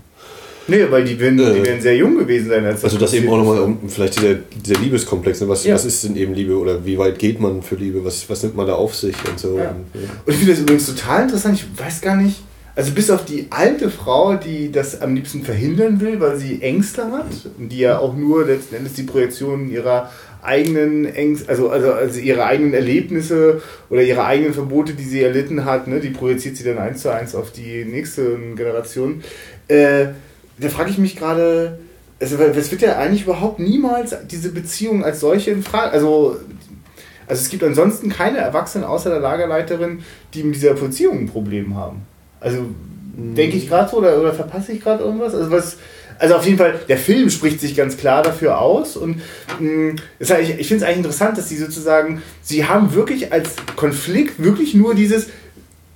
Nee, 0.67 0.87
weil 0.91 1.05
die 1.05 1.19
werden, 1.19 1.39
äh, 1.39 1.55
die 1.55 1.65
werden 1.65 1.81
sehr 1.81 1.97
jung 1.97 2.17
gewesen 2.17 2.49
sein. 2.49 2.65
Als 2.65 2.81
das 2.81 2.85
also 2.85 2.99
das 2.99 3.13
eben 3.13 3.29
auch 3.29 3.37
nochmal, 3.37 3.61
um, 3.61 3.89
vielleicht 3.89 4.17
dieser, 4.17 4.35
dieser 4.35 4.81
Liebeskomplex, 4.81 5.43
ne? 5.43 5.49
was, 5.49 5.65
ja. 5.65 5.75
was 5.75 5.85
ist 5.85 6.05
denn 6.05 6.17
eben 6.17 6.35
Liebe 6.35 6.57
oder 6.57 6.85
wie 6.87 6.97
weit 6.97 7.19
geht 7.19 7.39
man 7.39 7.63
für 7.63 7.75
Liebe, 7.75 8.05
was, 8.05 8.29
was 8.31 8.43
nimmt 8.43 8.57
man 8.57 8.67
da 8.67 8.75
auf 8.75 8.95
sich 8.95 9.15
und 9.29 9.39
so. 9.39 9.59
Ja. 9.59 9.71
Und, 9.71 10.01
ja. 10.01 10.09
und 10.25 10.33
ich 10.33 10.37
finde 10.37 10.53
das 10.53 10.61
übrigens 10.61 10.87
total 10.87 11.25
interessant, 11.25 11.59
ich 11.59 11.81
weiß 11.85 12.01
gar 12.01 12.17
nicht, 12.17 12.37
also 12.77 12.93
bis 12.93 13.11
auf 13.11 13.25
die 13.25 13.47
alte 13.51 13.89
Frau, 13.89 14.35
die 14.35 14.73
das 14.73 15.01
am 15.01 15.15
liebsten 15.15 15.43
verhindern 15.43 16.01
will, 16.01 16.19
weil 16.21 16.37
sie 16.37 16.61
Ängste 16.61 17.11
hat, 17.11 17.27
die 17.59 17.79
ja 17.79 17.99
auch 17.99 18.15
nur 18.17 18.47
letzten 18.47 18.75
Endes 18.75 18.95
die 18.95 19.05
Projektion 19.05 19.71
ihrer 19.71 20.11
eigenen 20.43 21.07
Ängste, 21.07 21.49
also, 21.49 21.71
also, 21.71 21.93
also 21.93 22.19
ihre 22.21 22.45
eigenen 22.45 22.75
Erlebnisse 22.75 23.63
oder 23.91 24.03
ihre 24.03 24.25
eigenen 24.25 24.55
Verbote, 24.55 24.95
die 24.95 25.05
sie 25.05 25.23
erlitten 25.23 25.65
hat, 25.65 25.87
ne, 25.87 26.01
die 26.01 26.11
projiziert 26.11 26.57
sie 26.57 26.65
dann 26.65 26.79
eins 26.79 27.03
zu 27.03 27.13
eins 27.13 27.35
auf 27.35 27.53
die 27.53 27.85
nächste 27.85 28.37
Generation. 28.57 29.23
Äh, 29.69 30.07
da 30.59 30.69
frage 30.69 30.91
ich 30.91 30.99
mich 30.99 31.17
gerade, 31.17 31.79
also 32.21 32.37
es 32.39 32.71
wird 32.71 32.83
ja 32.83 32.99
eigentlich 32.99 33.23
überhaupt 33.23 33.61
niemals 33.61 34.17
diese 34.31 34.51
Beziehung 34.51 35.05
als 35.05 35.21
solche 35.21 35.53
in 35.53 35.63
Frage, 35.63 35.93
also 35.93 36.37
also 37.27 37.41
es 37.41 37.49
gibt 37.49 37.65
ansonsten 37.65 38.11
keine 38.11 38.37
Erwachsenen 38.37 38.85
außer 38.85 39.09
der 39.09 39.21
Lagerleiterin, 39.21 40.01
die 40.35 40.43
mit 40.43 40.57
dieser 40.57 40.75
Beziehung 40.75 41.21
ein 41.21 41.27
Problem 41.27 41.75
haben. 41.75 42.03
Also 42.45 42.59
mhm. 43.17 43.35
denke 43.35 43.57
ich 43.57 43.69
gerade 43.69 43.91
so 43.91 43.97
oder, 43.97 44.21
oder 44.21 44.33
verpasse 44.33 44.73
ich 44.73 44.81
gerade 44.81 45.03
irgendwas? 45.03 45.35
Also 45.35 45.51
was, 45.51 45.79
also 46.19 46.37
auf 46.37 46.45
jeden 46.45 46.59
Fall, 46.59 46.79
der 46.89 46.99
Film 46.99 47.31
spricht 47.31 47.59
sich 47.59 47.75
ganz 47.75 47.97
klar 47.97 48.23
dafür 48.23 48.61
aus 48.61 48.97
und 48.97 49.21
mh, 49.59 49.93
mm, 49.93 49.97
ich, 50.21 50.31
ich 50.31 50.69
finde 50.69 50.77
es 50.77 50.83
eigentlich 50.83 50.99
interessant, 50.99 51.39
dass 51.39 51.49
sie 51.49 51.57
sozusagen, 51.57 52.23
sie 52.43 52.67
haben 52.67 52.95
wirklich 52.95 53.33
als 53.33 53.57
Konflikt 53.77 54.43
wirklich 54.43 54.75
nur 54.75 54.95
dieses, 54.95 55.29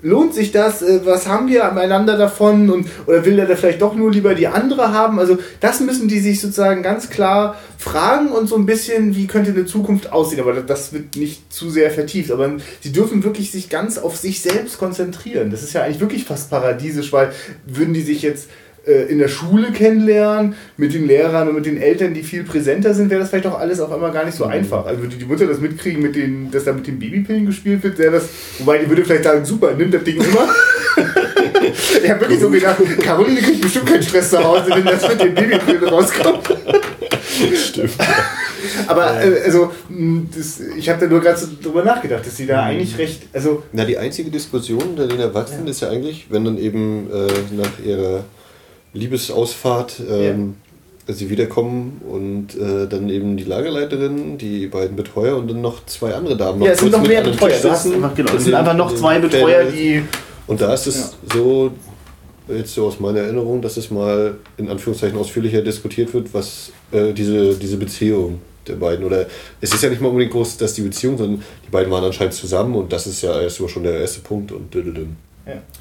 lohnt 0.01 0.34
sich 0.34 0.53
das? 0.53 0.82
Äh, 0.82 1.01
was 1.05 1.26
haben 1.26 1.49
wir 1.49 1.70
aneinander 1.70 2.16
davon? 2.16 2.70
Und, 2.70 2.88
oder 3.07 3.24
will 3.24 3.38
er 3.38 3.46
da 3.46 3.57
vielleicht 3.57 3.82
doch 3.82 3.94
nur 3.94 4.11
lieber 4.11 4.34
die 4.34 4.46
andere 4.46 4.92
haben? 4.92 5.18
Also 5.18 5.38
das 5.61 5.80
müssen 5.80 6.09
die 6.09 6.20
sich 6.20 6.40
sozusagen 6.40 6.82
ganz 6.82 7.11
klar 7.11 7.57
fragen 7.76 8.28
und 8.28 8.49
so 8.49 8.57
ein 8.57 8.66
bisschen, 8.66 9.14
wie 9.14 9.26
könnte 9.26 9.51
eine 9.51 9.66
Zukunft 9.66 10.12
aussehen? 10.12 10.40
Aber 10.40 10.55
das 10.55 10.92
wird 10.92 11.16
nicht 11.16 11.53
zu 11.53 11.70
sehr 11.70 11.90
vertieft. 11.90 12.30
Aber 12.30 12.53
sie 12.80 12.92
dürfen 12.92 13.24
wirklich 13.24 13.51
sich 13.51 13.68
ganz 13.68 13.99
auf 13.99 14.16
sich 14.16 14.40
selbst 14.40 14.78
konzentrieren. 14.78 15.51
Das 15.51 15.62
ist 15.62 15.72
ja 15.72 15.82
eigentlich 15.82 16.01
wirklich 16.01 16.24
fast 16.24 16.51
paradiesisch, 16.51 17.12
weil 17.12 17.32
würden 17.66 17.94
die 17.94 18.03
sich 18.03 18.22
jetzt 18.22 18.49
in 18.93 19.18
der 19.18 19.28
Schule 19.28 19.70
kennenlernen, 19.72 20.55
mit 20.76 20.95
den 20.95 21.07
Lehrern 21.07 21.49
und 21.49 21.55
mit 21.55 21.66
den 21.66 21.80
Eltern, 21.80 22.14
die 22.14 22.22
viel 22.22 22.45
präsenter 22.45 22.95
sind, 22.95 23.11
wäre 23.11 23.20
das 23.20 23.30
vielleicht 23.30 23.47
auch 23.47 23.59
alles 23.59 23.80
auf 23.80 23.93
einmal 23.93 24.12
gar 24.12 24.24
nicht 24.24 24.36
so 24.36 24.47
mhm. 24.47 24.53
einfach. 24.53 24.86
Also 24.86 25.03
würde 25.03 25.16
die 25.16 25.24
Mutter 25.24 25.47
das 25.47 25.61
mitkriegen, 25.61 26.03
mit 26.03 26.16
den, 26.16 26.51
dass 26.51 26.64
da 26.64 26.72
mit 26.72 26.86
den 26.86 26.99
Babypillen 26.99 27.47
gespielt 27.47 27.82
wird, 27.82 27.99
wäre 27.99 28.12
das, 28.12 28.28
wobei 28.59 28.78
die 28.78 28.89
würde 28.89 29.05
vielleicht 29.05 29.24
sagen, 29.24 29.45
super, 29.45 29.72
nimm 29.76 29.91
das 29.91 30.05
Ding 30.05 30.16
immer. 30.16 30.49
ich 32.03 32.11
habe 32.11 32.20
wirklich 32.20 32.41
so 32.41 32.51
gedacht, 32.51 32.78
Caroline 33.01 33.41
kriegt 33.41 33.61
bestimmt 33.61 33.86
keinen 33.86 34.03
Stress 34.03 34.30
zu 34.30 34.43
Hause, 34.43 34.70
wenn 34.70 34.84
das 34.84 35.07
mit 35.09 35.20
den 35.20 35.34
Babypillen 35.34 35.84
rauskommt. 35.84 36.49
Stimmt. 37.55 37.93
Aber 38.86 39.22
äh, 39.22 39.43
also, 39.45 39.70
das, 40.34 40.61
ich 40.76 40.89
habe 40.89 41.01
da 41.01 41.07
nur 41.07 41.20
gerade 41.20 41.39
so 41.39 41.47
drüber 41.62 41.84
nachgedacht, 41.84 42.26
dass 42.26 42.36
sie 42.36 42.47
da 42.47 42.62
mhm. 42.62 42.68
eigentlich 42.68 42.99
recht. 42.99 43.22
Also 43.32 43.62
Na, 43.72 43.84
die 43.84 43.99
einzige 43.99 44.30
Diskussion 44.30 44.82
unter 44.82 45.07
den 45.07 45.20
Erwachsenen 45.20 45.66
ja. 45.66 45.70
ist 45.70 45.80
ja 45.80 45.91
eigentlich, 45.91 46.26
wenn 46.30 46.45
dann 46.45 46.59
eben 46.59 47.09
äh, 47.11 47.26
nach 47.57 47.84
ihrer 47.84 48.24
Liebesausfahrt 48.99 50.01
ähm, 50.09 50.55
ja. 51.07 51.14
sie 51.14 51.30
wiederkommen 51.30 52.01
und 52.09 52.55
äh, 52.55 52.86
dann 52.88 53.09
eben 53.09 53.36
die 53.36 53.44
Lagerleiterin, 53.44 54.38
die 54.38 54.66
beiden 54.66 54.96
Betreuer 54.96 55.36
und 55.36 55.49
dann 55.49 55.61
noch 55.61 55.86
zwei 55.86 56.14
andere 56.14 56.36
Damen. 56.36 56.62
Ja, 56.62 56.72
es 56.72 56.80
sind 56.80 56.92
noch 56.92 57.07
mehr 57.07 57.22
Betreuer. 57.22 57.55
Einfach, 57.55 58.14
genau, 58.14 58.32
es 58.34 58.44
sind 58.44 58.55
einfach 58.55 58.74
noch 58.74 58.94
zwei 58.94 59.18
Betreuer, 59.18 59.64
die. 59.64 60.03
Und 60.46 60.61
da 60.61 60.72
ist 60.72 60.86
es 60.86 60.96
ja. 60.96 61.34
so, 61.34 61.70
jetzt 62.49 62.74
so 62.74 62.86
aus 62.86 63.01
meiner 63.01 63.20
Erinnerung, 63.20 63.61
dass 63.61 63.76
es 63.76 63.90
mal 63.90 64.36
in 64.57 64.68
Anführungszeichen 64.68 65.18
ausführlicher 65.18 65.62
diskutiert 65.62 66.12
wird, 66.14 66.32
was 66.32 66.72
äh, 66.90 67.12
diese, 67.12 67.55
diese 67.55 67.76
Beziehung 67.76 68.40
der 68.66 68.74
beiden, 68.74 69.05
oder 69.05 69.26
es 69.61 69.72
ist 69.72 69.82
ja 69.82 69.90
nicht 69.90 70.01
mal 70.01 70.09
unbedingt 70.09 70.32
groß, 70.32 70.57
dass 70.59 70.74
die 70.74 70.82
Beziehung, 70.82 71.16
sondern 71.16 71.42
die 71.66 71.70
beiden 71.70 71.90
waren 71.90 72.05
anscheinend 72.05 72.34
zusammen 72.34 72.74
und 72.74 72.92
das 72.92 73.07
ist 73.07 73.22
ja 73.22 73.40
erst 73.40 73.57
schon 73.68 73.82
der 73.82 74.01
erste 74.01 74.20
Punkt 74.20 74.53
und 74.53 74.74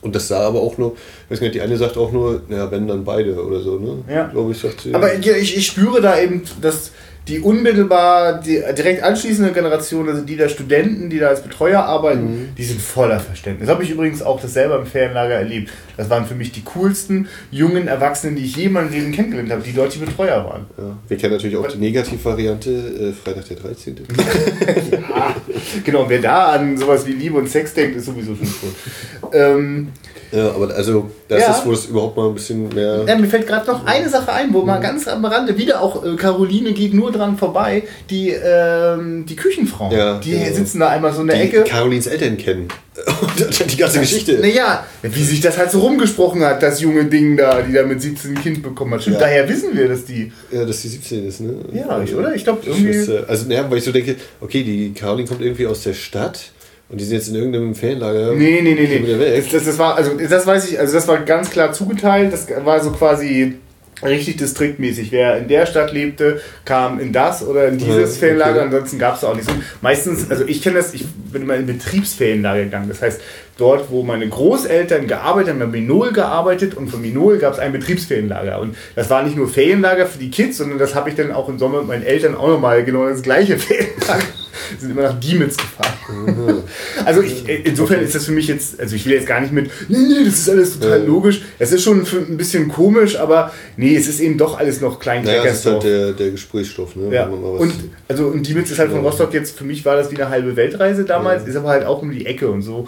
Und 0.02 0.16
das 0.16 0.28
sah 0.28 0.48
aber 0.48 0.62
auch 0.62 0.78
nur, 0.78 0.96
ich 1.26 1.32
weiß 1.32 1.42
nicht, 1.42 1.56
die 1.56 1.62
eine 1.62 1.78
sagt 1.78 1.98
auch 1.98 2.12
nur, 2.12 2.42
naja, 2.48 2.70
wenn 2.72 2.88
dann 2.88 3.04
beide 3.04 3.44
oder 3.44 3.60
so, 3.60 3.78
ne? 3.78 4.04
Ja. 4.14 4.28
Glaube 4.28 4.52
ich, 4.52 4.60
sagt 4.60 4.82
sie. 4.82 4.94
Aber 4.94 5.14
ich, 5.14 5.58
ich 5.58 5.68
spüre 5.68 6.02
da 6.02 6.20
eben, 6.20 6.44
dass 6.62 6.92
die 7.28 7.40
unmittelbar 7.40 8.40
die 8.40 8.64
direkt 8.78 9.04
anschließende 9.04 9.52
Generation, 9.52 10.08
also 10.08 10.22
die 10.22 10.38
der 10.38 10.50
Studenten, 10.50 11.10
die 11.10 11.20
da 11.20 11.28
als 11.28 11.44
Betreuer 11.44 11.84
arbeiten, 11.84 12.24
mhm. 12.24 12.50
die 12.58 12.64
sind 12.64 12.82
voller 12.82 13.20
Verständnis. 13.20 13.68
Das 13.68 13.74
habe 13.74 13.84
ich 13.84 13.92
übrigens 13.92 14.22
auch 14.22 14.40
das 14.40 14.54
selber 14.54 14.80
im 14.80 14.86
Ferienlager 14.86 15.36
erlebt. 15.36 15.72
Das 15.98 16.10
waren 16.10 16.26
für 16.26 16.36
mich 16.36 16.52
die 16.52 16.64
coolsten 16.64 17.28
jungen 17.52 17.88
Erwachsenen, 17.88 18.36
die 18.36 18.46
ich 18.46 18.56
je 18.56 18.66
in 18.66 18.74
meinem 18.74 18.92
Leben 18.92 19.12
kennengelernt 19.12 19.52
habe, 19.52 19.62
die 19.62 19.74
dort 19.74 19.94
die 19.94 20.00
Betreuer 20.00 20.46
waren. 20.46 20.66
Ja. 20.78 20.98
Wir 21.08 21.18
kennen 21.18 21.34
natürlich 21.34 21.58
auch 21.58 21.68
die 21.68 21.80
Negativvariante, 21.80 22.70
äh, 22.70 23.12
Freitag 23.12 23.48
der 23.48 23.58
13. 23.58 23.96
ja, 24.92 25.36
genau, 25.84 26.08
wer 26.08 26.22
da 26.22 26.52
an 26.52 26.78
sowas 26.78 27.06
wie 27.06 27.14
Liebe 27.14 27.38
und 27.38 27.50
Sex 27.50 27.74
denkt, 27.74 27.98
ist 27.98 28.06
sowieso 28.06 28.36
schon 28.36 28.46
tot. 28.46 28.76
Ähm, 29.34 29.90
ja, 30.32 30.50
aber 30.52 30.74
also 30.76 31.10
das 31.30 31.42
ja. 31.42 31.52
ist, 31.52 31.66
wo 31.66 31.72
es 31.72 31.86
überhaupt 31.86 32.18
mal 32.18 32.28
ein 32.28 32.34
bisschen 32.34 32.68
mehr. 32.70 33.06
Ja, 33.08 33.18
mir 33.18 33.28
fällt 33.28 33.48
gerade 33.48 33.66
noch 33.68 33.86
eine 33.86 34.10
Sache 34.10 34.32
ein, 34.34 34.54
wo 34.54 34.64
man 34.64 34.82
ganz 34.82 35.08
am 35.08 35.24
Rande 35.24 35.58
wieder 35.58 35.82
auch 35.82 36.04
äh, 36.04 36.16
Caroline 36.16 36.74
geht 36.74 36.94
nur 36.94 37.12
dran 37.12 37.38
vorbei, 37.38 37.84
die, 38.10 38.30
ähm, 38.30 39.26
die 39.26 39.36
Küchenfrau. 39.36 39.92
Ja, 39.92 40.20
die 40.20 40.34
ja. 40.34 40.52
sitzen 40.52 40.80
da 40.80 40.90
einmal 40.90 41.14
so 41.14 41.22
in 41.22 41.28
der 41.28 41.38
die 41.38 41.44
Ecke. 41.44 41.64
Carolins 41.64 42.08
Eltern 42.08 42.38
kennen. 42.38 42.68
die 43.70 43.78
ganze 43.78 44.00
Geschichte. 44.00 44.40
Naja, 44.40 44.86
wie 45.04 45.24
sich 45.24 45.40
das 45.40 45.58
halt 45.58 45.72
so 45.72 45.80
rumgesprochen 45.80 46.44
hat, 46.44 46.64
das 46.64 46.82
junge 46.82 47.06
Ding 47.06 47.38
da, 47.38 47.62
die 47.62 47.72
da 47.72 47.84
mit 47.84 48.02
17 48.02 48.32
ein 48.32 48.42
Kind 48.42 48.64
bekommen 48.64 48.96
hat. 48.96 49.04
Stimmt, 49.04 49.22
daher 49.22 49.48
wissen 49.48 49.78
wir, 49.78 49.88
dass 49.88 50.06
die. 50.06 50.32
Ja, 50.52 50.66
dass 50.66 50.82
die 50.82 50.88
17 50.90 51.28
ist, 51.28 51.42
ne? 51.42 51.54
Ja, 51.74 52.02
ich, 52.02 52.14
oder? 52.16 52.34
Ich 52.34 52.44
glaube 52.44 52.62
irgendwie. 52.66 53.24
Also, 53.28 53.48
naja, 53.48 53.70
weil 53.70 53.78
ich 53.78 53.84
so 53.84 53.92
denke, 53.92 54.16
okay, 54.42 54.64
die 54.64 54.94
Caroline 54.94 55.28
kommt 55.28 55.42
irgendwie 55.42 55.68
aus 55.68 55.84
der 55.84 55.94
Stadt 55.94 56.52
und 56.90 57.02
die 57.02 57.04
sind 57.04 57.18
jetzt 57.18 57.28
in 57.28 57.36
irgendeinem 57.36 57.76
Ferienlager. 57.76 58.34
Nee, 58.34 58.62
nee, 58.62 58.74
nee, 58.74 59.00
nee. 59.00 59.44
Das, 59.52 59.66
das, 59.66 59.78
war, 59.78 59.96
also 59.96 60.12
das 60.18 60.48
weiß 60.48 60.72
ich, 60.72 60.80
also 60.80 60.94
das 60.94 61.08
war 61.08 61.20
ganz 61.20 61.50
klar 61.50 61.74
zugeteilt. 61.74 62.32
Das 62.32 62.48
war 62.64 62.82
so 62.82 62.92
quasi 62.92 63.56
richtig 64.04 64.38
distriktmäßig. 64.38 65.12
Wer 65.12 65.38
in 65.38 65.50
der 65.50 65.66
Stadt 65.66 65.92
lebte, 65.92 66.40
kam 66.64 67.00
in 67.00 67.12
das 67.12 67.46
oder 67.46 67.68
in 67.68 67.78
dieses 67.78 68.16
ja, 68.16 68.20
Ferienlager. 68.20 68.52
Okay. 68.52 68.66
Ansonsten 68.66 69.00
gab 69.00 69.18
es 69.18 69.24
auch 69.26 69.36
nicht 69.36 69.50
so. 69.50 69.56
Meistens, 69.82 70.32
also 70.32 70.46
ich 70.46 70.62
kenne 70.62 70.78
das, 70.78 70.94
ich 70.94 71.06
bin 71.06 71.42
immer 71.42 71.56
in 71.56 71.66
Betriebsferienlager 71.66 72.64
gegangen. 72.64 72.88
Das 72.88 73.02
heißt, 73.02 73.20
dort, 73.58 73.92
wo 73.92 74.04
meine 74.04 74.30
Großeltern 74.30 75.08
gearbeitet 75.08 75.56
haben, 75.56 75.62
haben 75.62 75.72
Minol 75.72 76.14
gearbeitet 76.14 76.76
und 76.76 76.88
von 76.88 77.02
Minol 77.02 77.38
gab 77.38 77.52
es 77.52 77.60
ein 77.60 77.74
Betriebsferienlager. 77.74 78.62
Und 78.62 78.78
das 78.96 79.10
war 79.10 79.24
nicht 79.24 79.36
nur 79.36 79.50
Ferienlager 79.50 80.06
für 80.06 80.20
die 80.20 80.30
Kids, 80.30 80.58
sondern 80.58 80.80
das 80.80 80.96
habe 80.96 81.10
ich 81.10 81.16
dann 81.16 81.34
auch 81.34 81.50
im 81.50 81.60
Sommer 81.60 81.80
mit 81.80 81.88
meinen 81.88 82.04
Eltern 82.04 82.36
auch 82.36 82.48
nochmal 82.48 82.86
genau 82.86 83.10
das 83.10 83.24
gleiche 83.24 83.58
Ferienlager 83.58 84.24
sind 84.80 84.92
immer 84.92 85.04
nach 85.04 85.20
Diemels 85.20 85.58
gefahren. 85.58 85.94
Mhm. 86.26 86.64
Also 87.06 87.22
ich, 87.22 87.48
äh, 87.48 87.62
insofern 87.64 88.02
ist 88.02 88.16
das 88.16 88.26
für 88.26 88.32
mich 88.32 88.48
jetzt, 88.48 88.80
also 88.80 88.96
ich 88.96 89.06
will 89.06 89.14
jetzt 89.14 89.28
gar 89.28 89.42
nicht 89.42 89.54
mit, 89.54 89.70
nee, 89.90 89.98
nee, 89.98 90.26
das 90.26 90.40
ist 90.40 90.50
alles 90.50 90.80
total 90.80 91.04
logisch. 91.04 91.42
Es 91.60 91.72
ist 91.72 91.84
schon 91.84 92.02
ein 92.02 92.38
bisschen 92.38 92.68
komisch, 92.68 93.18
aber 93.18 93.52
nee, 93.76 93.96
es 93.96 94.08
ist 94.08 94.20
eben 94.20 94.38
doch 94.38 94.58
alles 94.58 94.82
noch 94.82 95.00
klein 95.00 95.24
naja, 95.24 95.44
das 95.44 95.60
ist 95.60 95.66
halt 95.66 95.84
der, 95.84 96.12
der 96.14 96.32
Gesprächsstoff. 96.32 96.96
Ne? 96.96 97.14
Ja. 97.14 97.26
Und, 97.28 97.74
also, 98.08 98.28
und 98.28 98.48
Diemels 98.48 98.72
ist 98.72 98.80
halt 98.80 98.92
von 98.92 99.02
Rostock 99.02 99.34
jetzt, 99.34 99.58
für 99.58 99.64
mich 99.64 99.86
war 99.86 99.96
das 99.96 100.12
wie 100.12 100.16
eine 100.16 100.30
halbe 100.30 100.56
Weltreise 100.56 101.06
damals, 101.06 101.44
ja. 101.44 101.50
ist 101.50 101.56
aber 101.56 101.70
halt 101.70 101.86
auch 101.86 102.02
um 102.02 102.12
die 102.12 102.26
Ecke 102.26 102.50
und 102.50 102.62
so 102.62 102.88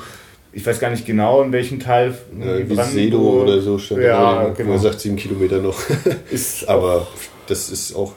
ich 0.52 0.66
weiß 0.66 0.80
gar 0.80 0.90
nicht 0.90 1.06
genau, 1.06 1.44
in 1.44 1.52
welchem 1.52 1.80
Teil. 1.80 2.18
Ja, 2.40 2.68
wie 2.68 2.76
Sedo 2.76 3.44
oder 3.44 3.62
so 3.62 3.78
stand 3.78 4.02
ja, 4.02 4.50
genau. 4.50 4.72
Er 4.74 4.80
sagt 4.80 5.00
sieben 5.00 5.16
Kilometer 5.16 5.60
noch. 5.60 5.80
ist 6.32 6.68
aber 6.70 7.08
das 7.48 7.70
ist 7.70 7.96
auch 7.96 8.14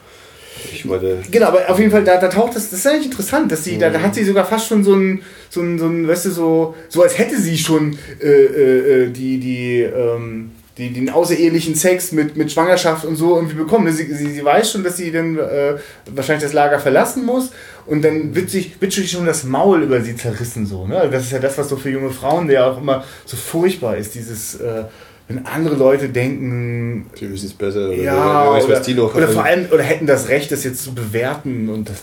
ich 0.71 0.87
wollte 0.87 1.19
genau, 1.31 1.47
aber 1.47 1.69
auf 1.69 1.79
jeden 1.79 1.91
Fall, 1.91 2.03
da, 2.03 2.17
da 2.17 2.27
taucht 2.27 2.55
das, 2.55 2.69
das 2.69 2.79
ist 2.79 2.87
eigentlich 2.87 3.05
interessant, 3.05 3.51
dass 3.51 3.63
sie, 3.63 3.75
mhm. 3.75 3.79
da, 3.79 3.89
da 3.89 4.01
hat 4.01 4.15
sie 4.15 4.23
sogar 4.23 4.45
fast 4.45 4.67
schon 4.67 4.83
so 4.83 4.95
ein, 4.95 5.21
so 5.49 5.61
ein, 5.61 5.79
so 5.79 5.87
ein 5.87 6.07
weißt 6.07 6.25
du, 6.25 6.31
so, 6.31 6.75
so 6.89 7.01
als 7.01 7.17
hätte 7.17 7.39
sie 7.39 7.57
schon 7.57 7.97
äh, 8.21 8.27
äh, 8.27 9.03
äh, 9.03 9.09
die, 9.09 9.39
die, 9.39 9.81
ähm, 9.81 10.51
die, 10.77 10.91
den 10.91 11.09
außerehelichen 11.09 11.75
Sex 11.75 12.11
mit, 12.11 12.35
mit 12.35 12.51
Schwangerschaft 12.51 13.05
und 13.05 13.15
so 13.15 13.35
irgendwie 13.35 13.55
bekommen. 13.55 13.91
Sie, 13.93 14.11
sie, 14.11 14.31
sie 14.31 14.43
weiß 14.43 14.71
schon, 14.71 14.83
dass 14.83 14.97
sie 14.97 15.11
dann 15.11 15.37
äh, 15.37 15.75
wahrscheinlich 16.11 16.43
das 16.43 16.53
Lager 16.53 16.79
verlassen 16.79 17.25
muss 17.25 17.51
und 17.85 18.03
dann 18.03 18.33
wird 18.33 18.49
sich, 18.49 18.81
wird 18.81 18.93
schon 18.93 19.25
das 19.25 19.43
Maul 19.43 19.83
über 19.83 20.01
sie 20.01 20.15
zerrissen. 20.15 20.65
So, 20.65 20.87
ne? 20.87 21.09
Das 21.11 21.23
ist 21.23 21.31
ja 21.31 21.39
das, 21.39 21.57
was 21.57 21.69
so 21.69 21.75
für 21.75 21.91
junge 21.91 22.09
Frauen 22.09 22.49
ja 22.49 22.71
auch 22.71 22.79
immer 22.79 23.03
so 23.25 23.37
furchtbar 23.37 23.97
ist, 23.97 24.15
dieses 24.15 24.55
äh, 24.55 24.85
wenn 25.33 25.45
andere 25.45 25.75
Leute 25.75 26.09
denken, 26.09 27.05
die 27.19 27.31
wissen 27.31 27.47
es 27.47 27.53
besser 27.53 27.87
oder, 27.87 27.95
ja, 27.95 28.51
weiß, 28.51 28.65
oder, 28.65 28.79
die 28.79 28.93
noch 28.93 29.15
oder 29.15 29.27
vor 29.27 29.43
allem 29.43 29.67
oder 29.71 29.83
hätten 29.83 30.05
das 30.05 30.29
Recht, 30.29 30.51
das 30.51 30.63
jetzt 30.63 30.83
zu 30.83 30.93
bewerten 30.93 31.69
und 31.69 31.89
das 31.89 31.97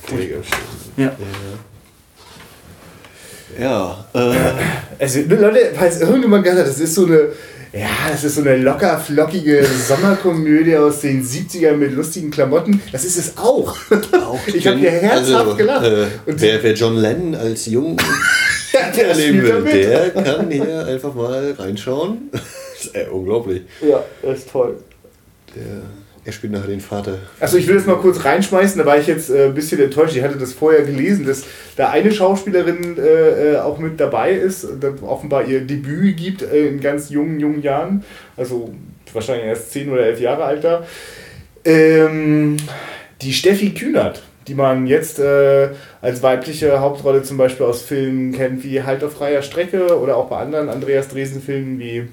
ja. 0.97 1.13
ja. 3.59 4.05
ja 4.15 4.33
äh. 4.33 4.35
Also 4.99 5.21
Leute, 5.29 5.71
falls 5.75 6.01
irgendjemand 6.01 6.45
gesagt 6.45 6.61
hat, 6.61 6.69
das 6.69 6.81
ist 6.81 6.95
so 6.95 7.07
eine 7.07 7.29
ja, 7.73 7.87
das 8.11 8.25
ist 8.25 8.35
so 8.35 8.41
eine 8.41 8.57
locker 8.57 8.99
flockige 8.99 9.65
Sommerkomödie 9.65 10.77
aus 10.77 11.03
den 11.03 11.25
70ern 11.25 11.77
mit 11.77 11.93
lustigen 11.95 12.33
Klamotten. 12.33 12.83
Das 12.91 13.05
ist 13.05 13.17
es 13.17 13.39
auch. 13.39 13.77
auch 14.13 14.41
ich 14.47 14.67
habe 14.67 14.77
hier 14.79 14.91
herzhaft 14.91 15.45
also, 15.45 15.55
gelacht. 15.55 15.87
Äh, 15.87 16.07
wer, 16.27 16.63
wer 16.65 16.73
John 16.75 16.97
Lennon 16.97 17.37
als 17.37 17.67
jung 17.67 17.97
ja, 18.73 18.91
der 18.91 19.11
erleben 19.11 19.43
will, 19.43 19.63
der 19.65 20.11
kann 20.11 20.51
hier 20.51 20.85
einfach 20.85 21.15
mal 21.15 21.55
reinschauen. 21.57 22.31
Das 22.81 22.87
ist 22.87 22.97
äh, 22.97 23.09
unglaublich. 23.11 23.63
Ja, 23.81 24.05
das 24.23 24.41
ist 24.41 24.51
toll. 24.51 24.77
Der 25.55 25.83
er 26.25 26.33
spielt 26.33 26.53
nachher 26.53 26.69
den 26.69 26.81
Vater. 26.81 27.19
Achso, 27.41 27.57
ich 27.57 27.67
will 27.67 27.77
das 27.77 27.87
mal 27.87 27.97
kurz 27.97 28.25
reinschmeißen, 28.25 28.79
da 28.79 28.85
war 28.85 28.99
ich 28.99 29.07
jetzt 29.07 29.31
äh, 29.31 29.47
ein 29.47 29.55
bisschen 29.55 29.81
enttäuscht. 29.81 30.15
Ich 30.15 30.23
hatte 30.23 30.37
das 30.37 30.53
vorher 30.53 30.83
gelesen, 30.83 31.27
dass 31.27 31.45
da 31.77 31.89
eine 31.91 32.13
Schauspielerin 32.13 32.99
äh, 32.99 33.53
äh 33.55 33.57
auch 33.59 33.79
mit 33.79 33.99
dabei 33.99 34.33
ist 34.33 34.67
offenbar 35.03 35.47
ihr 35.47 35.63
Debüt 35.63 36.19
gibt 36.19 36.43
äh, 36.43 36.69
in 36.69 36.81
ganz 36.81 37.09
jungen, 37.09 37.41
jungen 37.41 37.63
Jahren. 37.63 38.05
Also 38.37 38.75
wahrscheinlich 39.13 39.47
erst 39.47 39.73
10 39.73 39.91
oder 39.91 40.05
11 40.07 40.21
Jahre 40.21 40.45
alt 40.45 40.63
da. 40.63 40.87
Ähm, 41.65 42.59
die 43.23 43.33
Steffi 43.33 43.71
Kühnert, 43.71 44.23
die 44.47 44.55
man 44.55 44.87
jetzt 44.87 45.19
äh, 45.19 45.71
als 46.03 46.23
weibliche 46.23 46.81
Hauptrolle 46.81 47.23
zum 47.23 47.39
Beispiel 47.39 47.65
aus 47.65 47.81
Filmen 47.81 48.33
kennt 48.33 48.63
wie 48.63 48.83
Halt 48.83 49.03
auf 49.03 49.15
freier 49.15 49.43
Strecke 49.43 49.99
oder 49.99 50.17
auch 50.17 50.29
bei 50.29 50.37
anderen 50.37 50.69
Andreas 50.69 51.09
Dresen-Filmen 51.09 51.79
wie 51.79 52.09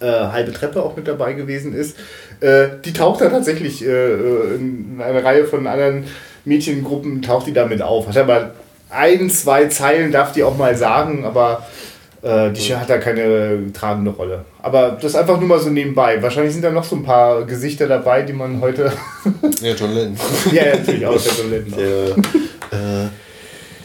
äh, 0.00 0.06
Halbe 0.06 0.52
Treppe 0.52 0.82
auch 0.82 0.96
mit 0.96 1.06
dabei 1.08 1.32
gewesen 1.32 1.74
ist. 1.74 1.96
Äh, 2.40 2.68
die 2.84 2.92
taucht 2.92 3.20
da 3.20 3.28
tatsächlich 3.28 3.84
äh, 3.84 4.54
in 4.54 5.00
einer 5.02 5.24
Reihe 5.24 5.44
von 5.44 5.66
anderen 5.66 6.04
Mädchengruppen, 6.44 7.22
taucht 7.22 7.46
die 7.46 7.52
damit 7.52 7.82
auf. 7.82 8.08
Hat 8.08 8.16
aber 8.16 8.52
ein, 8.90 9.30
zwei 9.30 9.66
Zeilen, 9.66 10.12
darf 10.12 10.32
die 10.32 10.42
auch 10.42 10.56
mal 10.56 10.76
sagen, 10.76 11.24
aber 11.24 11.66
äh, 12.22 12.50
die 12.52 12.74
hat 12.74 12.88
da 12.88 12.98
keine 12.98 13.72
tragende 13.72 14.10
Rolle. 14.10 14.44
Aber 14.62 14.96
das 15.00 15.14
einfach 15.14 15.38
nur 15.38 15.48
mal 15.48 15.58
so 15.58 15.70
nebenbei. 15.70 16.22
Wahrscheinlich 16.22 16.52
sind 16.52 16.62
da 16.62 16.70
noch 16.70 16.84
so 16.84 16.96
ein 16.96 17.02
paar 17.02 17.44
Gesichter 17.44 17.86
dabei, 17.86 18.22
die 18.22 18.32
man 18.32 18.60
heute. 18.60 18.92
ja, 19.60 19.74
John 19.74 19.92
Lennon. 19.92 20.16
ja, 20.52 20.76
natürlich 20.76 21.06
auch 21.06 21.22
der 21.22 21.32
John 21.32 21.50
Lennon. 21.50 21.78
Ja, 21.78 22.78
äh, 22.78 23.08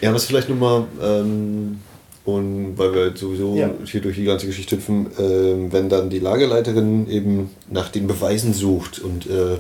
ja 0.02 0.14
was 0.14 0.26
vielleicht 0.26 0.50
nochmal. 0.50 0.86
Ähm 1.02 1.80
und 2.26 2.78
weil 2.78 2.94
wir 2.94 3.16
sowieso 3.16 3.56
ja. 3.56 3.70
hier 3.86 4.02
durch 4.02 4.16
die 4.16 4.26
ganze 4.26 4.46
Geschichte 4.46 4.76
hüpfen, 4.76 5.08
äh, 5.18 5.72
wenn 5.72 5.90
dann 5.90 6.10
die 6.10 6.20
Lagerleiterin 6.20 7.10
eben 7.10 7.52
nach 7.70 7.90
den 7.90 8.08
Beweisen 8.08 8.54
sucht 8.54 9.00
und 9.00 9.26
äh, 9.26 9.58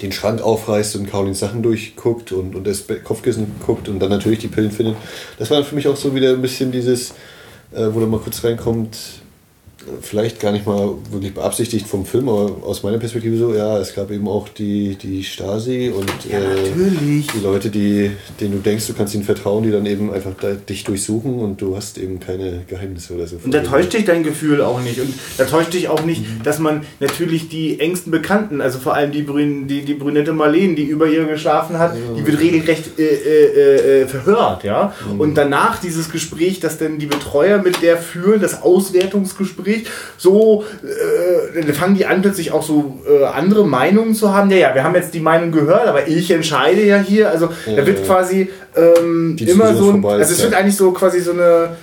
den 0.00 0.12
Schrank 0.12 0.42
aufreißt 0.42 0.96
und 0.96 1.06
Caroline 1.06 1.34
Sachen 1.34 1.62
durchguckt 1.62 2.32
und, 2.32 2.54
und 2.54 2.66
das 2.66 2.84
Kopfkissen 3.04 3.52
guckt 3.64 3.88
und 3.88 4.00
dann 4.00 4.10
natürlich 4.10 4.40
die 4.40 4.48
Pillen 4.48 4.70
findet, 4.70 4.96
das 5.38 5.50
war 5.50 5.62
für 5.64 5.74
mich 5.74 5.86
auch 5.86 5.96
so 5.96 6.14
wieder 6.14 6.30
ein 6.30 6.42
bisschen 6.42 6.72
dieses, 6.72 7.10
äh, 7.72 7.86
wo 7.92 8.00
er 8.00 8.06
mal 8.06 8.20
kurz 8.20 8.42
reinkommt, 8.42 9.21
vielleicht 10.00 10.40
gar 10.40 10.52
nicht 10.52 10.66
mal 10.66 10.94
wirklich 11.10 11.34
beabsichtigt 11.34 11.86
vom 11.86 12.06
Film, 12.06 12.28
aber 12.28 12.56
aus 12.64 12.82
meiner 12.82 12.98
Perspektive 12.98 13.36
so, 13.36 13.54
ja, 13.54 13.78
es 13.78 13.94
gab 13.94 14.10
eben 14.10 14.28
auch 14.28 14.48
die, 14.48 14.96
die 14.96 15.22
Stasi 15.24 15.92
und 15.94 16.10
ja, 16.30 16.38
äh, 16.38 16.70
die 16.74 17.40
Leute, 17.42 17.70
die, 17.70 18.10
denen 18.40 18.52
du 18.52 18.58
denkst, 18.58 18.86
du 18.86 18.94
kannst 18.94 19.14
ihnen 19.14 19.24
vertrauen, 19.24 19.64
die 19.64 19.70
dann 19.70 19.86
eben 19.86 20.12
einfach 20.12 20.32
da, 20.40 20.52
dich 20.52 20.84
durchsuchen 20.84 21.38
und 21.40 21.60
du 21.60 21.76
hast 21.76 21.98
eben 21.98 22.20
keine 22.20 22.62
Geheimnisse 22.68 23.14
oder 23.14 23.26
so. 23.26 23.36
Und 23.42 23.52
da 23.52 23.60
täuscht 23.60 23.92
dich 23.92 24.04
dein 24.04 24.22
Gefühl 24.22 24.62
auch 24.62 24.80
nicht. 24.80 25.00
Und 25.00 25.12
da 25.38 25.44
täuscht 25.44 25.72
dich 25.74 25.88
auch 25.88 26.04
nicht, 26.04 26.22
mhm. 26.22 26.42
dass 26.42 26.58
man 26.58 26.82
natürlich 27.00 27.48
die 27.48 27.80
engsten 27.80 28.10
Bekannten, 28.10 28.60
also 28.60 28.78
vor 28.78 28.94
allem 28.94 29.12
die, 29.12 29.22
Brün, 29.22 29.66
die, 29.66 29.82
die 29.82 29.94
brünette 29.94 30.32
Marlene, 30.32 30.74
die 30.74 30.84
über 30.84 31.06
ihr 31.06 31.24
geschlafen 31.24 31.78
hat, 31.78 31.94
ja. 31.94 32.00
die 32.16 32.26
wird 32.26 32.40
regelrecht 32.40 32.98
äh, 32.98 33.02
äh, 33.02 34.02
äh, 34.02 34.06
verhört, 34.06 34.64
ja. 34.64 34.94
Mhm. 35.12 35.20
Und 35.20 35.34
danach 35.34 35.80
dieses 35.80 36.10
Gespräch, 36.10 36.60
das 36.60 36.78
dann 36.78 36.98
die 36.98 37.06
Betreuer 37.06 37.58
mit 37.62 37.82
der 37.82 37.96
führen, 37.96 38.40
das 38.40 38.62
Auswertungsgespräch, 38.62 39.71
Gespräch 39.72 39.92
so, 40.18 40.64
äh, 41.56 41.72
fangen 41.72 41.96
die 41.96 42.06
an 42.06 42.22
plötzlich 42.22 42.52
auch 42.52 42.62
so 42.62 43.00
äh, 43.08 43.24
andere 43.24 43.66
Meinungen 43.66 44.14
zu 44.14 44.32
haben. 44.32 44.50
Ja, 44.50 44.56
ja, 44.56 44.74
wir 44.74 44.84
haben 44.84 44.94
jetzt 44.94 45.14
die 45.14 45.20
Meinung 45.20 45.52
gehört, 45.52 45.86
aber 45.86 46.06
ich 46.06 46.30
entscheide 46.30 46.84
ja 46.84 46.98
hier. 46.98 47.30
Also 47.30 47.48
ja, 47.66 47.76
da 47.76 47.86
wird 47.86 48.04
quasi 48.04 48.50
ähm, 48.76 49.36
immer 49.38 49.74
so 49.74 49.90
ein, 49.90 50.04
also 50.04 50.32
es 50.32 50.42
wird 50.42 50.54
eigentlich 50.54 50.76
so 50.76 50.92
quasi 50.92 51.20
so 51.20 51.32
eine 51.32 51.76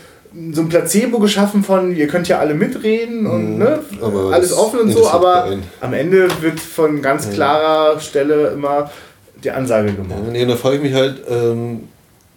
so 0.54 0.62
ein 0.62 0.70
Placebo 0.70 1.18
geschaffen 1.18 1.64
von, 1.64 1.96
ihr 1.96 2.06
könnt 2.08 2.28
ja 2.28 2.38
alle 2.38 2.54
mitreden 2.54 3.26
und 3.26 3.54
mhm, 3.54 3.58
ne, 3.58 3.80
alles 4.32 4.54
offen 4.54 4.82
und 4.82 4.92
so, 4.92 5.10
aber 5.10 5.58
am 5.82 5.94
Ende 5.94 6.28
wird 6.42 6.60
von 6.60 7.02
ganz 7.02 7.32
klarer 7.32 8.00
Stelle 8.00 8.50
immer 8.50 8.92
die 9.44 9.50
Ansage 9.50 9.92
gemacht. 9.92 10.20
Ja, 10.28 10.32
nee, 10.32 10.46
da 10.46 10.56
frage 10.56 10.76
ich 10.76 10.82
mich 10.84 10.94
halt, 10.94 11.24
ähm, 11.28 11.88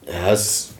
ja, 0.06 0.32
es 0.32 0.71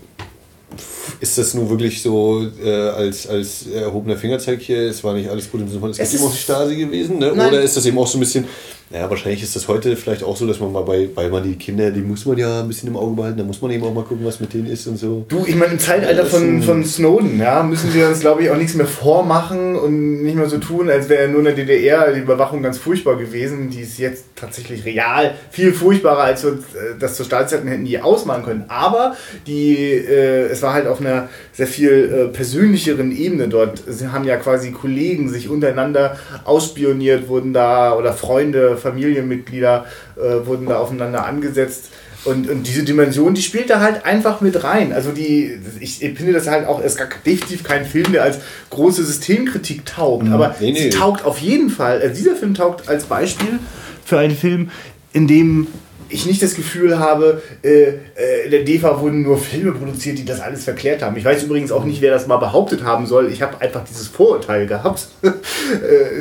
ist 1.21 1.39
das 1.39 1.55
nun 1.55 1.69
wirklich 1.69 2.03
so 2.03 2.47
äh, 2.63 2.71
als, 2.71 3.27
als 3.27 3.67
erhobener 3.67 4.17
Fingerzeig 4.17 4.61
hier, 4.61 4.89
es 4.89 5.03
war 5.03 5.15
nicht 5.15 5.29
alles 5.29 5.51
gut 5.51 5.61
im 5.61 5.69
Sinne 5.69 5.81
von, 5.81 5.91
es, 5.91 5.99
es 5.99 6.15
ist 6.15 6.21
eben 6.21 6.29
auch 6.29 6.33
die 6.33 6.39
Stasi 6.39 6.77
gewesen, 6.77 7.19
ne? 7.19 7.33
oder 7.33 7.63
ist 7.63 7.77
das 7.77 7.87
eben 7.87 7.99
auch 7.99 8.07
so 8.07 8.19
ein 8.19 8.21
bisschen, 8.21 8.47
naja, 8.93 9.09
wahrscheinlich 9.09 9.43
ist 9.43 9.57
das 9.57 9.69
heute 9.69 9.97
vielleicht 9.97 10.23
auch 10.23 10.37
so, 10.37 10.47
dass 10.47 10.61
man 10.61 10.71
mal 10.71 10.83
bei, 10.83 11.09
weil 11.15 11.31
man 11.31 11.43
die 11.43 11.57
Kinder, 11.57 11.91
die 11.91 12.03
muss 12.03 12.27
man 12.27 12.37
ja 12.37 12.61
ein 12.61 12.69
bisschen 12.69 12.91
im 12.91 12.97
Auge 12.97 13.17
behalten, 13.17 13.39
da 13.39 13.45
muss 13.45 13.63
man 13.63 13.71
eben 13.71 13.83
auch 13.85 13.95
mal 13.95 14.05
gucken, 14.05 14.27
was 14.27 14.39
mit 14.39 14.53
denen 14.53 14.67
ist 14.67 14.87
und 14.87 14.99
so. 14.99 15.25
Du, 15.29 15.45
ich 15.47 15.55
meine, 15.55 15.73
im 15.73 15.79
Zeitalter 15.79 16.27
von, 16.27 16.63
von 16.63 16.85
Snowden, 16.85 17.41
ja, 17.41 17.63
müssen 17.63 17.95
wir 17.95 18.09
uns, 18.09 18.21
glaube 18.21 18.43
ich, 18.43 18.51
auch 18.51 18.57
nichts 18.57 18.75
mehr 18.75 18.87
vormachen 18.87 19.77
und 19.77 20.23
nicht 20.23 20.37
mehr 20.37 20.49
so 20.49 20.59
tun, 20.59 20.91
als 20.91 21.09
wäre 21.09 21.29
nur 21.29 21.39
in 21.39 21.47
der 21.47 21.55
DDR 21.55 22.13
die 22.13 22.21
Überwachung 22.21 22.63
ganz 22.63 22.77
furchtbar 22.77 23.17
gewesen. 23.17 23.71
Die 23.71 23.81
ist 23.81 23.99
jetzt 23.99 24.25
tatsächlich 24.37 24.85
real 24.85 25.35
viel 25.51 25.73
furchtbarer, 25.73 26.25
als 26.25 26.45
wir 26.45 26.53
äh, 26.53 26.99
das 26.99 27.17
zu 27.17 27.25
Staatzeiten 27.25 27.69
hätten 27.69 27.87
je 27.87 28.01
ausmalen 28.01 28.45
können. 28.45 28.65
Aber 28.69 29.17
die, 29.47 29.75
äh, 29.75 30.49
es 30.49 30.61
war 30.61 30.75
halt 30.75 30.87
auf 30.87 31.01
einer 31.01 31.31
sehr 31.53 31.67
viel 31.67 32.29
äh, 32.29 32.33
persönlicheren 32.33 33.17
Ebene 33.17 33.49
dort. 33.49 33.83
Sie 33.87 34.09
haben 34.09 34.25
ja 34.25 34.37
quasi 34.37 34.73
Kollegen 34.73 35.31
sich 35.31 35.49
untereinander 35.49 36.19
ausspioniert, 36.45 37.29
wurden 37.29 37.55
da 37.55 37.97
oder 37.97 38.13
Freunde 38.13 38.77
Familienmitglieder 38.83 39.87
äh, 40.17 40.47
wurden 40.47 40.67
da 40.67 40.79
aufeinander 40.79 41.25
angesetzt. 41.25 41.91
Und, 42.25 42.49
und 42.49 42.67
diese 42.69 42.85
Dimension, 42.85 43.35
die 43.35 43.43
spielt 43.43 43.69
da 43.69 43.81
halt 43.81 44.05
einfach 44.05 44.41
mit 44.41 44.63
rein. 44.63 44.93
Also 44.93 45.11
die, 45.11 45.59
ich 45.81 45.99
finde 45.99 46.33
das 46.33 46.47
halt 46.47 46.67
auch, 46.67 46.81
es 46.81 46.95
ist 46.95 47.09
definitiv 47.27 47.65
kein 47.65 47.85
Film, 47.85 48.13
der 48.13 48.23
als 48.23 48.39
große 48.71 49.05
Systemkritik 49.05 49.85
taugt, 49.87 50.27
mhm. 50.27 50.33
aber 50.33 50.55
nee, 50.61 50.71
nee. 50.71 50.79
sie 50.79 50.91
taugt 50.91 51.25
auf 51.25 51.39
jeden 51.39 51.69
Fall, 51.69 52.01
also 52.01 52.15
dieser 52.15 52.37
Film 52.37 52.55
taugt 52.55 52.89
als 52.89 53.05
Beispiel 53.05 53.59
für 54.05 54.19
einen 54.19 54.37
Film, 54.37 54.71
in 55.13 55.27
dem 55.27 55.67
ich 56.13 56.27
nicht 56.27 56.43
das 56.43 56.55
Gefühl 56.55 56.99
habe, 56.99 57.43
äh, 57.63 57.69
äh, 58.17 58.45
in 58.45 58.51
der 58.51 58.63
DEFA 58.63 59.01
wurden 59.01 59.23
nur 59.23 59.39
Filme 59.39 59.73
produziert, 59.73 60.19
die 60.19 60.25
das 60.25 60.41
alles 60.41 60.65
verklärt 60.65 61.03
haben. 61.03 61.17
Ich 61.17 61.25
weiß 61.25 61.43
übrigens 61.45 61.73
auch 61.73 61.85
nicht, 61.85 62.01
wer 62.01 62.13
das 62.13 62.27
mal 62.27 62.37
behauptet 62.37 62.85
haben 62.85 63.07
soll. 63.07 63.33
Ich 63.33 63.43
habe 63.43 63.61
einfach 63.61 63.85
dieses 63.85 64.09
Vorurteil 64.09 64.67
gehabt. 64.67 65.09
äh, 65.23 65.29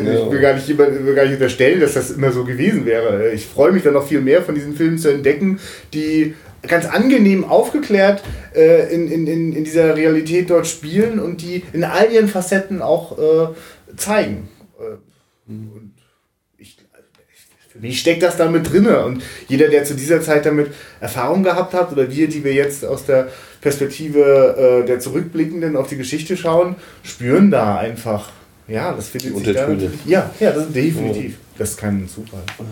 ja. 0.05 0.25
Ich 0.25 0.31
will 0.31 0.39
gar, 0.39 0.53
nicht 0.53 0.67
will 0.77 1.15
gar 1.15 1.25
nicht 1.25 1.33
unterstellen, 1.33 1.79
dass 1.79 1.93
das 1.93 2.11
immer 2.11 2.31
so 2.31 2.43
gewesen 2.43 2.85
wäre. 2.85 3.31
Ich 3.31 3.45
freue 3.47 3.71
mich 3.71 3.83
dann 3.83 3.93
noch 3.93 4.07
viel 4.07 4.21
mehr 4.21 4.41
von 4.41 4.55
diesen 4.55 4.75
Filmen 4.75 4.97
zu 4.97 5.09
entdecken, 5.09 5.59
die 5.93 6.35
ganz 6.67 6.85
angenehm 6.85 7.43
aufgeklärt 7.43 8.23
äh, 8.55 8.93
in, 8.93 9.07
in, 9.11 9.53
in, 9.53 9.63
dieser 9.63 9.95
Realität 9.95 10.49
dort 10.49 10.67
spielen 10.67 11.19
und 11.19 11.41
die 11.41 11.63
in 11.73 11.83
all 11.83 12.11
ihren 12.11 12.27
Facetten 12.27 12.81
auch 12.81 13.17
äh, 13.17 13.47
zeigen. 13.97 14.49
Äh, 14.79 14.97
und 15.47 15.93
wie 17.81 17.93
steckt 17.93 18.23
das 18.23 18.37
damit 18.37 18.71
drin? 18.71 18.85
Und 18.87 19.23
jeder, 19.47 19.67
der 19.67 19.83
zu 19.83 19.95
dieser 19.95 20.21
Zeit 20.21 20.45
damit 20.45 20.67
Erfahrung 20.99 21.43
gehabt 21.43 21.73
hat, 21.73 21.91
oder 21.91 22.09
wir, 22.11 22.29
die 22.29 22.43
wir 22.43 22.53
jetzt 22.53 22.85
aus 22.85 23.05
der 23.05 23.29
Perspektive 23.59 24.81
äh, 24.83 24.85
der 24.85 24.99
Zurückblickenden 24.99 25.75
auf 25.75 25.87
die 25.87 25.97
Geschichte 25.97 26.37
schauen, 26.37 26.75
spüren 27.03 27.51
da 27.51 27.77
einfach, 27.77 28.31
ja, 28.67 28.93
das 28.93 29.09
findet 29.09 29.35
sich 29.37 29.53
da. 29.53 29.67
Ja, 30.05 30.29
ja, 30.39 30.51
das 30.51 30.67
ist 30.67 30.75
definitiv. 30.75 31.37
Das 31.57 31.71
ist 31.71 31.77
kein 31.77 32.07
Zufall. 32.07 32.43
Oh. 32.59 32.63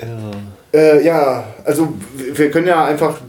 Ja. 0.00 0.30
Äh, 0.74 1.04
ja, 1.06 1.44
also 1.64 1.94
wir 2.34 2.50
können 2.50 2.66
ja 2.66 2.84
einfach, 2.84 3.20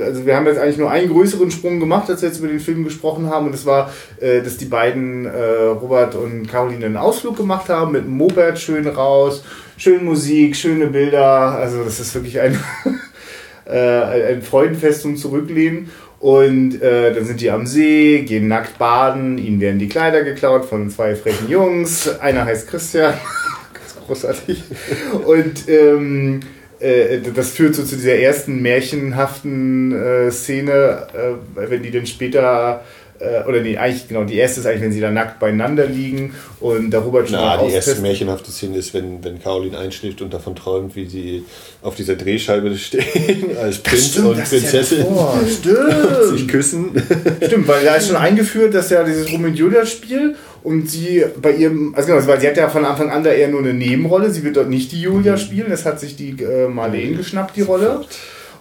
also 0.00 0.26
wir 0.26 0.34
haben 0.34 0.46
jetzt 0.46 0.58
eigentlich 0.58 0.78
nur 0.78 0.90
einen 0.90 1.08
größeren 1.08 1.50
Sprung 1.52 1.78
gemacht, 1.78 2.10
als 2.10 2.22
wir 2.22 2.28
jetzt 2.28 2.38
über 2.38 2.48
den 2.48 2.58
Film 2.58 2.82
gesprochen 2.82 3.30
haben. 3.30 3.46
Und 3.46 3.52
das 3.52 3.64
war, 3.64 3.92
äh, 4.20 4.42
dass 4.42 4.56
die 4.56 4.64
beiden, 4.64 5.26
äh, 5.26 5.66
Robert 5.66 6.16
und 6.16 6.48
Caroline, 6.48 6.86
einen 6.86 6.96
Ausflug 6.96 7.36
gemacht 7.36 7.68
haben 7.68 7.92
mit 7.92 8.04
dem 8.04 8.56
schön 8.56 8.88
raus, 8.88 9.44
schön 9.76 10.04
Musik, 10.04 10.56
schöne 10.56 10.88
Bilder. 10.88 11.52
Also 11.52 11.84
das 11.84 12.00
ist 12.00 12.14
wirklich 12.14 12.40
ein, 12.40 12.58
äh, 13.66 14.32
ein 14.32 14.42
Freudenfest 14.42 15.02
zum 15.02 15.16
Zurücklehnen. 15.16 15.90
Und 16.18 16.82
äh, 16.82 17.14
dann 17.14 17.24
sind 17.24 17.40
die 17.40 17.50
am 17.50 17.66
See, 17.66 18.22
gehen 18.22 18.48
nackt 18.48 18.78
baden, 18.78 19.38
ihnen 19.38 19.60
werden 19.60 19.78
die 19.78 19.88
Kleider 19.88 20.24
geklaut 20.24 20.64
von 20.64 20.90
zwei 20.90 21.14
frechen 21.14 21.48
Jungs. 21.48 22.18
Einer 22.18 22.46
heißt 22.46 22.68
Christian 22.68 23.14
großartig. 24.06 24.62
Und 25.26 25.68
ähm, 25.68 26.40
äh, 26.80 27.20
das 27.34 27.50
führt 27.50 27.74
so 27.74 27.84
zu 27.84 27.96
dieser 27.96 28.16
ersten 28.16 28.60
märchenhaften 28.62 29.92
äh, 29.92 30.30
Szene, 30.30 31.06
äh, 31.14 31.70
wenn 31.70 31.82
die 31.82 31.90
dann 31.90 32.06
später 32.06 32.82
äh, 33.18 33.48
oder 33.48 33.60
nee, 33.60 33.76
eigentlich, 33.76 34.08
genau, 34.08 34.24
die 34.24 34.36
erste 34.36 34.60
ist 34.60 34.66
eigentlich, 34.66 34.82
wenn 34.82 34.92
sie 34.92 35.00
da 35.00 35.10
nackt 35.10 35.38
beieinander 35.38 35.86
liegen 35.86 36.34
und 36.60 36.90
darüber 36.90 37.24
schon 37.24 37.36
Na, 37.36 37.62
die 37.64 37.72
erste 37.72 38.00
märchenhafte 38.00 38.50
Szene 38.50 38.76
ist, 38.76 38.92
wenn, 38.94 39.24
wenn 39.24 39.42
Caroline 39.42 39.78
einschläft 39.78 40.20
und 40.20 40.34
davon 40.34 40.54
träumt, 40.54 40.96
wie 40.96 41.06
sie 41.06 41.44
auf 41.82 41.94
dieser 41.94 42.16
Drehscheibe 42.16 42.76
stehen, 42.78 43.56
als 43.56 43.78
Prinz 43.78 44.10
stimmt, 44.10 44.26
und 44.26 44.44
Prinzessin. 44.44 45.06
Ja 45.14 45.40
stimmt. 45.50 46.38
sich 46.38 46.48
küssen. 46.48 47.02
Stimmt, 47.42 47.68
weil 47.68 47.84
da 47.84 47.94
ist 47.94 48.08
schon 48.08 48.16
eingeführt, 48.16 48.74
dass 48.74 48.90
ja 48.90 49.02
dieses 49.02 49.32
Romeo 49.32 49.48
und 49.48 49.54
Julia 49.54 49.86
Spiel 49.86 50.34
und 50.66 50.90
sie 50.90 51.24
bei 51.40 51.52
ihrem, 51.52 51.94
also 51.94 52.08
genau, 52.12 52.26
weil 52.26 52.40
sie 52.40 52.48
hat 52.48 52.56
ja 52.56 52.68
von 52.68 52.84
Anfang 52.84 53.08
an 53.10 53.22
da 53.22 53.30
eher 53.30 53.46
nur 53.48 53.60
eine 53.60 53.72
Nebenrolle, 53.72 54.30
sie 54.32 54.42
wird 54.42 54.56
dort 54.56 54.68
nicht 54.68 54.90
die 54.90 55.00
Julia 55.00 55.34
Mhm. 55.34 55.38
spielen, 55.38 55.66
das 55.70 55.84
hat 55.84 56.00
sich 56.00 56.16
die 56.16 56.30
äh, 56.42 56.66
Marlene 56.68 57.16
geschnappt, 57.16 57.56
die 57.56 57.62
Rolle. 57.62 58.04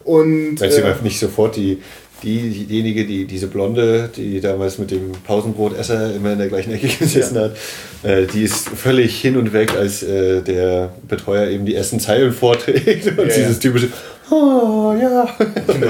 Und 0.04 0.60
Weil 0.62 0.72
sie 0.72 0.82
äh, 0.82 0.94
nicht 1.04 1.18
sofort 1.18 1.56
die, 1.56 1.80
die, 2.22 2.66
diejenige, 2.66 3.06
die 3.06 3.26
diese 3.26 3.48
Blonde, 3.48 4.10
die 4.16 4.40
damals 4.40 4.78
mit 4.78 4.92
dem 4.92 5.14
Pausenbrotesser 5.26 6.16
immer 6.16 6.34
in 6.34 6.38
der 6.38 6.48
gleichen 6.48 6.74
Ecke 6.74 6.88
gesessen 6.88 7.40
hat, 7.40 7.58
äh, 8.04 8.28
die 8.28 8.44
ist 8.44 8.70
völlig 8.70 9.20
hin 9.20 9.36
und 9.36 9.52
weg, 9.52 9.72
als 9.76 10.04
äh, 10.04 10.42
der 10.44 10.94
Betreuer 11.08 11.48
eben 11.50 11.66
die 11.66 11.74
ersten 11.74 12.00
Zeilen 12.00 12.32
vorträgt 12.34 13.08
und 13.18 13.18
Ja, 13.18 13.24
dieses 13.26 13.56
ja. 13.56 13.62
typische 13.62 13.90
Oh 14.32 14.96
ja, 15.00 15.28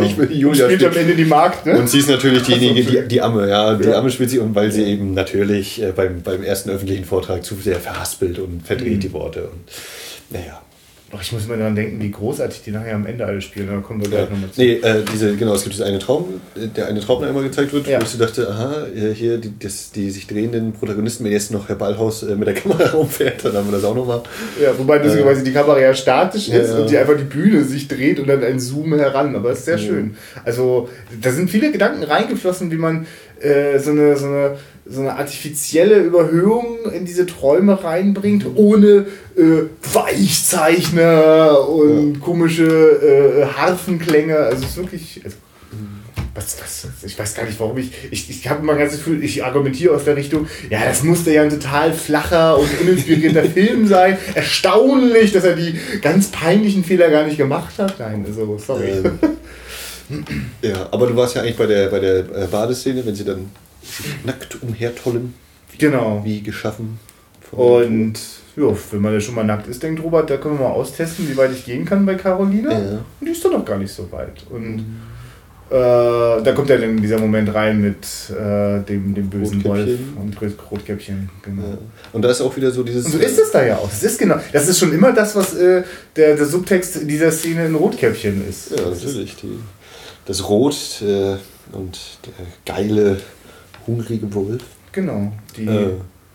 ich 0.04 0.18
will 0.18 0.28
die 0.28 0.40
Julia 0.40 0.66
spielt 0.66 0.82
spielen. 0.82 0.94
am 0.94 1.00
Ende 1.00 1.16
die 1.16 1.26
Magd, 1.26 1.66
ne? 1.66 1.78
Und 1.80 1.90
sie 1.90 2.00
ist 2.00 2.10
natürlich 2.10 2.44
diejenige, 2.44 2.84
die, 2.84 3.08
die 3.08 3.22
Amme, 3.22 3.48
ja, 3.50 3.76
die 3.76 3.88
Ja. 3.90 3.98
Amme 4.00 4.12
spielt 4.12 4.30
sie 4.30 4.40
und 4.40 4.54
weil 4.56 4.72
sie 4.72 4.84
eben 4.84 5.14
natürlich 5.14 5.82
äh, 5.82 5.92
beim, 5.96 6.22
beim 6.22 6.44
ersten 6.44 6.70
öffentlichen 6.70 7.06
Vortrag 7.06 7.44
zu 7.46 7.56
sehr 7.56 7.80
verhaspelt 7.80 8.38
und 8.40 8.62
verdreht 8.66 8.96
Mhm. 8.98 9.00
die 9.00 9.14
Worte. 9.14 9.44
Und 9.50 9.64
naja. 10.32 10.62
Doch, 11.16 11.22
ich 11.22 11.32
muss 11.32 11.46
immer 11.46 11.56
daran 11.56 11.76
denken, 11.76 12.02
wie 12.02 12.12
großartig 12.12 12.62
die 12.66 12.72
nachher 12.72 12.94
am 12.96 13.06
Ende 13.06 13.26
alle 13.26 13.40
spielen, 13.40 13.68
da 13.68 13.78
kommen 13.78 14.02
wir 14.02 14.10
gleich 14.10 14.30
nochmal 14.30 14.52
zu. 14.52 14.60
Nee, 14.60 14.74
äh, 14.74 15.02
diese, 15.14 15.34
genau, 15.38 15.54
es 15.56 15.64
gibt 15.64 15.74
diese 15.76 15.86
eine 15.86 15.98
Traum, 15.98 16.42
äh, 16.58 16.68
der 16.68 16.88
eine 16.88 17.00
Traum, 17.00 17.20
der 17.22 17.30
einmal 17.30 17.44
gezeigt 17.44 17.72
wird, 17.72 17.88
Ja. 17.88 18.00
wo 18.00 18.04
ich 18.04 18.10
so 18.10 18.18
dachte, 18.18 18.50
aha, 18.50 18.88
äh, 18.94 19.14
hier 19.14 19.38
die, 19.38 19.54
das, 19.58 19.92
die 19.94 20.12
sich 20.12 20.28
drehenden 20.28 20.74
Protagonisten, 20.74 21.24
wenn 21.24 21.32
jetzt 21.32 21.52
noch 21.54 21.70
Herr 21.70 21.78
Ballhaus 21.78 22.24
äh, 22.24 22.36
mit 22.36 22.50
der 22.50 22.54
Kamera 22.62 22.90
rumfährt, 22.90 23.46
dann 23.46 23.54
haben 23.54 23.68
wir 23.68 23.78
das 23.78 23.86
auch 23.86 23.96
nochmal. 23.96 24.24
Ja, 24.62 24.78
wobei 24.78 24.98
lustigerweise 24.98 25.42
die 25.42 25.54
Kamera 25.54 25.80
ja 25.80 25.94
statisch 25.94 26.50
Ja, 26.50 26.58
ist 26.58 26.72
ja. 26.72 26.80
und 26.80 26.90
die 26.90 26.98
einfach 26.98 27.16
die 27.16 27.24
Bühne 27.24 27.64
sich 27.64 27.88
dreht 27.88 28.20
und 28.20 28.28
dann 28.28 28.44
ein 28.44 28.60
Zoom 28.60 28.94
heran. 28.96 29.38
Aber 29.38 29.52
es 29.52 29.60
ist 29.60 29.66
sehr 29.66 29.78
schön. 29.78 30.18
Also 30.44 30.90
da 31.22 31.32
sind 31.32 31.50
viele 31.50 31.72
Gedanken 31.72 32.04
reingeflossen, 32.04 32.72
wie 32.72 32.76
man 32.78 33.06
äh, 33.42 33.80
so, 33.80 33.92
eine, 33.92 34.18
so, 34.18 34.28
eine, 34.28 34.58
so 34.86 35.02
eine 35.02 35.16
artifizielle 35.16 36.00
Überhöhung 36.00 36.78
in 36.94 37.06
diese 37.06 37.26
Träume 37.26 37.84
reinbringt, 37.84 38.46
ohne 38.56 39.08
äh, 39.36 39.64
Weichzeichner 39.94 41.68
und 41.68 42.20
komische 42.20 42.66
äh, 42.66 43.46
Harfenklänge. 43.58 44.38
Also 44.38 44.64
es 44.64 44.72
ist 44.72 44.78
wirklich. 44.78 45.22
Also, 45.24 45.38
was, 46.36 46.58
was, 46.60 47.04
ich 47.06 47.18
weiß 47.18 47.34
gar 47.34 47.46
nicht, 47.46 47.58
warum 47.60 47.78
ich. 47.78 47.92
Ich, 48.12 48.30
ich 48.30 48.50
habe 48.50 48.62
immer 48.62 48.76
ganz 48.76 48.92
das 48.92 49.00
Gefühl, 49.00 49.24
ich 49.24 49.44
argumentiere 49.44 49.96
aus 49.96 50.04
der 50.04 50.18
Richtung, 50.18 50.48
ja, 50.70 50.84
das 50.84 51.02
musste 51.02 51.32
ja 51.32 51.44
ein 51.44 51.50
total 51.50 51.94
flacher 51.94 52.58
und 52.58 52.70
uninspirierter 52.82 53.44
Film 53.54 53.88
sein. 53.88 54.18
Erstaunlich, 54.34 55.32
dass 55.32 55.46
er 55.46 55.56
die 55.56 55.80
ganz 56.02 56.28
peinlichen 56.28 56.84
Fehler 56.84 57.10
gar 57.10 57.26
nicht 57.26 57.38
gemacht 57.38 57.76
hat. 57.78 57.98
Nein, 58.00 58.26
also, 58.28 58.58
sorry. 58.58 58.90
Ähm, 58.90 59.20
ja, 60.62 60.88
aber 60.92 61.08
du 61.08 61.16
warst 61.16 61.36
ja 61.36 61.42
eigentlich 61.42 61.58
bei 61.58 61.66
der, 61.66 61.88
bei 61.88 62.00
der 62.00 62.20
äh, 62.20 62.48
Badeszene, 62.52 63.06
wenn 63.06 63.16
sie 63.16 63.26
dann 63.26 63.50
nackt 64.24 64.62
umhertollen, 64.62 65.34
genau. 65.78 66.22
wie 66.24 66.42
geschaffen. 66.42 67.00
Und 67.52 68.16
ja, 68.56 68.74
wenn 68.92 69.02
man 69.02 69.14
ja 69.14 69.20
schon 69.20 69.36
mal 69.36 69.44
nackt 69.44 69.68
ist, 69.68 69.82
denkt 69.84 70.04
Robert, 70.04 70.30
da 70.30 70.38
können 70.38 70.60
wir 70.60 70.68
mal 70.68 70.74
austesten, 70.74 71.30
wie 71.30 71.38
weit 71.38 71.52
ich 71.52 71.66
gehen 71.66 71.86
kann 71.86 72.06
bei 72.06 72.16
Carolina. 72.16 72.72
Ja. 72.72 72.78
Und 73.20 73.28
die 73.28 73.32
ist 73.32 73.44
doch 73.46 73.52
noch 73.52 73.66
gar 73.66 73.78
nicht 73.78 73.94
so 73.94 74.12
weit. 74.12 74.46
Und 74.50 74.80
äh, 75.70 76.44
da 76.44 76.52
kommt 76.54 76.70
ja 76.70 76.78
dann 76.78 77.02
dieser 77.02 77.20
Moment 77.20 77.54
rein 77.54 77.82
mit 77.82 78.06
äh, 78.30 78.82
dem, 78.84 79.16
dem 79.16 79.30
bösen 79.30 79.64
Wolf 79.64 80.00
und 80.16 80.42
Rot- 80.42 80.72
Rotkäppchen. 80.72 81.30
Genau. 81.42 81.64
Ja. 81.64 81.78
Und 82.14 82.22
da 82.22 82.30
ist 82.30 82.42
auch 82.42 82.56
wieder 82.56 82.72
so 82.72 82.84
dieses. 82.84 83.06
Und 83.06 83.14
so 83.14 83.18
ist 83.18 83.40
es 83.40 83.52
da 83.52 83.66
ja 83.66 83.78
auch. 83.78 83.90
Das 83.90 84.04
ist 84.04 84.20
genau. 84.20 84.40
Das 84.54 84.68
ist 84.68 84.78
schon 84.80 84.94
immer 84.94 85.12
das, 85.12 85.36
was 85.36 85.56
äh, 85.56 85.84
der, 86.16 86.36
der 86.36 86.46
Subtext 86.46 87.10
dieser 87.10 87.32
Szene 87.32 87.66
in 87.66 87.76
Rotkäppchen 87.76 88.48
ist. 88.48 88.72
Ja, 88.72 88.90
natürlich. 88.90 89.36
Die, 89.38 89.58
das 90.26 90.48
Rot 90.50 91.02
äh, 91.02 91.36
und 91.76 92.00
der 92.26 92.46
geile, 92.66 93.18
hungrige 93.88 94.34
Wolf. 94.34 94.64
genau. 94.92 95.32
Die, 95.58 95.66
Äh, 95.66 95.90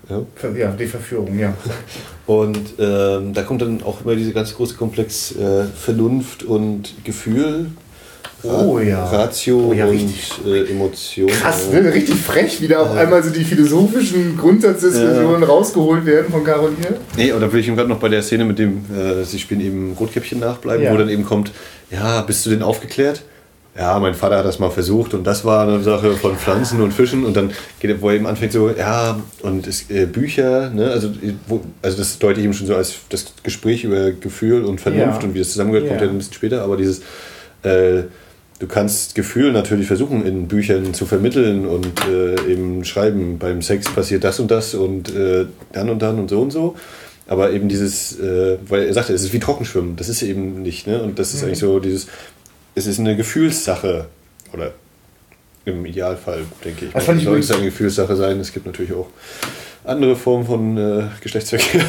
ja. 0.09 0.23
Ver 0.35 0.57
ja, 0.57 0.73
die 0.73 0.87
Verführung, 0.87 1.39
ja. 1.39 1.55
Und 2.27 2.59
ähm, 2.79 3.33
da 3.33 3.43
kommt 3.43 3.63
dann 3.63 3.83
auch 3.83 4.05
immer 4.05 4.17
dieser 4.17 4.33
ganz 4.33 4.55
große 4.55 4.75
Komplex 4.75 5.33
äh, 5.37 5.65
Vernunft 5.67 6.43
und 6.43 6.95
Gefühl, 7.05 7.67
Oh 8.43 8.79
ja. 8.79 9.05
Ratio 9.05 9.69
Oh 9.69 9.73
ja, 9.73 9.87
und 9.87 10.11
äh, 10.47 10.71
Emotion. 10.71 11.29
Krass, 11.29 11.71
ne? 11.71 11.93
richtig 11.93 12.15
frech, 12.17 12.61
wie 12.61 12.69
da 12.69 12.81
auf 12.81 12.97
einmal 12.97 13.23
so 13.23 13.31
die 13.31 13.45
philosophischen 13.45 14.37
Grundsatzdiskussionen 14.39 15.43
rausgeholt 15.43 16.07
werden 16.07 16.33
von 16.33 16.43
Caroline. 16.43 16.97
Nee, 17.17 17.33
und 17.33 17.41
da 17.41 17.49
bin 17.49 17.61
ich 17.61 17.67
eben 17.67 17.77
gerade 17.77 17.89
noch 17.91 17.99
bei 17.99 18.09
der 18.09 18.23
Szene 18.23 18.45
mit 18.47 18.59
dem, 18.59 18.85
äh, 18.97 19.25
sie 19.25 19.39
spielen 19.39 19.61
eben 19.61 19.93
Rotkäppchen 19.93 20.41
nachbleiben, 20.41 20.91
wo 20.91 20.97
dann 20.97 21.11
eben 21.11 21.25
kommt, 21.25 21.53
ja, 21.91 22.23
bist 22.23 22.47
du 22.47 22.51
denn 22.51 22.63
aufgeklärt? 22.63 23.23
Ja, 23.79 23.99
mein 24.01 24.15
Vater 24.15 24.39
hat 24.39 24.45
das 24.45 24.59
mal 24.59 24.71
versucht 24.71 25.15
und 25.15 25.25
das 25.25 25.45
war 25.45 25.67
eine 25.67 25.81
Sache 25.83 26.13
von 26.17 26.37
Pflanzen 26.37 26.81
und 26.83 26.93
Fischen 26.93 27.25
und 27.25 27.37
dann 27.37 27.53
geht 27.79 27.91
er, 27.91 28.03
wo 28.03 28.09
er 28.09 28.17
eben 28.17 28.27
anfängt 28.27 28.53
so, 28.53 28.69
ja, 28.69 29.21
und 29.43 29.67
es, 29.67 29.89
äh, 29.91 30.07
Bücher, 30.07 30.71
ne, 30.71 30.91
also, 30.91 31.11
wo, 31.47 31.61
also 31.81 31.97
das 31.97 32.19
deute 32.19 32.41
ich 32.41 32.45
eben 32.47 32.53
schon 32.53 32.67
so 32.67 32.75
als 32.75 32.97
das 33.11 33.27
Gespräch 33.45 33.85
über 33.85 34.11
Gefühl 34.11 34.65
und 34.65 34.81
Vernunft 34.81 35.23
Ja. 35.23 35.29
und 35.29 35.35
wie 35.35 35.39
das 35.39 35.51
zusammengehört, 35.53 35.89
kommt 35.89 36.01
Ja. 36.01 36.07
ja 36.07 36.13
ein 36.13 36.19
bisschen 36.19 36.35
später, 36.35 36.63
aber 36.63 36.77
dieses, 36.77 36.99
äh, 37.63 38.03
du 38.59 38.67
kannst 38.67 39.15
Gefühl 39.15 39.53
natürlich 39.53 39.87
versuchen 39.87 40.27
in 40.27 40.49
Büchern 40.49 40.93
zu 40.93 41.07
vermitteln 41.07 41.65
und 41.65 41.87
äh, 42.09 42.35
eben 42.53 42.85
schreiben, 42.85 43.39
beim 43.39 43.63
Sex 43.63 43.89
passiert 43.95 44.25
das 44.25 44.41
und 44.41 44.51
das 44.51 44.75
und 44.75 45.15
äh, 45.15 45.47
dann 45.73 45.91
und 45.91 46.03
dann 46.03 46.19
und 46.19 46.29
so 46.29 46.43
und 46.43 46.51
so. 46.53 46.75
Aber 47.29 47.53
eben 47.53 47.69
dieses, 47.69 48.19
äh, 48.19 48.59
weil 48.69 48.83
er 48.89 48.93
sagte, 48.95 49.13
es 49.15 49.23
ist 49.23 49.33
wie 49.33 49.39
Trockenschwimmen, 49.39 49.95
das 49.95 50.09
ist 50.09 50.21
eben 50.23 50.61
nicht, 50.63 50.89
ne? 50.89 51.01
Und 51.01 51.21
das 51.21 51.33
ist 51.33 51.45
eigentlich 51.45 51.61
so 51.61 51.79
dieses, 51.79 52.09
es 52.81 52.87
ist 52.87 52.99
eine 52.99 53.17
Gefühlssache. 53.17 54.07
Oder 54.53 54.73
im 55.65 55.85
Idealfall, 55.85 56.45
denke 56.65 56.87
ich. 56.87 56.93
Das 56.93 57.05
fand 57.05 57.19
ich 57.19 57.25
soll 57.25 57.39
es 57.39 57.51
eine 57.51 57.65
Gefühlssache 57.65 58.17
sein. 58.17 58.41
Es 58.41 58.53
gibt 58.53 58.67
natürlich 58.67 58.93
auch 58.93 59.09
andere 59.85 60.17
Formen 60.17 60.47
von 60.47 60.77
äh, 60.77 61.05
Geschlechtsverkehr. 61.21 61.85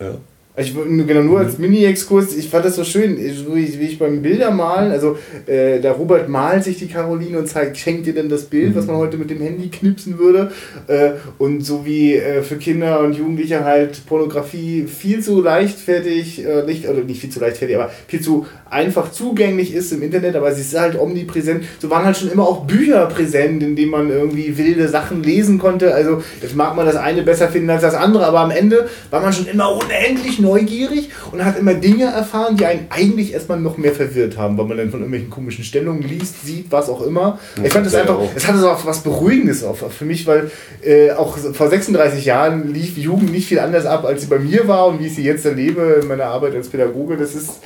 ja. 0.00 0.14
Ich, 0.56 0.74
genau, 0.74 1.22
nur 1.22 1.38
als 1.38 1.58
Mini-Exkurs, 1.58 2.36
ich 2.36 2.48
fand 2.48 2.64
das 2.64 2.74
so 2.74 2.82
schön, 2.82 3.16
wie 3.16 3.86
ich, 3.86 4.00
beim 4.00 4.20
Bildermalen, 4.20 4.90
also 4.90 5.16
äh, 5.46 5.78
der 5.78 5.92
Robert 5.92 6.28
malt 6.28 6.64
sich 6.64 6.76
die 6.76 6.88
Caroline 6.88 7.38
und 7.38 7.46
zeigt, 7.46 7.76
schenkt 7.78 8.06
dir 8.06 8.14
denn 8.14 8.28
das 8.28 8.46
Bild, 8.46 8.74
was 8.74 8.88
man 8.88 8.96
heute 8.96 9.16
mit 9.16 9.30
dem 9.30 9.40
Handy 9.40 9.68
knipsen 9.68 10.18
würde. 10.18 10.50
Äh, 10.88 11.12
und 11.38 11.64
so 11.64 11.86
wie 11.86 12.16
äh, 12.16 12.42
für 12.42 12.56
Kinder 12.56 12.98
und 12.98 13.12
Jugendliche 13.12 13.64
halt 13.64 14.04
Pornografie 14.06 14.86
viel 14.88 15.22
zu 15.22 15.40
leichtfertig, 15.40 16.44
äh, 16.44 16.64
nicht, 16.64 16.88
oder 16.88 17.04
nicht 17.04 17.20
viel 17.20 17.30
zu 17.30 17.38
leichtfertig, 17.38 17.76
aber 17.76 17.90
viel 18.08 18.20
zu 18.20 18.44
einfach 18.68 19.12
zugänglich 19.12 19.72
ist 19.72 19.92
im 19.92 20.02
Internet, 20.02 20.34
aber 20.34 20.52
sie 20.52 20.62
ist 20.62 20.78
halt 20.78 20.98
omnipräsent. 20.98 21.64
So 21.78 21.90
waren 21.90 22.04
halt 22.04 22.16
schon 22.16 22.30
immer 22.30 22.48
auch 22.48 22.64
Bücher 22.64 23.06
präsent, 23.06 23.62
in 23.62 23.76
denen 23.76 23.90
man 23.92 24.10
irgendwie 24.10 24.58
wilde 24.58 24.88
Sachen 24.88 25.22
lesen 25.22 25.58
konnte. 25.58 25.94
Also 25.94 26.22
jetzt 26.42 26.56
mag 26.56 26.74
man 26.74 26.86
das 26.86 26.96
eine 26.96 27.22
besser 27.22 27.48
finden 27.48 27.70
als 27.70 27.82
das 27.82 27.94
andere, 27.94 28.26
aber 28.26 28.40
am 28.40 28.50
Ende 28.50 28.88
war 29.10 29.20
man 29.20 29.32
schon 29.32 29.46
immer 29.46 29.72
unendlich 29.72 30.39
neugierig 30.40 31.10
und 31.32 31.44
hat 31.44 31.58
immer 31.58 31.74
Dinge 31.74 32.04
erfahren, 32.04 32.56
die 32.56 32.66
einen 32.66 32.86
eigentlich 32.90 33.32
erstmal 33.32 33.60
noch 33.60 33.76
mehr 33.78 33.92
verwirrt 33.92 34.36
haben, 34.36 34.56
weil 34.58 34.66
man 34.66 34.76
dann 34.76 34.90
von 34.90 35.00
irgendwelchen 35.00 35.30
komischen 35.30 35.64
Stellungen 35.64 36.02
liest, 36.02 36.44
sieht, 36.44 36.66
was 36.70 36.88
auch 36.88 37.02
immer. 37.02 37.38
Ich 37.62 37.72
fand 37.72 37.86
das 37.86 37.92
Ja, 37.92 38.00
einfach, 38.02 38.16
auch. 38.18 38.30
es 38.34 38.46
hatte 38.46 38.58
so 38.58 38.70
auch 38.70 38.84
was 38.86 39.00
Beruhigendes 39.00 39.62
auch 39.64 39.76
für 39.76 40.04
mich, 40.04 40.26
weil 40.26 40.50
äh, 40.84 41.12
auch 41.12 41.36
vor 41.38 41.68
36 41.68 42.24
Jahren 42.24 42.72
lief 42.72 42.96
Jugend 42.96 43.32
nicht 43.32 43.46
viel 43.48 43.58
anders 43.60 43.86
ab, 43.86 44.04
als 44.04 44.22
sie 44.22 44.26
bei 44.28 44.38
mir 44.38 44.66
war 44.68 44.86
und 44.88 45.00
wie 45.00 45.06
ich 45.06 45.14
sie 45.14 45.24
jetzt 45.24 45.44
erlebe 45.44 46.00
in 46.02 46.08
meiner 46.08 46.26
Arbeit 46.26 46.54
als 46.54 46.68
Pädagoge. 46.68 47.16
Das 47.16 47.34
ist 47.34 47.60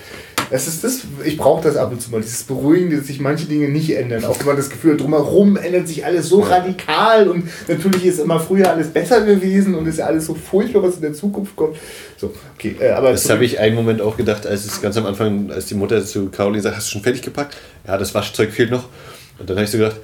das 0.55 0.69
ist 0.69 0.85
das, 0.85 1.01
ich 1.25 1.37
brauche 1.37 1.65
das 1.65 1.77
ab 1.77 1.91
und 1.91 2.01
zu 2.01 2.13
mal, 2.13 2.21
dieses 2.21 2.45
Beruhigende, 2.45 2.99
dass 2.99 3.09
sich 3.09 3.19
manche 3.19 3.47
Dinge 3.47 3.69
nicht 3.71 3.91
ändern. 3.91 4.25
Auch 4.25 4.39
wenn 4.39 4.47
man 4.47 4.57
das 4.57 4.71
Gefühl 4.71 4.93
hat, 4.93 5.01
drumherum 5.01 5.57
ändert 5.57 5.89
sich 5.89 6.05
alles 6.07 6.29
so 6.29 6.41
radikal 6.43 7.29
und 7.29 7.49
natürlich 7.67 8.07
ist 8.07 8.21
immer 8.21 8.39
früher 8.39 8.71
alles 8.71 8.87
besser 8.89 9.23
gewesen 9.23 9.75
und 9.75 9.89
ist 9.89 9.99
ja 9.99 10.07
alles 10.07 10.27
so 10.27 10.35
furchtbar, 10.37 10.85
was 10.85 10.95
in 10.95 11.03
der 11.03 11.13
Zukunft 11.13 11.57
kommt. 11.57 11.77
So, 12.17 12.33
okay, 12.55 12.77
äh, 12.79 12.91
aber 12.91 13.11
Das 13.11 13.29
habe 13.29 13.45
ich 13.45 13.59
einen 13.59 13.75
Moment 13.75 14.01
auch 14.01 14.17
gedacht, 14.17 14.47
als 14.47 14.65
es 14.65 14.81
ganz 14.81 14.97
am 14.97 15.07
Anfang, 15.07 15.51
als 15.51 15.67
die 15.67 15.75
Mutter 15.75 16.05
zu 16.07 16.29
Caroline 16.29 16.63
sagt, 16.63 16.77
hast 16.77 16.87
du 16.87 16.93
schon 16.93 17.03
fertig 17.03 17.23
gepackt? 17.23 17.57
Ja, 17.85 17.99
das 17.99 18.15
Waschzeug 18.15 18.53
fehlt 18.53 18.71
noch. 18.71 18.85
Und 19.41 19.51
dann 19.51 19.57
habe 19.57 19.65
ich 19.65 19.71
so 19.73 19.79
gedacht, 19.79 19.97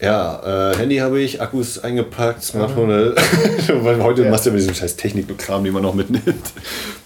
ja, 0.00 0.70
äh, 0.72 0.76
Handy 0.78 0.96
habe 0.96 1.20
ich, 1.20 1.42
Akkus 1.42 1.80
eingepackt, 1.80 2.42
Smartphone. 2.42 2.90
äh, 2.90 3.12
Weil 3.84 4.02
heute 4.02 4.22
Ja. 4.22 4.30
machst 4.30 4.46
du 4.46 4.50
ja 4.50 4.54
mit 4.54 4.62
diesem 4.62 4.74
scheiß 4.74 4.96
Technikkram, 4.96 5.64
den 5.64 5.74
man 5.74 5.82
noch 5.82 5.94
mitnimmt. 5.94 6.24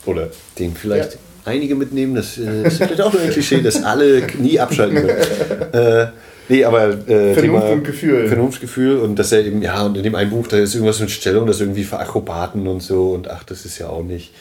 Oder 0.07 0.28
den 0.59 0.76
vielleicht 0.76 1.14
Ja. 1.14 1.18
Einige 1.45 1.74
mitnehmen. 1.74 2.14
Das 2.14 2.38
äh, 2.38 2.66
ist 2.66 2.78
vielleicht 2.78 3.01
auch 3.01 3.12
nur 3.12 3.22
ein 3.22 3.30
Klischee, 3.30 3.61
dass 3.61 3.82
alle 3.82 4.26
nie 4.38 4.59
abschalten 4.59 4.97
können. 4.97 5.11
äh, 5.72 6.07
nee, 6.49 6.64
aber 6.64 6.88
äh, 6.88 7.34
Vernunft 7.34 7.40
Thema 7.40 7.68
und 7.68 7.84
Gefühl. 7.84 8.28
Vernunftgefühl 8.28 8.99
und 8.99 9.18
dass 9.18 9.32
er 9.32 9.45
eben, 9.45 9.62
ja, 9.62 9.84
und 9.84 9.97
in 9.97 10.03
dem 10.03 10.14
einen 10.14 10.30
Buch, 10.30 10.47
da 10.47 10.59
ist 10.59 10.74
irgendwas 10.74 11.01
mit 11.01 11.11
Stellung, 11.11 11.47
das 11.47 11.61
irgendwie 11.61 11.84
für 11.84 11.99
Akrobaten 11.99 12.66
und 12.66 12.82
so 12.82 13.11
und 13.11 13.30
ach, 13.30 13.45
das 13.45 13.64
ist 13.64 13.78
ja 13.78 13.88
auch 13.88 14.05
nicht. 14.05 14.32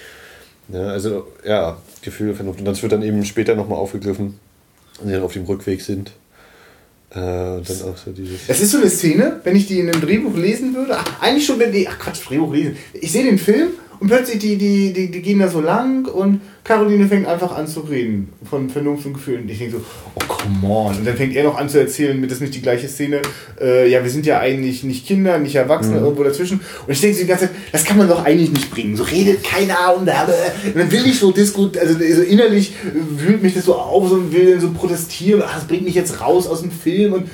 Ja, 0.70 0.88
also, 0.88 1.28
ja, 1.46 1.78
Gefühl, 2.02 2.34
Vernunft. 2.34 2.60
Und 2.60 2.66
das 2.66 2.82
wird 2.82 2.92
dann 2.92 3.04
eben 3.04 3.24
später 3.26 3.56
nochmal 3.56 3.78
aufgegriffen, 3.78 4.40
wenn 5.00 5.08
sie 5.08 5.14
dann 5.14 5.24
auf 5.24 5.34
dem 5.34 5.44
Rückweg 5.44 5.82
sind. 5.82 6.12
Äh, 7.14 7.20
und 7.20 7.70
dann 7.70 7.82
auch 7.90 7.98
so 7.98 8.12
dieses. 8.12 8.42
Es 8.48 8.62
ist 8.62 8.72
so 8.72 8.78
eine 8.78 8.90
Szene, 8.90 9.42
wenn 9.44 9.56
ich 9.56 9.68
die 9.68 9.80
in 9.80 9.90
einem 9.90 10.02
Drehbuch 10.02 10.36
lesen 10.36 10.74
würde, 10.74 10.98
ach, 10.98 11.22
eigentlich 11.22 11.46
schon, 11.46 11.60
wenn 11.60 11.72
die, 11.72 11.88
ach 11.88 12.00
Quatsch, 12.00 12.22
Drehbuch 12.28 12.54
lesen. 12.54 12.78
Ich 12.94 13.12
sehe 13.12 13.24
den 13.24 13.38
Film 13.38 13.72
und 14.02 14.08
plötzlich 14.08 14.40
die, 14.40 14.58
die, 14.58 14.94
die, 14.94 15.12
die 15.12 15.22
gehen 15.22 15.38
da 15.38 15.48
so 15.48 15.62
lang 15.62 16.08
und 16.08 16.42
Caroline 16.64 17.08
fängt 17.08 17.28
einfach 17.28 17.56
an 17.56 17.68
zu 17.68 17.82
reden 17.82 18.34
von 18.50 18.68
Vernunft 18.68 19.06
und 19.06 19.14
Gefühlen. 19.14 19.44
Und 19.44 19.52
ich 19.52 19.60
denke 19.60 19.78
so, 19.78 19.84
oh 20.16 20.24
come 20.28 20.74
on. 20.74 20.98
Und 20.98 21.06
dann 21.06 21.16
fängt 21.16 21.36
er 21.36 21.44
noch 21.44 21.56
an 21.56 21.70
zu 21.70 21.80
erzählen, 21.80 22.20
mit 22.20 22.32
das 22.32 22.38
ist 22.38 22.42
nicht 22.42 22.56
die 22.56 22.64
gleiche 22.64 22.88
Szene. 22.88 23.22
Äh, 23.62 23.92
ja, 23.92 24.04
wir 24.04 24.10
sind 24.10 24.26
ja 24.26 24.40
eigentlich 24.40 24.84
nicht 24.84 25.06
Kinder, 25.06 25.38
nicht 25.38 25.54
Erwachsene, 25.54 25.98
mhm. 25.98 26.06
irgendwo 26.06 26.24
dazwischen. 26.24 26.62
Und 26.88 26.92
ich 26.92 27.00
denke 27.00 27.16
so 27.16 27.22
die 27.22 27.28
ganze 27.28 27.46
Zeit, 27.46 27.56
das 27.72 27.86
kann 27.86 27.96
man 27.96 28.08
doch 28.08 28.26
eigentlich 28.26 28.52
nicht 28.52 28.72
bringen. 28.72 28.98
So 28.98 29.04
redet 29.04 29.44
keiner 29.44 29.96
und, 29.96 30.08
da, 30.08 30.24
und 30.24 30.76
dann 30.76 30.92
will 30.92 31.06
ich 31.06 31.20
so 31.20 31.32
diskutieren, 31.32 31.88
also 31.88 32.00
so 32.00 32.24
innerlich 32.24 32.74
wühlt 33.18 33.44
mich 33.44 33.54
das 33.54 33.66
so 33.66 33.76
auf 33.76 34.12
und 34.12 34.34
will 34.34 34.54
dann 34.54 34.62
so 34.62 34.72
protestieren, 34.72 35.44
ach, 35.46 35.54
das 35.54 35.66
bringt 35.66 35.84
mich 35.84 35.94
jetzt 35.94 36.22
raus 36.22 36.48
aus 36.48 36.62
dem 36.62 36.72
Film 36.72 37.14
und 37.14 37.30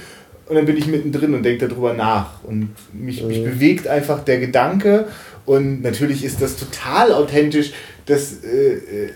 und 0.50 0.56
dann 0.56 0.66
bin 0.66 0.78
ich 0.78 0.88
mittendrin 0.88 1.34
und 1.34 1.44
denke 1.44 1.68
darüber 1.68 1.94
nach. 1.94 2.42
Und 2.44 2.70
mich, 2.94 3.22
mich 3.22 3.44
bewegt 3.44 3.86
einfach 3.86 4.24
der 4.24 4.40
Gedanke. 4.40 5.08
Und 5.48 5.82
natürlich 5.82 6.26
ist 6.26 6.42
das 6.42 6.58
total 6.58 7.14
authentisch, 7.14 7.72
dass 8.06 8.44
äh, 8.44 8.74
äh, 8.74 9.10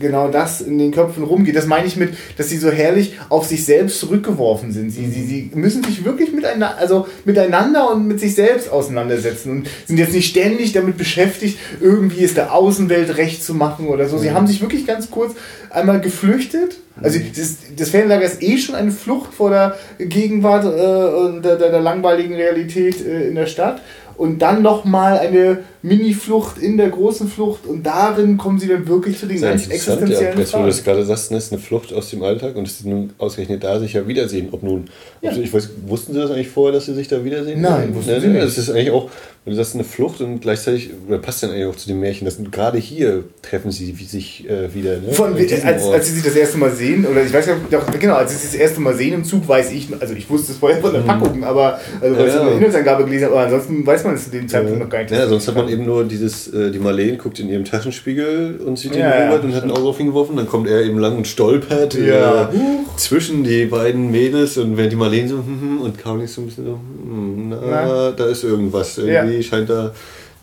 genau 0.00 0.28
das 0.28 0.60
in 0.60 0.78
den 0.78 0.90
Köpfen 0.90 1.22
rumgeht. 1.22 1.54
Das 1.54 1.66
meine 1.66 1.86
ich 1.86 1.96
mit, 1.96 2.14
dass 2.36 2.48
sie 2.48 2.56
so 2.56 2.72
herrlich 2.72 3.14
auf 3.28 3.46
sich 3.46 3.64
selbst 3.64 4.00
zurückgeworfen 4.00 4.72
sind. 4.72 4.90
Sie, 4.90 5.06
sie, 5.06 5.24
sie 5.24 5.50
müssen 5.54 5.84
sich 5.84 6.04
wirklich 6.04 6.32
miteinander, 6.32 6.76
also 6.76 7.06
miteinander 7.24 7.92
und 7.92 8.08
mit 8.08 8.18
sich 8.18 8.34
selbst 8.34 8.68
auseinandersetzen 8.68 9.50
und 9.52 9.68
sind 9.86 9.98
jetzt 9.98 10.12
nicht 10.12 10.28
ständig 10.28 10.72
damit 10.72 10.98
beschäftigt, 10.98 11.56
irgendwie 11.80 12.24
es 12.24 12.34
der 12.34 12.52
Außenwelt 12.52 13.16
recht 13.16 13.44
zu 13.44 13.54
machen 13.54 13.86
oder 13.86 14.08
so. 14.08 14.18
Sie 14.18 14.32
haben 14.32 14.48
sich 14.48 14.60
wirklich 14.60 14.88
ganz 14.88 15.08
kurz 15.08 15.36
einmal 15.70 16.00
geflüchtet. 16.00 16.78
Also 17.00 17.20
das, 17.36 17.58
das 17.76 17.90
Ferienlager 17.90 18.24
ist 18.24 18.42
eh 18.42 18.58
schon 18.58 18.74
eine 18.74 18.90
Flucht 18.90 19.32
vor 19.32 19.50
der 19.50 19.76
Gegenwart 19.98 20.64
äh, 20.64 21.14
und 21.14 21.44
der, 21.44 21.56
der, 21.56 21.70
der 21.70 21.80
langweiligen 21.80 22.34
Realität 22.34 23.06
äh, 23.06 23.28
in 23.28 23.36
der 23.36 23.46
Stadt 23.46 23.80
und 24.20 24.40
dann 24.40 24.60
nochmal 24.60 25.18
eine 25.18 25.64
Mini-Flucht 25.82 26.58
in 26.58 26.76
der 26.76 26.90
großen 26.90 27.28
Flucht 27.28 27.66
und 27.66 27.84
darin 27.84 28.36
kommen 28.36 28.58
sie 28.58 28.68
dann 28.68 28.86
wirklich 28.86 29.18
zu 29.18 29.26
den 29.26 29.40
ganz 29.40 29.66
existenziellen 29.66 30.34
ja, 30.34 30.38
Jetzt, 30.38 30.52
wo 30.52 30.58
du 30.58 30.66
das 30.66 30.84
gerade 30.84 31.04
sagst, 31.06 31.32
ist 31.32 31.52
eine 31.52 31.60
Flucht 31.60 31.92
aus 31.94 32.10
dem 32.10 32.22
Alltag 32.22 32.56
und 32.56 32.66
es 32.66 32.80
ist 32.80 32.86
nun 32.86 33.12
ausgerechnet 33.16 33.64
da 33.64 33.78
sich 33.80 33.94
ja 33.94 34.06
wiedersehen. 34.06 34.48
Ob 34.52 34.62
nun, 34.62 34.90
ja. 35.22 35.32
ich 35.32 35.52
weiß, 35.52 35.70
wussten 35.86 36.12
sie 36.12 36.20
das 36.20 36.30
eigentlich 36.30 36.48
vorher, 36.48 36.74
dass 36.74 36.86
sie 36.86 36.94
sich 36.94 37.08
da 37.08 37.24
wiedersehen? 37.24 37.62
Nein, 37.62 37.94
wussten 37.94 38.10
ja, 38.10 38.20
sie 38.20 38.28
nicht. 38.28 38.42
Es 38.42 38.58
ist 38.58 38.70
eigentlich 38.70 38.90
auch, 38.90 39.08
wenn 39.44 39.52
du 39.52 39.56
sagst, 39.56 39.74
eine 39.74 39.84
Flucht 39.84 40.20
und 40.20 40.40
gleichzeitig, 40.40 40.90
oder 41.08 41.16
passt 41.16 41.42
dann 41.42 41.50
eigentlich 41.50 41.66
auch 41.66 41.76
zu 41.76 41.88
dem 41.88 42.00
Märchen, 42.00 42.26
dass 42.26 42.36
gerade 42.50 42.76
hier 42.76 43.24
treffen 43.40 43.70
sie 43.70 43.92
sich 43.92 44.46
äh, 44.48 44.74
wieder. 44.74 44.98
Ne? 44.98 45.12
Von, 45.12 45.34
als, 45.34 45.84
als 45.84 46.06
sie 46.06 46.12
sich 46.12 46.24
das 46.24 46.36
erste 46.36 46.58
Mal 46.58 46.72
sehen, 46.72 47.06
oder 47.06 47.24
ich 47.24 47.32
weiß 47.32 47.46
ja, 47.46 47.56
genau, 47.98 48.16
als 48.16 48.32
sie 48.32 48.36
sich 48.36 48.50
das 48.50 48.60
erste 48.60 48.80
Mal 48.80 48.94
sehen 48.94 49.14
im 49.14 49.24
Zug, 49.24 49.48
weiß 49.48 49.72
ich, 49.72 49.88
also 49.98 50.12
ich 50.12 50.28
wusste 50.28 50.52
es 50.52 50.58
vorher 50.58 50.78
von 50.78 50.92
der 50.92 51.00
mhm. 51.00 51.06
Packung, 51.06 51.44
aber, 51.44 51.80
also 52.02 52.16
weil 52.18 52.28
ja, 52.28 52.34
ich 52.34 52.40
eine 52.40 52.50
Inhaltsangabe 52.50 53.04
gelesen 53.06 53.26
habe, 53.26 53.36
aber 53.36 53.44
ansonsten 53.44 53.86
weiß 53.86 54.04
man 54.04 54.14
es 54.14 54.24
zu 54.24 54.30
dem 54.30 54.46
Zeitpunkt 54.46 54.78
noch 54.78 54.90
gar 54.90 55.00
nicht. 55.00 55.10
Ja, 55.10 55.26
sonst 55.26 55.48
hat 55.48 55.54
man 55.54 55.69
eben 55.70 55.84
nur 55.84 56.04
dieses 56.04 56.52
äh, 56.52 56.70
die 56.70 56.78
Marlene 56.78 57.16
guckt 57.16 57.38
in 57.38 57.48
ihrem 57.48 57.64
Taschenspiegel 57.64 58.60
und 58.64 58.78
sieht 58.78 58.94
ihn 58.94 59.00
ja, 59.00 59.26
Robert 59.26 59.42
ja, 59.42 59.48
und 59.48 59.54
hat 59.54 59.62
ein 59.64 59.70
Auge 59.70 59.82
auf 59.82 60.00
ihn 60.00 60.06
geworfen. 60.06 60.36
Dann 60.36 60.46
kommt 60.46 60.68
er 60.68 60.82
eben 60.82 60.98
lang 60.98 61.16
und 61.16 61.26
stolpert 61.26 61.94
ja. 61.94 62.50
äh, 62.50 62.54
zwischen 62.96 63.44
die 63.44 63.66
beiden 63.66 64.10
Mädels 64.10 64.58
und 64.58 64.76
wenn 64.76 64.90
die 64.90 64.96
Marlene 64.96 65.28
so 65.28 65.36
hm, 65.36 65.60
hm, 65.60 65.80
und 65.82 65.98
Caroline 65.98 66.28
so 66.28 66.42
ein 66.42 66.46
bisschen 66.46 66.64
so, 66.64 66.72
hm, 66.72 67.48
na, 67.48 68.10
da 68.10 68.26
ist 68.26 68.44
irgendwas. 68.44 68.98
Irgendwie 68.98 69.42
scheint 69.42 69.70
da 69.70 69.92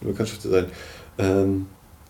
eine 0.01 0.11
Bekanntschaft 0.11 0.41
zu 0.41 0.49
sein. 0.49 0.65
Ähm, 1.17 1.65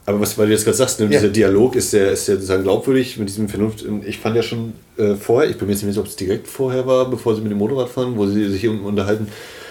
aber 0.08 0.22
was, 0.22 0.38
weil 0.38 0.48
du 0.48 0.54
jetzt 0.54 0.64
gerade 0.64 0.78
sagst, 0.78 1.02
ne, 1.02 1.08
dieser 1.10 1.28
Dialog 1.28 1.76
ist 1.76 1.92
sehr, 1.92 2.14
ist 2.14 2.26
sehr 2.26 2.36
sozusagen 2.36 2.64
glaubwürdig 2.64 3.18
mit 3.18 3.28
diesem 3.28 3.50
Vernunft. 3.50 3.86
Ich 4.06 4.20
fand 4.20 4.38
ja 4.38 4.42
schon 4.42 4.72
äh, 4.98 5.16
vorher, 5.16 5.50
ich 5.50 5.58
bin 5.58 5.68
mir 5.68 5.74
jetzt 5.74 5.84
nicht 5.84 5.92
sicher, 5.94 6.02
ob 6.02 6.08
es 6.08 6.16
direkt 6.16 6.48
vorher 6.48 6.88
war, 6.88 7.10
bevor 7.10 7.36
sie 7.36 7.42
mit 7.42 7.52
dem 7.52 7.58
Motorrad 7.58 7.90
fahren, 7.90 8.14
wo 8.16 8.26
sie 8.26 8.48
sich 8.48 8.66
unterhalten, 8.70 9.28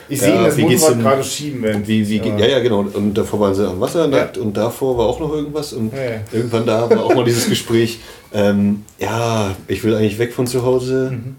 ich 0.09 0.21
sehe 0.21 0.35
das 0.35 0.57
Motorrad 0.57 1.01
gerade 1.01 1.25
schieben. 1.25 1.63
Wenn 1.63 1.87
wie, 1.87 2.09
wie, 2.09 2.19
ja. 2.19 2.39
ja, 2.39 2.47
ja, 2.47 2.59
genau. 2.61 2.81
Und 2.81 3.15
davor 3.15 3.41
waren 3.41 3.55
sie 3.55 3.67
am 3.67 3.81
Wasser 3.81 4.07
nackt 4.07 4.37
ja. 4.37 4.43
und 4.43 4.57
davor 4.57 4.99
war 4.99 5.07
auch 5.07 5.21
noch 5.21 5.33
irgendwas. 5.33 5.73
Und 5.73 5.93
ja, 5.93 6.21
irgendwann 6.33 6.67
da 6.67 6.89
war 6.89 7.05
auch 7.05 7.15
mal 7.15 7.25
dieses 7.25 7.49
Gespräch, 7.49 8.01
ähm, 8.33 8.83
ja, 8.99 9.57
ich 9.69 9.83
will 9.85 9.95
eigentlich 9.95 10.19
weg 10.19 10.33
von 10.33 10.47
zu 10.47 10.63
Hause, 10.63 11.13
mhm. 11.13 11.37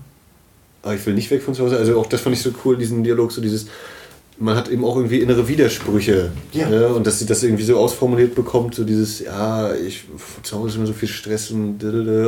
aber 0.83 0.95
ich 0.95 1.05
will 1.05 1.13
nicht 1.13 1.31
weg 1.31 1.41
von 1.43 1.53
zu 1.53 1.63
Hause. 1.63 1.77
Also 1.77 1.99
auch 1.99 2.07
das 2.07 2.21
fand 2.21 2.35
ich 2.35 2.41
so 2.41 2.51
cool, 2.65 2.77
diesen 2.77 3.03
Dialog, 3.03 3.31
so 3.31 3.41
dieses, 3.41 3.67
man 4.39 4.55
hat 4.55 4.69
eben 4.69 4.85
auch 4.85 4.95
irgendwie 4.95 5.19
innere 5.19 5.47
Widersprüche. 5.47 6.31
Ja. 6.51 6.69
Ne? 6.69 6.87
Und 6.89 7.07
dass 7.07 7.19
sie 7.19 7.25
das 7.25 7.43
irgendwie 7.43 7.63
so 7.63 7.77
ausformuliert 7.77 8.35
bekommt, 8.35 8.75
so 8.75 8.83
dieses, 8.83 9.19
ja, 9.19 9.73
ich 9.73 10.05
zu 10.43 10.57
Hause 10.57 10.69
ist 10.69 10.75
immer 10.75 10.87
so 10.87 10.93
viel 10.93 11.09
Stress 11.09 11.51
und 11.51 11.83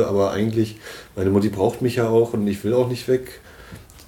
aber 0.06 0.32
eigentlich, 0.32 0.76
meine 1.16 1.30
Mutti 1.30 1.48
braucht 1.48 1.82
mich 1.82 1.96
ja 1.96 2.08
auch 2.08 2.32
und 2.32 2.46
ich 2.46 2.64
will 2.64 2.74
auch 2.74 2.88
nicht 2.88 3.06
weg 3.08 3.40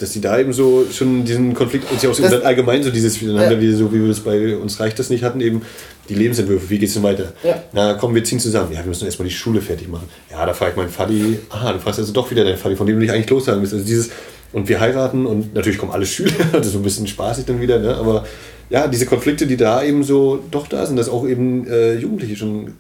dass 0.03 0.13
sie 0.13 0.21
da 0.21 0.39
eben 0.39 0.53
so 0.53 0.87
schon 0.91 1.25
diesen 1.25 1.55
Konflikt 1.55 1.91
und 1.91 2.01
sie 2.01 2.09
auch 2.09 2.15
so 2.15 2.23
das, 2.23 2.43
allgemein 2.43 2.83
so 2.83 2.91
dieses 2.91 3.21
Miteinander, 3.23 3.53
ja. 3.53 3.61
wie, 3.61 3.73
so 3.73 3.93
wie 3.93 4.03
wir 4.03 4.11
es 4.11 4.21
bei 4.21 4.57
uns 4.57 4.81
reicht 4.81 4.99
das 4.99 5.11
nicht 5.11 5.23
hatten, 5.23 5.41
eben 5.41 5.63
die 6.09 6.15
Lebensentwürfe, 6.15 6.69
wie 6.71 6.79
geht 6.79 6.89
es 6.89 6.95
denn 6.95 7.05
weiter? 7.05 7.33
Ja. 7.45 7.63
Na 7.73 7.95
komm, 7.95 8.15
wir 8.15 8.25
ziehen 8.25 8.41
zusammen. 8.41 8.73
Ja, 8.73 8.81
wir 8.81 8.87
müssen 8.87 9.05
erstmal 9.05 9.29
die 9.29 9.35
Schule 9.35 9.61
fertig 9.61 9.89
machen. 9.89 10.09
Ja, 10.31 10.45
da 10.45 10.55
frage 10.55 10.73
ich 10.73 10.77
meinen 10.77 10.89
Faddy, 10.89 11.39
aha, 11.51 11.75
du 11.75 11.79
fragst 11.79 12.01
also 12.01 12.13
doch 12.13 12.31
wieder 12.31 12.45
deinen 12.45 12.59
Faddy, 12.59 12.75
von 12.75 12.87
dem 12.87 12.97
du 12.97 13.03
dich 13.03 13.13
eigentlich 13.13 13.31
lossagen 13.31 13.61
willst. 13.61 13.75
Also 13.75 13.87
dieses, 13.87 14.11
und 14.53 14.69
wir 14.69 14.81
heiraten 14.81 15.25
und 15.25 15.55
natürlich 15.55 15.79
kommen 15.79 15.93
alle 15.93 16.07
Schüler, 16.07 16.33
das 16.53 16.67
ist 16.67 16.73
so 16.73 16.81
ein 16.81 16.85
bisschen 16.85 17.07
spaßig 17.07 17.45
dann 17.45 17.61
wieder, 17.61 17.79
ne? 17.79 17.95
aber 17.95 18.25
ja, 18.71 18.89
diese 18.89 19.07
Konflikte, 19.07 19.47
die 19.47 19.59
da 19.59 19.83
eben 19.85 20.03
so 20.03 20.43
doch 20.51 20.67
da 20.67 20.87
sind, 20.87 20.97
dass 20.97 21.11
auch 21.11 21.29
eben 21.29 21.67
äh, 21.69 21.95
Jugendliche 21.95 22.37
schon 22.37 22.73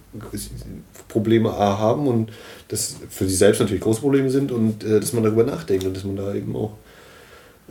Probleme 1.08 1.52
haben 1.52 2.06
und 2.06 2.32
das 2.68 2.96
für 3.10 3.28
sie 3.28 3.34
selbst 3.34 3.60
natürlich 3.60 3.82
große 3.82 4.00
Probleme 4.00 4.30
sind 4.30 4.50
und 4.50 4.82
äh, 4.82 4.98
dass 4.98 5.12
man 5.12 5.22
darüber 5.22 5.44
nachdenkt 5.44 5.84
und 5.84 5.94
dass 5.94 6.04
man 6.04 6.16
da 6.16 6.34
eben 6.34 6.56
auch 6.56 6.72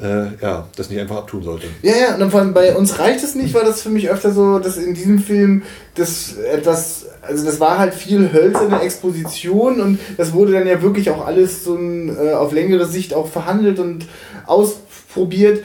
äh, 0.02 0.26
ja, 0.42 0.68
das 0.76 0.90
nicht 0.90 1.00
einfach 1.00 1.18
abtun 1.18 1.44
sollte. 1.44 1.68
Ja, 1.82 1.94
ja, 1.96 2.16
und 2.16 2.32
vor 2.32 2.40
allem 2.40 2.54
bei 2.54 2.76
uns 2.76 2.98
reicht 3.00 3.24
es 3.24 3.36
nicht, 3.36 3.54
weil 3.54 3.66
das 3.66 3.82
für 3.82 3.90
mich 3.90 4.10
öfter 4.10 4.32
so, 4.32 4.60
dass 4.60 4.78
in 4.78 4.94
diesem 4.94 5.20
Film 5.20 5.64
das 5.96 6.36
etwas, 6.38 7.06
also 7.22 7.46
das 7.46 7.60
war 7.60 7.78
halt 7.78 7.94
viel 7.94 8.32
hölzerne 8.34 8.82
Exposition 8.82 9.80
und 9.80 10.00
das 10.18 10.34
wurde 10.34 10.54
dann 10.54 10.68
ja 10.68 10.82
wirklich 10.82 11.10
auch 11.12 11.26
alles 11.26 11.64
so 11.64 11.76
ein, 11.76 12.16
äh, 12.18 12.32
auf 12.32 12.52
längere 12.52 12.88
Sicht 12.88 13.14
auch 13.14 13.28
verhandelt 13.28 13.80
und 13.80 14.08
ausprobiert 14.48 15.64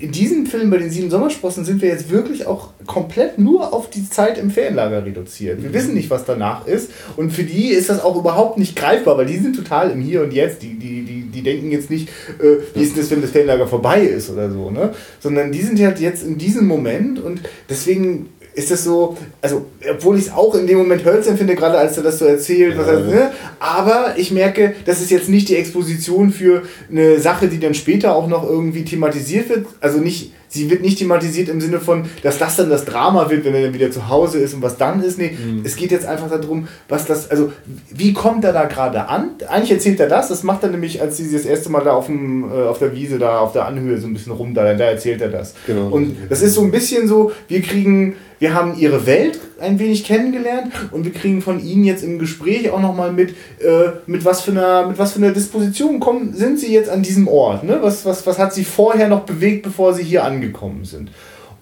in 0.00 0.12
diesem 0.12 0.46
Film 0.46 0.70
bei 0.70 0.78
den 0.78 0.90
sieben 0.90 1.10
Sommersprossen 1.10 1.66
sind 1.66 1.82
wir 1.82 1.90
jetzt 1.90 2.10
wirklich 2.10 2.46
auch 2.46 2.70
komplett 2.86 3.38
nur 3.38 3.74
auf 3.74 3.90
die 3.90 4.08
Zeit 4.08 4.38
im 4.38 4.50
Ferienlager 4.50 5.04
reduziert. 5.04 5.62
Wir 5.62 5.68
mhm. 5.68 5.74
wissen 5.74 5.94
nicht, 5.94 6.08
was 6.08 6.24
danach 6.24 6.66
ist. 6.66 6.90
Und 7.16 7.32
für 7.32 7.44
die 7.44 7.68
ist 7.68 7.90
das 7.90 8.02
auch 8.02 8.16
überhaupt 8.16 8.56
nicht 8.56 8.76
greifbar, 8.76 9.18
weil 9.18 9.26
die 9.26 9.36
sind 9.36 9.56
total 9.56 9.90
im 9.90 10.00
Hier 10.00 10.22
und 10.22 10.32
Jetzt. 10.32 10.62
Die, 10.62 10.78
die, 10.78 11.04
die, 11.04 11.22
die 11.24 11.42
denken 11.42 11.70
jetzt 11.70 11.90
nicht, 11.90 12.08
äh, 12.40 12.62
wie 12.74 12.82
ist 12.82 12.96
das, 12.96 13.10
wenn 13.10 13.20
das 13.20 13.32
Ferienlager 13.32 13.66
vorbei 13.66 14.00
ist 14.00 14.30
oder 14.30 14.50
so, 14.50 14.70
ne? 14.70 14.94
Sondern 15.20 15.52
die 15.52 15.60
sind 15.60 15.78
halt 15.80 16.00
jetzt 16.00 16.24
in 16.24 16.38
diesem 16.38 16.66
Moment 16.66 17.22
und 17.22 17.42
deswegen 17.68 18.30
ist 18.54 18.70
das 18.70 18.84
so, 18.84 19.16
also 19.42 19.66
obwohl 19.90 20.16
ich 20.16 20.26
es 20.26 20.32
auch 20.32 20.54
in 20.54 20.66
dem 20.66 20.78
Moment 20.78 21.04
hölzern 21.04 21.36
finde, 21.36 21.54
gerade 21.54 21.76
als 21.76 21.96
er 21.96 22.02
das 22.02 22.18
so 22.18 22.24
erzählt, 22.24 22.78
was 22.78 22.86
er, 22.86 23.00
ne? 23.00 23.30
aber 23.58 24.14
ich 24.16 24.30
merke, 24.30 24.74
das 24.84 25.00
ist 25.00 25.10
jetzt 25.10 25.28
nicht 25.28 25.48
die 25.48 25.56
Exposition 25.56 26.30
für 26.30 26.62
eine 26.90 27.18
Sache, 27.18 27.48
die 27.48 27.58
dann 27.58 27.74
später 27.74 28.14
auch 28.14 28.28
noch 28.28 28.48
irgendwie 28.48 28.84
thematisiert 28.84 29.48
wird, 29.48 29.66
also 29.80 29.98
nicht 29.98 30.32
sie 30.54 30.70
wird 30.70 30.82
nicht 30.82 30.98
thematisiert 30.98 31.48
im 31.48 31.60
Sinne 31.60 31.80
von, 31.80 32.04
dass 32.22 32.38
das 32.38 32.56
dann 32.56 32.70
das 32.70 32.84
Drama 32.84 33.28
wird, 33.28 33.44
wenn 33.44 33.54
er 33.54 33.62
dann 33.62 33.74
wieder 33.74 33.90
zu 33.90 34.08
Hause 34.08 34.38
ist 34.38 34.54
und 34.54 34.62
was 34.62 34.76
dann 34.76 35.02
ist. 35.02 35.18
Nee, 35.18 35.32
mhm. 35.32 35.62
es 35.64 35.74
geht 35.74 35.90
jetzt 35.90 36.06
einfach 36.06 36.30
darum, 36.30 36.68
was 36.88 37.06
das, 37.06 37.30
also 37.30 37.52
wie 37.90 38.12
kommt 38.12 38.44
er 38.44 38.52
da 38.52 38.64
gerade 38.64 39.08
an? 39.08 39.30
Eigentlich 39.48 39.72
erzählt 39.72 39.98
er 39.98 40.08
das, 40.08 40.28
das 40.28 40.44
macht 40.44 40.62
er 40.62 40.70
nämlich, 40.70 41.02
als 41.02 41.16
sie 41.16 41.30
das 41.30 41.44
erste 41.44 41.70
Mal 41.70 41.82
da 41.82 41.92
auf, 41.92 42.06
dem, 42.06 42.44
äh, 42.44 42.62
auf 42.68 42.78
der 42.78 42.94
Wiese, 42.94 43.18
da 43.18 43.40
auf 43.40 43.52
der 43.52 43.66
Anhöhe 43.66 43.98
so 43.98 44.06
ein 44.06 44.14
bisschen 44.14 44.32
rum, 44.32 44.54
da, 44.54 44.74
da 44.74 44.84
erzählt 44.84 45.20
er 45.20 45.28
das. 45.28 45.54
Genau. 45.66 45.88
Und 45.88 46.16
das 46.28 46.40
ist 46.40 46.54
so 46.54 46.62
ein 46.62 46.70
bisschen 46.70 47.08
so, 47.08 47.32
wir 47.48 47.60
kriegen, 47.60 48.14
wir 48.44 48.52
haben 48.52 48.76
ihre 48.76 49.06
Welt 49.06 49.40
ein 49.58 49.78
wenig 49.78 50.04
kennengelernt 50.04 50.70
und 50.90 51.06
wir 51.06 51.14
kriegen 51.14 51.40
von 51.40 51.64
ihnen 51.64 51.82
jetzt 51.82 52.04
im 52.04 52.18
Gespräch 52.18 52.70
auch 52.70 52.80
nochmal 52.80 53.10
mit, 53.10 53.30
äh, 53.30 53.92
mit, 54.04 54.26
was 54.26 54.42
für 54.42 54.50
einer, 54.50 54.86
mit 54.86 54.98
was 54.98 55.12
für 55.14 55.18
einer 55.18 55.32
Disposition 55.32 55.98
kommen, 55.98 56.34
sind 56.34 56.60
sie 56.60 56.70
jetzt 56.70 56.90
an 56.90 57.02
diesem 57.02 57.26
Ort? 57.26 57.64
Ne? 57.64 57.78
Was, 57.80 58.04
was, 58.04 58.26
was 58.26 58.38
hat 58.38 58.52
sie 58.52 58.66
vorher 58.66 59.08
noch 59.08 59.22
bewegt, 59.22 59.62
bevor 59.62 59.94
sie 59.94 60.02
hier 60.02 60.24
angekommen 60.24 60.84
sind? 60.84 61.10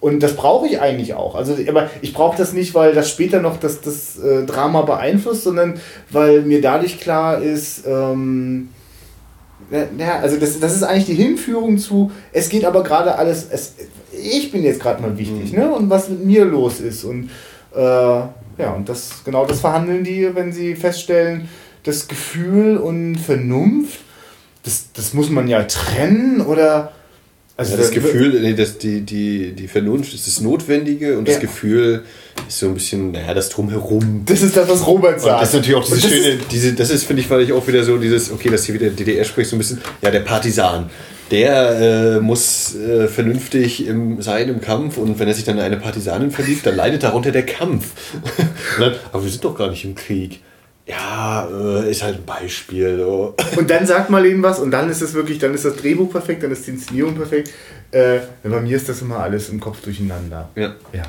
Und 0.01 0.21
das 0.21 0.35
brauche 0.35 0.67
ich 0.67 0.81
eigentlich 0.81 1.13
auch. 1.13 1.35
Also, 1.35 1.55
aber 1.69 1.89
ich 2.01 2.11
brauche 2.11 2.37
das 2.37 2.51
nicht, 2.51 2.75
weil 2.75 2.93
das 2.93 3.09
später 3.09 3.39
noch 3.39 3.55
das, 3.61 3.79
das 3.79 4.19
äh, 4.19 4.45
Drama 4.45 4.81
beeinflusst, 4.81 5.43
sondern 5.43 5.79
weil 6.11 6.41
mir 6.41 6.59
dadurch 6.59 6.99
klar 6.99 7.41
ist, 7.41 7.87
ähm, 7.87 8.67
ja, 9.97 10.19
also 10.19 10.35
das, 10.35 10.59
das 10.59 10.75
ist 10.75 10.83
eigentlich 10.83 11.05
die 11.05 11.13
Hinführung 11.13 11.77
zu, 11.77 12.11
es 12.33 12.49
geht 12.49 12.65
aber 12.65 12.83
gerade 12.83 13.15
alles, 13.17 13.47
es, 13.49 13.75
ich 14.23 14.51
bin 14.51 14.63
jetzt 14.63 14.79
gerade 14.79 15.01
mal 15.01 15.17
wichtig, 15.17 15.51
mhm. 15.51 15.59
ne? 15.59 15.73
Und 15.73 15.89
was 15.89 16.09
mit 16.09 16.25
mir 16.25 16.45
los 16.45 16.79
ist. 16.79 17.03
Und 17.03 17.29
äh, 17.75 17.79
ja, 17.79 18.71
und 18.75 18.87
das, 18.87 19.23
genau 19.25 19.45
das 19.45 19.59
verhandeln 19.59 20.03
die, 20.03 20.29
wenn 20.33 20.51
sie 20.51 20.75
feststellen, 20.75 21.49
das 21.83 22.07
Gefühl 22.07 22.77
und 22.77 23.17
Vernunft, 23.17 23.99
das, 24.63 24.87
das 24.93 25.13
muss 25.13 25.29
man 25.29 25.47
ja 25.47 25.63
trennen 25.63 26.41
oder. 26.41 26.93
Also 27.55 27.73
ja, 27.73 27.77
das 27.77 27.91
Gefühl, 27.91 28.41
nee, 28.41 28.53
das, 28.53 28.79
die, 28.79 29.01
die, 29.01 29.51
die 29.51 29.67
Vernunft 29.67 30.11
ist 30.15 30.25
das 30.25 30.41
Notwendige 30.41 31.19
und 31.19 31.27
ja. 31.27 31.33
das 31.35 31.41
Gefühl 31.41 32.03
ist 32.47 32.57
so 32.57 32.67
ein 32.67 32.73
bisschen, 32.73 33.11
naja, 33.11 33.35
das 33.35 33.49
Drumherum. 33.49 34.23
Das 34.25 34.41
ist 34.41 34.57
das, 34.57 34.67
was 34.67 34.87
Robert 34.87 35.21
sagt. 35.21 35.33
Und 35.33 35.41
das 35.41 35.49
ist 35.49 35.55
natürlich 35.55 35.75
auch 35.75 35.85
diese 35.85 36.07
schöne, 36.07 36.39
diese, 36.49 36.73
das 36.73 36.89
ist, 36.89 37.03
finde 37.03 37.21
ich, 37.21 37.29
weil 37.29 37.41
ich 37.41 37.53
auch 37.53 37.67
wieder 37.67 37.83
so 37.83 37.97
dieses, 37.97 38.31
okay, 38.31 38.49
dass 38.49 38.65
hier 38.65 38.73
wieder 38.73 38.89
DDR 38.89 39.23
spricht, 39.23 39.51
so 39.51 39.55
ein 39.55 39.59
bisschen, 39.59 39.81
ja, 40.01 40.09
der 40.09 40.21
Partisan. 40.21 40.89
Der 41.31 42.17
äh, 42.17 42.19
muss 42.19 42.75
äh, 42.75 43.07
vernünftig 43.07 43.87
im, 43.87 44.21
sein 44.21 44.49
im 44.49 44.61
Kampf 44.61 44.97
und 44.97 45.19
wenn 45.19 45.27
er 45.27 45.33
sich 45.33 45.43
dann 45.43 45.57
in 45.57 45.63
eine 45.63 45.77
Partisanin 45.77 46.31
verliebt, 46.31 46.65
dann 46.65 46.75
leidet 46.75 47.03
darunter 47.03 47.31
der 47.31 47.45
Kampf. 47.45 47.91
dann, 48.79 48.93
aber 49.11 49.23
wir 49.23 49.29
sind 49.29 49.43
doch 49.43 49.57
gar 49.57 49.69
nicht 49.69 49.85
im 49.85 49.95
Krieg. 49.95 50.41
Ja, 50.85 51.47
äh, 51.49 51.89
ist 51.89 52.03
halt 52.03 52.17
ein 52.17 52.25
Beispiel. 52.25 52.97
So. 52.97 53.35
Und 53.55 53.69
dann 53.69 53.87
sagt 53.87 54.09
mal 54.09 54.25
eben 54.25 54.43
was 54.43 54.59
und 54.59 54.71
dann 54.71 54.89
ist 54.89 55.01
es 55.01 55.13
wirklich, 55.13 55.39
dann 55.39 55.53
ist 55.53 55.63
das 55.63 55.77
Drehbuch 55.77 56.11
perfekt, 56.11 56.43
dann 56.43 56.51
ist 56.51 56.67
die 56.67 56.71
Inszenierung 56.71 57.15
perfekt. 57.15 57.51
Äh, 57.91 58.19
bei 58.43 58.59
mir 58.59 58.75
ist 58.75 58.89
das 58.89 59.01
immer 59.01 59.19
alles 59.19 59.49
im 59.49 59.59
Kopf 59.59 59.81
durcheinander. 59.81 60.49
Ja. 60.55 60.75
ja. 60.91 61.03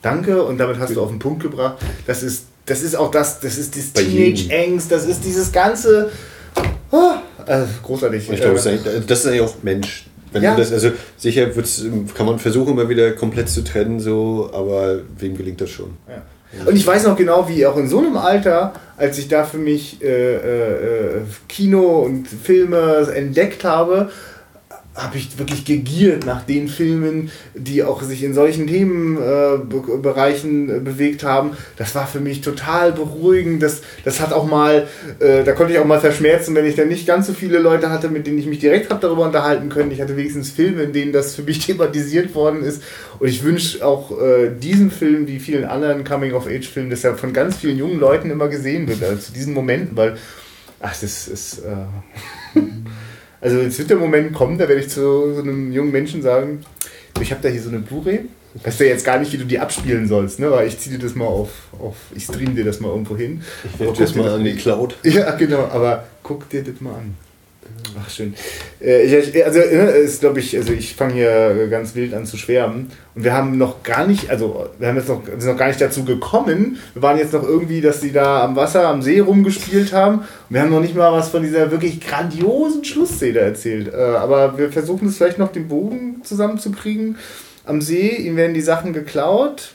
Danke 0.00 0.42
und 0.44 0.58
damit 0.58 0.78
hast 0.78 0.94
du 0.94 1.02
auf 1.02 1.08
den 1.08 1.18
Punkt 1.18 1.42
gebracht. 1.42 1.78
Das 2.06 2.22
ist, 2.22 2.46
das 2.66 2.82
ist 2.82 2.94
auch 2.94 3.10
das, 3.10 3.40
das 3.40 3.58
ist 3.58 3.76
das 3.76 3.92
Teenage-Angst, 3.92 4.92
das 4.92 5.06
ist 5.06 5.24
dieses 5.24 5.50
ganze. 5.50 6.12
Oh, 6.92 7.14
also 7.46 7.66
großartig. 7.82 8.30
Ich 8.30 8.40
glaube, 8.40 8.56
das, 8.56 8.64
das 9.06 9.20
ist 9.20 9.26
eigentlich 9.26 9.40
auch 9.40 9.54
Mensch. 9.62 10.06
Wenn 10.32 10.42
ja. 10.42 10.56
das, 10.56 10.72
also 10.72 10.90
sicher 11.16 11.48
kann 12.14 12.26
man 12.26 12.38
versuchen, 12.38 12.72
immer 12.72 12.88
wieder 12.88 13.12
komplett 13.12 13.48
zu 13.48 13.62
trennen, 13.62 14.00
so, 14.00 14.50
aber 14.52 15.00
wem 15.18 15.36
gelingt 15.36 15.60
das 15.60 15.70
schon? 15.70 15.96
Ja. 16.08 16.22
Und 16.64 16.76
ich 16.76 16.86
weiß 16.86 17.04
noch 17.04 17.16
genau, 17.16 17.48
wie 17.48 17.66
auch 17.66 17.76
in 17.76 17.88
so 17.88 17.98
einem 17.98 18.16
Alter, 18.16 18.72
als 18.96 19.18
ich 19.18 19.28
da 19.28 19.44
für 19.44 19.58
mich 19.58 20.02
äh, 20.02 20.34
äh, 20.34 21.20
Kino 21.48 22.00
und 22.00 22.26
Filme 22.28 23.08
entdeckt 23.14 23.64
habe, 23.64 24.10
habe 24.96 25.18
ich 25.18 25.38
wirklich 25.38 25.66
gegiert 25.66 26.24
nach 26.24 26.42
den 26.42 26.68
Filmen, 26.68 27.30
die 27.54 27.84
auch 27.84 28.02
sich 28.02 28.22
in 28.22 28.32
solchen 28.32 28.66
Themenbereichen 28.66 30.70
äh, 30.70 30.80
bewegt 30.80 31.22
haben. 31.22 31.50
Das 31.76 31.94
war 31.94 32.06
für 32.06 32.20
mich 32.20 32.40
total 32.40 32.92
beruhigend. 32.92 33.62
Das, 33.62 33.82
das 34.04 34.20
hat 34.20 34.32
auch 34.32 34.46
mal, 34.46 34.88
äh, 35.20 35.44
da 35.44 35.52
konnte 35.52 35.74
ich 35.74 35.78
auch 35.78 35.84
mal 35.84 36.00
verschmerzen, 36.00 36.54
wenn 36.54 36.64
ich 36.64 36.76
dann 36.76 36.88
nicht 36.88 37.06
ganz 37.06 37.26
so 37.26 37.34
viele 37.34 37.58
Leute 37.58 37.90
hatte, 37.90 38.08
mit 38.08 38.26
denen 38.26 38.38
ich 38.38 38.46
mich 38.46 38.58
direkt 38.58 38.90
habe 38.90 39.00
darüber 39.00 39.24
unterhalten 39.24 39.68
können. 39.68 39.90
Ich 39.90 40.00
hatte 40.00 40.16
wenigstens 40.16 40.50
Filme, 40.50 40.84
in 40.84 40.94
denen 40.94 41.12
das 41.12 41.34
für 41.34 41.42
mich 41.42 41.58
thematisiert 41.66 42.34
worden 42.34 42.62
ist. 42.62 42.82
Und 43.18 43.28
ich 43.28 43.42
wünsche 43.42 43.84
auch 43.84 44.18
äh, 44.18 44.50
diesen 44.50 44.90
Film, 44.90 45.28
wie 45.28 45.40
vielen 45.40 45.64
anderen 45.64 46.04
Coming-of-Age-Filmen, 46.04 46.90
dass 46.90 47.04
er 47.04 47.16
von 47.16 47.34
ganz 47.34 47.56
vielen 47.56 47.76
jungen 47.76 48.00
Leuten 48.00 48.30
immer 48.30 48.48
gesehen 48.48 48.88
wird, 48.88 49.02
also 49.02 49.20
zu 49.20 49.32
diesen 49.32 49.52
Momenten, 49.52 49.94
weil, 49.96 50.16
ach, 50.80 50.96
das 50.98 51.28
ist. 51.28 51.62
Also 53.40 53.58
jetzt 53.58 53.78
wird 53.78 53.90
der 53.90 53.96
Moment 53.96 54.32
kommen, 54.32 54.58
da 54.58 54.68
werde 54.68 54.80
ich 54.80 54.88
zu 54.88 55.34
so 55.34 55.40
einem 55.40 55.72
jungen 55.72 55.92
Menschen 55.92 56.22
sagen, 56.22 56.64
ich 57.20 57.30
habe 57.30 57.42
da 57.42 57.48
hier 57.48 57.62
so 57.62 57.68
eine 57.68 57.80
Blu-ray. 57.80 58.20
Weißt 58.64 58.80
du 58.80 58.86
jetzt 58.86 59.04
gar 59.04 59.18
nicht, 59.18 59.32
wie 59.32 59.36
du 59.36 59.44
die 59.44 59.58
abspielen 59.58 60.08
sollst, 60.08 60.40
ne? 60.40 60.50
Weil 60.50 60.66
ich 60.66 60.78
ziehe 60.78 60.96
dir 60.96 61.02
das 61.04 61.14
mal 61.14 61.26
auf, 61.26 61.50
auf 61.78 61.96
ich 62.14 62.24
stream 62.24 62.56
dir 62.56 62.64
das 62.64 62.80
mal 62.80 62.88
irgendwo 62.88 63.16
hin. 63.16 63.42
Ich 63.74 63.78
werde 63.78 63.98
das 63.98 64.14
mal 64.14 64.30
an 64.30 64.44
die 64.44 64.56
Cloud. 64.56 64.96
Ja, 65.02 65.32
genau, 65.32 65.64
aber 65.66 66.04
guck 66.22 66.48
dir 66.48 66.64
das 66.64 66.80
mal 66.80 66.94
an. 66.94 67.14
Ach, 67.98 68.10
schön. 68.10 68.34
Äh, 68.80 69.42
also, 69.44 69.60
äh, 69.60 70.04
ist, 70.04 70.20
glaube 70.20 70.40
ich, 70.40 70.56
also 70.56 70.72
ich 70.72 70.94
fange 70.94 71.14
hier 71.14 71.68
ganz 71.70 71.94
wild 71.94 72.14
an 72.14 72.26
zu 72.26 72.36
schwärmen. 72.36 72.90
Und 73.14 73.24
wir 73.24 73.32
haben 73.32 73.56
noch 73.56 73.82
gar 73.82 74.06
nicht, 74.06 74.30
also 74.30 74.68
wir 74.78 74.88
haben 74.88 74.96
jetzt 74.96 75.08
noch, 75.08 75.22
sind 75.24 75.46
noch 75.46 75.56
gar 75.56 75.68
nicht 75.68 75.80
dazu 75.80 76.04
gekommen. 76.04 76.78
Wir 76.92 77.02
waren 77.02 77.18
jetzt 77.18 77.32
noch 77.32 77.42
irgendwie, 77.42 77.80
dass 77.80 78.00
sie 78.00 78.12
da 78.12 78.44
am 78.44 78.56
Wasser, 78.56 78.88
am 78.88 79.02
See 79.02 79.20
rumgespielt 79.20 79.92
haben. 79.92 80.18
Und 80.18 80.26
wir 80.50 80.60
haben 80.60 80.70
noch 80.70 80.80
nicht 80.80 80.94
mal 80.94 81.12
was 81.12 81.30
von 81.30 81.42
dieser 81.42 81.70
wirklich 81.70 82.00
grandiosen 82.00 82.84
Schlussszene 82.84 83.38
erzählt. 83.38 83.92
Äh, 83.92 83.96
aber 83.96 84.58
wir 84.58 84.70
versuchen 84.70 85.08
es 85.08 85.16
vielleicht 85.16 85.38
noch 85.38 85.52
den 85.52 85.68
Bogen 85.68 86.22
zusammenzukriegen. 86.22 87.16
Am 87.64 87.80
See, 87.80 88.10
ihnen 88.10 88.36
werden 88.36 88.54
die 88.54 88.60
Sachen 88.60 88.92
geklaut. 88.92 89.70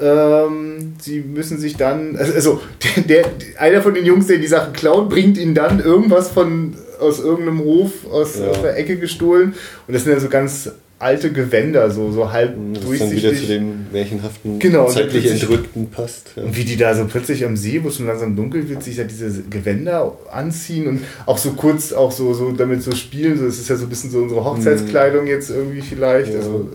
Ähm, 0.00 0.94
sie 1.00 1.20
müssen 1.20 1.58
sich 1.58 1.76
dann, 1.76 2.16
also 2.16 2.60
der, 2.98 3.04
der, 3.04 3.24
einer 3.58 3.82
von 3.82 3.94
den 3.94 4.04
Jungs, 4.04 4.26
der 4.26 4.38
die 4.38 4.46
Sachen 4.46 4.72
klaut, 4.72 5.08
bringt 5.08 5.38
ihnen 5.38 5.54
dann 5.54 5.80
irgendwas 5.80 6.28
von 6.28 6.74
aus 7.00 7.20
irgendeinem 7.20 7.60
Hof 7.60 8.06
aus, 8.10 8.38
ja. 8.38 8.46
aus 8.46 8.62
der 8.62 8.76
Ecke 8.76 8.98
gestohlen. 8.98 9.54
Und 9.86 9.94
das 9.94 10.04
sind 10.04 10.12
ja 10.12 10.20
so 10.20 10.28
ganz 10.28 10.70
alte 11.02 11.32
Gewänder, 11.32 11.90
so, 11.90 12.12
so 12.12 12.30
halb 12.30 12.54
das 12.74 12.84
durchsichtig. 12.84 13.22
dann 13.22 13.32
wieder 13.32 13.40
zu 13.40 13.46
dem 13.48 13.86
märchenhaften, 13.90 14.58
genau, 14.60 14.88
zeitlich 14.88 15.28
Entrückten 15.28 15.90
passt. 15.90 16.30
Ja. 16.36 16.44
Und 16.44 16.56
wie 16.56 16.64
die 16.64 16.76
da 16.76 16.94
so 16.94 17.06
plötzlich 17.06 17.44
am 17.44 17.56
See, 17.56 17.82
wo 17.82 17.88
es 17.88 17.96
schon 17.96 18.06
langsam 18.06 18.36
dunkel 18.36 18.68
wird, 18.68 18.84
sich 18.84 18.96
da 18.96 19.02
diese 19.02 19.42
Gewänder 19.50 20.16
anziehen 20.30 20.86
und 20.86 21.00
auch 21.26 21.38
so 21.38 21.52
kurz 21.52 21.92
auch 21.92 22.12
so, 22.12 22.34
so 22.34 22.52
damit 22.52 22.84
so 22.84 22.92
spielen. 22.92 23.36
So, 23.36 23.46
das 23.46 23.58
ist 23.58 23.68
ja 23.68 23.74
so 23.74 23.86
ein 23.86 23.88
bisschen 23.88 24.12
so 24.12 24.18
unsere 24.18 24.44
Hochzeitskleidung 24.44 25.26
jetzt 25.26 25.50
irgendwie 25.50 25.80
vielleicht. 25.80 26.32
Ja. 26.32 26.38
Also, 26.38 26.68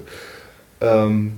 ähm, 0.82 1.32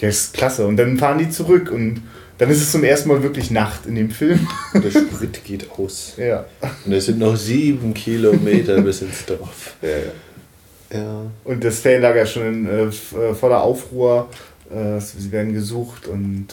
ja, 0.00 0.08
ist 0.08 0.34
klasse. 0.34 0.68
Und 0.68 0.76
dann 0.76 0.98
fahren 0.98 1.18
die 1.18 1.30
zurück 1.30 1.72
und 1.72 2.02
dann 2.38 2.50
ist 2.50 2.60
es 2.60 2.70
zum 2.70 2.84
ersten 2.84 3.08
Mal 3.08 3.22
wirklich 3.22 3.50
Nacht 3.50 3.86
in 3.86 3.94
dem 3.94 4.10
Film. 4.10 4.46
Und 4.74 4.84
der 4.84 4.90
Sprit 4.90 5.42
geht 5.44 5.70
aus. 5.70 6.14
Ja. 6.18 6.44
Und 6.84 6.92
es 6.92 7.06
sind 7.06 7.18
noch 7.18 7.36
sieben 7.36 7.94
Kilometer 7.94 8.80
bis 8.82 9.02
ins 9.02 9.24
Dorf. 9.24 9.74
Ja, 9.80 9.88
ja. 9.88 10.98
ja. 10.98 11.30
Und 11.44 11.64
das 11.64 11.80
Ferienlager 11.80 12.22
ist 12.22 12.32
schon 12.32 12.46
in, 12.46 12.66
äh, 12.66 12.82
äh, 12.84 13.34
voller 13.34 13.62
Aufruhr. 13.62 14.28
Äh, 14.70 15.00
sie 15.00 15.30
werden 15.32 15.54
gesucht 15.54 16.08
und. 16.08 16.48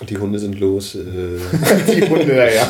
Äh 0.00 0.06
die 0.06 0.16
Hunde 0.16 0.38
sind 0.38 0.58
los. 0.58 0.94
Äh. 0.94 1.00
die 1.92 2.08
Hunde, 2.08 2.34
naja. 2.34 2.66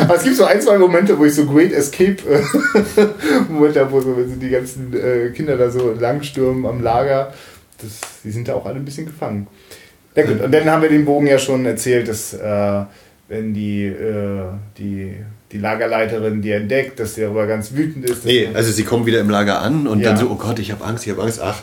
Aber 0.00 0.16
es 0.16 0.24
gibt 0.24 0.36
so 0.36 0.44
ein, 0.44 0.60
zwei 0.60 0.76
Momente, 0.76 1.16
wo 1.18 1.24
ich 1.24 1.34
so 1.34 1.46
Great 1.46 1.72
Escape 1.72 2.16
äh, 2.28 3.06
Momente 3.48 3.80
habe, 3.80 3.92
wo 3.92 4.00
so, 4.02 4.14
wenn 4.14 4.40
die 4.40 4.50
ganzen 4.50 4.92
Kinder 5.34 5.56
da 5.56 5.70
so 5.70 5.92
langstürmen 5.92 6.66
am 6.66 6.82
Lager. 6.82 7.32
Das, 7.80 8.00
die 8.24 8.30
sind 8.30 8.46
da 8.48 8.54
auch 8.54 8.66
alle 8.66 8.76
ein 8.76 8.84
bisschen 8.84 9.06
gefangen. 9.06 9.46
Ja 10.14 10.24
gut, 10.24 10.40
und 10.40 10.52
dann 10.52 10.64
haben 10.68 10.82
wir 10.82 10.88
den 10.88 11.04
Bogen 11.04 11.26
ja 11.26 11.38
schon 11.38 11.64
erzählt, 11.64 12.08
dass 12.08 12.34
äh, 12.34 12.82
wenn 13.28 13.54
die, 13.54 13.86
äh, 13.86 14.42
die, 14.76 15.14
die 15.52 15.58
Lagerleiterin 15.58 16.42
die 16.42 16.50
entdeckt, 16.50 16.98
dass 16.98 17.14
sie 17.14 17.22
darüber 17.22 17.46
ganz 17.46 17.72
wütend 17.72 18.04
ist. 18.10 18.24
Nee, 18.24 18.48
also 18.52 18.72
sie 18.72 18.82
kommen 18.82 19.06
wieder 19.06 19.20
im 19.20 19.30
Lager 19.30 19.60
an 19.60 19.86
und 19.86 20.00
ja. 20.00 20.08
dann 20.08 20.16
so, 20.16 20.26
oh 20.28 20.34
Gott, 20.34 20.58
ich 20.58 20.72
habe 20.72 20.84
Angst, 20.84 21.06
ich 21.06 21.12
habe 21.12 21.22
Angst, 21.22 21.40
ach. 21.40 21.62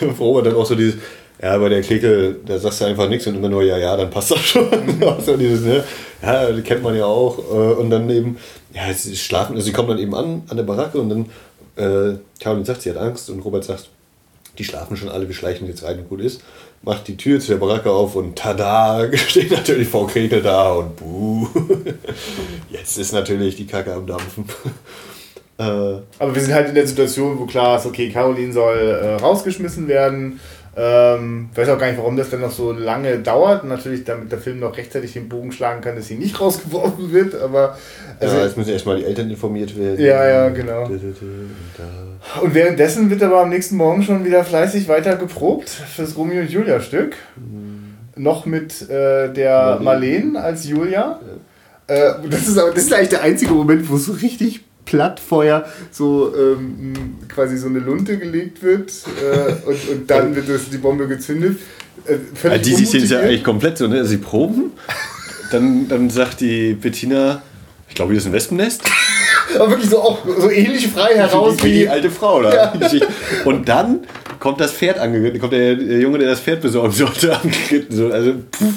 Robert 0.18 0.46
dann 0.46 0.54
auch 0.54 0.64
so 0.64 0.74
dieses, 0.74 0.94
ja, 1.42 1.56
bei 1.58 1.68
der 1.68 1.82
Clique, 1.82 2.36
da 2.46 2.58
sagst 2.58 2.80
du 2.80 2.86
einfach 2.86 3.08
nichts 3.10 3.26
und 3.26 3.36
immer 3.36 3.50
nur, 3.50 3.62
ja, 3.62 3.76
ja, 3.76 3.94
dann 3.94 4.08
passt 4.08 4.30
das 4.30 4.40
schon. 4.40 4.68
so 5.24 5.36
dieses, 5.36 5.60
ne? 5.60 5.84
Ja, 6.22 6.50
die 6.50 6.62
kennt 6.62 6.82
man 6.82 6.96
ja 6.96 7.04
auch. 7.04 7.38
Äh, 7.38 7.74
und 7.74 7.90
dann 7.90 8.08
eben, 8.08 8.38
ja, 8.72 8.92
sie 8.94 9.16
schlafen, 9.16 9.56
also 9.56 9.66
sie 9.66 9.72
kommen 9.72 9.88
dann 9.88 9.98
eben 9.98 10.14
an, 10.14 10.42
an 10.48 10.56
der 10.56 10.64
Baracke 10.64 10.98
und 10.98 11.10
dann, 11.10 11.26
äh, 11.76 12.16
Caroline 12.40 12.64
sagt, 12.64 12.82
sie 12.82 12.90
hat 12.90 12.96
Angst 12.96 13.28
und 13.28 13.40
Robert 13.40 13.64
sagt, 13.64 13.90
die 14.58 14.64
schlafen 14.64 14.96
schon 14.96 15.10
alle, 15.10 15.28
wir 15.28 15.34
schleichen 15.34 15.66
jetzt 15.66 15.84
rein 15.84 15.98
und 15.98 16.08
gut 16.08 16.20
ist 16.20 16.40
macht 16.82 17.08
die 17.08 17.16
Tür 17.16 17.40
zu 17.40 17.48
der 17.52 17.58
Baracke 17.58 17.90
auf 17.90 18.16
und 18.16 18.36
tada, 18.36 19.08
steht 19.28 19.50
natürlich 19.50 19.88
Frau 19.88 20.06
Krekel 20.06 20.42
da 20.42 20.72
und 20.72 20.96
buh. 20.96 21.48
Jetzt 22.70 22.98
ist 22.98 23.12
natürlich 23.12 23.56
die 23.56 23.66
Kacke 23.66 23.92
am 23.92 24.06
Dampfen. 24.06 24.44
Äh, 25.58 26.00
Aber 26.18 26.34
wir 26.34 26.40
sind 26.40 26.54
halt 26.54 26.70
in 26.70 26.74
der 26.74 26.86
Situation, 26.86 27.38
wo 27.38 27.44
klar 27.44 27.76
ist, 27.76 27.84
okay, 27.84 28.08
Caroline 28.08 28.50
soll 28.50 28.78
äh, 28.78 29.16
rausgeschmissen 29.16 29.88
werden. 29.88 30.40
Ähm, 30.76 31.50
weiß 31.54 31.68
auch 31.68 31.78
gar 31.78 31.88
nicht, 31.88 31.98
warum 31.98 32.16
das 32.16 32.30
dann 32.30 32.40
noch 32.40 32.52
so 32.52 32.72
lange 32.72 33.18
dauert. 33.18 33.64
Natürlich, 33.64 34.04
damit 34.04 34.30
der 34.30 34.38
Film 34.38 34.60
noch 34.60 34.76
rechtzeitig 34.76 35.12
den 35.12 35.28
Bogen 35.28 35.50
schlagen 35.50 35.80
kann, 35.80 35.96
dass 35.96 36.06
sie 36.06 36.14
nicht 36.14 36.40
rausgeworfen 36.40 37.12
wird. 37.12 37.34
Aber 37.34 37.76
also, 38.20 38.36
ja, 38.36 38.44
jetzt 38.44 38.56
müssen 38.56 38.70
erstmal 38.70 38.98
die 38.98 39.04
Eltern 39.04 39.28
informiert 39.30 39.76
werden. 39.76 40.00
Ja, 40.00 40.28
ja, 40.28 40.48
genau. 40.50 40.88
Und 42.40 42.54
währenddessen 42.54 43.10
wird 43.10 43.22
aber 43.22 43.40
am 43.40 43.48
nächsten 43.48 43.76
Morgen 43.76 44.02
schon 44.02 44.24
wieder 44.24 44.44
fleißig 44.44 44.88
weiter 44.88 45.16
geprobt 45.16 45.68
fürs 45.68 46.16
Romeo 46.16 46.42
und 46.42 46.50
Julia 46.50 46.80
Stück. 46.80 47.16
Mhm. 47.36 47.96
Noch 48.16 48.46
mit 48.46 48.88
äh, 48.88 49.32
der 49.32 49.80
Marlene. 49.80 49.84
Marlene 49.84 50.40
als 50.42 50.68
Julia. 50.68 51.20
Ja. 51.88 51.94
Äh, 51.94 52.14
das, 52.28 52.46
ist 52.46 52.58
aber, 52.58 52.70
das 52.70 52.84
ist 52.84 52.92
eigentlich 52.92 53.08
der 53.08 53.22
einzige 53.22 53.52
Moment, 53.52 53.88
wo 53.90 53.96
es 53.96 54.04
so 54.04 54.12
richtig 54.12 54.64
Plattfeuer 54.90 55.66
so 55.92 56.34
ähm, 56.36 57.14
quasi 57.28 57.56
so 57.56 57.68
eine 57.68 57.78
Lunte 57.78 58.18
gelegt 58.18 58.60
wird 58.60 58.90
äh, 59.22 59.68
und, 59.68 59.88
und 59.88 60.10
dann 60.10 60.34
wird 60.34 60.48
das, 60.48 60.68
die 60.68 60.78
Bombe 60.78 61.06
gezündet. 61.06 61.58
Äh, 62.06 62.48
ja, 62.48 62.58
die 62.58 62.74
Szene 62.74 63.04
ist 63.04 63.10
ja 63.10 63.20
eigentlich 63.20 63.44
komplett 63.44 63.78
so, 63.78 63.86
ne? 63.86 64.04
Sie 64.04 64.16
proben, 64.16 64.72
dann, 65.52 65.86
dann 65.88 66.10
sagt 66.10 66.40
die 66.40 66.74
Bettina, 66.74 67.40
ich 67.88 67.94
glaube, 67.94 68.10
hier 68.10 68.18
ist 68.18 68.26
ein 68.26 68.32
Wespennest. 68.32 68.82
Aber 69.54 69.70
wirklich 69.70 69.90
so 69.90 70.00
auch 70.00 70.18
so 70.24 70.50
ähnlich 70.50 70.88
frei 70.88 71.14
heraus 71.14 71.54
wie, 71.58 71.66
wie 71.66 71.72
die 71.78 71.88
alte 71.88 72.10
Frau 72.10 72.42
da. 72.42 72.52
Ja. 72.52 72.72
Und 73.44 73.68
dann 73.68 74.00
kommt 74.40 74.60
das 74.60 74.72
Pferd 74.72 74.98
angeritten, 74.98 75.40
kommt 75.40 75.52
der, 75.52 75.74
Junge, 75.74 76.18
der 76.18 76.30
das 76.30 76.40
Pferd 76.40 76.62
besorgen 76.62 76.92
sollte, 76.92 77.36
angeritten. 77.40 77.96
So, 77.96 78.10
also, 78.10 78.34
puff. 78.50 78.74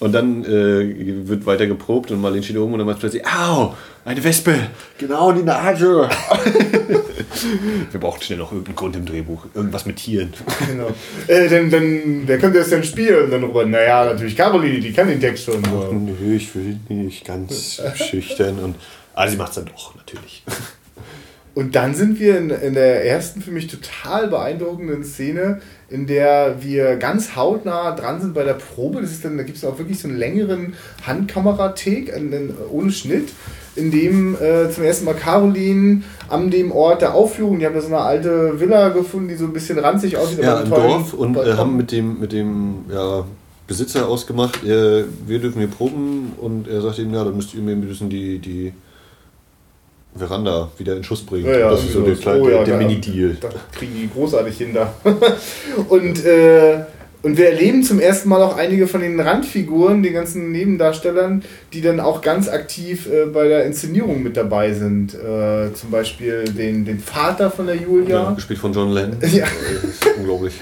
Und 0.00 0.12
dann 0.12 0.44
äh, 0.44 1.28
wird 1.28 1.44
weiter 1.46 1.66
geprobt 1.66 2.10
und 2.10 2.20
Marlene 2.20 2.42
steht 2.42 2.56
oben 2.56 2.72
und 2.72 2.78
dann 2.78 2.86
macht 2.86 3.00
plötzlich, 3.00 3.26
au, 3.26 3.74
eine 4.08 4.24
Wespe, 4.24 4.54
genau 4.96 5.30
in 5.30 5.36
die 5.36 5.42
Nase. 5.42 6.08
Wir 7.90 8.00
brauchen 8.00 8.22
schnell 8.22 8.38
noch 8.38 8.52
irgendeinen 8.52 8.76
Grund 8.76 8.96
im 8.96 9.04
Drehbuch, 9.04 9.44
irgendwas 9.52 9.84
mit 9.84 9.96
Tieren. 9.96 10.32
Genau. 10.66 10.88
Äh, 11.26 11.48
dann, 11.50 11.70
dann, 11.70 12.22
wer 12.24 12.38
könnte 12.38 12.58
das 12.58 12.70
denn 12.70 12.82
spielen? 12.82 13.30
Dann 13.30 13.44
Robert, 13.44 13.68
naja, 13.68 14.06
natürlich 14.06 14.34
Caroline, 14.34 14.80
die 14.80 14.94
kann 14.94 15.08
den 15.08 15.20
Text 15.20 15.44
schon. 15.44 15.62
So. 15.62 15.92
nö, 15.92 16.34
ich 16.34 16.54
will 16.54 16.80
nicht, 16.88 17.26
ganz 17.26 17.82
schüchtern. 17.96 18.58
Und, 18.60 18.76
aber 19.12 19.30
sie 19.30 19.36
macht 19.36 19.50
es 19.50 19.56
dann 19.56 19.66
doch, 19.66 19.94
natürlich. 19.94 20.42
Und 21.54 21.74
dann 21.74 21.94
sind 21.94 22.18
wir 22.18 22.38
in, 22.38 22.50
in 22.50 22.74
der 22.74 23.04
ersten 23.04 23.42
für 23.42 23.50
mich 23.50 23.66
total 23.66 24.28
beeindruckenden 24.28 25.04
Szene, 25.04 25.60
in 25.90 26.06
der 26.06 26.62
wir 26.62 26.96
ganz 26.96 27.36
hautnah 27.36 27.96
dran 27.96 28.20
sind 28.20 28.32
bei 28.32 28.44
der 28.44 28.54
Probe. 28.54 29.02
Das 29.02 29.10
ist 29.10 29.24
dann, 29.24 29.36
da 29.36 29.42
gibt 29.42 29.58
es 29.58 29.64
auch 29.64 29.76
wirklich 29.76 29.98
so 29.98 30.08
einen 30.08 30.16
längeren 30.16 30.74
Handkamera-Take 31.04 32.12
ohne 32.70 32.92
Schnitt 32.92 33.30
in 33.78 33.90
dem 33.90 34.34
äh, 34.34 34.70
zum 34.70 34.84
ersten 34.84 35.04
Mal 35.04 35.14
Caroline 35.14 36.02
an 36.28 36.50
dem 36.50 36.72
Ort 36.72 37.02
der 37.02 37.14
Aufführung, 37.14 37.58
die 37.58 37.66
haben 37.66 37.74
da 37.74 37.80
so 37.80 37.86
eine 37.88 37.98
alte 37.98 38.60
Villa 38.60 38.90
gefunden, 38.90 39.28
die 39.28 39.36
so 39.36 39.44
ein 39.44 39.52
bisschen 39.52 39.78
ranzig 39.78 40.16
aussieht. 40.16 40.42
Ja, 40.42 40.60
im 40.60 40.70
Dorf 40.70 41.14
und 41.14 41.36
äh, 41.36 41.54
haben 41.54 41.76
mit 41.76 41.92
dem, 41.92 42.20
mit 42.20 42.32
dem 42.32 42.84
ja, 42.92 43.24
Besitzer 43.66 44.08
ausgemacht, 44.08 44.64
äh, 44.64 45.04
wir 45.26 45.38
dürfen 45.38 45.58
hier 45.58 45.68
proben 45.68 46.32
und 46.40 46.68
er 46.68 46.80
sagt 46.82 46.98
ihm, 46.98 47.14
ja, 47.14 47.24
dann 47.24 47.36
müsst 47.36 47.54
ihr 47.54 47.60
mir 47.60 47.72
ein 47.72 47.80
bisschen 47.80 48.10
die, 48.10 48.38
die 48.38 48.72
Veranda 50.14 50.70
wieder 50.78 50.96
in 50.96 51.04
Schuss 51.04 51.22
bringen. 51.24 51.46
Ja, 51.46 51.58
ja, 51.58 51.70
das 51.70 51.84
ist 51.84 51.92
so 51.92 52.02
der, 52.02 52.16
kleine, 52.16 52.42
oh, 52.42 52.48
ja, 52.48 52.64
der 52.64 52.76
Mini-Deal. 52.78 53.36
Da 53.40 53.48
kriegen 53.72 53.94
die 53.94 54.10
großartig 54.10 54.56
hin 54.56 54.74
da. 54.74 54.92
und, 55.88 56.24
äh, 56.24 56.80
und 57.22 57.36
wir 57.36 57.50
erleben 57.50 57.82
zum 57.82 57.98
ersten 57.98 58.28
Mal 58.28 58.40
auch 58.42 58.56
einige 58.56 58.86
von 58.86 59.00
den 59.00 59.18
Randfiguren, 59.18 60.02
den 60.02 60.12
ganzen 60.12 60.52
Nebendarstellern, 60.52 61.42
die 61.72 61.80
dann 61.80 61.98
auch 61.98 62.22
ganz 62.22 62.48
aktiv 62.48 63.08
äh, 63.10 63.26
bei 63.26 63.48
der 63.48 63.64
Inszenierung 63.64 64.22
mit 64.22 64.36
dabei 64.36 64.72
sind. 64.72 65.14
Äh, 65.14 65.72
zum 65.74 65.90
Beispiel 65.90 66.44
den, 66.44 66.84
den 66.84 67.00
Vater 67.00 67.50
von 67.50 67.66
der 67.66 67.76
Julia. 67.76 68.22
Ja, 68.22 68.30
gespielt 68.32 68.60
von 68.60 68.72
John 68.72 68.92
Lennon. 68.92 69.16
Ja. 69.32 69.46
Ist 69.46 70.06
unglaublich. 70.16 70.54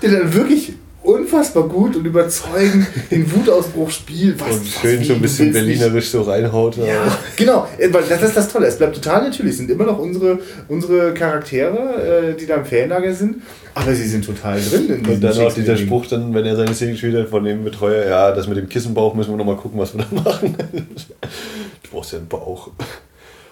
Der 0.00 0.10
dann 0.10 0.32
wirklich 0.34 0.72
unfassbar 1.02 1.68
gut 1.68 1.96
und 1.96 2.04
überzeugend 2.04 2.86
den 3.10 3.30
Wutausbruch 3.32 3.90
spielt. 3.90 4.40
Was, 4.40 4.56
und 4.56 4.66
schön 4.66 5.00
was, 5.00 5.06
so 5.08 5.14
ein 5.14 5.20
bisschen 5.20 5.52
berlinerisch 5.52 6.10
so 6.10 6.22
reinhaut. 6.22 6.76
Ja, 6.76 7.18
genau. 7.36 7.66
Äh, 7.78 7.90
das 7.90 8.22
ist 8.22 8.36
das 8.36 8.48
Tolle. 8.48 8.66
Es 8.66 8.78
bleibt 8.78 8.94
total 8.94 9.22
natürlich. 9.22 9.52
Es 9.52 9.58
sind 9.58 9.70
immer 9.70 9.84
noch 9.84 9.98
unsere, 9.98 10.38
unsere 10.68 11.12
Charaktere, 11.14 12.32
äh, 12.32 12.36
die 12.36 12.46
da 12.46 12.56
im 12.56 12.64
Fanlager 12.64 13.14
sind. 13.14 13.42
Aber 13.74 13.94
sie 13.94 14.06
sind 14.06 14.24
total 14.24 14.60
drin. 14.60 14.88
In 14.88 15.06
und 15.06 15.20
dann 15.20 15.38
auch 15.38 15.52
dieser 15.52 15.76
Spruch, 15.76 16.06
dann, 16.06 16.34
wenn 16.34 16.44
er 16.44 16.56
seine 16.56 16.74
Szene 16.74 16.92
gespielt 16.92 17.16
hat 17.16 17.28
von 17.28 17.42
dem 17.44 17.64
Betreuer, 17.64 18.06
ja, 18.06 18.32
das 18.32 18.46
mit 18.46 18.58
dem 18.58 18.68
Kissenbauch 18.68 19.14
müssen 19.14 19.30
wir 19.30 19.38
nochmal 19.38 19.56
gucken, 19.56 19.80
was 19.80 19.96
wir 19.96 20.04
da 20.04 20.14
machen. 20.30 20.56
du 20.72 21.90
brauchst 21.90 22.12
ja 22.12 22.18
einen 22.18 22.28
Bauch. 22.28 22.70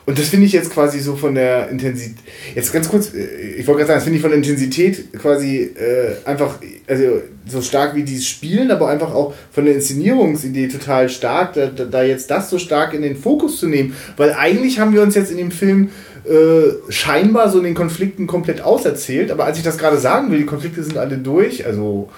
Und 0.07 0.19
das 0.19 0.29
finde 0.29 0.47
ich 0.47 0.53
jetzt 0.53 0.73
quasi 0.73 0.99
so 0.99 1.15
von 1.15 1.35
der 1.35 1.69
Intensität, 1.69 2.17
jetzt 2.55 2.73
ganz 2.73 2.89
kurz, 2.89 3.15
äh, 3.15 3.55
ich 3.57 3.67
wollte 3.67 3.81
gerade 3.81 3.89
sagen, 3.89 3.97
das 3.99 4.05
finde 4.05 4.17
ich 4.17 4.23
von 4.23 4.31
der 4.31 4.39
Intensität 4.39 5.13
quasi 5.19 5.59
äh, 5.59 6.17
einfach, 6.25 6.59
also 6.87 7.23
so 7.47 7.61
stark 7.63 7.95
wie 7.95 8.03
die 8.03 8.21
spielen, 8.21 8.71
aber 8.71 8.89
einfach 8.89 9.15
auch 9.15 9.35
von 9.53 9.65
der 9.65 9.75
Inszenierungsidee 9.75 10.69
total 10.69 11.09
stark, 11.09 11.55
da, 11.55 11.67
da 11.67 12.03
jetzt 12.03 12.31
das 12.31 12.51
so 12.51 12.59
stark 12.59 12.95
in 12.95 13.03
den 13.03 13.17
Fokus 13.17 13.59
zu 13.59 13.69
nehmen. 13.69 13.95
Weil 14.17 14.33
eigentlich 14.33 14.81
haben 14.81 14.93
wir 14.93 15.03
uns 15.03 15.15
jetzt 15.15 15.31
in 15.31 15.37
dem 15.37 15.51
Film 15.51 15.91
äh, 16.25 16.93
scheinbar 16.93 17.51
so 17.51 17.59
in 17.59 17.65
den 17.65 17.75
Konflikten 17.75 18.27
komplett 18.27 18.63
auserzählt, 18.63 19.31
aber 19.31 19.45
als 19.45 19.59
ich 19.59 19.65
das 19.65 19.79
gerade 19.79 19.99
sagen 19.99 20.31
will, 20.31 20.39
die 20.39 20.47
Konflikte 20.47 20.83
sind 20.83 20.99
alle 20.99 21.19
durch, 21.19 21.67
also 21.67 22.09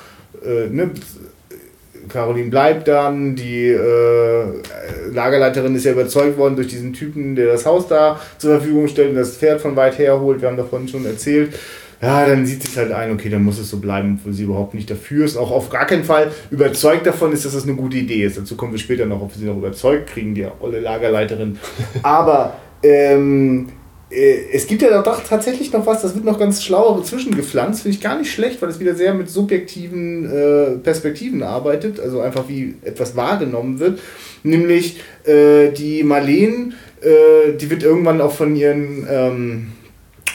äh, 0.44 0.68
ne, 0.68 0.90
Caroline 2.12 2.50
bleibt 2.50 2.88
dann, 2.88 3.34
die 3.34 3.68
äh, 3.68 4.44
Lagerleiterin 5.12 5.74
ist 5.74 5.84
ja 5.84 5.92
überzeugt 5.92 6.36
worden 6.38 6.56
durch 6.56 6.68
diesen 6.68 6.92
Typen, 6.92 7.34
der 7.34 7.46
das 7.46 7.66
Haus 7.66 7.88
da 7.88 8.20
zur 8.38 8.58
Verfügung 8.58 8.88
stellt 8.88 9.10
und 9.10 9.16
das 9.16 9.36
Pferd 9.36 9.60
von 9.60 9.76
weit 9.76 9.98
her 9.98 10.20
holt, 10.20 10.40
wir 10.40 10.48
haben 10.48 10.56
davon 10.56 10.88
schon 10.88 11.06
erzählt. 11.06 11.54
Ja, 12.02 12.26
dann 12.26 12.44
sieht 12.44 12.64
sich 12.64 12.76
halt 12.76 12.90
ein, 12.90 13.12
okay, 13.12 13.28
dann 13.28 13.44
muss 13.44 13.60
es 13.60 13.70
so 13.70 13.78
bleiben, 13.78 14.18
obwohl 14.18 14.32
sie 14.32 14.42
überhaupt 14.42 14.74
nicht 14.74 14.90
dafür 14.90 15.24
ist. 15.24 15.36
Auch 15.36 15.52
auf 15.52 15.70
gar 15.70 15.86
keinen 15.86 16.02
Fall 16.02 16.32
überzeugt 16.50 17.06
davon 17.06 17.32
ist, 17.32 17.44
dass 17.44 17.52
das 17.52 17.62
eine 17.62 17.74
gute 17.74 17.96
Idee 17.96 18.24
ist. 18.24 18.36
Dazu 18.36 18.56
kommen 18.56 18.72
wir 18.72 18.80
später 18.80 19.06
noch, 19.06 19.22
ob 19.22 19.32
wir 19.32 19.38
sie 19.38 19.46
noch 19.46 19.56
überzeugt 19.56 20.08
kriegen, 20.08 20.34
die 20.34 20.44
olle 20.58 20.80
Lagerleiterin. 20.80 21.60
Aber 22.02 22.56
ähm, 22.82 23.68
äh, 23.68 23.81
es 24.52 24.66
gibt 24.66 24.82
ja 24.82 25.02
doch 25.02 25.22
tatsächlich 25.22 25.72
noch 25.72 25.86
was, 25.86 26.02
das 26.02 26.14
wird 26.14 26.24
noch 26.24 26.38
ganz 26.38 26.62
schlau 26.62 27.00
zwischengepflanzt, 27.00 27.82
finde 27.82 27.96
ich 27.96 28.02
gar 28.02 28.18
nicht 28.18 28.30
schlecht, 28.30 28.60
weil 28.60 28.68
es 28.68 28.80
wieder 28.80 28.94
sehr 28.94 29.14
mit 29.14 29.30
subjektiven 29.30 30.24
äh, 30.30 30.70
Perspektiven 30.78 31.42
arbeitet, 31.42 31.98
also 31.98 32.20
einfach 32.20 32.48
wie 32.48 32.74
etwas 32.82 33.16
wahrgenommen 33.16 33.80
wird. 33.80 34.00
Nämlich 34.42 35.00
äh, 35.24 35.70
die 35.70 36.02
Marleen, 36.02 36.74
äh, 37.00 37.54
die 37.54 37.70
wird 37.70 37.82
irgendwann 37.82 38.20
auch 38.20 38.32
von 38.32 38.54
ihren, 38.54 39.06
ähm, 39.10 39.72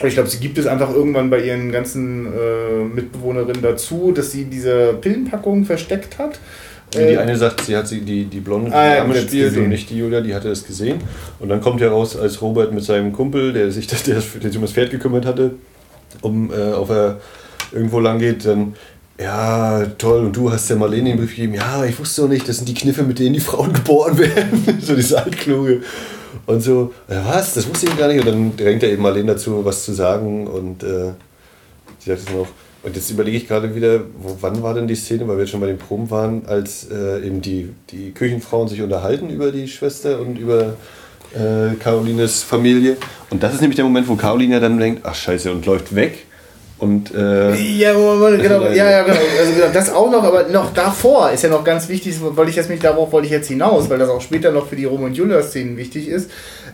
ich 0.04 0.14
glaube, 0.14 0.28
sie 0.28 0.38
gibt 0.38 0.58
es 0.58 0.66
einfach 0.66 0.92
irgendwann 0.92 1.30
bei 1.30 1.40
ihren 1.40 1.70
ganzen 1.70 2.26
äh, 2.26 2.84
Mitbewohnerinnen 2.84 3.62
dazu, 3.62 4.12
dass 4.12 4.32
sie 4.32 4.44
diese 4.44 4.94
Pillenpackung 5.00 5.64
versteckt 5.64 6.18
hat. 6.18 6.40
Die 6.94 6.98
äh, 6.98 7.18
eine 7.18 7.36
sagt, 7.36 7.62
sie 7.62 7.76
hat 7.76 7.86
sie 7.86 8.00
die, 8.00 8.24
die 8.24 8.40
Blonde, 8.40 8.70
die 8.70 8.76
ah, 8.76 8.96
ja, 8.96 9.04
gespielt 9.04 9.56
und 9.56 9.68
nicht 9.68 9.90
die 9.90 9.98
Julia, 9.98 10.20
die 10.20 10.34
hatte 10.34 10.48
es 10.50 10.66
gesehen. 10.66 11.00
Und 11.38 11.50
dann 11.50 11.60
kommt 11.60 11.80
heraus, 11.80 12.16
als 12.16 12.40
Robert 12.40 12.72
mit 12.72 12.82
seinem 12.82 13.12
Kumpel, 13.12 13.52
der 13.52 13.70
sich 13.70 13.86
der, 13.86 13.98
der 14.06 14.20
sich 14.22 14.56
um 14.56 14.62
das 14.62 14.72
Pferd 14.72 14.90
gekümmert 14.90 15.26
hatte, 15.26 15.52
um 16.22 16.50
äh, 16.50 16.72
auf 16.72 16.88
er 16.90 17.20
irgendwo 17.72 18.00
lang 18.00 18.18
geht, 18.18 18.46
dann 18.46 18.74
ja, 19.20 19.84
toll, 19.98 20.26
und 20.26 20.36
du 20.36 20.50
hast 20.50 20.70
der 20.70 20.76
Marlene 20.76 21.10
den 21.10 21.18
Brief 21.18 21.34
gegeben, 21.34 21.54
ja, 21.54 21.84
ich 21.84 21.98
wusste 21.98 22.22
doch 22.22 22.28
nicht, 22.28 22.48
das 22.48 22.58
sind 22.58 22.68
die 22.68 22.74
Kniffe, 22.74 23.02
mit 23.02 23.18
denen 23.18 23.34
die 23.34 23.40
Frauen 23.40 23.72
geboren 23.72 24.16
werden. 24.16 24.78
so 24.80 24.94
diese 24.94 25.22
Altkluge. 25.22 25.82
Und 26.46 26.62
so, 26.62 26.94
was, 27.08 27.54
das 27.54 27.68
wusste 27.68 27.86
ich 27.86 27.98
gar 27.98 28.08
nicht. 28.08 28.20
Und 28.20 28.26
dann 28.26 28.56
drängt 28.56 28.82
er 28.82 28.90
eben 28.90 29.02
Marlene 29.02 29.32
dazu, 29.32 29.64
was 29.64 29.84
zu 29.84 29.92
sagen. 29.92 30.46
Und 30.46 30.82
äh, 30.82 31.12
sie 31.98 32.10
sagt 32.10 32.28
es 32.28 32.34
noch, 32.34 32.46
und 32.82 32.94
jetzt 32.94 33.10
überlege 33.10 33.36
ich 33.36 33.48
gerade 33.48 33.74
wieder, 33.74 34.00
wo, 34.18 34.36
wann 34.40 34.62
war 34.62 34.74
denn 34.74 34.86
die 34.86 34.94
Szene, 34.94 35.26
weil 35.26 35.36
wir 35.36 35.44
jetzt 35.44 35.50
schon 35.50 35.60
bei 35.60 35.66
den 35.66 35.78
Proben 35.78 36.10
waren, 36.10 36.46
als 36.46 36.88
äh, 36.90 37.26
eben 37.26 37.42
die, 37.42 37.70
die 37.90 38.12
Küchenfrauen 38.12 38.68
sich 38.68 38.82
unterhalten 38.82 39.30
über 39.30 39.50
die 39.50 39.66
Schwester 39.66 40.20
und 40.20 40.38
über 40.38 40.76
äh, 41.34 41.74
Carolines 41.80 42.42
Familie. 42.42 42.96
Und 43.30 43.42
das 43.42 43.54
ist 43.54 43.60
nämlich 43.60 43.76
der 43.76 43.84
Moment, 43.84 44.08
wo 44.08 44.14
Caroline 44.14 44.60
dann 44.60 44.78
denkt, 44.78 45.02
ach 45.04 45.14
scheiße, 45.14 45.50
und 45.50 45.66
läuft 45.66 45.94
weg. 45.94 46.24
Und, 46.78 47.12
äh, 47.12 47.56
ja, 47.56 47.92
genau, 47.92 48.62
ja, 48.68 48.88
ja, 48.88 49.02
genau. 49.02 49.18
Also 49.40 49.52
genau, 49.52 49.66
das 49.72 49.92
auch 49.92 50.12
noch, 50.12 50.22
aber 50.22 50.44
noch 50.44 50.72
davor 50.72 51.32
ist 51.32 51.42
ja 51.42 51.48
noch 51.48 51.64
ganz 51.64 51.88
wichtig, 51.88 52.14
weil 52.20 52.48
ich 52.48 52.54
jetzt 52.54 52.70
mich 52.70 52.78
darauf 52.78 53.10
wollte 53.10 53.26
ich 53.26 53.32
jetzt 53.32 53.48
hinaus, 53.48 53.90
weil 53.90 53.98
das 53.98 54.08
auch 54.08 54.20
später 54.20 54.52
noch 54.52 54.68
für 54.68 54.76
die 54.76 54.84
Rom 54.84 55.02
und 55.02 55.16
Julia 55.16 55.42
Szenen 55.42 55.76
wichtig 55.76 56.06
ist. 56.06 56.30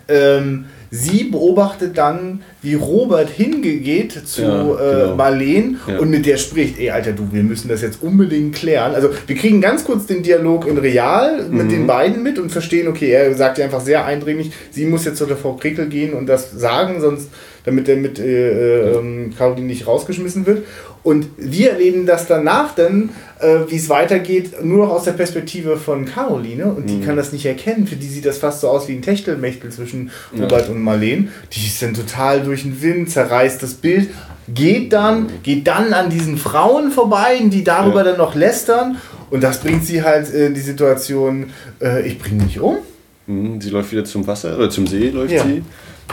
Ähm, 0.08 0.66
sie 0.90 1.24
beobachtet 1.24 1.98
dann, 1.98 2.42
wie 2.62 2.74
Robert 2.74 3.28
hingeht 3.28 4.12
zu 4.26 4.42
ja, 4.42 4.48
äh, 4.48 4.62
genau. 4.62 5.12
äh, 5.12 5.16
Marleen 5.16 5.78
ja. 5.88 5.98
und 5.98 6.10
mit 6.10 6.24
der 6.24 6.36
spricht, 6.36 6.78
ey 6.78 6.90
Alter, 6.90 7.12
du, 7.12 7.32
wir 7.32 7.42
müssen 7.42 7.68
das 7.68 7.82
jetzt 7.82 8.02
unbedingt 8.02 8.54
klären. 8.54 8.94
Also 8.94 9.10
wir 9.26 9.36
kriegen 9.36 9.60
ganz 9.60 9.84
kurz 9.84 10.06
den 10.06 10.22
Dialog 10.22 10.66
in 10.66 10.78
Real 10.78 11.48
mit 11.50 11.66
mhm. 11.66 11.70
den 11.70 11.86
beiden 11.86 12.22
mit 12.22 12.38
und 12.38 12.50
verstehen, 12.50 12.86
okay, 12.86 13.10
er 13.10 13.34
sagt 13.34 13.58
ja 13.58 13.64
einfach 13.64 13.80
sehr 13.80 14.04
eindringlich, 14.04 14.52
sie 14.70 14.86
muss 14.86 15.04
jetzt 15.04 15.18
zu 15.18 15.26
der 15.26 15.36
Frau 15.36 15.54
Krickel 15.54 15.88
gehen 15.88 16.14
und 16.14 16.26
das 16.26 16.52
sagen, 16.52 17.00
sonst 17.00 17.28
damit 17.64 17.88
er 17.88 17.96
mit 17.96 18.18
äh, 18.18 18.90
äh, 18.92 19.30
Caroline 19.36 19.66
nicht 19.66 19.86
rausgeschmissen 19.86 20.46
wird. 20.46 20.64
Und 21.04 21.26
wir 21.36 21.72
erleben 21.72 22.06
das 22.06 22.26
danach 22.26 22.74
dann, 22.74 23.10
äh, 23.38 23.58
wie 23.68 23.76
es 23.76 23.90
weitergeht, 23.90 24.64
nur 24.64 24.86
noch 24.86 24.92
aus 24.92 25.04
der 25.04 25.12
Perspektive 25.12 25.76
von 25.76 26.06
Caroline. 26.06 26.64
Und 26.64 26.88
die 26.88 26.94
mhm. 26.94 27.04
kann 27.04 27.16
das 27.16 27.30
nicht 27.30 27.44
erkennen. 27.44 27.86
Für 27.86 27.96
die 27.96 28.06
sieht 28.06 28.24
das 28.24 28.38
fast 28.38 28.62
so 28.62 28.68
aus 28.68 28.88
wie 28.88 28.94
ein 28.94 29.02
Techtelmechtel 29.02 29.70
zwischen 29.70 30.10
Robert 30.32 30.66
ja. 30.66 30.72
und 30.72 30.80
Marleen. 30.82 31.28
Die 31.52 31.66
ist 31.66 31.82
dann 31.82 31.92
total 31.92 32.42
durch 32.42 32.62
den 32.62 32.80
Wind, 32.80 33.10
zerreißt 33.10 33.62
das 33.62 33.74
Bild, 33.74 34.08
geht 34.48 34.94
dann, 34.94 35.28
geht 35.42 35.66
dann 35.66 35.92
an 35.92 36.08
diesen 36.08 36.38
Frauen 36.38 36.90
vorbei, 36.90 37.38
die 37.44 37.62
darüber 37.62 37.98
ja. 37.98 38.10
dann 38.10 38.18
noch 38.18 38.34
lästern. 38.34 38.96
Und 39.28 39.42
das 39.42 39.60
bringt 39.60 39.84
sie 39.84 40.02
halt 40.02 40.30
in 40.30 40.54
die 40.54 40.60
Situation, 40.60 41.50
äh, 41.82 42.06
ich 42.06 42.18
bringe 42.18 42.44
mich 42.44 42.60
um. 42.60 42.78
Mhm, 43.26 43.60
sie 43.60 43.68
läuft 43.68 43.92
wieder 43.92 44.06
zum 44.06 44.26
Wasser 44.26 44.56
oder 44.56 44.70
zum 44.70 44.86
See 44.86 45.10
läuft 45.10 45.32
ja. 45.32 45.44
sie. 45.44 45.62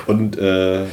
Und 0.07 0.37
äh, 0.37 0.83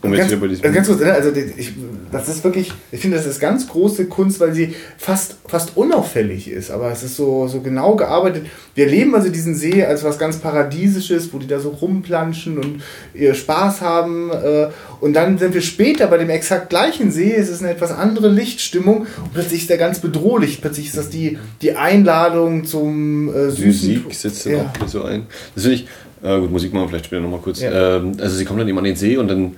um 0.00 0.12
ganz, 0.12 0.32
also 0.32 0.62
ganz 0.62 0.86
kurz, 0.86 1.00
ne, 1.00 1.12
also 1.12 1.30
ich, 1.32 1.72
das 2.12 2.28
ist 2.28 2.44
wirklich, 2.44 2.72
ich 2.92 3.00
finde, 3.00 3.16
das 3.16 3.26
ist 3.26 3.40
ganz 3.40 3.68
große 3.68 4.06
Kunst, 4.06 4.38
weil 4.38 4.54
sie 4.54 4.74
fast, 4.96 5.36
fast 5.46 5.76
unauffällig 5.76 6.48
ist, 6.48 6.70
aber 6.70 6.92
es 6.92 7.02
ist 7.02 7.16
so, 7.16 7.48
so 7.48 7.60
genau 7.60 7.96
gearbeitet. 7.96 8.46
Wir 8.76 8.84
erleben 8.84 9.14
also 9.16 9.28
diesen 9.28 9.56
See 9.56 9.84
als 9.84 10.04
was 10.04 10.18
ganz 10.18 10.38
Paradiesisches, 10.38 11.32
wo 11.32 11.38
die 11.38 11.48
da 11.48 11.58
so 11.58 11.70
rumplanschen 11.70 12.58
und 12.58 12.82
ihr 13.12 13.34
Spaß 13.34 13.80
haben. 13.80 14.30
Äh, 14.30 14.68
und 15.00 15.14
dann 15.14 15.36
sind 15.36 15.52
wir 15.52 15.62
später 15.62 16.06
bei 16.06 16.18
dem 16.18 16.30
exakt 16.30 16.70
gleichen 16.70 17.10
See, 17.10 17.34
es 17.34 17.48
ist 17.48 17.60
eine 17.60 17.72
etwas 17.72 17.90
andere 17.90 18.28
Lichtstimmung 18.28 19.00
und 19.00 19.34
plötzlich 19.34 19.62
ist 19.62 19.70
der 19.70 19.78
ganz 19.78 19.98
bedrohlich. 19.98 20.60
Plötzlich 20.60 20.86
ist 20.86 20.96
das 20.96 21.10
die, 21.10 21.38
die 21.60 21.72
Einladung 21.72 22.64
zum 22.64 23.34
äh, 23.34 23.50
süßen... 23.50 24.04
Musik 24.04 24.14
setzt 24.14 24.46
dann 24.46 24.52
ja. 24.52 24.72
auch 24.80 24.88
so 24.88 25.02
ein. 25.02 25.26
Das 25.56 25.64
finde 25.64 25.74
ich, 25.74 25.88
äh, 26.22 26.38
gut, 26.38 26.52
Musik 26.52 26.72
machen 26.72 26.84
wir 26.84 26.88
vielleicht 26.90 27.06
später 27.06 27.22
nochmal 27.22 27.40
kurz. 27.40 27.60
Ja. 27.60 27.96
Ähm, 27.96 28.12
also 28.20 28.36
sie 28.36 28.44
kommen 28.44 28.60
dann 28.60 28.68
eben 28.68 28.78
an 28.78 28.84
den 28.84 28.96
See 28.96 29.16
und 29.16 29.28
dann 29.28 29.56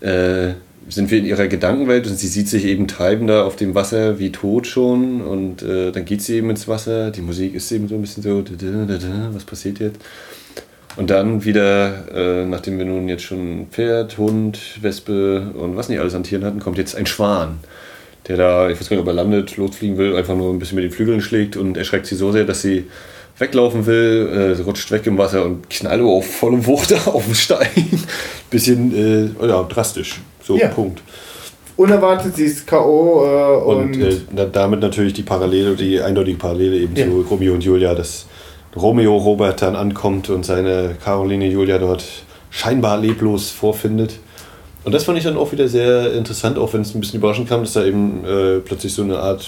äh, 0.00 0.54
sind 0.88 1.10
wir 1.10 1.18
in 1.18 1.26
ihrer 1.26 1.48
Gedankenwelt 1.48 2.06
und 2.06 2.16
sie 2.16 2.28
sieht 2.28 2.48
sich 2.48 2.64
eben 2.64 2.86
treiben 2.86 3.26
da 3.26 3.44
auf 3.44 3.56
dem 3.56 3.74
Wasser 3.74 4.18
wie 4.18 4.30
tot 4.30 4.66
schon 4.66 5.20
und 5.20 5.62
äh, 5.62 5.90
dann 5.90 6.04
geht 6.04 6.22
sie 6.22 6.36
eben 6.36 6.50
ins 6.50 6.68
Wasser. 6.68 7.10
Die 7.10 7.22
Musik 7.22 7.54
ist 7.54 7.72
eben 7.72 7.88
so 7.88 7.96
ein 7.96 8.00
bisschen 8.00 8.22
so, 8.22 8.44
was 9.32 9.44
passiert 9.44 9.80
jetzt? 9.80 10.00
Und 10.96 11.10
dann 11.10 11.44
wieder, 11.44 12.08
äh, 12.14 12.46
nachdem 12.46 12.78
wir 12.78 12.86
nun 12.86 13.08
jetzt 13.08 13.24
schon 13.24 13.66
Pferd, 13.70 14.16
Hund, 14.16 14.78
Wespe 14.80 15.50
und 15.54 15.76
was 15.76 15.88
nicht 15.88 16.00
alles 16.00 16.14
an 16.14 16.22
Tieren 16.22 16.44
hatten, 16.44 16.60
kommt 16.60 16.78
jetzt 16.78 16.96
ein 16.96 17.04
Schwan, 17.04 17.58
der 18.28 18.36
da, 18.36 18.70
ich 18.70 18.80
weiß 18.80 18.88
gar 18.88 18.96
nicht, 18.96 19.02
ob 19.02 19.08
er 19.08 19.14
landet, 19.14 19.56
losfliegen 19.56 19.98
will, 19.98 20.16
einfach 20.16 20.36
nur 20.36 20.52
ein 20.52 20.58
bisschen 20.58 20.76
mit 20.76 20.84
den 20.84 20.92
Flügeln 20.92 21.20
schlägt 21.20 21.56
und 21.56 21.76
erschreckt 21.76 22.06
sie 22.06 22.14
so 22.14 22.32
sehr, 22.32 22.44
dass 22.44 22.62
sie 22.62 22.84
weglaufen 23.38 23.86
will, 23.86 24.56
äh, 24.58 24.62
rutscht 24.62 24.90
weg 24.90 25.06
im 25.06 25.18
Wasser 25.18 25.44
und 25.44 25.68
knallt 25.68 26.02
auf 26.02 26.26
volle 26.26 26.64
Wucht 26.66 26.92
auf 27.06 27.24
den 27.24 27.34
Stein. 27.34 27.68
Bisschen 28.50 29.36
äh, 29.40 29.46
ja, 29.46 29.62
drastisch. 29.64 30.20
So, 30.42 30.56
ja. 30.56 30.68
Punkt. 30.68 31.02
Unerwartet, 31.76 32.36
sie 32.36 32.44
ist 32.44 32.66
K.O. 32.66 33.24
Äh, 33.24 33.64
und, 33.64 33.96
und 33.96 34.38
äh, 34.38 34.48
damit 34.50 34.80
natürlich 34.80 35.12
die 35.12 35.22
Parallele, 35.22 35.74
die 35.74 36.00
eindeutige 36.00 36.38
Parallele 36.38 36.78
eben 36.78 36.96
ja. 36.96 37.04
zu 37.04 37.20
Romeo 37.28 37.52
und 37.52 37.62
Julia, 37.62 37.94
dass 37.94 38.26
Romeo 38.74 39.16
Robert 39.16 39.60
dann 39.60 39.76
ankommt 39.76 40.30
und 40.30 40.44
seine 40.46 40.96
Caroline 41.02 41.46
Julia 41.46 41.78
dort 41.78 42.04
scheinbar 42.50 42.98
leblos 42.98 43.50
vorfindet. 43.50 44.18
Und 44.84 44.92
das 44.92 45.04
fand 45.04 45.18
ich 45.18 45.24
dann 45.24 45.36
auch 45.36 45.52
wieder 45.52 45.68
sehr 45.68 46.12
interessant, 46.12 46.58
auch 46.58 46.72
wenn 46.72 46.82
es 46.82 46.94
ein 46.94 47.00
bisschen 47.00 47.18
überraschend 47.18 47.48
kam, 47.48 47.60
dass 47.60 47.72
da 47.72 47.84
eben 47.84 48.24
äh, 48.24 48.60
plötzlich 48.60 48.94
so 48.94 49.02
eine 49.02 49.18
Art, 49.18 49.46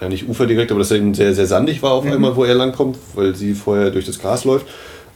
ja 0.00 0.08
nicht 0.08 0.28
Ufer 0.28 0.46
direkt, 0.46 0.70
aber 0.70 0.80
dass 0.80 0.90
er 0.90 0.98
eben 0.98 1.14
sehr, 1.14 1.34
sehr 1.34 1.46
sandig 1.46 1.82
war 1.82 1.92
auf 1.92 2.04
mhm. 2.04 2.12
einmal, 2.12 2.36
wo 2.36 2.44
er 2.44 2.54
langkommt, 2.54 2.96
weil 3.14 3.34
sie 3.34 3.54
vorher 3.54 3.90
durch 3.90 4.06
das 4.06 4.18
Gras 4.18 4.44
läuft. 4.44 4.66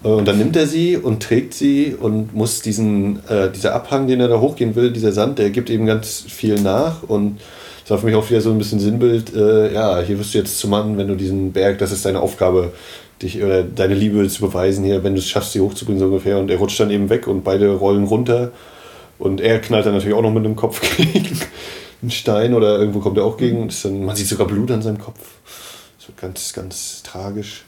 Äh, 0.04 0.08
und 0.08 0.26
dann 0.26 0.38
nimmt 0.38 0.56
er 0.56 0.66
sie 0.66 0.96
und 0.96 1.22
trägt 1.22 1.54
sie 1.54 1.94
und 1.98 2.34
muss 2.34 2.62
diesen, 2.62 3.20
äh, 3.28 3.50
dieser 3.50 3.74
Abhang, 3.74 4.06
den 4.06 4.20
er 4.20 4.28
da 4.28 4.40
hochgehen 4.40 4.74
will, 4.74 4.90
dieser 4.90 5.12
Sand, 5.12 5.38
der 5.38 5.50
gibt 5.50 5.70
eben 5.70 5.86
ganz 5.86 6.24
viel 6.28 6.60
nach 6.60 7.02
und 7.02 7.40
das 7.82 7.90
war 7.90 7.98
für 7.98 8.06
mich 8.06 8.14
auch 8.14 8.30
wieder 8.30 8.40
so 8.40 8.50
ein 8.50 8.58
bisschen 8.58 8.78
Sinnbild, 8.78 9.34
äh, 9.34 9.72
ja, 9.74 10.00
hier 10.00 10.18
wirst 10.18 10.34
du 10.34 10.38
jetzt 10.38 10.58
zum 10.58 10.70
Mann, 10.70 10.96
wenn 10.98 11.08
du 11.08 11.16
diesen 11.16 11.52
Berg, 11.52 11.78
das 11.78 11.90
ist 11.90 12.04
deine 12.04 12.20
Aufgabe, 12.20 12.72
dich 13.22 13.42
oder 13.42 13.62
deine 13.62 13.94
Liebe 13.94 14.26
zu 14.28 14.40
beweisen 14.40 14.84
hier, 14.84 15.02
wenn 15.04 15.14
du 15.14 15.20
es 15.20 15.28
schaffst, 15.28 15.52
sie 15.52 15.60
hochzubringen, 15.60 16.00
so 16.00 16.06
ungefähr. 16.06 16.38
Und 16.38 16.50
er 16.50 16.58
rutscht 16.58 16.80
dann 16.80 16.90
eben 16.90 17.08
weg 17.08 17.26
und 17.26 17.44
beide 17.44 17.68
rollen 17.70 18.04
runter. 18.04 18.52
Und 19.18 19.40
er 19.40 19.60
knallt 19.60 19.86
dann 19.86 19.94
natürlich 19.94 20.16
auch 20.16 20.22
noch 20.22 20.32
mit 20.32 20.44
dem 20.44 20.56
Kopf 20.56 20.80
gegen 20.96 21.38
einen 22.02 22.10
Stein 22.10 22.54
oder 22.54 22.78
irgendwo 22.78 23.00
kommt 23.00 23.16
er 23.16 23.24
auch 23.24 23.36
gegen. 23.36 23.62
Und 23.62 23.84
dann, 23.84 24.04
man 24.04 24.16
sieht 24.16 24.26
sogar 24.26 24.46
Blut 24.46 24.70
an 24.70 24.82
seinem 24.82 24.98
Kopf. 24.98 25.20
Das 25.98 26.08
wird 26.08 26.18
ganz, 26.20 26.52
ganz 26.52 27.02
tragisch. 27.02 27.64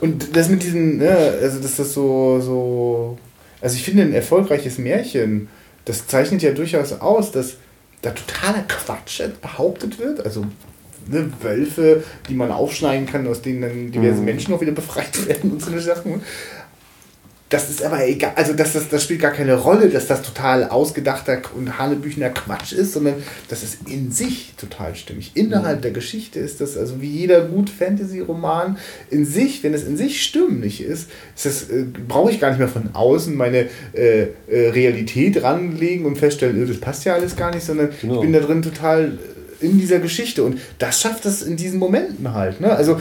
Und 0.00 0.36
das 0.36 0.48
mit 0.48 0.62
diesen, 0.62 0.98
ne, 0.98 1.38
also 1.40 1.60
dass 1.60 1.76
das 1.76 1.92
so, 1.92 2.40
so, 2.40 3.18
also 3.60 3.76
ich 3.76 3.84
finde 3.84 4.02
ein 4.02 4.12
erfolgreiches 4.12 4.78
Märchen, 4.78 5.48
das 5.84 6.08
zeichnet 6.08 6.42
ja 6.42 6.50
durchaus 6.50 6.92
aus, 6.92 7.30
dass 7.30 7.54
da 8.02 8.10
totaler 8.10 8.64
Quatsch 8.66 9.22
behauptet 9.40 10.00
wird. 10.00 10.24
Also 10.24 10.44
ne, 11.08 11.30
Wölfe, 11.40 12.02
die 12.28 12.34
man 12.34 12.50
aufschneiden 12.50 13.06
kann, 13.06 13.26
aus 13.26 13.42
denen 13.42 13.62
dann 13.62 13.92
diverse 13.92 14.18
mhm. 14.18 14.24
Menschen 14.24 14.54
auch 14.54 14.60
wieder 14.60 14.72
befreit 14.72 15.26
werden 15.28 15.52
und 15.52 15.62
so 15.62 15.70
eine 15.70 15.80
Sachen. 15.80 16.22
Das 17.48 17.70
ist 17.70 17.84
aber 17.84 18.08
egal, 18.08 18.32
also 18.34 18.54
das, 18.54 18.72
das, 18.72 18.88
das 18.88 19.04
spielt 19.04 19.20
gar 19.20 19.30
keine 19.30 19.54
Rolle, 19.54 19.88
dass 19.88 20.08
das 20.08 20.22
total 20.22 20.64
ausgedachter 20.64 21.40
und 21.56 21.78
hanebüchener 21.78 22.30
Quatsch 22.30 22.72
ist, 22.72 22.92
sondern 22.92 23.14
das 23.48 23.62
ist 23.62 23.88
in 23.88 24.10
sich 24.10 24.54
total 24.56 24.96
stimmig. 24.96 25.30
Innerhalb 25.34 25.78
mhm. 25.78 25.82
der 25.82 25.90
Geschichte 25.92 26.40
ist 26.40 26.60
das, 26.60 26.76
also 26.76 27.00
wie 27.00 27.08
jeder 27.08 27.42
gut 27.42 27.70
Fantasy-Roman 27.70 28.78
in 29.10 29.24
sich, 29.24 29.62
wenn 29.62 29.74
es 29.74 29.84
in 29.84 29.96
sich 29.96 30.24
stimmig 30.24 30.82
ist, 30.82 31.08
ist 31.36 31.46
das, 31.46 31.70
äh, 31.70 31.84
brauche 32.08 32.32
ich 32.32 32.40
gar 32.40 32.48
nicht 32.48 32.58
mehr 32.58 32.68
von 32.68 32.90
außen 32.94 33.36
meine 33.36 33.66
äh, 33.92 34.22
äh, 34.48 34.70
Realität 34.70 35.40
ranlegen 35.40 36.04
und 36.04 36.18
feststellen, 36.18 36.60
äh, 36.60 36.66
das 36.66 36.78
passt 36.78 37.04
ja 37.04 37.14
alles 37.14 37.36
gar 37.36 37.54
nicht, 37.54 37.64
sondern 37.64 37.90
genau. 38.00 38.14
ich 38.14 38.20
bin 38.22 38.32
da 38.32 38.40
drin 38.40 38.62
total 38.62 39.18
in 39.60 39.78
dieser 39.78 39.98
Geschichte. 39.98 40.42
Und 40.42 40.58
das 40.78 41.00
schafft 41.00 41.26
es 41.26 41.42
in 41.42 41.56
diesen 41.56 41.78
Momenten 41.78 42.32
halt. 42.32 42.60
Ne? 42.60 42.70
Also, 42.70 42.98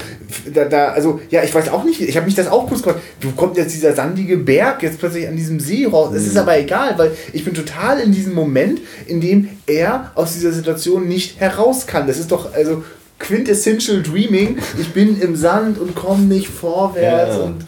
da, 0.54 0.66
da, 0.66 0.90
also, 0.90 1.20
ja, 1.30 1.44
ich 1.44 1.54
weiß 1.54 1.70
auch 1.70 1.84
nicht, 1.84 2.02
ich 2.02 2.16
habe 2.16 2.26
mich 2.26 2.36
das 2.36 2.48
auch 2.48 2.68
kurz 2.68 2.84
gefragt, 2.84 3.04
du 3.20 3.32
kommt 3.32 3.58
jetzt 3.58 3.74
dieser 3.74 3.94
sandige 3.94 4.38
Berg 4.38 4.84
jetzt 4.84 5.00
plötzlich 5.00 5.28
an 5.28 5.36
diesem 5.36 5.60
See 5.60 5.86
raus. 5.86 6.14
Es 6.14 6.24
mhm. 6.24 6.30
ist 6.30 6.38
aber 6.38 6.58
egal, 6.58 6.98
weil 6.98 7.12
ich 7.34 7.44
bin 7.44 7.54
total 7.54 8.00
in 8.00 8.12
diesem 8.12 8.34
Moment, 8.34 8.80
in 9.08 9.22
dem 9.22 9.50
er 9.68 10.12
aus 10.16 10.34
dieser 10.34 10.52
Situation 10.52 11.08
nicht 11.08 11.40
heraus 11.40 11.88
kann. 11.88 12.08
Das 12.08 12.18
ist 12.18 12.32
doch, 12.32 12.54
also, 12.54 12.84
quintessential 13.20 14.04
Dreaming. 14.04 14.58
Ich 14.80 14.90
bin 14.92 15.20
im 15.22 15.36
Sand 15.36 15.80
und 15.80 15.96
komme 15.96 16.24
nicht 16.24 16.48
vorwärts 16.48 17.38
ja. 17.38 17.44
und 17.44 17.66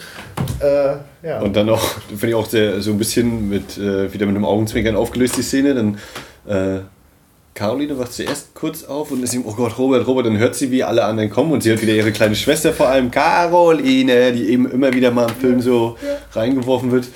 äh, 0.60 0.98
ja. 1.28 1.40
Und 1.42 1.56
dann 1.56 1.70
auch, 1.70 1.84
finde 2.08 2.30
ich 2.30 2.36
auch 2.36 2.48
sehr, 2.48 2.82
so 2.82 2.92
ein 2.92 2.98
bisschen 2.98 3.50
mit, 3.50 3.78
äh, 3.78 4.14
wieder 4.14 4.26
mit 4.26 4.36
einem 4.36 4.46
Augenzwinkern 4.46 4.96
aufgelöst, 4.96 5.38
die 5.38 5.42
Szene. 5.42 5.74
Dann 5.76 5.98
äh, 6.48 6.82
Caroline 7.58 7.98
wacht 7.98 8.14
zuerst 8.14 8.54
kurz 8.54 8.84
auf 8.84 9.10
und 9.10 9.24
ist 9.24 9.34
ihm, 9.34 9.42
oh 9.44 9.54
Gott, 9.54 9.80
Robert, 9.80 10.06
Robert, 10.06 10.28
dann 10.28 10.38
hört 10.38 10.54
sie, 10.54 10.70
wie 10.70 10.84
alle 10.84 11.04
anderen 11.04 11.32
kommen 11.32 11.52
und 11.52 11.64
sie 11.64 11.72
hört 11.72 11.82
wieder 11.82 11.94
ihre 11.94 12.12
kleine 12.12 12.36
Schwester, 12.36 12.72
vor 12.72 12.88
allem 12.88 13.10
Caroline, 13.10 14.32
die 14.32 14.50
eben 14.50 14.70
immer 14.70 14.94
wieder 14.94 15.10
mal 15.10 15.28
im 15.28 15.36
Film 15.36 15.62
so 15.62 15.98
reingeworfen 16.34 16.92
wird. 16.92 17.08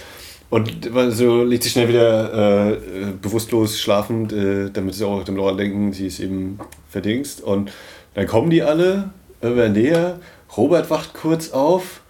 Und 0.49 0.89
so 1.11 1.43
liegt 1.43 1.61
sie 1.63 1.69
schnell 1.69 1.89
wieder 1.89 2.71
äh, 2.71 2.77
bewusstlos 3.21 3.79
schlafend, 3.79 4.33
äh, 4.33 4.71
damit 4.71 4.95
sie 4.95 5.05
auch 5.05 5.23
dem 5.23 5.37
Laura 5.37 5.53
denken, 5.53 5.93
sie 5.93 6.07
ist 6.07 6.19
eben 6.19 6.59
verdingst. 6.89 7.41
Und 7.41 7.71
dann 8.15 8.25
kommen 8.25 8.49
die 8.49 8.63
alle, 8.63 9.11
immer 9.41 9.69
näher. 9.69 10.19
Robert 10.57 10.89
wacht 10.89 11.13
kurz 11.13 11.51
auf, 11.51 12.01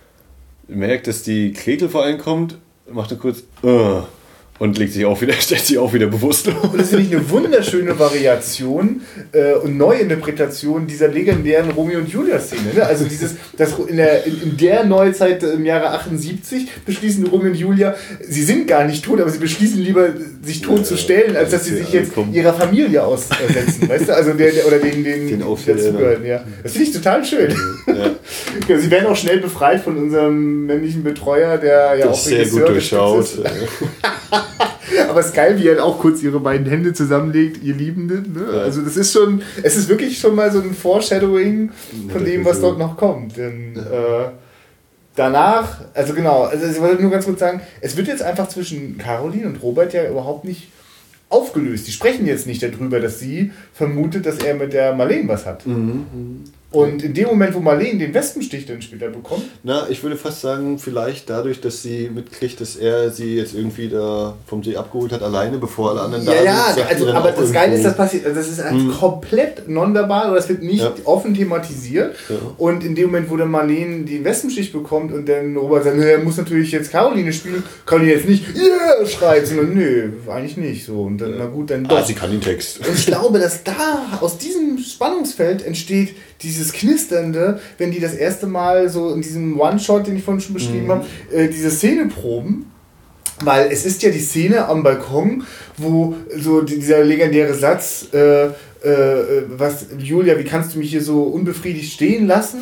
merkt, 0.69 1.07
dass 1.07 1.21
die 1.23 1.51
Gretel 1.51 1.89
vor 1.89 2.03
allem 2.03 2.17
kommt, 2.17 2.57
macht 2.89 3.11
dann 3.11 3.19
kurz, 3.19 3.43
uh, 3.63 4.03
und 4.61 4.77
legt 4.77 4.93
sich 4.93 5.05
auch 5.05 5.19
wieder, 5.19 5.33
stellt 5.39 5.65
sich 5.65 5.79
auch 5.79 5.91
wieder 5.91 6.05
bewusstlos. 6.05 6.53
Und 6.71 6.79
das 6.79 6.89
finde 6.89 7.05
ich 7.05 7.11
eine 7.11 7.27
wunderschöne 7.31 7.97
Variation 7.97 9.01
äh, 9.31 9.53
und 9.53 9.75
Neuinterpretation 9.75 10.85
dieser 10.85 11.07
legendären 11.07 11.71
Romeo 11.71 11.97
und 11.97 12.07
Julia-Szene. 12.07 12.75
Ne? 12.75 12.85
Also 12.85 13.05
dieses, 13.05 13.37
das 13.57 13.73
in 13.87 13.97
der, 13.97 14.23
in, 14.23 14.39
in, 14.43 14.57
der 14.57 14.85
Neuzeit 14.85 15.41
im 15.41 15.65
Jahre 15.65 15.89
78 15.89 16.67
beschließen 16.85 17.25
Romeo 17.25 17.47
und 17.47 17.55
Julia, 17.55 17.95
sie 18.21 18.43
sind 18.43 18.67
gar 18.67 18.85
nicht 18.85 19.03
tot, 19.03 19.19
aber 19.19 19.31
sie 19.31 19.39
beschließen 19.39 19.81
lieber, 19.81 20.09
sich 20.43 20.61
tot 20.61 20.77
ja, 20.77 20.83
zu 20.83 20.95
stellen, 20.95 21.35
als 21.35 21.49
dass 21.49 21.65
sie 21.65 21.77
sich 21.77 21.91
jetzt 21.91 22.13
kommen. 22.13 22.31
ihrer 22.31 22.53
Familie 22.53 23.03
aussetzen, 23.03 23.89
weißt 23.89 24.09
du? 24.09 24.15
Also 24.15 24.33
der, 24.33 24.51
der 24.51 24.67
oder 24.67 24.77
den, 24.77 25.03
den, 25.03 25.27
den 25.27 25.39
dazugehören, 25.39 26.23
ja. 26.23 26.43
Das 26.61 26.73
finde 26.73 26.87
ich 26.87 26.93
total 26.93 27.25
schön. 27.25 27.55
Ja. 27.87 28.79
sie 28.79 28.89
werden 28.89 29.07
auch 29.07 29.15
schnell 29.15 29.39
befreit 29.39 29.81
von 29.81 29.97
unserem 29.97 30.65
männlichen 30.65 31.03
Betreuer, 31.03 31.57
der 31.57 31.95
ja 31.95 32.05
das 32.05 32.07
auch 32.07 32.23
sehr 32.23 32.45
gut 32.47 32.69
durchschaut. 32.69 33.27
Aber 35.09 35.19
es 35.19 35.27
ist 35.27 35.35
geil, 35.35 35.57
wie 35.59 35.67
er 35.67 35.83
auch 35.83 35.99
kurz 35.99 36.21
ihre 36.23 36.39
beiden 36.39 36.65
Hände 36.65 36.93
zusammenlegt, 36.93 37.63
ihr 37.63 37.75
Liebenden. 37.75 38.33
Ne? 38.33 38.45
Ja. 38.51 38.61
Also 38.63 38.81
das 38.81 38.97
ist 38.97 39.13
schon, 39.13 39.41
es 39.63 39.75
ist 39.75 39.89
wirklich 39.89 40.17
schon 40.19 40.35
mal 40.35 40.51
so 40.51 40.59
ein 40.59 40.73
Foreshadowing 40.73 41.71
von 42.11 42.25
dem, 42.25 42.45
was 42.45 42.61
dort 42.61 42.77
noch 42.79 42.97
kommt. 42.97 43.37
Denn 43.37 43.75
äh, 43.75 44.29
danach, 45.15 45.81
also 45.93 46.13
genau, 46.13 46.43
also 46.43 46.65
ich 46.65 46.81
wollte 46.81 47.01
nur 47.01 47.11
ganz 47.11 47.25
kurz 47.25 47.39
sagen, 47.39 47.61
es 47.81 47.95
wird 47.97 48.07
jetzt 48.07 48.23
einfach 48.23 48.47
zwischen 48.47 48.97
Caroline 48.97 49.47
und 49.47 49.61
Robert 49.61 49.93
ja 49.93 50.09
überhaupt 50.09 50.45
nicht 50.45 50.69
aufgelöst. 51.29 51.87
Die 51.87 51.91
sprechen 51.91 52.25
jetzt 52.25 52.47
nicht 52.47 52.61
darüber, 52.61 52.99
dass 52.99 53.19
sie 53.19 53.51
vermutet, 53.73 54.25
dass 54.25 54.39
er 54.39 54.55
mit 54.55 54.73
der 54.73 54.93
Marlene 54.93 55.27
was 55.27 55.45
hat. 55.45 55.65
Mhm. 55.65 56.43
Und 56.71 57.03
in 57.03 57.13
dem 57.13 57.27
Moment, 57.27 57.53
wo 57.53 57.59
Marlene 57.59 57.99
den 57.99 58.13
Wespenstich 58.13 58.65
dann 58.65 58.81
später 58.81 59.09
bekommt. 59.09 59.43
Na, 59.61 59.89
ich 59.89 60.01
würde 60.03 60.15
fast 60.15 60.39
sagen, 60.39 60.79
vielleicht 60.79 61.29
dadurch, 61.29 61.59
dass 61.59 61.81
sie 61.81 62.09
mitkriegt, 62.09 62.61
dass 62.61 62.77
er 62.77 63.11
sie 63.11 63.35
jetzt 63.35 63.53
irgendwie 63.53 63.89
da 63.89 64.37
vom 64.47 64.63
See 64.63 64.77
abgeholt 64.77 65.11
hat, 65.11 65.21
alleine, 65.21 65.57
bevor 65.57 65.91
alle 65.91 66.01
anderen 66.01 66.25
ja, 66.25 66.31
da 66.31 66.43
ja, 66.43 66.73
sind. 66.73 66.77
Ja, 66.77 66.85
also, 66.87 67.09
aber 67.11 67.31
das 67.31 67.51
Geile 67.51 67.75
ist, 67.75 67.83
das 67.83 67.97
passiert, 67.97 68.25
das 68.25 68.47
ist 68.47 68.63
halt 68.63 68.71
hm. 68.71 68.91
komplett 68.91 69.67
nonverbal 69.67 70.29
oder 70.29 70.39
es 70.39 70.47
wird 70.47 70.63
nicht 70.63 70.79
ja. 70.79 70.93
offen 71.03 71.33
thematisiert. 71.33 72.15
Ja. 72.29 72.35
Und 72.57 72.85
in 72.85 72.95
dem 72.95 73.07
Moment, 73.07 73.29
wo 73.29 73.35
dann 73.35 73.51
Marlene 73.51 74.05
den 74.05 74.23
Wespenstich 74.23 74.71
bekommt 74.71 75.11
und 75.11 75.27
dann 75.27 75.57
Robert 75.57 75.83
sagt, 75.83 75.97
er 75.97 76.19
muss 76.19 76.37
natürlich 76.37 76.71
jetzt 76.71 76.89
Caroline 76.89 77.33
spielen, 77.33 77.63
Caroline 77.85 78.13
jetzt 78.13 78.29
nicht, 78.29 78.45
yeah, 78.55 79.05
schreit, 79.05 79.45
sondern 79.45 79.73
nö, 79.73 80.11
eigentlich 80.29 80.55
nicht 80.55 80.85
so. 80.85 81.01
Und 81.01 81.17
dann, 81.17 81.35
na 81.37 81.47
gut, 81.47 81.69
dann 81.69 81.83
doch. 81.83 81.97
Ah, 81.97 82.03
sie 82.03 82.13
kann 82.13 82.31
den 82.31 82.39
Text. 82.39 82.79
Und 82.79 82.95
ich 82.95 83.07
glaube, 83.07 83.39
dass 83.39 83.61
da 83.65 84.19
aus 84.21 84.37
diesem 84.37 84.77
Spannungsfeld 84.77 85.65
entsteht 85.65 86.15
dieses 86.41 86.73
Knisternde, 86.73 87.59
wenn 87.77 87.91
die 87.91 87.99
das 87.99 88.13
erste 88.13 88.47
Mal 88.47 88.89
so 88.89 89.13
in 89.13 89.21
diesem 89.21 89.59
One-Shot, 89.59 90.07
den 90.07 90.17
ich 90.17 90.23
vorhin 90.23 90.41
schon 90.41 90.53
beschrieben 90.53 90.85
mhm. 90.85 90.91
habe, 90.91 91.05
äh, 91.33 91.47
diese 91.47 91.71
Szene 91.71 92.07
proben. 92.07 92.67
Weil 93.43 93.71
es 93.71 93.85
ist 93.85 94.03
ja 94.03 94.11
die 94.11 94.19
Szene 94.19 94.67
am 94.67 94.83
Balkon, 94.83 95.43
wo 95.77 96.15
so 96.37 96.61
dieser 96.61 97.03
legendäre 97.03 97.55
Satz, 97.55 98.13
äh, 98.13 98.49
äh, 98.83 98.89
äh, 98.89 99.43
was, 99.47 99.85
Julia, 99.99 100.39
wie 100.39 100.43
kannst 100.43 100.73
du 100.73 100.79
mich 100.79 100.89
hier 100.89 101.03
so 101.03 101.21
unbefriedigt 101.21 101.93
stehen 101.93 102.25
lassen? 102.25 102.61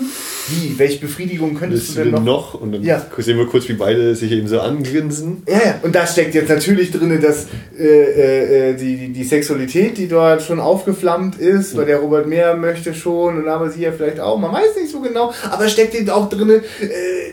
Wie? 0.49 0.77
Welche 0.77 0.99
Befriedigung 0.99 1.55
könntest 1.55 1.95
du 1.95 2.03
denn 2.03 2.11
noch? 2.11 2.23
noch? 2.23 2.53
Und 2.55 2.73
dann 2.73 2.83
ja. 2.83 3.01
sehen 3.17 3.37
wir 3.37 3.45
kurz, 3.45 3.69
wie 3.69 3.73
beide 3.73 4.13
sich 4.15 4.33
eben 4.33 4.47
so 4.47 4.59
angrinsen. 4.59 5.43
Ja, 5.47 5.53
ja. 5.53 5.79
und 5.81 5.95
da 5.95 6.05
steckt 6.05 6.35
jetzt 6.35 6.49
natürlich 6.49 6.91
drin, 6.91 7.21
dass 7.21 7.47
äh, 7.77 7.83
äh, 7.83 8.71
äh, 8.71 8.75
die, 8.75 8.97
die, 8.97 9.13
die 9.13 9.23
Sexualität, 9.23 9.97
die 9.97 10.09
dort 10.09 10.41
schon 10.41 10.59
aufgeflammt 10.59 11.39
ist, 11.39 11.77
weil 11.77 11.85
der 11.85 11.99
Robert 11.99 12.27
mehr 12.27 12.53
möchte 12.55 12.93
schon 12.93 13.37
und 13.37 13.47
aber 13.47 13.69
sie 13.69 13.83
ja 13.83 13.93
vielleicht 13.93 14.19
auch, 14.19 14.37
man 14.37 14.51
weiß 14.51 14.75
nicht 14.75 14.91
so 14.91 14.99
genau, 14.99 15.33
aber 15.49 15.69
steckt 15.69 15.95
eben 15.95 16.09
auch 16.09 16.27
drin, 16.27 16.49
äh, 16.49 16.61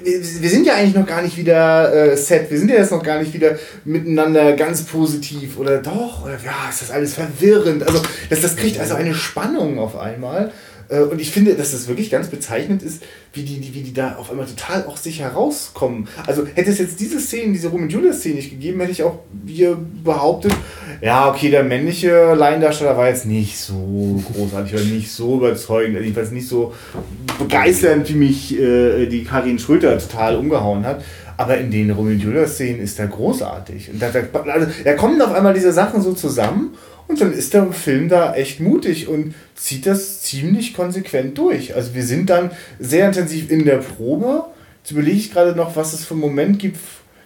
wir, 0.05 0.21
wir, 0.43 0.51
sind 0.51 0.65
ja 0.65 0.75
eigentlich 0.75 0.95
noch 0.95 1.07
gar 1.07 1.23
nicht 1.23 1.37
wieder 1.37 1.93
äh, 1.93 2.17
set, 2.17 2.51
wir 2.53 2.59
sind 2.59 2.71
ja 2.71 2.77
jetzt 2.77 2.93
noch 2.93 3.03
gar 3.03 3.19
nicht 3.19 3.35
wieder 3.35 3.57
miteinander 3.85 4.53
ganz 4.53 4.85
positiv 4.85 5.59
oder 5.59 5.79
doch, 5.79 6.25
oder 6.25 6.39
ja, 6.45 6.71
ist 6.71 6.83
das 6.83 6.91
alles 6.93 7.15
verwirrend. 7.15 7.83
Also, 7.83 8.01
das, 8.31 8.43
das 8.43 8.55
kriegt 8.55 8.76
also 8.81 8.95
eine 8.95 9.15
Spannung 9.15 9.79
auf 9.79 9.97
einmal. 9.99 10.53
Äh, 10.89 11.01
und 11.01 11.21
ich 11.21 11.31
finde, 11.31 11.55
dass 11.55 11.73
das 11.73 11.89
wirklich 11.89 12.11
ganz 12.11 12.29
bezeichnend 12.29 12.83
ist, 12.83 13.03
wie 13.33 13.43
die, 13.43 13.75
wie 13.75 13.83
die 13.83 13.93
da 13.93 14.17
auf 14.17 14.31
einmal 14.31 14.47
total 14.47 14.85
auch 14.87 14.97
sich 14.97 15.21
herauskommen. 15.21 16.09
Also 16.27 16.47
hätte 16.47 16.71
es 16.71 16.79
jetzt 16.79 17.01
diese 17.01 17.21
Szene, 17.21 17.53
diese 17.53 17.69
Roman 17.69 17.89
Julius 17.89 18.21
Szene 18.21 18.37
nicht 18.37 18.51
gegeben, 18.51 18.81
hätte 18.81 18.93
ich 18.93 19.03
auch 19.03 19.21
hier 19.47 19.77
behauptet, 20.05 20.53
ja, 21.01 21.29
okay, 21.29 21.51
der 21.51 21.65
männliche 21.65 22.35
Laiendarsteller 22.35 22.97
war 22.97 23.09
jetzt 23.09 23.27
nicht 23.27 23.59
so 23.59 24.23
großartig 24.33 24.75
oder 24.75 24.85
nicht 24.85 25.11
so 25.11 25.37
überzeugend, 25.37 26.01
jedenfalls 26.01 26.31
nicht 26.31 26.49
so 26.49 26.75
begeisternd, 27.39 28.09
wie 28.09 28.15
mich 28.15 28.59
äh, 28.59 29.07
die 29.07 29.25
Karin 29.25 29.59
Schröter 29.59 29.99
total 29.99 30.37
umgehauen 30.37 30.87
hat. 30.87 31.03
Aber 31.39 31.59
in 31.59 31.71
den 31.71 31.91
Romeo 31.91 32.15
Julius 32.15 32.55
Szenen 32.55 32.81
ist 32.81 32.99
er 32.99 33.09
großartig. 33.09 33.91
Und 33.91 34.01
da, 34.01 34.09
da, 34.09 34.21
also, 34.51 34.69
da 34.83 34.95
kommen 34.95 35.21
auf 35.21 35.35
einmal 35.35 35.53
diese 35.53 35.71
Sachen 35.71 36.01
so 36.01 36.15
zusammen 36.15 36.73
und 37.09 37.21
dann 37.21 37.33
ist 37.33 37.55
der 37.55 37.71
Film 37.73 38.09
da 38.09 38.35
echt 38.35 38.61
mutig 38.61 39.09
und 39.09 39.35
zieht 39.55 39.87
das 39.87 40.23
ziemlich 40.23 40.75
konsequent 40.75 41.39
durch. 41.39 41.75
Also 41.75 41.95
wir 41.95 42.03
sind 42.03 42.31
dann 42.31 42.51
sehr 42.79 43.07
intensiv 43.07 43.51
in 43.51 43.65
der 43.65 43.79
Probe. 43.79 44.45
Jetzt 44.83 44.91
überlege 44.91 45.17
ich 45.17 45.33
gerade 45.33 45.55
noch, 45.55 45.77
was 45.77 45.93
es 45.93 46.05
für 46.05 46.15
einen 46.15 46.21
Moment 46.21 46.59
gibt. 46.59 46.79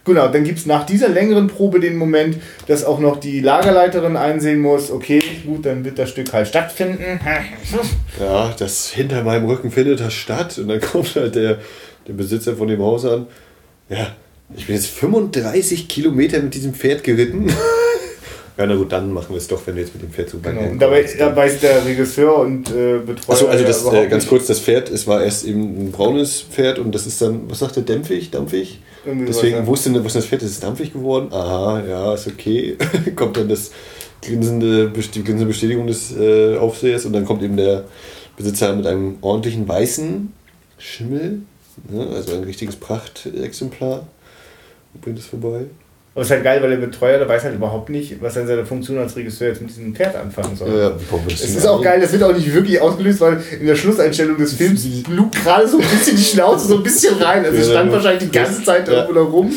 Genau, 0.04 0.28
dann 0.28 0.44
gibt 0.44 0.58
es 0.58 0.66
nach 0.66 0.86
dieser 0.86 1.08
längeren 1.08 1.46
Probe 1.46 1.78
den 1.78 1.96
Moment, 1.96 2.36
dass 2.66 2.84
auch 2.84 3.00
noch 3.00 3.20
die 3.20 3.40
Lagerleiterin 3.40 4.16
einsehen 4.16 4.60
muss, 4.60 4.90
okay, 4.90 5.20
gut, 5.44 5.66
dann 5.66 5.84
wird 5.84 5.98
das 5.98 6.10
Stück 6.10 6.32
halt 6.32 6.48
stattfinden. 6.48 7.20
Ja, 8.18 8.52
das 8.58 8.90
hinter 8.90 9.22
meinem 9.22 9.46
Rücken 9.46 9.70
findet 9.70 10.00
das 10.00 10.12
statt 10.12 10.58
und 10.58 10.68
dann 10.68 10.80
kommt 10.92 11.14
halt 11.14 11.34
der, 11.34 11.58
der 12.06 12.12
Besitzer 12.12 12.56
von 12.56 12.68
dem 12.68 12.80
Haus 12.80 13.04
an. 13.04 13.26
Ja, 13.88 14.14
ich 14.56 14.66
bin 14.66 14.74
jetzt 14.74 14.88
35 14.88 15.88
Kilometer 15.88 16.40
mit 16.40 16.54
diesem 16.54 16.74
Pferd 16.74 17.04
geritten. 17.04 17.46
Ja, 18.60 18.66
na 18.66 18.74
gut, 18.74 18.92
dann 18.92 19.10
machen 19.10 19.30
wir 19.30 19.38
es 19.38 19.48
doch, 19.48 19.66
wenn 19.66 19.74
wir 19.74 19.82
jetzt 19.82 19.94
mit 19.94 20.02
dem 20.02 20.10
Pferd 20.10 20.28
so 20.28 20.38
genau. 20.38 20.60
Und 20.60 20.78
dabei, 20.78 21.08
dabei 21.18 21.46
ist 21.46 21.62
der 21.62 21.82
Regisseur 21.82 22.40
und 22.40 22.68
äh, 22.68 22.98
Betreuer. 22.98 23.34
Achso, 23.34 23.46
also 23.46 23.64
das, 23.64 23.90
äh, 23.90 24.06
ganz 24.06 24.28
kurz, 24.28 24.48
das 24.48 24.60
Pferd, 24.60 24.90
es 24.90 25.06
war 25.06 25.24
erst 25.24 25.46
eben 25.46 25.62
ein 25.62 25.90
braunes 25.90 26.42
Pferd 26.42 26.78
und 26.78 26.94
das 26.94 27.06
ist 27.06 27.22
dann, 27.22 27.48
was 27.48 27.60
sagt 27.60 27.76
der, 27.76 27.84
dämpfig, 27.84 28.30
dampfig? 28.30 28.80
Irgendwie 29.06 29.24
Deswegen 29.24 29.66
wusste 29.66 30.04
was 30.04 30.12
das 30.12 30.26
Pferd 30.26 30.42
ist, 30.42 30.50
ist 30.50 30.62
dampfig 30.62 30.92
geworden. 30.92 31.32
Aha, 31.32 31.82
ja, 31.88 32.12
ist 32.12 32.26
okay. 32.26 32.76
kommt 33.16 33.38
dann 33.38 33.48
das 33.48 33.70
grinsende, 34.20 34.90
die 34.90 35.24
grinsende 35.24 35.46
Bestätigung 35.46 35.86
des 35.86 36.14
äh, 36.14 36.58
Aufsehers 36.58 37.06
und 37.06 37.14
dann 37.14 37.24
kommt 37.24 37.42
eben 37.42 37.56
der 37.56 37.84
Besitzer 38.36 38.76
mit 38.76 38.86
einem 38.86 39.16
ordentlichen 39.22 39.66
weißen 39.66 40.34
Schimmel, 40.76 41.40
ne, 41.90 42.08
also 42.14 42.34
ein 42.34 42.44
richtiges 42.44 42.76
Prachtexemplar 42.76 44.06
und 44.92 45.00
bringt 45.00 45.18
es 45.18 45.24
vorbei. 45.24 45.64
Aber 46.12 46.22
es 46.22 46.26
ist 46.26 46.32
halt 46.32 46.42
geil, 46.42 46.60
weil 46.60 46.70
der 46.70 46.78
Betreuer, 46.78 47.18
der 47.18 47.28
weiß 47.28 47.44
halt 47.44 47.54
überhaupt 47.54 47.88
nicht, 47.88 48.20
was 48.20 48.34
er 48.34 48.42
in 48.42 48.48
seiner 48.48 48.66
Funktion 48.66 48.98
als 48.98 49.14
Regisseur 49.14 49.48
jetzt 49.48 49.60
mit 49.60 49.70
diesem 49.70 49.94
Pferd 49.94 50.16
anfangen 50.16 50.56
soll. 50.56 50.76
Ja, 50.76 50.92
es 51.28 51.40
ist 51.42 51.66
auch 51.66 51.80
geil, 51.80 52.00
das 52.00 52.12
wird 52.12 52.24
auch 52.24 52.34
nicht 52.34 52.52
wirklich 52.52 52.80
ausgelöst, 52.80 53.20
weil 53.20 53.40
in 53.60 53.66
der 53.66 53.76
Schlusseinstellung 53.76 54.36
des 54.36 54.54
Films 54.54 54.84
lug 55.08 55.30
gerade 55.30 55.68
so 55.68 55.78
ein 55.78 55.84
bisschen 55.86 56.16
die 56.16 56.22
Schnauze 56.22 56.66
so 56.66 56.76
ein 56.78 56.82
bisschen 56.82 57.14
rein. 57.22 57.44
Also 57.44 57.58
es 57.58 57.70
stand 57.70 57.92
wahrscheinlich 57.92 58.28
die 58.28 58.36
ganze 58.36 58.64
Zeit 58.64 58.88
irgendwo 58.88 59.12
da 59.12 59.20
rum. 59.20 59.54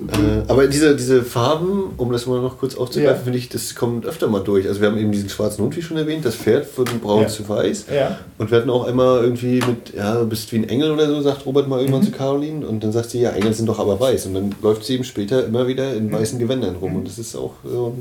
Äh, 0.00 0.44
aber 0.46 0.68
diese, 0.68 0.94
diese 0.94 1.24
Farben, 1.24 1.94
um 1.96 2.12
das 2.12 2.26
mal 2.26 2.40
noch 2.40 2.58
kurz 2.58 2.76
aufzugreifen, 2.76 3.18
ja. 3.18 3.24
finde 3.24 3.38
ich, 3.38 3.48
das 3.48 3.74
kommt 3.74 4.06
öfter 4.06 4.28
mal 4.28 4.44
durch. 4.44 4.68
Also 4.68 4.80
wir 4.80 4.88
haben 4.88 4.98
eben 4.98 5.10
diesen 5.10 5.28
schwarzen 5.28 5.64
Hund, 5.64 5.76
wie 5.76 5.82
schon 5.82 5.96
erwähnt, 5.96 6.24
das 6.24 6.36
Pferd 6.36 6.66
von 6.66 6.84
braun 6.84 7.22
ja. 7.22 7.28
zu 7.28 7.48
weiß. 7.48 7.86
Ja. 7.92 8.18
Und 8.38 8.50
wir 8.50 8.58
hatten 8.58 8.70
auch 8.70 8.86
einmal 8.86 9.24
irgendwie 9.24 9.60
mit, 9.60 9.94
ja, 9.96 10.14
du 10.14 10.26
bist 10.26 10.52
wie 10.52 10.56
ein 10.56 10.68
Engel 10.68 10.92
oder 10.92 11.08
so, 11.08 11.20
sagt 11.20 11.46
Robert 11.46 11.66
mal 11.66 11.80
irgendwann 11.80 12.02
mhm. 12.02 12.06
zu 12.06 12.12
Caroline. 12.12 12.64
Und 12.64 12.84
dann 12.84 12.92
sagt 12.92 13.10
sie, 13.10 13.20
ja, 13.20 13.30
Engel 13.30 13.52
sind 13.54 13.66
doch 13.66 13.80
aber 13.80 13.98
weiß. 13.98 14.26
Und 14.26 14.34
dann 14.34 14.54
läuft 14.62 14.84
sie 14.84 14.94
eben 14.94 15.04
später 15.04 15.44
immer 15.44 15.66
wieder 15.66 15.92
in 15.94 16.06
mhm. 16.06 16.12
weißen 16.12 16.38
Gewändern 16.38 16.76
rum. 16.76 16.94
Und 16.94 17.08
das 17.08 17.18
ist 17.18 17.34
auch 17.34 17.54
so 17.64 17.94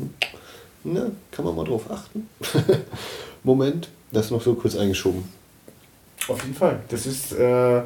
na, 0.84 1.08
kann 1.32 1.46
man 1.46 1.56
mal 1.56 1.66
drauf 1.66 1.90
achten. 1.90 2.30
Moment, 3.44 3.90
das 4.12 4.30
noch 4.30 4.42
so 4.42 4.54
kurz 4.54 4.76
eingeschoben. 4.78 5.24
Auf 6.28 6.42
jeden 6.44 6.56
Fall. 6.56 6.80
Das 6.90 7.08
ist... 7.08 7.34
Äh 7.34 7.82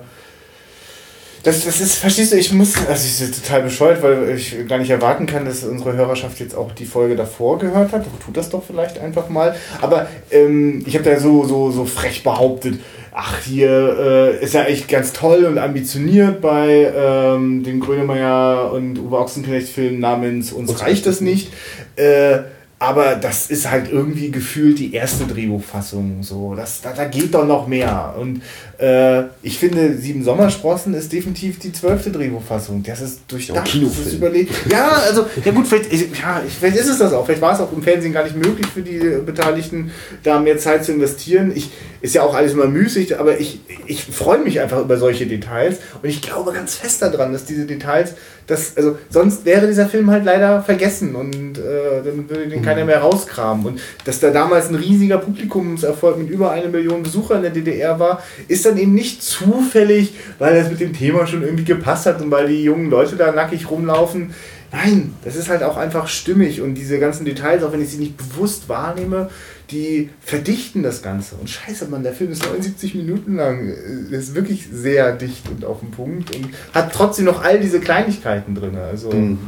das, 1.43 1.65
das 1.65 1.81
ist, 1.81 1.95
verstehst 1.95 2.31
du, 2.31 2.37
ich 2.37 2.51
muss, 2.53 2.75
also 2.87 3.05
ich 3.05 3.31
bin 3.31 3.41
total 3.41 3.63
bescheuert, 3.63 4.03
weil 4.03 4.35
ich 4.35 4.55
gar 4.67 4.77
nicht 4.77 4.91
erwarten 4.91 5.25
kann, 5.25 5.45
dass 5.45 5.63
unsere 5.63 5.93
Hörerschaft 5.93 6.39
jetzt 6.39 6.55
auch 6.55 6.71
die 6.71 6.85
Folge 6.85 7.15
davor 7.15 7.57
gehört 7.57 7.91
hat. 7.91 8.05
Tut 8.23 8.37
das 8.37 8.49
doch 8.49 8.63
vielleicht 8.63 8.99
einfach 8.99 9.27
mal. 9.29 9.55
Aber 9.81 10.07
ähm, 10.29 10.83
ich 10.85 10.95
habe 10.95 11.09
da 11.09 11.19
so, 11.19 11.45
so, 11.45 11.71
so 11.71 11.85
frech 11.85 12.23
behauptet, 12.23 12.79
ach, 13.11 13.39
hier 13.39 13.97
äh, 14.39 14.43
ist 14.43 14.53
ja 14.53 14.63
echt 14.63 14.87
ganz 14.87 15.13
toll 15.13 15.45
und 15.45 15.57
ambitioniert 15.57 16.41
bei 16.41 16.91
ähm, 16.95 17.63
dem 17.63 17.79
Grönemeyer 17.79 18.71
und 18.71 18.99
Uwe 18.99 19.17
Ochsenknecht-Film 19.17 19.99
namens 19.99 20.51
Uns 20.51 20.81
reicht 20.81 21.05
das 21.07 21.21
nicht. 21.21 21.51
Äh, 21.95 22.39
aber 22.81 23.15
das 23.15 23.51
ist 23.51 23.69
halt 23.69 23.91
irgendwie 23.91 24.31
gefühlt 24.31 24.79
die 24.79 24.95
erste 24.95 25.25
Drehbuchfassung. 25.25 26.23
So, 26.23 26.55
das, 26.55 26.81
da, 26.81 26.93
da 26.93 27.05
geht 27.05 27.31
doch 27.35 27.45
noch 27.45 27.67
mehr. 27.67 28.15
Und 28.19 28.41
äh, 28.81 29.25
ich 29.43 29.59
finde, 29.59 29.95
Sieben 29.95 30.23
Sommersprossen 30.23 30.95
ist 30.95 31.13
definitiv 31.13 31.59
die 31.59 31.71
zwölfte 31.71 32.09
Drehbuchfassung. 32.09 32.81
Das 32.81 32.99
ist 32.99 33.21
durchdacht, 33.27 33.73
ja, 33.75 33.81
das 33.87 34.07
ist 34.07 34.13
überlegt. 34.13 34.51
Ja, 34.71 34.89
also, 35.07 35.27
ja 35.45 35.51
gut, 35.51 35.67
vielleicht, 35.67 35.91
ja, 36.19 36.41
vielleicht 36.59 36.77
ist 36.77 36.87
es 36.87 36.97
das 36.97 37.13
auch. 37.13 37.25
Vielleicht 37.25 37.41
war 37.41 37.53
es 37.53 37.59
auch 37.59 37.71
im 37.71 37.83
Fernsehen 37.83 38.11
gar 38.11 38.23
nicht 38.23 38.35
möglich 38.35 38.65
für 38.65 38.81
die 38.81 39.21
Beteiligten, 39.23 39.91
da 40.23 40.39
mehr 40.39 40.57
Zeit 40.57 40.83
zu 40.83 40.93
investieren. 40.93 41.51
Ich, 41.55 41.69
ist 42.01 42.15
ja 42.15 42.23
auch 42.23 42.33
alles 42.33 42.53
immer 42.53 42.65
müßig, 42.65 43.19
aber 43.19 43.39
ich, 43.39 43.59
ich 43.85 44.03
freue 44.03 44.39
mich 44.39 44.59
einfach 44.59 44.81
über 44.81 44.97
solche 44.97 45.27
Details. 45.27 45.77
Und 46.01 46.09
ich 46.09 46.21
glaube 46.21 46.51
ganz 46.51 46.75
fest 46.75 47.03
daran, 47.03 47.31
dass 47.31 47.45
diese 47.45 47.65
Details, 47.65 48.15
das, 48.47 48.75
also 48.75 48.97
sonst 49.09 49.45
wäre 49.45 49.67
dieser 49.67 49.87
Film 49.87 50.09
halt 50.09 50.25
leider 50.25 50.63
vergessen 50.63 51.15
und 51.15 51.59
äh, 51.59 52.03
dann 52.03 52.27
würde 52.27 52.47
den 52.47 52.63
keiner 52.63 52.85
mehr 52.85 52.99
rauskramen. 52.99 53.65
Und 53.65 53.81
dass 54.05 54.19
da 54.19 54.31
damals 54.31 54.69
ein 54.69 54.75
riesiger 54.75 55.19
Publikumserfolg 55.19 56.17
mit 56.17 56.29
über 56.29 56.51
eine 56.51 56.69
Million 56.69 57.03
Besucher 57.03 57.35
in 57.35 57.43
der 57.43 57.51
DDR 57.51 57.99
war, 57.99 58.23
ist 58.47 58.65
dann 58.71 58.79
eben 58.79 58.93
nicht 58.93 59.21
zufällig, 59.21 60.13
weil 60.39 60.55
das 60.55 60.69
mit 60.69 60.79
dem 60.79 60.93
Thema 60.93 61.27
schon 61.27 61.43
irgendwie 61.43 61.65
gepasst 61.65 62.05
hat 62.05 62.21
und 62.21 62.31
weil 62.31 62.47
die 62.47 62.63
jungen 62.63 62.89
Leute 62.89 63.15
da 63.15 63.31
nackig 63.31 63.69
rumlaufen. 63.69 64.33
Nein, 64.71 65.13
das 65.25 65.35
ist 65.35 65.49
halt 65.49 65.63
auch 65.63 65.75
einfach 65.75 66.07
stimmig 66.07 66.61
und 66.61 66.75
diese 66.75 66.97
ganzen 66.97 67.25
Details, 67.25 67.61
auch 67.63 67.73
wenn 67.73 67.81
ich 67.81 67.89
sie 67.89 67.97
nicht 67.97 68.17
bewusst 68.17 68.69
wahrnehme, 68.69 69.29
die 69.69 70.09
verdichten 70.21 70.83
das 70.83 71.01
Ganze. 71.01 71.35
Und 71.35 71.49
scheiße, 71.49 71.87
Mann, 71.87 72.03
der 72.03 72.13
Film 72.13 72.31
ist 72.31 72.45
79 72.45 72.95
Minuten 72.95 73.35
lang. 73.35 73.67
Ist 74.11 74.35
wirklich 74.35 74.67
sehr 74.71 75.13
dicht 75.13 75.49
und 75.49 75.65
auf 75.65 75.79
den 75.79 75.91
Punkt 75.91 76.35
und 76.35 76.49
hat 76.73 76.93
trotzdem 76.93 77.25
noch 77.25 77.43
all 77.43 77.59
diese 77.59 77.79
Kleinigkeiten 77.79 78.55
drin. 78.55 78.77
Also. 78.77 79.11
Mhm. 79.11 79.39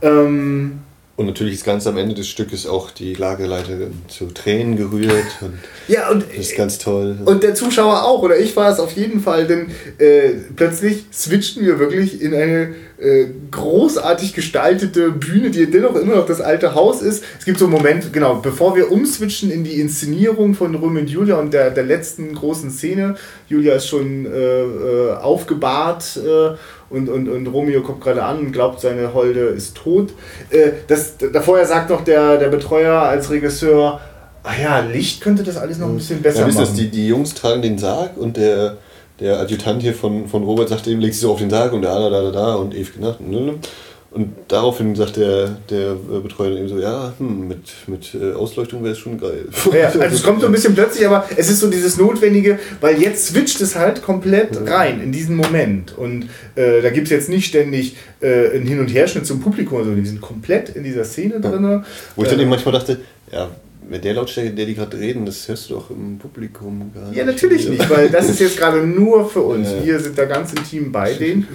Ähm, 0.00 0.80
und 1.18 1.26
natürlich 1.26 1.54
ist 1.54 1.64
ganz 1.64 1.84
am 1.88 1.96
Ende 1.96 2.14
des 2.14 2.28
Stückes 2.28 2.64
auch 2.64 2.92
die 2.92 3.12
Lagerleiterin 3.12 3.92
zu 4.06 4.26
Tränen 4.26 4.76
gerührt. 4.76 5.26
Und 5.40 5.54
ja, 5.88 6.10
und 6.10 6.22
das 6.22 6.38
ist 6.38 6.56
ganz 6.56 6.78
toll. 6.78 7.18
Und 7.24 7.42
der 7.42 7.56
Zuschauer 7.56 8.04
auch, 8.04 8.22
oder 8.22 8.38
ich 8.38 8.54
war 8.54 8.70
es 8.70 8.78
auf 8.78 8.92
jeden 8.92 9.20
Fall, 9.20 9.48
denn 9.48 9.66
äh, 9.98 10.34
plötzlich 10.54 11.06
switchten 11.12 11.66
wir 11.66 11.80
wirklich 11.80 12.22
in 12.22 12.34
eine 12.34 12.76
äh, 13.00 13.26
großartig 13.50 14.32
gestaltete 14.32 15.10
Bühne, 15.10 15.50
die 15.50 15.68
dennoch 15.68 15.96
immer 15.96 16.14
noch 16.14 16.26
das 16.26 16.40
alte 16.40 16.76
Haus 16.76 17.02
ist. 17.02 17.24
Es 17.36 17.44
gibt 17.44 17.58
so 17.58 17.64
einen 17.64 17.74
Moment, 17.74 18.12
genau, 18.12 18.36
bevor 18.36 18.76
wir 18.76 18.92
umswitchen 18.92 19.50
in 19.50 19.64
die 19.64 19.80
Inszenierung 19.80 20.54
von 20.54 20.76
Romeo 20.76 21.00
und 21.00 21.10
Julia 21.10 21.34
und 21.40 21.52
der, 21.52 21.72
der 21.72 21.84
letzten 21.84 22.32
großen 22.32 22.70
Szene. 22.70 23.16
Julia 23.48 23.74
ist 23.74 23.88
schon 23.88 24.24
äh, 24.24 24.62
äh 24.62 25.12
aufgebahrt 25.16 26.16
äh, 26.16 26.56
und, 26.90 27.08
und, 27.08 27.28
und 27.28 27.46
Romeo 27.48 27.82
kommt 27.82 28.00
gerade 28.00 28.22
an 28.22 28.38
und 28.38 28.52
glaubt, 28.52 28.80
seine 28.80 29.12
Holde 29.12 29.40
ist 29.40 29.76
tot. 29.76 30.12
Äh, 30.50 30.70
das, 30.86 31.14
davor 31.32 31.64
sagt 31.64 31.90
noch 31.90 32.02
der, 32.02 32.38
der 32.38 32.48
Betreuer 32.48 33.00
als 33.00 33.30
Regisseur, 33.30 34.00
ah 34.42 34.52
ja, 34.60 34.80
Licht 34.80 35.20
könnte 35.20 35.42
das 35.42 35.56
alles 35.56 35.78
noch 35.78 35.88
ein 35.88 35.96
bisschen 35.96 36.22
besser 36.22 36.40
ja, 36.40 36.46
machen. 36.46 36.58
Das, 36.58 36.74
die, 36.74 36.88
die 36.88 37.06
Jungs 37.06 37.34
tragen 37.34 37.62
den 37.62 37.78
Sarg 37.78 38.16
und 38.16 38.36
der, 38.36 38.78
der 39.20 39.38
Adjutant 39.40 39.82
hier 39.82 39.94
von, 39.94 40.28
von 40.28 40.44
Robert 40.44 40.68
sagt 40.68 40.86
ihm, 40.86 41.00
leg 41.00 41.12
sich 41.12 41.22
so 41.22 41.32
auf 41.32 41.38
den 41.38 41.50
Sarg 41.50 41.72
und 41.72 41.82
der 41.82 41.94
da, 41.94 42.10
da, 42.10 42.22
da, 42.22 42.30
da 42.30 42.54
und 42.54 42.74
Eve 42.74 42.90
ne. 43.00 43.54
Und 44.10 44.32
daraufhin 44.48 44.96
sagt 44.96 45.16
der, 45.16 45.58
der 45.68 45.94
Betreuer 46.22 46.56
eben 46.56 46.68
so, 46.68 46.78
ja, 46.78 47.12
hm, 47.18 47.46
mit, 47.46 47.58
mit 47.86 48.14
äh, 48.14 48.32
Ausleuchtung 48.32 48.82
wäre 48.82 48.92
es 48.92 48.98
schon 48.98 49.20
geil. 49.20 49.46
Ja, 49.70 49.88
also 49.88 49.98
es 49.98 50.22
kommt 50.22 50.40
so 50.40 50.46
ein 50.46 50.52
bisschen 50.52 50.74
plötzlich, 50.74 51.06
aber 51.06 51.26
es 51.36 51.50
ist 51.50 51.60
so 51.60 51.68
dieses 51.68 51.98
Notwendige, 51.98 52.58
weil 52.80 53.00
jetzt 53.02 53.26
switcht 53.26 53.60
es 53.60 53.76
halt 53.76 54.02
komplett 54.02 54.58
rein 54.66 55.02
in 55.02 55.12
diesen 55.12 55.36
Moment. 55.36 55.96
Und 55.96 56.30
äh, 56.54 56.80
da 56.80 56.88
gibt 56.88 57.08
es 57.08 57.10
jetzt 57.10 57.28
nicht 57.28 57.46
ständig 57.48 57.96
äh, 58.20 58.50
einen 58.52 58.66
Hin- 58.66 58.80
und 58.80 58.88
Herschnitt 58.88 59.26
zum 59.26 59.40
Publikum, 59.40 59.78
sondern 59.80 60.02
die 60.02 60.08
sind 60.08 60.22
komplett 60.22 60.70
in 60.70 60.84
dieser 60.84 61.04
Szene 61.04 61.40
drin. 61.40 61.62
Ja. 61.62 61.84
Wo 62.16 62.22
ich 62.22 62.30
dann 62.30 62.40
eben 62.40 62.48
manchmal 62.48 62.72
dachte, 62.72 63.00
ja, 63.30 63.50
mit 63.90 64.04
der 64.04 64.14
Lautstärke, 64.14 64.50
in 64.50 64.56
der 64.56 64.64
die 64.64 64.74
gerade 64.74 64.98
reden, 64.98 65.26
das 65.26 65.46
hörst 65.48 65.68
du 65.68 65.74
doch 65.74 65.90
im 65.90 66.18
Publikum 66.18 66.90
gar 66.94 67.08
nicht. 67.08 67.16
Ja, 67.18 67.24
natürlich 67.24 67.68
nicht, 67.68 67.88
weil 67.90 68.08
das 68.08 68.28
ist 68.30 68.40
jetzt 68.40 68.56
gerade 68.56 68.86
nur 68.86 69.28
für 69.28 69.40
uns. 69.40 69.68
Ja. 69.70 69.84
Wir 69.84 70.00
sind 70.00 70.16
da 70.16 70.24
ganz 70.24 70.52
intim 70.52 70.92
bei 70.92 71.12
denen. 71.18 71.46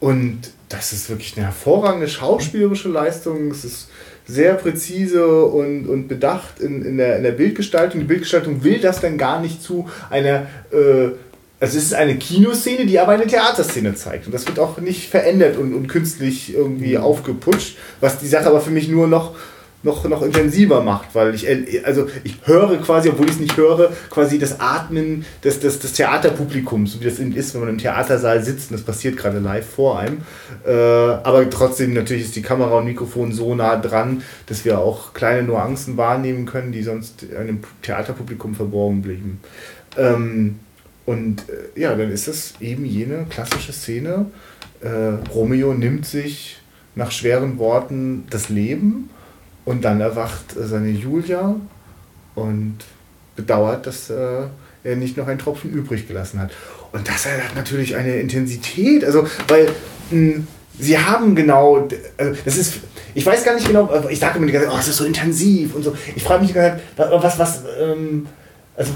Und 0.00 0.38
das 0.72 0.92
ist 0.92 1.08
wirklich 1.10 1.36
eine 1.36 1.46
hervorragende 1.46 2.08
schauspielerische 2.08 2.88
Leistung. 2.88 3.50
Es 3.50 3.64
ist 3.64 3.88
sehr 4.26 4.54
präzise 4.54 5.44
und, 5.44 5.86
und 5.86 6.08
bedacht 6.08 6.60
in, 6.60 6.84
in, 6.84 6.96
der, 6.96 7.16
in 7.18 7.22
der 7.22 7.32
Bildgestaltung. 7.32 8.00
Die 8.00 8.06
Bildgestaltung 8.06 8.64
will 8.64 8.78
das 8.80 9.00
dann 9.00 9.18
gar 9.18 9.40
nicht 9.40 9.62
zu 9.62 9.88
einer. 10.10 10.46
Äh, 10.72 11.10
also 11.60 11.78
es 11.78 11.84
ist 11.84 11.94
eine 11.94 12.16
Kinoszene, 12.16 12.86
die 12.86 12.98
aber 12.98 13.12
eine 13.12 13.26
Theaterszene 13.26 13.94
zeigt. 13.94 14.26
Und 14.26 14.34
das 14.34 14.48
wird 14.48 14.58
auch 14.58 14.78
nicht 14.78 15.08
verändert 15.08 15.56
und, 15.56 15.74
und 15.74 15.86
künstlich 15.86 16.52
irgendwie 16.52 16.96
mhm. 16.96 17.04
aufgeputscht, 17.04 17.76
was 18.00 18.18
die 18.18 18.26
Sache 18.26 18.46
aber 18.46 18.60
für 18.60 18.72
mich 18.72 18.88
nur 18.88 19.06
noch 19.06 19.36
noch, 19.82 20.04
noch 20.08 20.22
intensiver 20.22 20.82
macht, 20.82 21.14
weil 21.14 21.34
ich, 21.34 21.46
also 21.84 22.06
ich 22.24 22.36
höre 22.44 22.76
quasi, 22.78 23.08
obwohl 23.08 23.26
ich 23.26 23.32
es 23.32 23.40
nicht 23.40 23.56
höre, 23.56 23.92
quasi 24.10 24.38
das 24.38 24.60
Atmen 24.60 25.24
des, 25.42 25.60
des, 25.60 25.78
des 25.80 25.92
Theaterpublikums, 25.94 26.92
so 26.92 27.00
wie 27.00 27.04
das 27.04 27.18
ist, 27.18 27.54
wenn 27.54 27.62
man 27.62 27.70
im 27.70 27.78
Theatersaal 27.78 28.42
sitzt 28.44 28.70
und 28.70 28.76
das 28.76 28.86
passiert 28.86 29.16
gerade 29.16 29.40
live 29.40 29.66
vor 29.66 29.98
einem. 29.98 30.18
Äh, 30.64 30.72
aber 30.72 31.48
trotzdem 31.50 31.94
natürlich 31.94 32.24
ist 32.24 32.36
die 32.36 32.42
Kamera 32.42 32.78
und 32.78 32.84
Mikrofon 32.84 33.32
so 33.32 33.54
nah 33.54 33.76
dran, 33.76 34.22
dass 34.46 34.64
wir 34.64 34.78
auch 34.78 35.14
kleine 35.14 35.42
Nuancen 35.42 35.96
wahrnehmen 35.96 36.46
können, 36.46 36.72
die 36.72 36.82
sonst 36.82 37.26
einem 37.36 37.60
Theaterpublikum 37.82 38.54
verborgen 38.54 39.02
blieben. 39.02 39.40
Ähm, 39.98 40.60
und 41.06 41.44
äh, 41.48 41.80
ja, 41.80 41.94
dann 41.96 42.10
ist 42.10 42.28
es 42.28 42.54
eben 42.60 42.84
jene 42.84 43.26
klassische 43.28 43.72
Szene. 43.72 44.26
Äh, 44.80 45.28
Romeo 45.34 45.74
nimmt 45.74 46.06
sich 46.06 46.60
nach 46.94 47.10
schweren 47.10 47.58
Worten 47.58 48.24
das 48.30 48.48
Leben 48.48 49.10
und 49.64 49.84
dann 49.84 50.00
erwacht 50.00 50.56
seine 50.56 50.90
Julia 50.90 51.54
und 52.34 52.78
bedauert, 53.36 53.86
dass 53.86 54.10
äh, 54.10 54.46
er 54.84 54.96
nicht 54.96 55.16
noch 55.16 55.28
einen 55.28 55.38
Tropfen 55.38 55.70
übrig 55.70 56.08
gelassen 56.08 56.40
hat. 56.40 56.50
Und 56.92 57.08
das 57.08 57.26
hat 57.26 57.54
natürlich 57.54 57.96
eine 57.96 58.16
Intensität, 58.16 59.04
also 59.04 59.26
weil 59.48 59.66
mh, 60.10 60.34
hm, 60.34 60.46
sie 60.78 60.98
haben 60.98 61.34
genau, 61.34 61.88
also 62.16 62.40
das 62.44 62.56
ist, 62.56 62.80
ich 63.14 63.24
weiß 63.24 63.44
gar 63.44 63.54
nicht 63.54 63.66
genau, 63.66 63.90
ich 64.08 64.18
sage 64.18 64.38
immer 64.38 64.46
die 64.46 64.52
ganze 64.52 64.68
Zeit, 64.68 64.76
oh, 64.76 64.80
es 64.80 64.88
ist 64.88 64.96
so 64.96 65.04
intensiv 65.04 65.74
und 65.74 65.82
so. 65.82 65.96
Ich 66.14 66.24
frage 66.24 66.42
mich 66.42 66.52
die 66.52 66.54
ganze 66.54 66.80
was, 66.96 67.38
was, 67.38 67.62
ähm, 67.80 68.26
also 68.76 68.92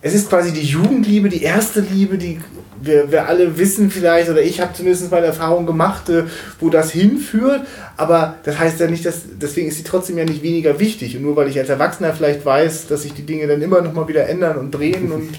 es 0.00 0.14
ist 0.14 0.28
quasi 0.28 0.52
die 0.52 0.62
Jugendliebe, 0.62 1.28
die 1.28 1.42
erste 1.42 1.80
Liebe, 1.80 2.18
die 2.18 2.40
wir, 2.80 3.10
wir 3.10 3.28
alle 3.28 3.58
wissen 3.58 3.90
vielleicht, 3.90 4.28
oder 4.30 4.42
ich 4.42 4.60
habe 4.60 4.72
zumindest 4.74 5.10
meine 5.10 5.26
Erfahrung 5.26 5.66
gemacht, 5.66 6.08
äh, 6.08 6.24
wo 6.60 6.70
das 6.70 6.90
hinführt, 6.90 7.62
aber 7.96 8.36
das 8.44 8.58
heißt 8.58 8.80
ja 8.80 8.86
nicht, 8.86 9.04
dass, 9.04 9.22
deswegen 9.40 9.68
ist 9.68 9.76
sie 9.76 9.84
trotzdem 9.84 10.18
ja 10.18 10.24
nicht 10.24 10.42
weniger 10.42 10.78
wichtig. 10.78 11.16
Und 11.16 11.22
nur 11.22 11.36
weil 11.36 11.48
ich 11.48 11.58
als 11.58 11.68
Erwachsener 11.68 12.12
vielleicht 12.12 12.44
weiß, 12.44 12.86
dass 12.86 13.02
sich 13.02 13.14
die 13.14 13.26
Dinge 13.26 13.46
dann 13.46 13.62
immer 13.62 13.80
noch 13.80 13.92
mal 13.92 14.08
wieder 14.08 14.28
ändern 14.28 14.56
und 14.56 14.70
drehen 14.70 15.12
und 15.12 15.30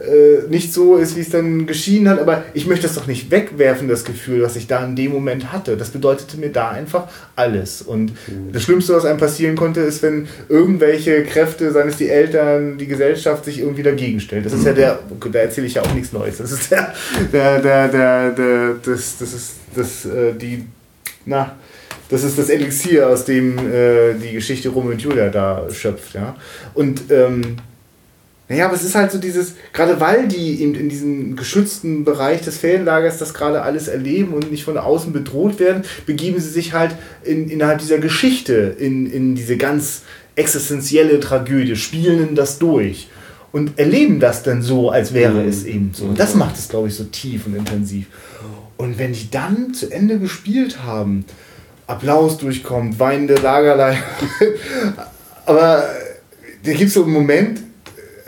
äh, 0.00 0.48
nicht 0.48 0.72
so 0.72 0.96
ist, 0.96 1.16
wie 1.16 1.20
es 1.20 1.30
dann 1.30 1.66
geschieden 1.66 2.08
hat, 2.08 2.18
aber 2.18 2.44
ich 2.54 2.66
möchte 2.66 2.86
das 2.86 2.94
doch 2.94 3.06
nicht 3.06 3.30
wegwerfen, 3.30 3.88
das 3.88 4.04
Gefühl, 4.04 4.42
was 4.42 4.56
ich 4.56 4.66
da 4.66 4.84
in 4.84 4.96
dem 4.96 5.12
Moment 5.12 5.52
hatte. 5.52 5.76
Das 5.76 5.90
bedeutete 5.90 6.36
mir 6.36 6.50
da 6.50 6.70
einfach 6.70 7.08
alles. 7.36 7.82
Und 7.82 8.12
mhm. 8.28 8.52
das 8.52 8.62
Schlimmste, 8.62 8.94
was 8.94 9.04
einem 9.04 9.18
passieren 9.18 9.56
konnte, 9.56 9.80
ist, 9.80 10.02
wenn 10.02 10.28
irgendwelche 10.48 11.24
Kräfte, 11.24 11.72
seien 11.72 11.88
es 11.88 11.96
die 11.96 12.08
Eltern, 12.08 12.78
die 12.78 12.86
Gesellschaft, 12.86 13.44
sich 13.44 13.60
irgendwie 13.60 13.82
dagegen 13.82 14.20
stellt. 14.20 14.46
Das 14.46 14.52
ist 14.52 14.64
ja 14.64 14.72
der, 14.72 14.98
da 15.30 15.38
erzähle 15.38 15.66
ich 15.66 15.74
ja 15.74 15.82
auch 15.82 15.94
nichts 15.94 16.12
Neues. 16.12 16.38
Das 16.38 16.52
ist 16.52 16.70
der, 16.70 16.94
der, 17.32 17.60
der, 17.60 17.88
der, 17.88 18.30
der 18.30 18.74
das, 18.84 19.18
das 19.18 19.32
ist 19.32 19.52
das, 19.74 20.04
äh, 20.06 20.32
die, 20.34 20.64
na, 21.24 21.56
das 22.08 22.24
ist 22.24 22.38
das 22.38 22.50
Elixier, 22.50 23.08
aus 23.08 23.24
dem 23.24 23.58
äh, 23.58 24.14
die 24.14 24.32
Geschichte 24.32 24.68
Romeo 24.68 24.92
und 24.92 25.00
Julia 25.00 25.30
da 25.30 25.66
schöpft, 25.70 26.14
ja. 26.14 26.36
Und 26.74 27.10
ähm, 27.10 27.56
naja, 28.52 28.66
aber 28.66 28.74
es 28.74 28.84
ist 28.84 28.94
halt 28.94 29.10
so 29.10 29.16
dieses, 29.16 29.54
gerade 29.72 29.98
weil 29.98 30.28
die 30.28 30.60
eben 30.60 30.74
in 30.74 30.90
diesem 30.90 31.36
geschützten 31.36 32.04
Bereich 32.04 32.42
des 32.42 32.58
Ferienlagers 32.58 33.16
das 33.16 33.32
gerade 33.32 33.62
alles 33.62 33.88
erleben 33.88 34.34
und 34.34 34.50
nicht 34.50 34.64
von 34.64 34.76
außen 34.76 35.10
bedroht 35.10 35.58
werden, 35.58 35.84
begeben 36.04 36.38
sie 36.38 36.50
sich 36.50 36.74
halt 36.74 36.94
in, 37.24 37.48
innerhalb 37.48 37.78
dieser 37.78 37.96
Geschichte 37.96 38.76
in, 38.78 39.10
in 39.10 39.34
diese 39.34 39.56
ganz 39.56 40.02
existenzielle 40.36 41.18
Tragödie, 41.18 41.76
spielen 41.76 42.34
das 42.34 42.58
durch 42.58 43.08
und 43.52 43.78
erleben 43.78 44.20
das 44.20 44.42
dann 44.42 44.60
so, 44.60 44.90
als 44.90 45.14
wäre 45.14 45.44
mhm. 45.44 45.48
es 45.48 45.64
eben 45.64 45.92
so. 45.94 46.04
Und 46.04 46.20
das 46.20 46.34
macht 46.34 46.58
es, 46.58 46.68
glaube 46.68 46.88
ich, 46.88 46.94
so 46.94 47.04
tief 47.04 47.46
und 47.46 47.56
intensiv. 47.56 48.04
Und 48.76 48.98
wenn 48.98 49.14
die 49.14 49.30
dann 49.30 49.72
zu 49.72 49.90
Ende 49.90 50.18
gespielt 50.18 50.82
haben, 50.82 51.24
Applaus 51.86 52.36
durchkommt, 52.36 52.98
weinende 52.98 53.36
Lagerlei, 53.36 53.96
aber 55.46 55.88
da 56.64 56.72
gibt 56.72 56.88
es 56.88 56.92
so 56.92 57.04
einen 57.04 57.14
Moment, 57.14 57.62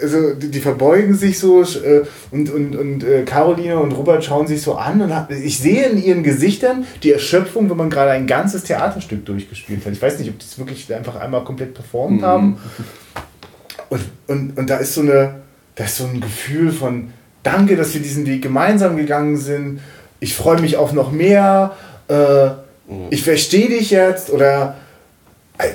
also 0.01 0.35
die, 0.35 0.51
die, 0.51 0.61
verbeugen 0.61 1.15
sich 1.15 1.39
so 1.39 1.63
äh, 1.63 2.03
und, 2.31 2.51
und, 2.51 2.77
und 2.77 3.05
äh, 3.05 3.23
Caroline 3.23 3.79
und 3.79 3.93
Robert 3.93 4.25
schauen 4.25 4.47
sich 4.47 4.63
so 4.63 4.75
an 4.75 5.01
und 5.01 5.15
hab, 5.15 5.31
ich 5.31 5.59
sehe 5.59 5.89
in 5.89 6.03
ihren 6.03 6.23
Gesichtern 6.23 6.87
die 7.03 7.13
Erschöpfung, 7.13 7.71
wenn 7.71 7.77
man 7.77 7.91
gerade 7.91 8.11
ein 8.11 8.27
ganzes 8.27 8.65
Theaterstück 8.65 9.25
durchgespielt 9.25 9.85
hat. 9.85 9.93
Ich 9.93 10.03
weiß 10.03 10.19
nicht, 10.19 10.31
ob 10.31 10.39
die 10.39 10.45
es 10.45 10.59
wirklich 10.59 10.93
einfach 10.95 11.17
einmal 11.17 11.45
komplett 11.45 11.75
performt 11.75 12.21
mhm. 12.23 12.27
haben. 12.27 12.59
Und, 13.91 14.03
und, 14.27 14.59
und 14.59 14.71
da 14.71 14.77
ist 14.77 14.95
so 14.95 15.03
eine, 15.03 15.37
da 15.75 15.85
ist 15.85 15.97
so 15.97 16.05
ein 16.05 16.21
Gefühl 16.21 16.73
von 16.73 17.11
Danke, 17.43 17.77
dass 17.77 17.95
wir 17.95 18.01
diesen 18.01 18.27
Weg 18.27 18.43
gemeinsam 18.43 18.97
gegangen 18.97 19.37
sind. 19.37 19.81
Ich 20.19 20.35
freue 20.35 20.61
mich 20.61 20.77
auf 20.77 20.93
noch 20.93 21.13
mehr. 21.13 21.77
Äh, 22.09 22.15
mhm. 22.91 23.09
Ich 23.11 23.23
verstehe 23.23 23.69
dich 23.69 23.91
jetzt 23.91 24.31
oder 24.31 24.77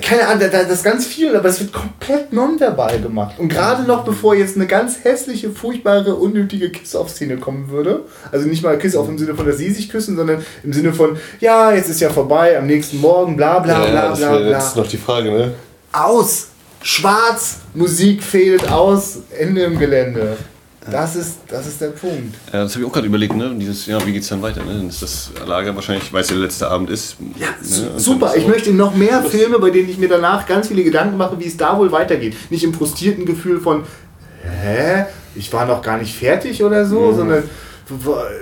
keine 0.02 0.26
Ahnung, 0.26 0.44
das 0.50 0.70
ist 0.70 0.84
ganz 0.84 1.06
viel, 1.06 1.34
aber 1.34 1.48
es 1.48 1.58
wird 1.58 1.72
komplett 1.72 2.32
nonverbal 2.34 3.00
gemacht. 3.00 3.38
Und 3.38 3.48
gerade 3.48 3.84
noch 3.84 4.04
bevor 4.04 4.34
jetzt 4.34 4.56
eine 4.56 4.66
ganz 4.66 5.04
hässliche, 5.04 5.50
furchtbare, 5.50 6.16
unnötige 6.16 6.70
Kiss-Off-Szene 6.70 7.38
kommen 7.38 7.70
würde, 7.70 8.02
also 8.30 8.46
nicht 8.46 8.62
mal 8.62 8.78
Kiss-Off 8.78 9.08
im 9.08 9.16
Sinne 9.16 9.34
von, 9.34 9.46
dass 9.46 9.56
sie 9.56 9.70
sich 9.70 9.88
küssen, 9.88 10.16
sondern 10.16 10.44
im 10.62 10.72
Sinne 10.74 10.92
von, 10.92 11.18
ja, 11.40 11.72
jetzt 11.72 11.88
ist 11.88 12.00
ja 12.00 12.10
vorbei, 12.10 12.58
am 12.58 12.66
nächsten 12.66 13.00
Morgen, 13.00 13.36
bla 13.36 13.58
bla 13.60 13.84
ja, 13.84 13.90
bla 13.90 14.04
ja, 14.04 14.14
bla 14.14 14.38
bla. 14.38 14.50
Das 14.50 14.68
ist 14.68 14.76
noch 14.76 14.86
die 14.88 14.98
Frage, 14.98 15.30
ne? 15.30 15.54
Aus! 15.92 16.48
Schwarz, 16.82 17.58
Musik 17.74 18.22
fehlt 18.22 18.70
aus, 18.70 19.18
Ende 19.38 19.62
im 19.64 19.78
Gelände. 19.78 20.38
Das 20.88 21.14
ist, 21.14 21.40
das 21.48 21.66
ist 21.66 21.80
der 21.80 21.88
Punkt. 21.88 22.34
Ja, 22.52 22.62
das 22.62 22.72
habe 22.72 22.82
ich 22.82 22.88
auch 22.88 22.92
gerade 22.92 23.06
überlegt, 23.06 23.36
ne? 23.36 23.54
Dieses, 23.58 23.84
ja, 23.84 24.04
wie 24.06 24.12
geht 24.12 24.22
es 24.22 24.28
dann 24.28 24.40
weiter? 24.40 24.64
Ne? 24.64 24.72
Dann 24.78 24.88
ist 24.88 25.02
das 25.02 25.30
Lager 25.46 25.74
wahrscheinlich, 25.74 26.10
weil 26.12 26.22
es 26.22 26.30
ja 26.30 26.36
der 26.36 26.44
letzte 26.44 26.70
Abend 26.70 26.88
ist. 26.88 27.16
Ja, 27.38 27.48
ne? 27.60 27.98
super. 28.00 28.34
Ich 28.34 28.46
möchte 28.46 28.72
noch 28.72 28.94
mehr 28.94 29.22
Filme, 29.22 29.58
bei 29.58 29.70
denen 29.70 29.90
ich 29.90 29.98
mir 29.98 30.08
danach 30.08 30.46
ganz 30.46 30.68
viele 30.68 30.82
Gedanken 30.82 31.18
mache, 31.18 31.38
wie 31.38 31.46
es 31.46 31.56
da 31.58 31.76
wohl 31.76 31.92
weitergeht. 31.92 32.34
Nicht 32.48 32.64
im 32.64 32.72
frustrierten 32.72 33.26
Gefühl 33.26 33.60
von, 33.60 33.84
hä? 34.42 35.04
Ich 35.34 35.52
war 35.52 35.66
noch 35.66 35.82
gar 35.82 35.98
nicht 35.98 36.16
fertig 36.16 36.64
oder 36.64 36.86
so, 36.86 37.12
mhm. 37.12 37.16
sondern 37.16 37.42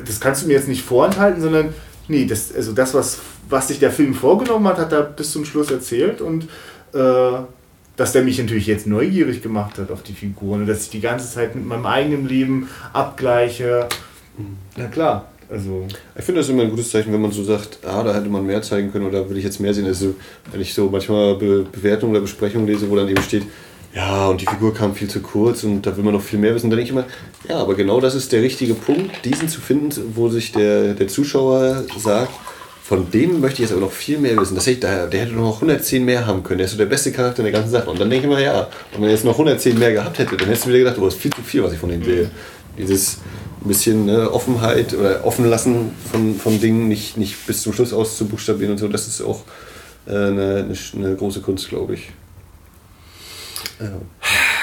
das 0.06 0.20
kannst 0.20 0.42
du 0.42 0.46
mir 0.46 0.54
jetzt 0.54 0.68
nicht 0.68 0.82
vorenthalten, 0.82 1.42
sondern 1.42 1.74
nee, 2.06 2.24
das, 2.24 2.54
also 2.54 2.72
das, 2.72 2.94
was, 2.94 3.18
was 3.48 3.68
sich 3.68 3.78
der 3.78 3.90
Film 3.90 4.14
vorgenommen 4.14 4.66
hat, 4.68 4.78
hat 4.78 4.92
er 4.92 5.02
bis 5.02 5.32
zum 5.32 5.44
Schluss 5.44 5.70
erzählt 5.70 6.20
und 6.20 6.44
äh, 6.94 7.32
dass 7.98 8.12
der 8.12 8.22
mich 8.22 8.38
natürlich 8.38 8.66
jetzt 8.66 8.86
neugierig 8.86 9.42
gemacht 9.42 9.76
hat 9.76 9.90
auf 9.90 10.02
die 10.02 10.14
Figuren 10.14 10.62
und 10.62 10.66
dass 10.66 10.84
ich 10.84 10.90
die 10.90 11.00
ganze 11.00 11.30
Zeit 11.30 11.54
mit 11.54 11.66
meinem 11.66 11.84
eigenen 11.84 12.26
Leben 12.26 12.68
abgleiche. 12.92 13.88
Na 14.76 14.86
klar, 14.86 15.28
also. 15.50 15.86
Ich 16.16 16.24
finde 16.24 16.40
das 16.40 16.48
immer 16.48 16.62
ein 16.62 16.70
gutes 16.70 16.90
Zeichen, 16.90 17.12
wenn 17.12 17.20
man 17.20 17.32
so 17.32 17.42
sagt, 17.42 17.80
ah, 17.84 18.04
da 18.04 18.14
hätte 18.14 18.28
man 18.28 18.46
mehr 18.46 18.62
zeigen 18.62 18.92
können 18.92 19.06
oder 19.06 19.28
will 19.28 19.36
ich 19.36 19.44
jetzt 19.44 19.60
mehr 19.60 19.74
sehen. 19.74 19.86
Also, 19.86 20.14
wenn 20.52 20.60
ich 20.60 20.72
so 20.72 20.88
manchmal 20.88 21.34
Be 21.34 21.66
Bewertungen 21.70 22.12
oder 22.12 22.20
Besprechungen 22.20 22.68
lese, 22.68 22.88
wo 22.88 22.94
dann 22.94 23.08
eben 23.08 23.20
steht, 23.20 23.42
ja, 23.92 24.28
und 24.28 24.40
die 24.40 24.46
Figur 24.46 24.72
kam 24.72 24.94
viel 24.94 25.08
zu 25.08 25.20
kurz 25.20 25.64
und 25.64 25.82
da 25.82 25.96
will 25.96 26.04
man 26.04 26.14
noch 26.14 26.22
viel 26.22 26.38
mehr 26.38 26.54
wissen, 26.54 26.70
dann 26.70 26.78
denke 26.78 26.92
ich 26.92 26.96
immer, 26.96 27.06
ja, 27.48 27.56
aber 27.56 27.74
genau 27.74 28.00
das 28.00 28.14
ist 28.14 28.30
der 28.30 28.42
richtige 28.42 28.74
Punkt, 28.74 29.24
diesen 29.24 29.48
zu 29.48 29.60
finden, 29.60 30.12
wo 30.14 30.28
sich 30.28 30.52
der, 30.52 30.94
der 30.94 31.08
Zuschauer 31.08 31.84
sagt, 31.96 32.30
von 32.88 33.10
dem 33.10 33.40
möchte 33.40 33.56
ich 33.56 33.68
jetzt 33.68 33.72
aber 33.72 33.82
noch 33.82 33.92
viel 33.92 34.16
mehr 34.16 34.34
wissen. 34.38 34.54
Das 34.54 34.66
hätte, 34.66 34.80
der, 34.80 35.06
der 35.08 35.20
hätte 35.20 35.34
noch 35.34 35.56
110 35.56 36.02
mehr 36.02 36.26
haben 36.26 36.42
können. 36.42 36.56
Der 36.56 36.64
ist 36.64 36.70
so 36.70 36.78
der 36.78 36.86
beste 36.86 37.12
Charakter 37.12 37.40
in 37.40 37.44
der 37.44 37.52
ganzen 37.52 37.70
Sache. 37.70 37.90
Und 37.90 38.00
dann 38.00 38.08
denke 38.08 38.26
ich 38.26 38.34
mir, 38.34 38.42
ja, 38.42 38.66
wenn 38.92 39.02
man 39.02 39.10
jetzt 39.10 39.26
noch 39.26 39.34
110 39.34 39.78
mehr 39.78 39.92
gehabt 39.92 40.18
hätte, 40.18 40.38
dann 40.38 40.48
hättest 40.48 40.64
du 40.64 40.70
wieder 40.70 40.78
gedacht, 40.78 40.96
oh, 40.98 41.04
das 41.04 41.12
ist 41.12 41.20
viel 41.20 41.30
zu 41.34 41.42
viel, 41.42 41.62
was 41.62 41.74
ich 41.74 41.78
von 41.78 41.92
ihm 41.92 42.02
sehe. 42.02 42.30
Dieses 42.78 43.18
bisschen 43.62 44.06
ne, 44.06 44.32
Offenheit 44.32 44.94
oder 44.94 45.22
offen 45.26 45.44
lassen 45.50 45.90
von, 46.10 46.36
von 46.36 46.58
Dingen, 46.58 46.88
nicht, 46.88 47.18
nicht 47.18 47.46
bis 47.46 47.60
zum 47.60 47.74
Schluss 47.74 47.92
auszubuchstabieren 47.92 48.72
und 48.72 48.78
so, 48.78 48.88
das 48.88 49.06
ist 49.06 49.20
auch 49.20 49.42
äh, 50.06 50.12
eine, 50.12 50.74
eine, 50.94 51.14
große 51.14 51.40
Kunst, 51.40 51.68
glaube 51.68 51.94
ich. 51.94 52.08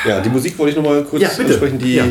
Ja, 0.08 0.22
die 0.22 0.30
Musik 0.30 0.58
wollte 0.58 0.72
ich 0.72 0.78
noch 0.78 0.90
mal 0.90 1.04
kurz 1.04 1.22
ja, 1.22 1.30
ansprechen. 1.30 1.78
Die, 1.78 1.96
ja 1.96 2.08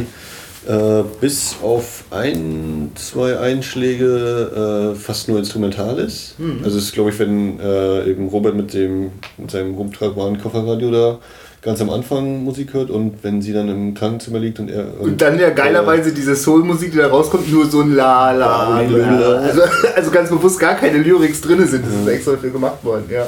äh, 0.69 1.03
bis 1.21 1.57
auf 1.63 2.05
ein, 2.11 2.93
zwei 2.95 3.39
Einschläge 3.39 4.93
äh, 4.95 4.99
fast 4.99 5.29
nur 5.29 5.39
instrumental 5.39 5.99
ist. 5.99 6.39
Mhm. 6.39 6.61
Also 6.65 6.79
es 6.79 6.85
ist, 6.85 6.93
glaube 6.93 7.11
ich, 7.11 7.19
wenn 7.19 7.61
äh, 7.61 8.09
eben 8.09 8.29
Robert 8.29 8.55
mit, 8.55 8.73
dem, 8.73 9.13
mit 9.37 9.51
seinem 9.51 9.75
rumtragbaren 9.75 10.41
Kofferradio 10.41 10.91
da 10.91 11.19
ganz 11.65 11.81
am 11.81 11.91
Anfang 11.91 12.45
Musik 12.45 12.75
hört 12.75 12.91
und 12.91 13.25
wenn 13.25 13.41
sie 13.41 13.53
dann 13.53 13.69
im 13.69 13.95
Krankenzimmer 13.95 14.39
liegt 14.39 14.61
und 14.61 14.71
er. 14.71 15.01
Und, 15.01 15.13
und 15.13 15.23
dann 15.23 15.39
ja 15.39 15.51
geilerweise 15.51 16.13
diese 16.13 16.37
Soul-Musik, 16.37 16.93
die 16.93 16.99
da 16.99 17.09
rauskommt, 17.09 17.51
nur 17.51 17.67
so 17.67 17.81
ein 17.81 17.95
La 17.95 18.33
La. 18.33 18.81
La. 18.83 19.37
Also, 19.39 19.63
also 19.97 20.11
ganz 20.11 20.29
bewusst 20.29 20.61
gar 20.61 20.75
keine 20.75 20.99
Lyrics 20.99 21.41
drin 21.41 21.67
sind. 21.67 21.87
Das 21.87 21.95
ist 21.95 22.09
extra 22.09 22.33
dafür 22.33 22.51
gemacht 22.51 22.85
worden, 22.85 23.05
ja. 23.11 23.27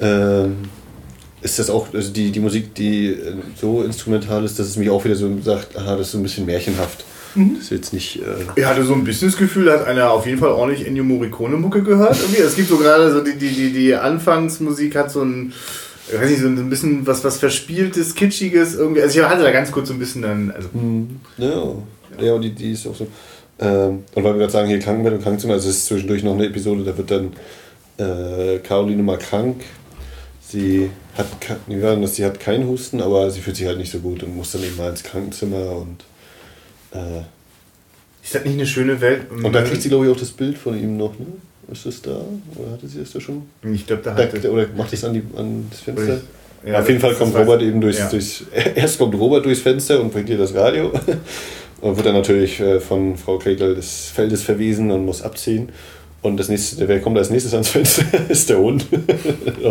Ähm, 0.00 0.56
ist 1.42 1.58
das 1.58 1.70
auch, 1.70 1.92
also 1.92 2.12
die, 2.12 2.30
die 2.30 2.40
Musik, 2.40 2.74
die 2.74 3.08
äh, 3.08 3.34
so 3.60 3.82
instrumental 3.82 4.44
ist, 4.44 4.58
dass 4.58 4.66
es 4.68 4.76
mich 4.76 4.90
auch 4.90 5.04
wieder 5.04 5.16
so 5.16 5.28
sagt, 5.42 5.76
aha, 5.76 5.96
das 5.96 6.06
ist 6.06 6.12
so 6.12 6.18
ein 6.18 6.22
bisschen 6.22 6.46
märchenhaft. 6.46 7.04
Mhm. 7.34 7.54
Das 7.54 7.64
ist 7.64 7.70
jetzt 7.70 7.92
nicht. 7.92 8.20
Äh 8.20 8.44
ich 8.56 8.64
hatte 8.64 8.84
so 8.84 8.94
ein 8.94 9.04
bisschen 9.04 9.28
das 9.28 9.36
Gefühl, 9.36 9.70
hat 9.72 9.86
einer 9.86 10.10
auf 10.10 10.26
jeden 10.26 10.38
Fall 10.38 10.50
ordentlich 10.50 10.86
Ennio 10.86 11.04
Morricone-Mucke 11.04 11.82
gehört. 11.82 12.18
Irgendwie. 12.20 12.42
Es 12.42 12.54
gibt 12.54 12.68
so 12.68 12.76
gerade 12.76 13.10
so 13.12 13.20
die, 13.22 13.36
die, 13.36 13.48
die, 13.48 13.72
die 13.72 13.94
Anfangsmusik 13.94 14.94
hat 14.96 15.10
so 15.10 15.22
ein, 15.22 15.52
ich 16.08 16.20
weiß 16.20 16.30
nicht, 16.30 16.42
so 16.42 16.48
ein 16.48 16.70
bisschen 16.70 17.06
was, 17.06 17.24
was 17.24 17.38
Verspieltes, 17.38 18.14
Kitschiges 18.14 18.74
irgendwie. 18.74 19.02
Also 19.02 19.18
ich 19.18 19.26
hatte 19.26 19.42
da 19.42 19.50
ganz 19.50 19.72
kurz 19.72 19.88
so 19.88 19.94
ein 19.94 19.98
bisschen 19.98 20.22
dann. 20.22 20.52
Also 20.54 20.68
mhm. 20.72 21.20
ja. 21.38 21.74
ja, 22.20 22.34
und 22.34 22.42
die, 22.42 22.50
die 22.50 22.72
ist 22.72 22.86
auch 22.86 22.94
so. 22.94 23.06
Ähm, 23.58 24.04
und 24.14 24.24
weil 24.24 24.34
wir 24.34 24.40
gerade 24.40 24.52
sagen, 24.52 24.68
hier 24.68 24.78
Krankenbett 24.78 25.14
und 25.14 25.22
Krankenzimmer, 25.22 25.54
also 25.54 25.68
es 25.68 25.76
ist 25.76 25.86
zwischendurch 25.86 26.22
noch 26.22 26.34
eine 26.34 26.46
Episode, 26.46 26.84
da 26.84 26.96
wird 26.96 27.10
dann 27.10 27.32
äh, 27.98 28.58
Caroline 28.58 29.02
mal 29.02 29.18
krank. 29.18 29.62
Sie 30.52 30.90
hat, 31.16 31.26
sie 32.10 32.24
hat 32.26 32.38
keinen 32.38 32.68
Husten, 32.68 33.00
aber 33.00 33.30
sie 33.30 33.40
fühlt 33.40 33.56
sich 33.56 33.66
halt 33.66 33.78
nicht 33.78 33.90
so 33.90 34.00
gut 34.00 34.22
und 34.22 34.36
muss 34.36 34.52
dann 34.52 34.62
eben 34.62 34.76
mal 34.76 34.90
ins 34.90 35.02
Krankenzimmer 35.02 35.76
und. 35.76 36.04
Äh, 36.92 37.22
ist 38.22 38.34
das 38.34 38.44
nicht 38.44 38.54
eine 38.54 38.66
schöne 38.66 39.00
Welt? 39.00 39.30
Und 39.30 39.50
da 39.50 39.62
kriegt 39.62 39.80
sie, 39.80 39.88
glaube 39.88 40.04
ich, 40.04 40.12
auch 40.12 40.16
das 40.16 40.30
Bild 40.30 40.58
von 40.58 40.78
ihm 40.78 40.98
noch, 40.98 41.18
ne? 41.18 41.26
Ist 41.72 41.86
das 41.86 42.02
da? 42.02 42.20
Oder 42.56 42.72
hatte 42.72 42.86
sie 42.86 43.00
das 43.00 43.12
da 43.12 43.20
schon? 43.20 43.44
Ich 43.62 43.86
glaube, 43.86 44.02
da 44.02 44.14
hat 44.14 44.44
da, 44.44 44.48
Oder 44.50 44.66
macht 44.76 44.92
das 44.92 45.02
an, 45.04 45.14
die, 45.14 45.22
an 45.36 45.68
das 45.70 45.80
Fenster? 45.80 46.20
Ich, 46.62 46.68
ja, 46.68 46.80
Auf 46.80 46.88
jeden 46.88 47.00
Fall 47.00 47.14
kommt 47.14 47.34
Robert 47.34 47.62
eben 47.62 47.80
durchs, 47.80 47.98
ja. 47.98 48.10
durchs. 48.10 48.44
Erst 48.74 48.98
kommt 48.98 49.14
Robert 49.14 49.46
durchs 49.46 49.62
Fenster 49.62 50.00
und 50.02 50.12
bringt 50.12 50.28
ihr 50.28 50.36
das 50.36 50.54
Radio. 50.54 50.92
und 51.80 51.96
wird 51.96 52.06
dann 52.06 52.14
natürlich 52.14 52.60
äh, 52.60 52.78
von 52.78 53.16
Frau 53.16 53.38
Kregel 53.38 53.74
des 53.74 54.12
Feldes 54.14 54.42
verwiesen 54.42 54.90
und 54.90 55.06
muss 55.06 55.22
abziehen. 55.22 55.70
Und 56.22 56.36
das 56.38 56.48
nächste, 56.48 56.86
wer 56.86 57.00
kommt 57.00 57.18
als 57.18 57.30
nächstes 57.30 57.52
ans 57.52 57.68
Fenster, 57.68 58.04
ist 58.28 58.48
der 58.48 58.58
Hund. 58.58 58.86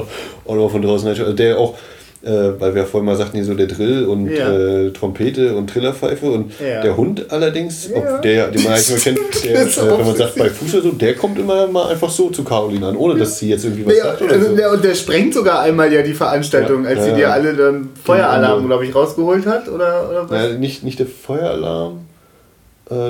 noch 0.47 0.71
von 0.71 0.81
draußen. 0.81 1.07
Also 1.07 1.31
der 1.33 1.57
auch, 1.57 1.75
äh, 2.23 2.29
weil 2.59 2.75
wir 2.75 2.85
vorhin 2.85 3.05
mal 3.05 3.15
sagten, 3.15 3.37
hier 3.37 3.45
so 3.45 3.53
der 3.53 3.67
Drill 3.67 4.05
und 4.05 4.29
Ja. 4.29 4.51
äh, 4.51 4.91
Trompete 4.91 5.55
und 5.55 5.69
Trillerpfeife 5.69 6.25
und 6.29 6.51
Ja. 6.59 6.81
der 6.81 6.97
Hund 6.97 7.31
allerdings, 7.31 7.89
Ja. 7.89 7.97
ob 7.97 8.21
der, 8.21 8.49
den 8.49 8.63
man 8.63 8.73
eigentlich 8.73 8.89
nur 8.89 8.99
kennt, 8.99 9.19
der, 9.43 9.61
äh, 9.61 9.65
wenn 9.97 10.05
man 10.05 10.15
sagt 10.15 10.35
bei 10.35 10.49
Fuß 10.49 10.73
oder 10.75 10.83
so, 10.83 10.91
der 10.91 11.15
kommt 11.15 11.39
immer 11.39 11.67
mal 11.67 11.89
einfach 11.89 12.09
so 12.09 12.29
zu 12.29 12.43
Caroline 12.43 12.85
an, 12.87 12.95
ohne 12.97 13.17
dass 13.17 13.39
sie 13.39 13.49
jetzt 13.49 13.63
irgendwie 13.63 13.85
was 13.87 13.97
sagt 13.97 14.21
oder 14.21 14.33
also 14.33 14.49
so. 14.49 14.55
der, 14.55 14.71
und 14.71 14.83
der 14.83 14.93
sprengt 14.95 15.33
sogar 15.33 15.61
einmal 15.61 15.91
ja 15.91 16.01
die 16.03 16.13
Veranstaltung, 16.13 16.85
als 16.85 17.05
sie 17.05 17.13
dir 17.13 17.31
alle 17.31 17.53
dann 17.53 17.89
Feueralarm, 18.03 18.57
Genau. 18.57 18.67
glaube 18.67 18.85
ich, 18.85 18.93
rausgeholt 18.93 19.45
hat, 19.47 19.67
oder, 19.69 20.09
oder 20.09 20.23
was? 20.23 20.31
Naja, 20.31 20.57
nicht, 20.57 20.83
nicht 20.83 20.99
der 20.99 21.07
Feueralarm, 21.07 21.93
äh, 21.93 22.10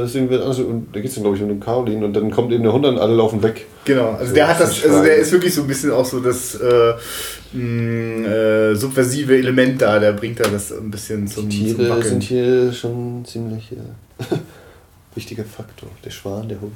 deswegen 0.03 0.29
wird 0.29 0.41
anders, 0.41 0.59
und 0.59 0.95
da 0.95 0.99
geht 0.99 1.09
es 1.09 1.15
dann 1.15 1.23
glaube 1.23 1.37
ich 1.37 1.43
um 1.43 1.49
den 1.49 1.59
Caroline 1.59 2.05
und 2.05 2.13
dann 2.13 2.29
kommt 2.31 2.51
eben 2.51 2.63
der 2.63 2.71
Hund 2.73 2.85
an, 2.85 2.97
alle 2.97 3.15
laufen 3.15 3.41
weg. 3.41 3.65
Genau, 3.85 4.11
also 4.11 4.27
So, 4.27 4.33
der 4.35 4.47
hat 4.47 4.59
das, 4.59 4.79
zum 4.81 4.91
also 4.91 5.03
der 5.03 5.15
ist 5.15 5.31
wirklich 5.31 5.55
so 5.55 5.61
ein 5.61 5.67
bisschen 5.67 5.91
auch 5.91 6.05
so 6.05 6.19
das 6.19 6.55
äh, 6.55 6.93
mh, 7.53 8.27
äh, 8.27 8.75
subversive 8.75 9.35
Element 9.37 9.81
da, 9.81 9.99
der 9.99 10.13
bringt 10.13 10.39
da 10.39 10.43
das 10.49 10.71
ein 10.71 10.91
bisschen 10.91 11.27
zum, 11.27 11.49
Die 11.49 11.67
zum 11.69 11.77
Tiere 11.77 11.89
Wackeln. 11.89 12.07
sind 12.09 12.23
hier 12.23 12.71
schon 12.73 13.25
ziemlich 13.25 13.71
äh, 13.71 14.35
wichtiger 15.15 15.43
Faktor. 15.45 15.89
Der 16.05 16.11
Schwan, 16.11 16.47
der 16.47 16.61
Hund, 16.61 16.73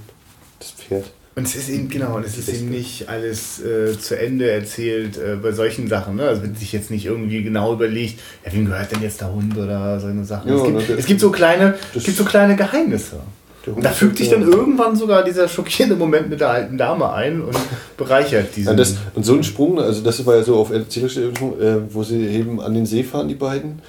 das 0.60 0.72
Pferd. 0.72 1.06
Und 1.38 1.45
es 1.45 1.56
ist 1.56 1.68
eben, 1.68 1.90
genau, 1.90 2.16
und 2.16 2.26
es 2.26 2.38
ist 2.38 2.48
eben 2.48 2.70
nicht 2.70 3.10
alles 3.10 3.62
äh, 3.62 3.99
zu 3.99 4.18
Ende 4.18 4.49
erzählt 4.49 5.18
äh, 5.18 5.36
bei 5.36 5.52
solchen 5.52 5.90
Sachen. 5.90 6.16
Ne? 6.16 6.24
Also 6.24 6.44
wenn 6.44 6.56
sich 6.56 6.72
jetzt 6.72 6.90
nicht 6.91 7.06
irgendwie 7.06 7.44
genau 7.44 7.74
überlegt, 7.74 8.22
ja, 8.45 8.53
wem 8.53 8.66
gehört 8.66 8.94
denn 8.94 9.02
jetzt 9.02 9.20
der 9.20 9.34
Hund 9.34 9.57
oder 9.57 9.99
so 9.99 10.07
eine 10.07 10.24
Sachen. 10.24 10.49
Ja, 10.49 10.56
es, 10.56 10.88
gibt, 10.88 10.99
es 10.99 11.06
gibt 11.06 11.20
so 11.20 11.32
kleine, 11.32 11.76
es 11.94 12.06
gibt 12.06 12.18
so 12.18 12.24
kleine 12.24 12.56
Geheimnisse. 12.56 13.20
Und 13.66 13.84
da 13.84 13.90
fügt 13.90 14.18
sich 14.18 14.30
dann 14.30 14.44
irgendwann 14.44 14.95
sogar 14.95 15.24
dieser 15.24 15.48
schockierende 15.48 15.95
Moment 15.95 16.30
mit 16.30 16.40
der 16.40 16.49
alten 16.49 16.78
Dame 16.78 17.12
ein 17.12 17.41
und 17.41 17.57
bereichert 17.98 18.56
diesen. 18.56 18.70
Ja, 18.70 18.76
das, 18.76 18.95
und 19.16 19.26
so 19.26 19.34
ein 19.34 19.44
Sprung, 19.44 19.80
also 19.80 20.02
das 20.02 20.26
war 20.26 20.36
ja 20.36 20.44
so 20.44 20.56
auf 20.56 20.72
erzählerische 20.72 21.24
äh, 21.24 21.94
wo 21.94 22.03
sie 22.03 22.28
eben 22.28 22.62
an 22.62 22.74
den 22.74 22.86
See 22.86 23.03
fahren, 23.03 23.28
die 23.28 23.36
beiden. 23.36 23.82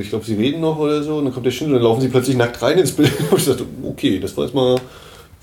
Ich 0.00 0.10
glaube, 0.10 0.24
sie 0.24 0.34
reden 0.34 0.60
noch 0.60 0.78
oder 0.78 1.02
so, 1.02 1.16
und 1.16 1.24
dann 1.24 1.34
kommt 1.34 1.46
der 1.46 1.50
Schindel 1.50 1.76
und 1.76 1.82
dann 1.82 1.90
laufen 1.90 2.00
sie 2.00 2.08
plötzlich 2.08 2.36
nackt 2.36 2.60
rein 2.62 2.78
ins 2.78 2.92
Bild. 2.92 3.10
Und 3.30 3.38
ich 3.38 3.44
dachte, 3.44 3.64
okay, 3.82 4.20
das 4.20 4.36
war 4.36 4.44
jetzt 4.44 4.54
mal. 4.54 4.76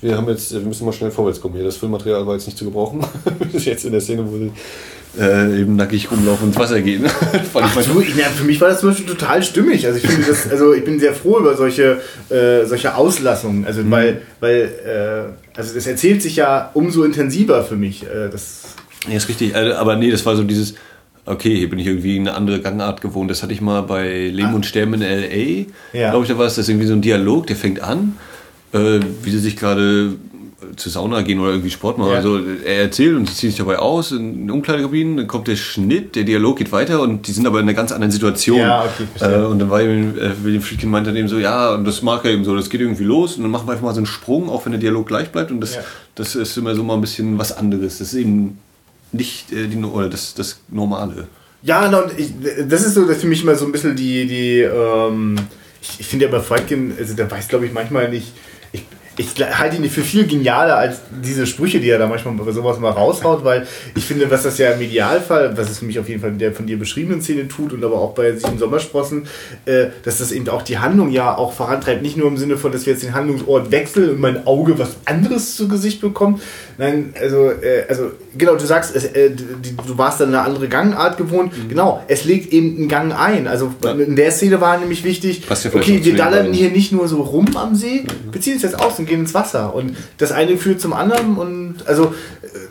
Wir 0.02 0.16
haben 0.16 0.28
jetzt, 0.28 0.52
wir 0.52 0.60
müssen 0.60 0.86
mal 0.86 0.92
schnell 0.92 1.10
vorwärts 1.10 1.40
kommen 1.40 1.54
hier. 1.54 1.64
Das 1.64 1.76
Filmmaterial 1.76 2.26
war 2.26 2.34
jetzt 2.34 2.46
nicht 2.46 2.56
zu 2.56 2.64
gebrauchen. 2.64 3.04
Das 3.40 3.54
ist 3.54 3.66
jetzt 3.66 3.84
in 3.84 3.92
der 3.92 4.00
Szene, 4.00 4.24
wo 4.26 4.36
sie 4.36 4.52
äh, 5.18 5.60
eben 5.60 5.76
nackig 5.76 6.10
rumlaufen 6.10 6.44
und 6.44 6.48
ins 6.50 6.58
Wasser 6.58 6.80
gehen. 6.80 7.04
Ach, 7.54 7.74
du, 7.84 8.00
ich, 8.00 8.14
na, 8.16 8.24
für 8.24 8.44
mich 8.44 8.60
war 8.60 8.68
das 8.68 8.80
zum 8.80 8.90
Beispiel 8.90 9.06
total 9.06 9.42
stimmig. 9.42 9.84
Also 9.86 9.98
ich 9.98 10.06
finde 10.06 10.26
das, 10.26 10.48
also 10.50 10.72
ich 10.72 10.84
bin 10.84 11.00
sehr 11.00 11.12
froh 11.14 11.38
über 11.38 11.56
solche, 11.56 12.00
äh, 12.30 12.64
solche 12.64 12.94
Auslassungen. 12.94 13.66
Also 13.66 13.82
weil, 13.90 14.22
weil, 14.38 14.70
äh, 14.86 15.58
also 15.58 15.74
das 15.74 15.86
erzählt 15.86 16.22
sich 16.22 16.36
ja 16.36 16.70
umso 16.74 17.02
intensiver 17.02 17.64
für 17.64 17.76
mich. 17.76 18.04
Äh, 18.04 18.28
das, 18.30 18.62
Ja, 19.08 19.16
ist 19.16 19.28
richtig. 19.28 19.54
Äh, 19.54 19.72
Aber 19.72 19.96
nee, 19.96 20.10
das 20.10 20.24
war 20.24 20.36
so 20.36 20.44
dieses, 20.44 20.74
okay, 21.26 21.56
hier 21.56 21.68
bin 21.68 21.78
ich 21.78 21.86
irgendwie 21.86 22.18
eine 22.18 22.34
andere 22.34 22.60
Gangart 22.60 23.00
gewohnt. 23.00 23.30
Das 23.30 23.42
hatte 23.42 23.52
ich 23.52 23.60
mal 23.60 23.82
bei 23.82 24.28
Leben 24.28 24.54
und 24.54 24.64
Sterben 24.64 24.94
in 24.94 25.02
L.A. 25.02 25.96
Ja. 25.96 26.10
Glaube 26.10 26.24
ich, 26.24 26.30
da 26.30 26.38
war 26.38 26.46
es 26.46 26.54
das 26.54 26.68
irgendwie 26.68 26.86
so 26.86 26.94
ein 26.94 27.02
Dialog, 27.02 27.46
der 27.48 27.56
fängt 27.56 27.82
an, 27.82 28.16
äh, 28.72 29.00
wie 29.22 29.30
sie 29.30 29.38
sich 29.38 29.56
gerade 29.56 30.14
zur 30.76 30.92
Sauna 30.92 31.22
gehen 31.22 31.40
oder 31.40 31.50
irgendwie 31.52 31.70
Sport 31.70 31.96
machen. 31.98 32.10
Ja. 32.10 32.16
Also 32.18 32.38
er 32.64 32.82
erzählt 32.82 33.16
und 33.16 33.26
sie 33.28 33.34
ziehen 33.34 33.50
sich 33.50 33.58
dabei 33.58 33.78
aus 33.78 34.12
in 34.12 34.50
Umkleidekabinen, 34.50 35.16
dann 35.16 35.26
kommt 35.26 35.48
der 35.48 35.56
Schnitt, 35.56 36.14
der 36.16 36.24
Dialog 36.24 36.58
geht 36.58 36.70
weiter 36.70 37.00
und 37.00 37.26
die 37.26 37.32
sind 37.32 37.46
aber 37.46 37.60
in 37.60 37.64
einer 37.64 37.74
ganz 37.74 37.92
anderen 37.92 38.10
Situation. 38.10 38.58
Ja, 38.58 38.84
okay, 38.84 39.06
äh, 39.24 39.44
und 39.46 39.58
dann 39.58 39.70
war 39.70 39.80
eben, 39.80 40.18
äh, 40.18 40.30
William 40.42 40.62
Friedkin 40.62 40.90
meinte 40.90 41.10
dann 41.10 41.16
eben 41.16 41.28
so, 41.28 41.38
ja, 41.38 41.74
und 41.74 41.86
das 41.86 42.02
mag 42.02 42.24
er 42.26 42.32
eben 42.32 42.44
so, 42.44 42.54
das 42.54 42.68
geht 42.68 42.82
irgendwie 42.82 43.04
los 43.04 43.36
und 43.36 43.42
dann 43.42 43.50
machen 43.50 43.66
wir 43.66 43.72
einfach 43.72 43.84
mal 43.84 43.92
so 43.94 43.98
einen 44.00 44.06
Sprung, 44.06 44.50
auch 44.50 44.64
wenn 44.66 44.72
der 44.72 44.80
Dialog 44.80 45.06
gleich 45.06 45.30
bleibt 45.32 45.50
und 45.50 45.60
das, 45.60 45.76
Ja. 45.76 45.80
das 46.14 46.34
ist 46.34 46.56
immer 46.58 46.74
so 46.74 46.84
mal 46.84 46.94
ein 46.94 47.00
bisschen 47.00 47.38
was 47.38 47.56
anderes. 47.56 47.98
Das 47.98 48.12
ist 48.12 48.20
eben 48.20 48.58
nicht 49.12 49.50
äh, 49.52 49.66
die, 49.66 49.76
No- 49.76 49.88
oder 49.92 50.10
das, 50.10 50.34
das 50.34 50.60
Normale. 50.68 51.26
ja, 51.62 51.86
und 51.88 52.12
ich, 52.18 52.32
das 52.68 52.84
ist 52.86 52.94
so 52.94 53.06
das 53.06 53.18
für 53.22 53.26
mich 53.26 53.42
immer 53.42 53.54
so 53.54 53.64
ein 53.64 53.72
bisschen 53.72 53.96
die, 53.96 54.26
die 54.26 54.60
ähm, 54.60 55.36
ich, 55.82 56.00
ich 56.00 56.06
finde 56.06 56.26
ja 56.26 56.30
bei 56.30 56.40
Freudkin, 56.40 56.92
also 56.98 57.14
der 57.14 57.30
weiß 57.30 57.48
glaube 57.48 57.64
ich 57.66 57.72
manchmal 57.72 58.10
nicht, 58.10 58.32
ich, 59.20 59.58
halte 59.58 59.76
ihn 59.76 59.90
für 59.90 60.00
viel 60.00 60.26
genialer 60.26 60.76
als 60.76 61.00
diese 61.22 61.46
Sprüche, 61.46 61.78
die 61.78 61.90
er 61.90 61.98
da 61.98 62.06
manchmal 62.06 62.34
bei 62.34 62.50
sowas 62.52 62.78
mal 62.78 62.90
raushaut, 62.90 63.44
weil 63.44 63.66
ich 63.94 64.04
finde, 64.04 64.30
was 64.30 64.44
das 64.44 64.56
ja 64.56 64.70
im 64.70 64.80
Idealfall, 64.80 65.56
was 65.56 65.70
es 65.70 65.80
für 65.80 65.84
mich 65.84 65.98
auf 65.98 66.08
jeden 66.08 66.20
Fall 66.20 66.30
in 66.30 66.38
der 66.38 66.52
von 66.52 66.66
dir 66.66 66.78
beschriebenen 66.78 67.20
Szene 67.20 67.46
tut 67.46 67.74
und 67.74 67.84
aber 67.84 68.00
auch 68.00 68.14
bei 68.14 68.32
Sieben 68.32 68.58
Sommersprossen, 68.58 69.26
äh, 69.66 69.88
dass 70.04 70.18
das 70.18 70.32
eben 70.32 70.48
auch 70.48 70.62
die 70.62 70.78
Handlung 70.78 71.10
ja 71.10 71.36
auch 71.36 71.52
vorantreibt. 71.52 72.02
Nicht 72.02 72.16
nur 72.16 72.28
im 72.28 72.38
Sinne 72.38 72.56
von, 72.56 72.72
dass 72.72 72.86
wir 72.86 72.94
jetzt 72.94 73.02
den 73.02 73.14
Handlungsort 73.14 73.70
wechseln 73.70 74.10
und 74.10 74.20
mein 74.20 74.46
Auge 74.46 74.78
was 74.78 74.96
anderes 75.04 75.54
zu 75.54 75.68
Gesicht 75.68 76.00
bekommt. 76.00 76.40
Nein, 76.80 77.12
also, 77.20 77.50
äh, 77.50 77.84
also 77.88 78.10
genau, 78.36 78.56
du 78.56 78.64
sagst, 78.64 78.96
es, 78.96 79.04
äh, 79.04 79.30
die, 79.30 79.76
du 79.76 79.98
warst 79.98 80.20
dann 80.20 80.28
eine 80.30 80.40
andere 80.40 80.66
Gangart 80.66 81.18
gewohnt. 81.18 81.52
Genau, 81.68 82.02
es 82.08 82.24
legt 82.24 82.52
eben 82.54 82.76
einen 82.78 82.88
Gang 82.88 83.12
ein. 83.16 83.46
Also 83.46 83.66
Mhm. 83.66 83.72
Ja. 83.84 83.92
in 83.92 84.16
der 84.16 84.32
Szene 84.32 84.60
war 84.62 84.78
nämlich 84.78 85.04
wichtig, 85.04 85.42
okay, 85.74 86.00
wir 86.02 86.16
dallern 86.16 86.52
hier 86.54 86.70
nicht 86.70 86.90
nur 86.92 87.06
so 87.06 87.20
rum 87.20 87.54
am 87.56 87.74
See, 87.74 88.04
wir 88.32 88.40
ziehen 88.40 88.54
uns 88.54 88.62
jetzt 88.62 88.80
aus 88.80 88.98
und 88.98 89.06
gehen 89.06 89.20
ins 89.20 89.34
Wasser. 89.34 89.74
Und 89.74 89.94
das 90.18 90.32
eine 90.32 90.56
führt 90.56 90.80
zum 90.80 90.92
anderen 90.94 91.36
und 91.36 91.74
also 91.86 92.14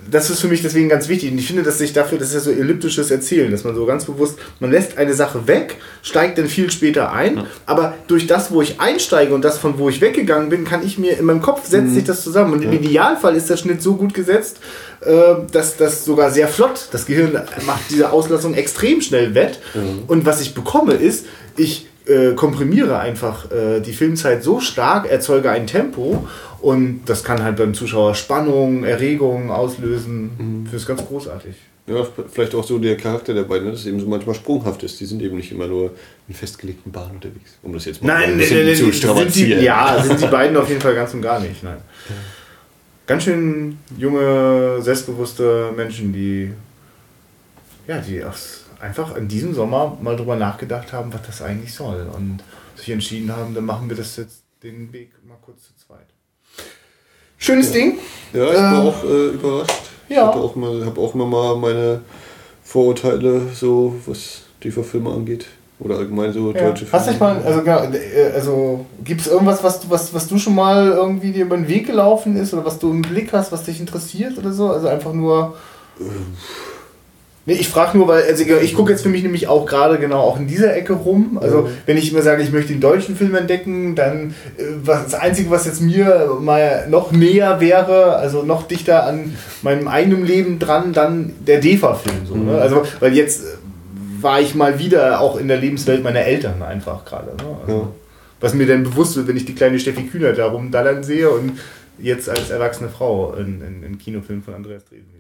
das 0.10 0.30
ist 0.30 0.40
für 0.42 0.48
mich 0.48 0.62
deswegen 0.62 0.90
ganz 0.90 1.08
wichtig. 1.08 1.32
Und 1.32 1.38
ich 1.38 1.48
finde, 1.48 1.64
dass 1.64 1.78
sich 1.78 1.94
dafür, 1.94 2.18
das 2.18 2.30
ist 2.30 2.34
ja 2.34 2.40
so 2.40 2.52
elliptisches 2.52 3.12
Erzählen, 3.12 3.52
dass 3.52 3.64
man 3.64 3.76
so 3.76 3.86
ganz 3.86 4.06
bewusst, 4.06 4.38
man 4.60 4.72
lässt 4.72 4.98
eine 4.98 5.14
Sache 5.14 5.48
weg, 5.48 5.78
steigt 6.02 6.38
dann 6.38 6.48
viel 6.48 6.72
später 6.72 7.12
ein, 7.12 7.46
aber 7.66 7.94
durch 8.08 8.28
das, 8.28 8.52
wo 8.52 8.62
ich 8.62 8.80
einsteige 8.80 9.34
und 9.34 9.44
das, 9.44 9.58
von 9.58 9.78
wo 9.78 9.90
ich 9.90 10.02
weggegangen 10.02 10.50
bin, 10.50 10.66
kann 10.66 10.86
ich 10.86 10.98
mir 10.98 11.18
in 11.18 11.26
meinem 11.26 11.42
Kopf 11.42 11.68
setzt 11.68 11.94
sich 11.94 12.04
das 12.04 12.24
zusammen. 12.24 12.54
Und 12.54 12.64
im 12.64 12.74
Idealfall 12.74 13.36
ist 13.36 13.50
der 13.50 13.58
Schnitt 13.58 13.82
so 13.82 13.96
gut 13.96 14.14
gesetzt, 14.14 14.58
äh, 15.02 15.36
dass 15.52 15.78
das 15.78 16.06
sogar 16.06 16.32
sehr 16.32 16.48
flott, 16.48 16.90
das 16.92 17.06
Gehirn 17.06 17.34
macht 17.66 17.90
diese 17.90 18.12
Auslassung 18.12 18.54
extrem 18.54 19.02
schnell 19.02 19.36
wett. 19.36 19.60
Und 20.08 20.26
was 20.26 20.42
ich 20.42 20.54
bekomme 20.54 20.94
ist, 20.94 21.26
ich 21.56 21.88
äh, 22.10 22.34
komprimiere 22.34 22.98
einfach 22.98 23.52
äh, 23.52 23.82
die 23.82 23.94
Filmzeit 23.94 24.44
so 24.44 24.60
stark, 24.60 25.10
erzeuge 25.10 25.52
ein 25.52 25.68
Tempo 25.68 26.28
und 26.62 27.02
das 27.06 27.24
kann 27.24 27.44
halt 27.44 27.58
beim 27.58 27.74
Zuschauer 27.74 28.16
Spannung, 28.16 28.84
Erregung 28.84 29.52
auslösen. 29.52 30.32
Mhm. 30.38 30.66
Das 30.66 30.82
ist 30.82 30.88
ganz 30.88 31.06
großartig. 31.06 31.56
Ja, 31.88 32.06
vielleicht 32.32 32.54
auch 32.54 32.64
so 32.64 32.78
der 32.78 32.98
Charakter 32.98 33.34
der 33.34 33.44
beiden, 33.44 33.66
ne, 33.66 33.72
dass 33.72 33.82
es 33.82 33.88
eben 33.88 34.00
so 34.00 34.06
manchmal 34.06 34.36
sprunghaft 34.36 34.84
ist. 34.84 35.00
Die 35.00 35.06
sind 35.06 35.22
eben 35.24 35.38
nicht 35.38 35.52
immer 35.52 35.66
nur 35.66 35.92
in 36.28 36.36
festgelegten 36.36 36.92
Bahnen 36.92 37.16
unterwegs. 37.16 37.58
Um 37.64 37.74
das 37.74 37.86
jetzt 37.86 38.04
mal 38.04 38.14
Nein, 38.14 38.24
ein 38.24 38.30
nein, 38.30 38.38
bisschen 38.38 38.66
nein, 38.66 38.76
zu 38.76 38.84
nein, 38.84 38.94
sind 38.94 38.94
die, 38.94 38.98
strapazieren. 38.98 39.64
ja, 39.64 40.04
sind 40.04 40.22
die 40.22 40.28
beiden 40.28 40.56
auf 40.56 40.70
jeden 40.70 40.82
Fall 40.82 40.94
ganz 40.94 41.14
und 41.16 41.24
gar 41.24 41.40
nicht. 41.40 41.64
Nein. 41.64 41.78
Ganz 43.08 43.24
schön 43.24 43.80
junge, 43.98 44.82
selbstbewusste 44.82 45.72
Menschen, 45.76 46.14
die, 46.14 46.52
ja, 47.88 47.98
die 47.98 48.24
einfach 48.80 49.16
in 49.16 49.28
diesem 49.28 49.56
Sommer 49.56 49.98
mal 50.00 50.16
drüber 50.16 50.36
nachgedacht 50.36 50.94
haben, 50.94 51.12
was 51.12 51.24
das 51.24 51.42
eigentlich 51.42 51.74
soll. 51.74 52.08
Und 52.16 52.44
sich 52.76 52.92
entschieden 52.92 53.36
haben, 53.36 53.56
dann 53.56 53.66
machen 53.66 53.90
wir 53.90 53.98
das 53.98 54.16
jetzt 54.18 54.44
den 54.62 54.94
Weg 54.94 55.12
mal 55.28 55.38
kurz 55.42 55.64
zu 55.64 55.76
zweit. 55.76 56.06
Schönes 57.38 57.72
Ding. 57.72 57.98
Ja, 58.34 58.50
ich 58.52 58.58
war 58.58 58.84
Äh, 58.84 58.88
auch 58.88 59.04
äh, 59.04 59.28
überrascht. 59.30 59.82
Ich 60.08 60.16
ja. 60.16 60.28
hatte 60.28 60.40
auch 60.40 60.56
mal, 60.56 60.86
habe 60.86 61.00
auch 61.00 61.14
immer 61.16 61.26
mal 61.26 61.56
meine 61.56 62.02
Vorurteile, 62.64 63.42
so 63.54 63.96
was 64.06 64.42
die 64.64 64.72
Filme 64.72 65.12
angeht. 65.12 65.46
Oder 65.80 65.96
allgemein 65.98 66.34
so 66.34 66.52
Ja. 66.52 66.62
deutsche 66.62 66.86
Hast 66.92 67.08
du 67.08 67.12
dich 67.12 67.20
mal, 67.22 67.42
also, 67.42 67.62
genau, 67.62 67.84
äh, 67.84 68.32
also 68.34 68.86
gibt 69.06 69.22
es 69.22 69.28
irgendwas, 69.28 69.64
was 69.64 69.80
du, 69.80 69.90
was, 69.90 70.14
was 70.14 70.28
du 70.28 70.38
schon 70.38 70.54
mal 70.54 70.88
irgendwie 70.90 71.32
dir 71.32 71.46
über 71.46 71.56
den 71.56 71.70
Weg 71.70 71.88
gelaufen 71.88 72.36
ist 72.36 72.54
oder 72.54 72.66
was 72.66 72.80
du 72.80 72.92
im 72.92 73.02
Blick 73.02 73.32
hast, 73.32 73.54
was 73.54 73.64
dich 73.64 73.80
interessiert 73.80 74.38
oder 74.38 74.52
so? 74.52 74.70
Also 74.70 74.90
einfach 74.90 75.14
nur. 75.14 75.56
Nee, 77.50 77.56
ich 77.56 77.68
frage 77.68 77.98
nur, 77.98 78.08
weil 78.08 78.26
also 78.26 78.44
ich 78.44 78.76
gucke 78.76 78.92
jetzt 78.92 79.02
für 79.02 79.10
mich 79.10 79.24
nämlich 79.24 79.48
auch 79.48 79.66
gerade 79.66 79.98
genau 79.98 80.20
auch 80.20 80.40
in 80.40 80.46
dieser 80.46 80.76
Ecke 80.78 80.94
rum. 80.94 81.40
Also 81.42 81.68
wenn 81.88 81.98
ich 81.98 82.12
immer 82.12 82.22
sage, 82.22 82.44
ich 82.44 82.52
möchte 82.52 82.74
den 82.74 82.80
deutschen 82.80 83.16
Film 83.16 83.34
entdecken, 83.34 83.96
dann 83.96 84.36
äh, 84.58 84.66
was, 84.84 85.06
das 85.06 85.16
Einzige, 85.16 85.50
was 85.50 85.66
jetzt 85.66 85.82
mir 85.82 86.38
mal 86.40 86.88
noch 86.92 87.12
näher 87.12 87.60
wäre, 87.60 88.18
also 88.18 88.44
noch 88.44 88.68
dichter 88.68 89.08
an 89.08 89.36
meinem 89.64 89.88
eigenen 89.88 90.28
Leben 90.28 90.60
dran, 90.60 90.94
dann 90.94 91.34
der 91.40 91.60
DEFA-Film. 91.60 92.28
So, 92.28 92.36
ne? 92.36 92.62
Also 92.62 92.84
weil 93.00 93.16
jetzt 93.16 93.44
äh, 93.44 93.58
war 94.22 94.40
ich 94.40 94.54
mal 94.54 94.78
wieder 94.78 95.20
auch 95.20 95.36
in 95.36 95.48
der 95.48 95.58
Lebenswelt 95.58 96.04
meiner 96.04 96.22
Eltern 96.22 96.62
einfach 96.62 97.04
gerade. 97.04 97.32
Ne? 97.36 97.58
Also, 97.66 97.80
Ja. 97.80 97.88
Was 98.42 98.54
mir 98.54 98.68
dann 98.68 98.84
bewusst 98.84 99.18
wird, 99.18 99.28
wenn 99.28 99.38
ich 99.38 99.46
die 99.46 99.56
kleine 99.56 99.80
Steffi 99.80 100.04
Kühner 100.04 100.34
da 100.34 100.46
rumdallern 100.46 101.04
sehe 101.04 101.32
und 101.32 101.54
jetzt 101.98 102.30
als 102.30 102.52
erwachsene 102.52 102.90
Frau 102.90 103.34
in, 103.34 103.62
in, 103.62 103.82
in 103.82 103.98
Kinofilm 103.98 104.44
von 104.44 104.54
Andreas 104.54 104.86
Dresen 104.86 105.19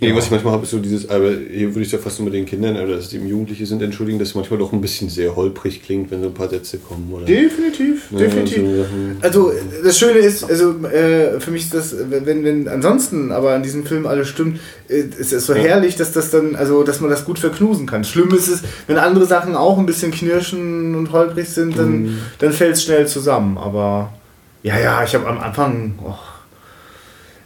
Nee, 0.00 0.12
was 0.14 0.24
ich 0.24 0.30
manchmal 0.32 0.54
habe, 0.54 0.64
ist 0.64 0.70
so 0.72 0.80
dieses, 0.80 1.08
aber 1.08 1.30
hier 1.30 1.68
würde 1.68 1.82
ich 1.82 1.86
es 1.86 1.92
ja 1.92 1.98
fast 1.98 2.18
nur 2.18 2.24
mit 2.24 2.34
den 2.34 2.46
Kindern, 2.46 2.74
oder 2.76 2.96
dass 2.96 3.06
es 3.06 3.12
eben 3.14 3.28
Jugendliche 3.28 3.64
sind, 3.64 3.80
entschuldigen, 3.80 4.18
dass 4.18 4.30
es 4.30 4.34
manchmal 4.34 4.58
doch 4.58 4.72
ein 4.72 4.80
bisschen 4.80 5.08
sehr 5.08 5.36
holprig 5.36 5.84
klingt, 5.84 6.10
wenn 6.10 6.20
so 6.20 6.26
ein 6.26 6.34
paar 6.34 6.48
Sätze 6.48 6.78
kommen. 6.78 7.10
Oder? 7.12 7.24
Definitiv, 7.26 8.10
Ja, 8.10 8.18
definitiv. 8.18 8.56
so. 8.56 8.84
Also 9.22 9.52
das 9.84 9.96
Schöne 9.96 10.18
ist, 10.18 10.42
also 10.42 10.74
äh, 10.88 11.38
für 11.38 11.52
mich 11.52 11.62
ist 11.66 11.74
das, 11.74 11.94
wenn, 12.10 12.42
wenn 12.42 12.66
ansonsten 12.66 13.30
aber 13.30 13.54
an 13.54 13.62
diesem 13.62 13.86
Film 13.86 14.04
alles 14.06 14.28
stimmt, 14.28 14.58
äh, 14.88 14.98
ist 15.16 15.32
es 15.32 15.46
so 15.46 15.54
Ja. 15.54 15.60
herrlich, 15.62 15.94
dass 15.94 16.10
das 16.12 16.30
dann, 16.32 16.56
also 16.56 16.82
dass 16.82 17.00
man 17.00 17.08
das 17.08 17.24
gut 17.24 17.38
verknusen 17.38 17.86
kann. 17.86 18.02
Schlimm 18.02 18.34
ist 18.34 18.48
es, 18.48 18.62
wenn 18.88 18.98
andere 18.98 19.26
Sachen 19.26 19.54
auch 19.54 19.78
ein 19.78 19.86
bisschen 19.86 20.10
knirschen 20.10 20.96
und 20.96 21.12
holprig 21.12 21.48
sind, 21.48 21.78
dann, 21.78 22.02
Mhm. 22.02 22.18
dann 22.40 22.52
fällt 22.52 22.74
es 22.74 22.82
schnell 22.82 23.06
zusammen. 23.06 23.56
Aber 23.58 24.12
ja, 24.64 24.76
ja, 24.76 25.04
ich 25.04 25.14
habe 25.14 25.28
am 25.28 25.38
Anfang, 25.38 25.94
och, 26.04 26.18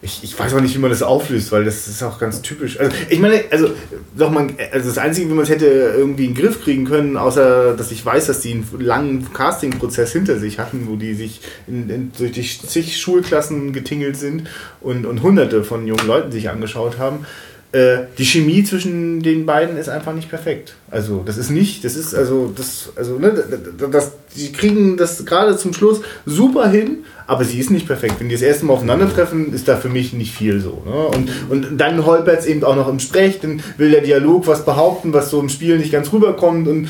ich, 0.01 0.23
ich 0.23 0.39
weiß 0.39 0.55
auch 0.55 0.61
nicht, 0.61 0.75
wie 0.77 0.79
man 0.79 0.91
das 0.91 1.03
auflöst, 1.03 1.51
weil 1.51 1.65
das 1.65 1.89
ist 1.89 2.03
auch 2.05 2.21
ganz 2.21 2.41
typisch. 2.41 2.79
Also, 2.79 2.95
ich 3.09 3.19
meine, 3.19 3.43
also, 3.51 3.71
doch 4.17 4.31
man, 4.31 4.55
also 4.73 4.89
das 4.89 4.99
Einzige, 4.99 5.29
wie 5.29 5.35
man 5.35 5.43
es 5.43 5.51
hätte 5.51 5.67
irgendwie 5.67 6.27
in 6.27 6.35
den 6.35 6.41
Griff 6.41 6.63
kriegen 6.63 6.85
können, 6.85 7.17
außer 7.17 7.75
dass 7.77 7.91
ich 7.91 8.05
weiß, 8.07 8.27
dass 8.27 8.41
die 8.41 8.53
einen 8.53 8.69
langen 8.79 9.33
Casting-Prozess 9.33 10.13
hinter 10.13 10.39
sich 10.39 10.61
hatten, 10.61 10.87
wo 10.89 10.95
die 10.95 11.15
sich 11.15 11.41
in, 11.67 11.91
in, 11.91 12.13
durch 12.17 12.33
die 12.33 12.43
zig 12.43 12.97
Schulklassen 12.97 13.73
getingelt 13.73 14.17
sind 14.17 14.49
und, 14.81 15.05
und 15.05 15.23
hunderte 15.23 15.65
von 15.65 15.87
jungen 15.87 16.07
Leuten 16.07 16.31
sich 16.31 16.49
angeschaut 16.49 16.99
haben. 16.99 17.27
Äh, 17.71 18.07
die 18.17 18.25
Chemie 18.25 18.65
zwischen 18.65 19.23
den 19.23 19.45
beiden 19.45 19.77
ist 19.77 19.91
einfach 19.91 20.15
nicht 20.15 20.31
perfekt. 20.31 20.75
Also, 20.91 21.23
das 21.27 21.37
ist 21.37 21.51
nicht, 21.51 21.85
das 21.85 21.97
ist, 21.97 22.15
also, 22.15 22.51
das, 22.57 22.91
also, 22.97 23.19
ne, 23.19 23.45
das, 23.91 24.13
die 24.35 24.53
kriegen 24.53 24.97
das 24.97 25.27
gerade 25.27 25.55
zum 25.59 25.75
Schluss 25.75 26.01
super 26.25 26.67
hin, 26.71 27.05
aber 27.27 27.45
sie 27.45 27.59
ist 27.59 27.71
nicht 27.71 27.87
perfekt. 27.87 28.15
Wenn 28.21 28.31
die 28.31 28.37
das 28.37 28.43
erste 28.43 28.65
Mal 28.65 28.73
aufeinandertreffen, 28.73 29.53
ist 29.53 29.69
da 29.69 29.77
für 29.77 29.91
mich 29.91 30.15
nicht 30.15 30.35
viel 30.35 30.61
so. 30.61 30.83
Ne? 30.87 31.09
Und, 31.09 31.31
und 31.51 31.77
dann 31.79 32.07
holpert 32.07 32.41
es 32.41 32.47
eben 32.47 32.65
auch 32.65 32.75
noch 32.75 32.89
im 32.89 33.01
Sprech, 33.01 33.41
dann 33.41 33.63
will 33.77 33.91
der 33.91 34.01
Dialog 34.01 34.47
was 34.47 34.65
behaupten, 34.65 35.13
was 35.13 35.29
so 35.29 35.39
im 35.39 35.51
Spiel 35.51 35.77
nicht 35.77 35.93
ganz 35.93 36.11
rüberkommt. 36.11 36.69
Und, 36.69 36.89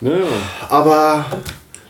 Ja. 0.00 0.12
aber 0.68 1.26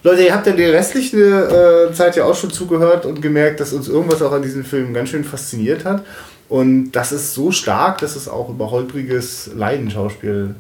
Leute, 0.03 0.23
ihr 0.23 0.35
habt 0.35 0.47
ja 0.47 0.53
die 0.55 0.65
restliche 0.65 1.89
äh, 1.91 1.93
Zeit 1.93 2.17
ja 2.17 2.25
auch 2.25 2.37
schon 2.37 2.51
zugehört 2.51 3.05
und 3.05 3.21
gemerkt, 3.21 3.61
dass 3.61 3.75
uns 3.75 3.89
irgendwas 3.89 4.23
auch 4.23 4.33
an 4.33 4.43
diesem 4.43 4.65
Film 4.65 4.95
ganz 4.95 5.11
schön 5.11 5.25
fasziniert 5.25 5.85
hat. 5.85 6.03
Und 6.49 6.93
das 6.93 7.13
ist 7.13 7.35
so 7.35 7.51
stark, 7.53 7.99
dass 7.99 8.17
es 8.17 8.29
auch 8.29 8.49
über 8.51 8.71
holpriges 8.71 9.51
Leidenschauspiel 9.55 10.55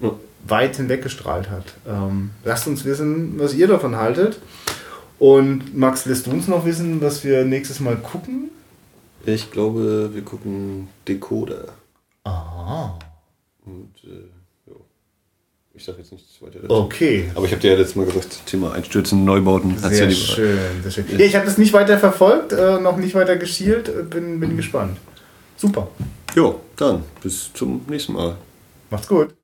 Ja. 0.00 0.12
weit 0.46 0.76
hinweggestrahlt 0.76 1.50
hat. 1.50 1.74
Ähm, 1.86 2.30
lasst 2.44 2.66
uns 2.66 2.84
wissen, 2.84 3.38
was 3.38 3.54
ihr 3.54 3.68
davon 3.68 3.96
haltet. 3.96 4.40
Und 5.18 5.76
Max, 5.76 6.04
lässt 6.06 6.26
du 6.26 6.30
uns 6.30 6.46
noch 6.48 6.64
wissen, 6.66 7.00
was 7.00 7.24
wir 7.24 7.44
nächstes 7.44 7.80
Mal 7.80 7.96
gucken? 7.96 8.50
Ich 9.24 9.50
glaube, 9.50 10.10
wir 10.14 10.22
gucken 10.22 10.88
Decoder. 11.08 11.64
Aha. 12.24 12.98
Und 13.64 13.90
äh, 14.04 14.28
ja. 14.70 14.76
ich 15.74 15.84
sage 15.84 15.98
jetzt 15.98 16.12
nichts 16.12 16.40
weiter 16.40 16.60
dazu. 16.60 16.74
Okay. 16.74 17.30
Aber 17.34 17.44
ich 17.46 17.52
habe 17.52 17.60
dir 17.62 17.72
ja 17.72 17.76
letztes 17.78 17.96
Mal 17.96 18.06
gesagt, 18.06 18.46
Thema 18.46 18.72
Einstürzen, 18.72 19.24
Neubauten. 19.24 19.76
ja 19.82 19.88
Sehr 19.88 20.06
lieber- 20.06 20.20
schön, 20.20 20.58
sehr 20.82 20.90
schön. 20.90 21.04
Ja, 21.18 21.24
ich 21.24 21.34
habe 21.34 21.46
das 21.46 21.58
nicht 21.58 21.72
weiter 21.72 21.98
verfolgt, 21.98 22.52
äh, 22.52 22.78
noch 22.80 22.96
nicht 22.96 23.14
weiter 23.14 23.36
geschielt, 23.36 23.88
äh, 23.88 24.02
bin, 24.02 24.38
bin 24.40 24.56
gespannt. 24.56 24.96
Super. 25.56 25.88
Jo, 26.34 26.60
dann 26.76 27.02
bis 27.22 27.52
zum 27.52 27.82
nächsten 27.88 28.12
Mal. 28.12 28.36
Macht's 28.90 29.08
gut. 29.08 29.34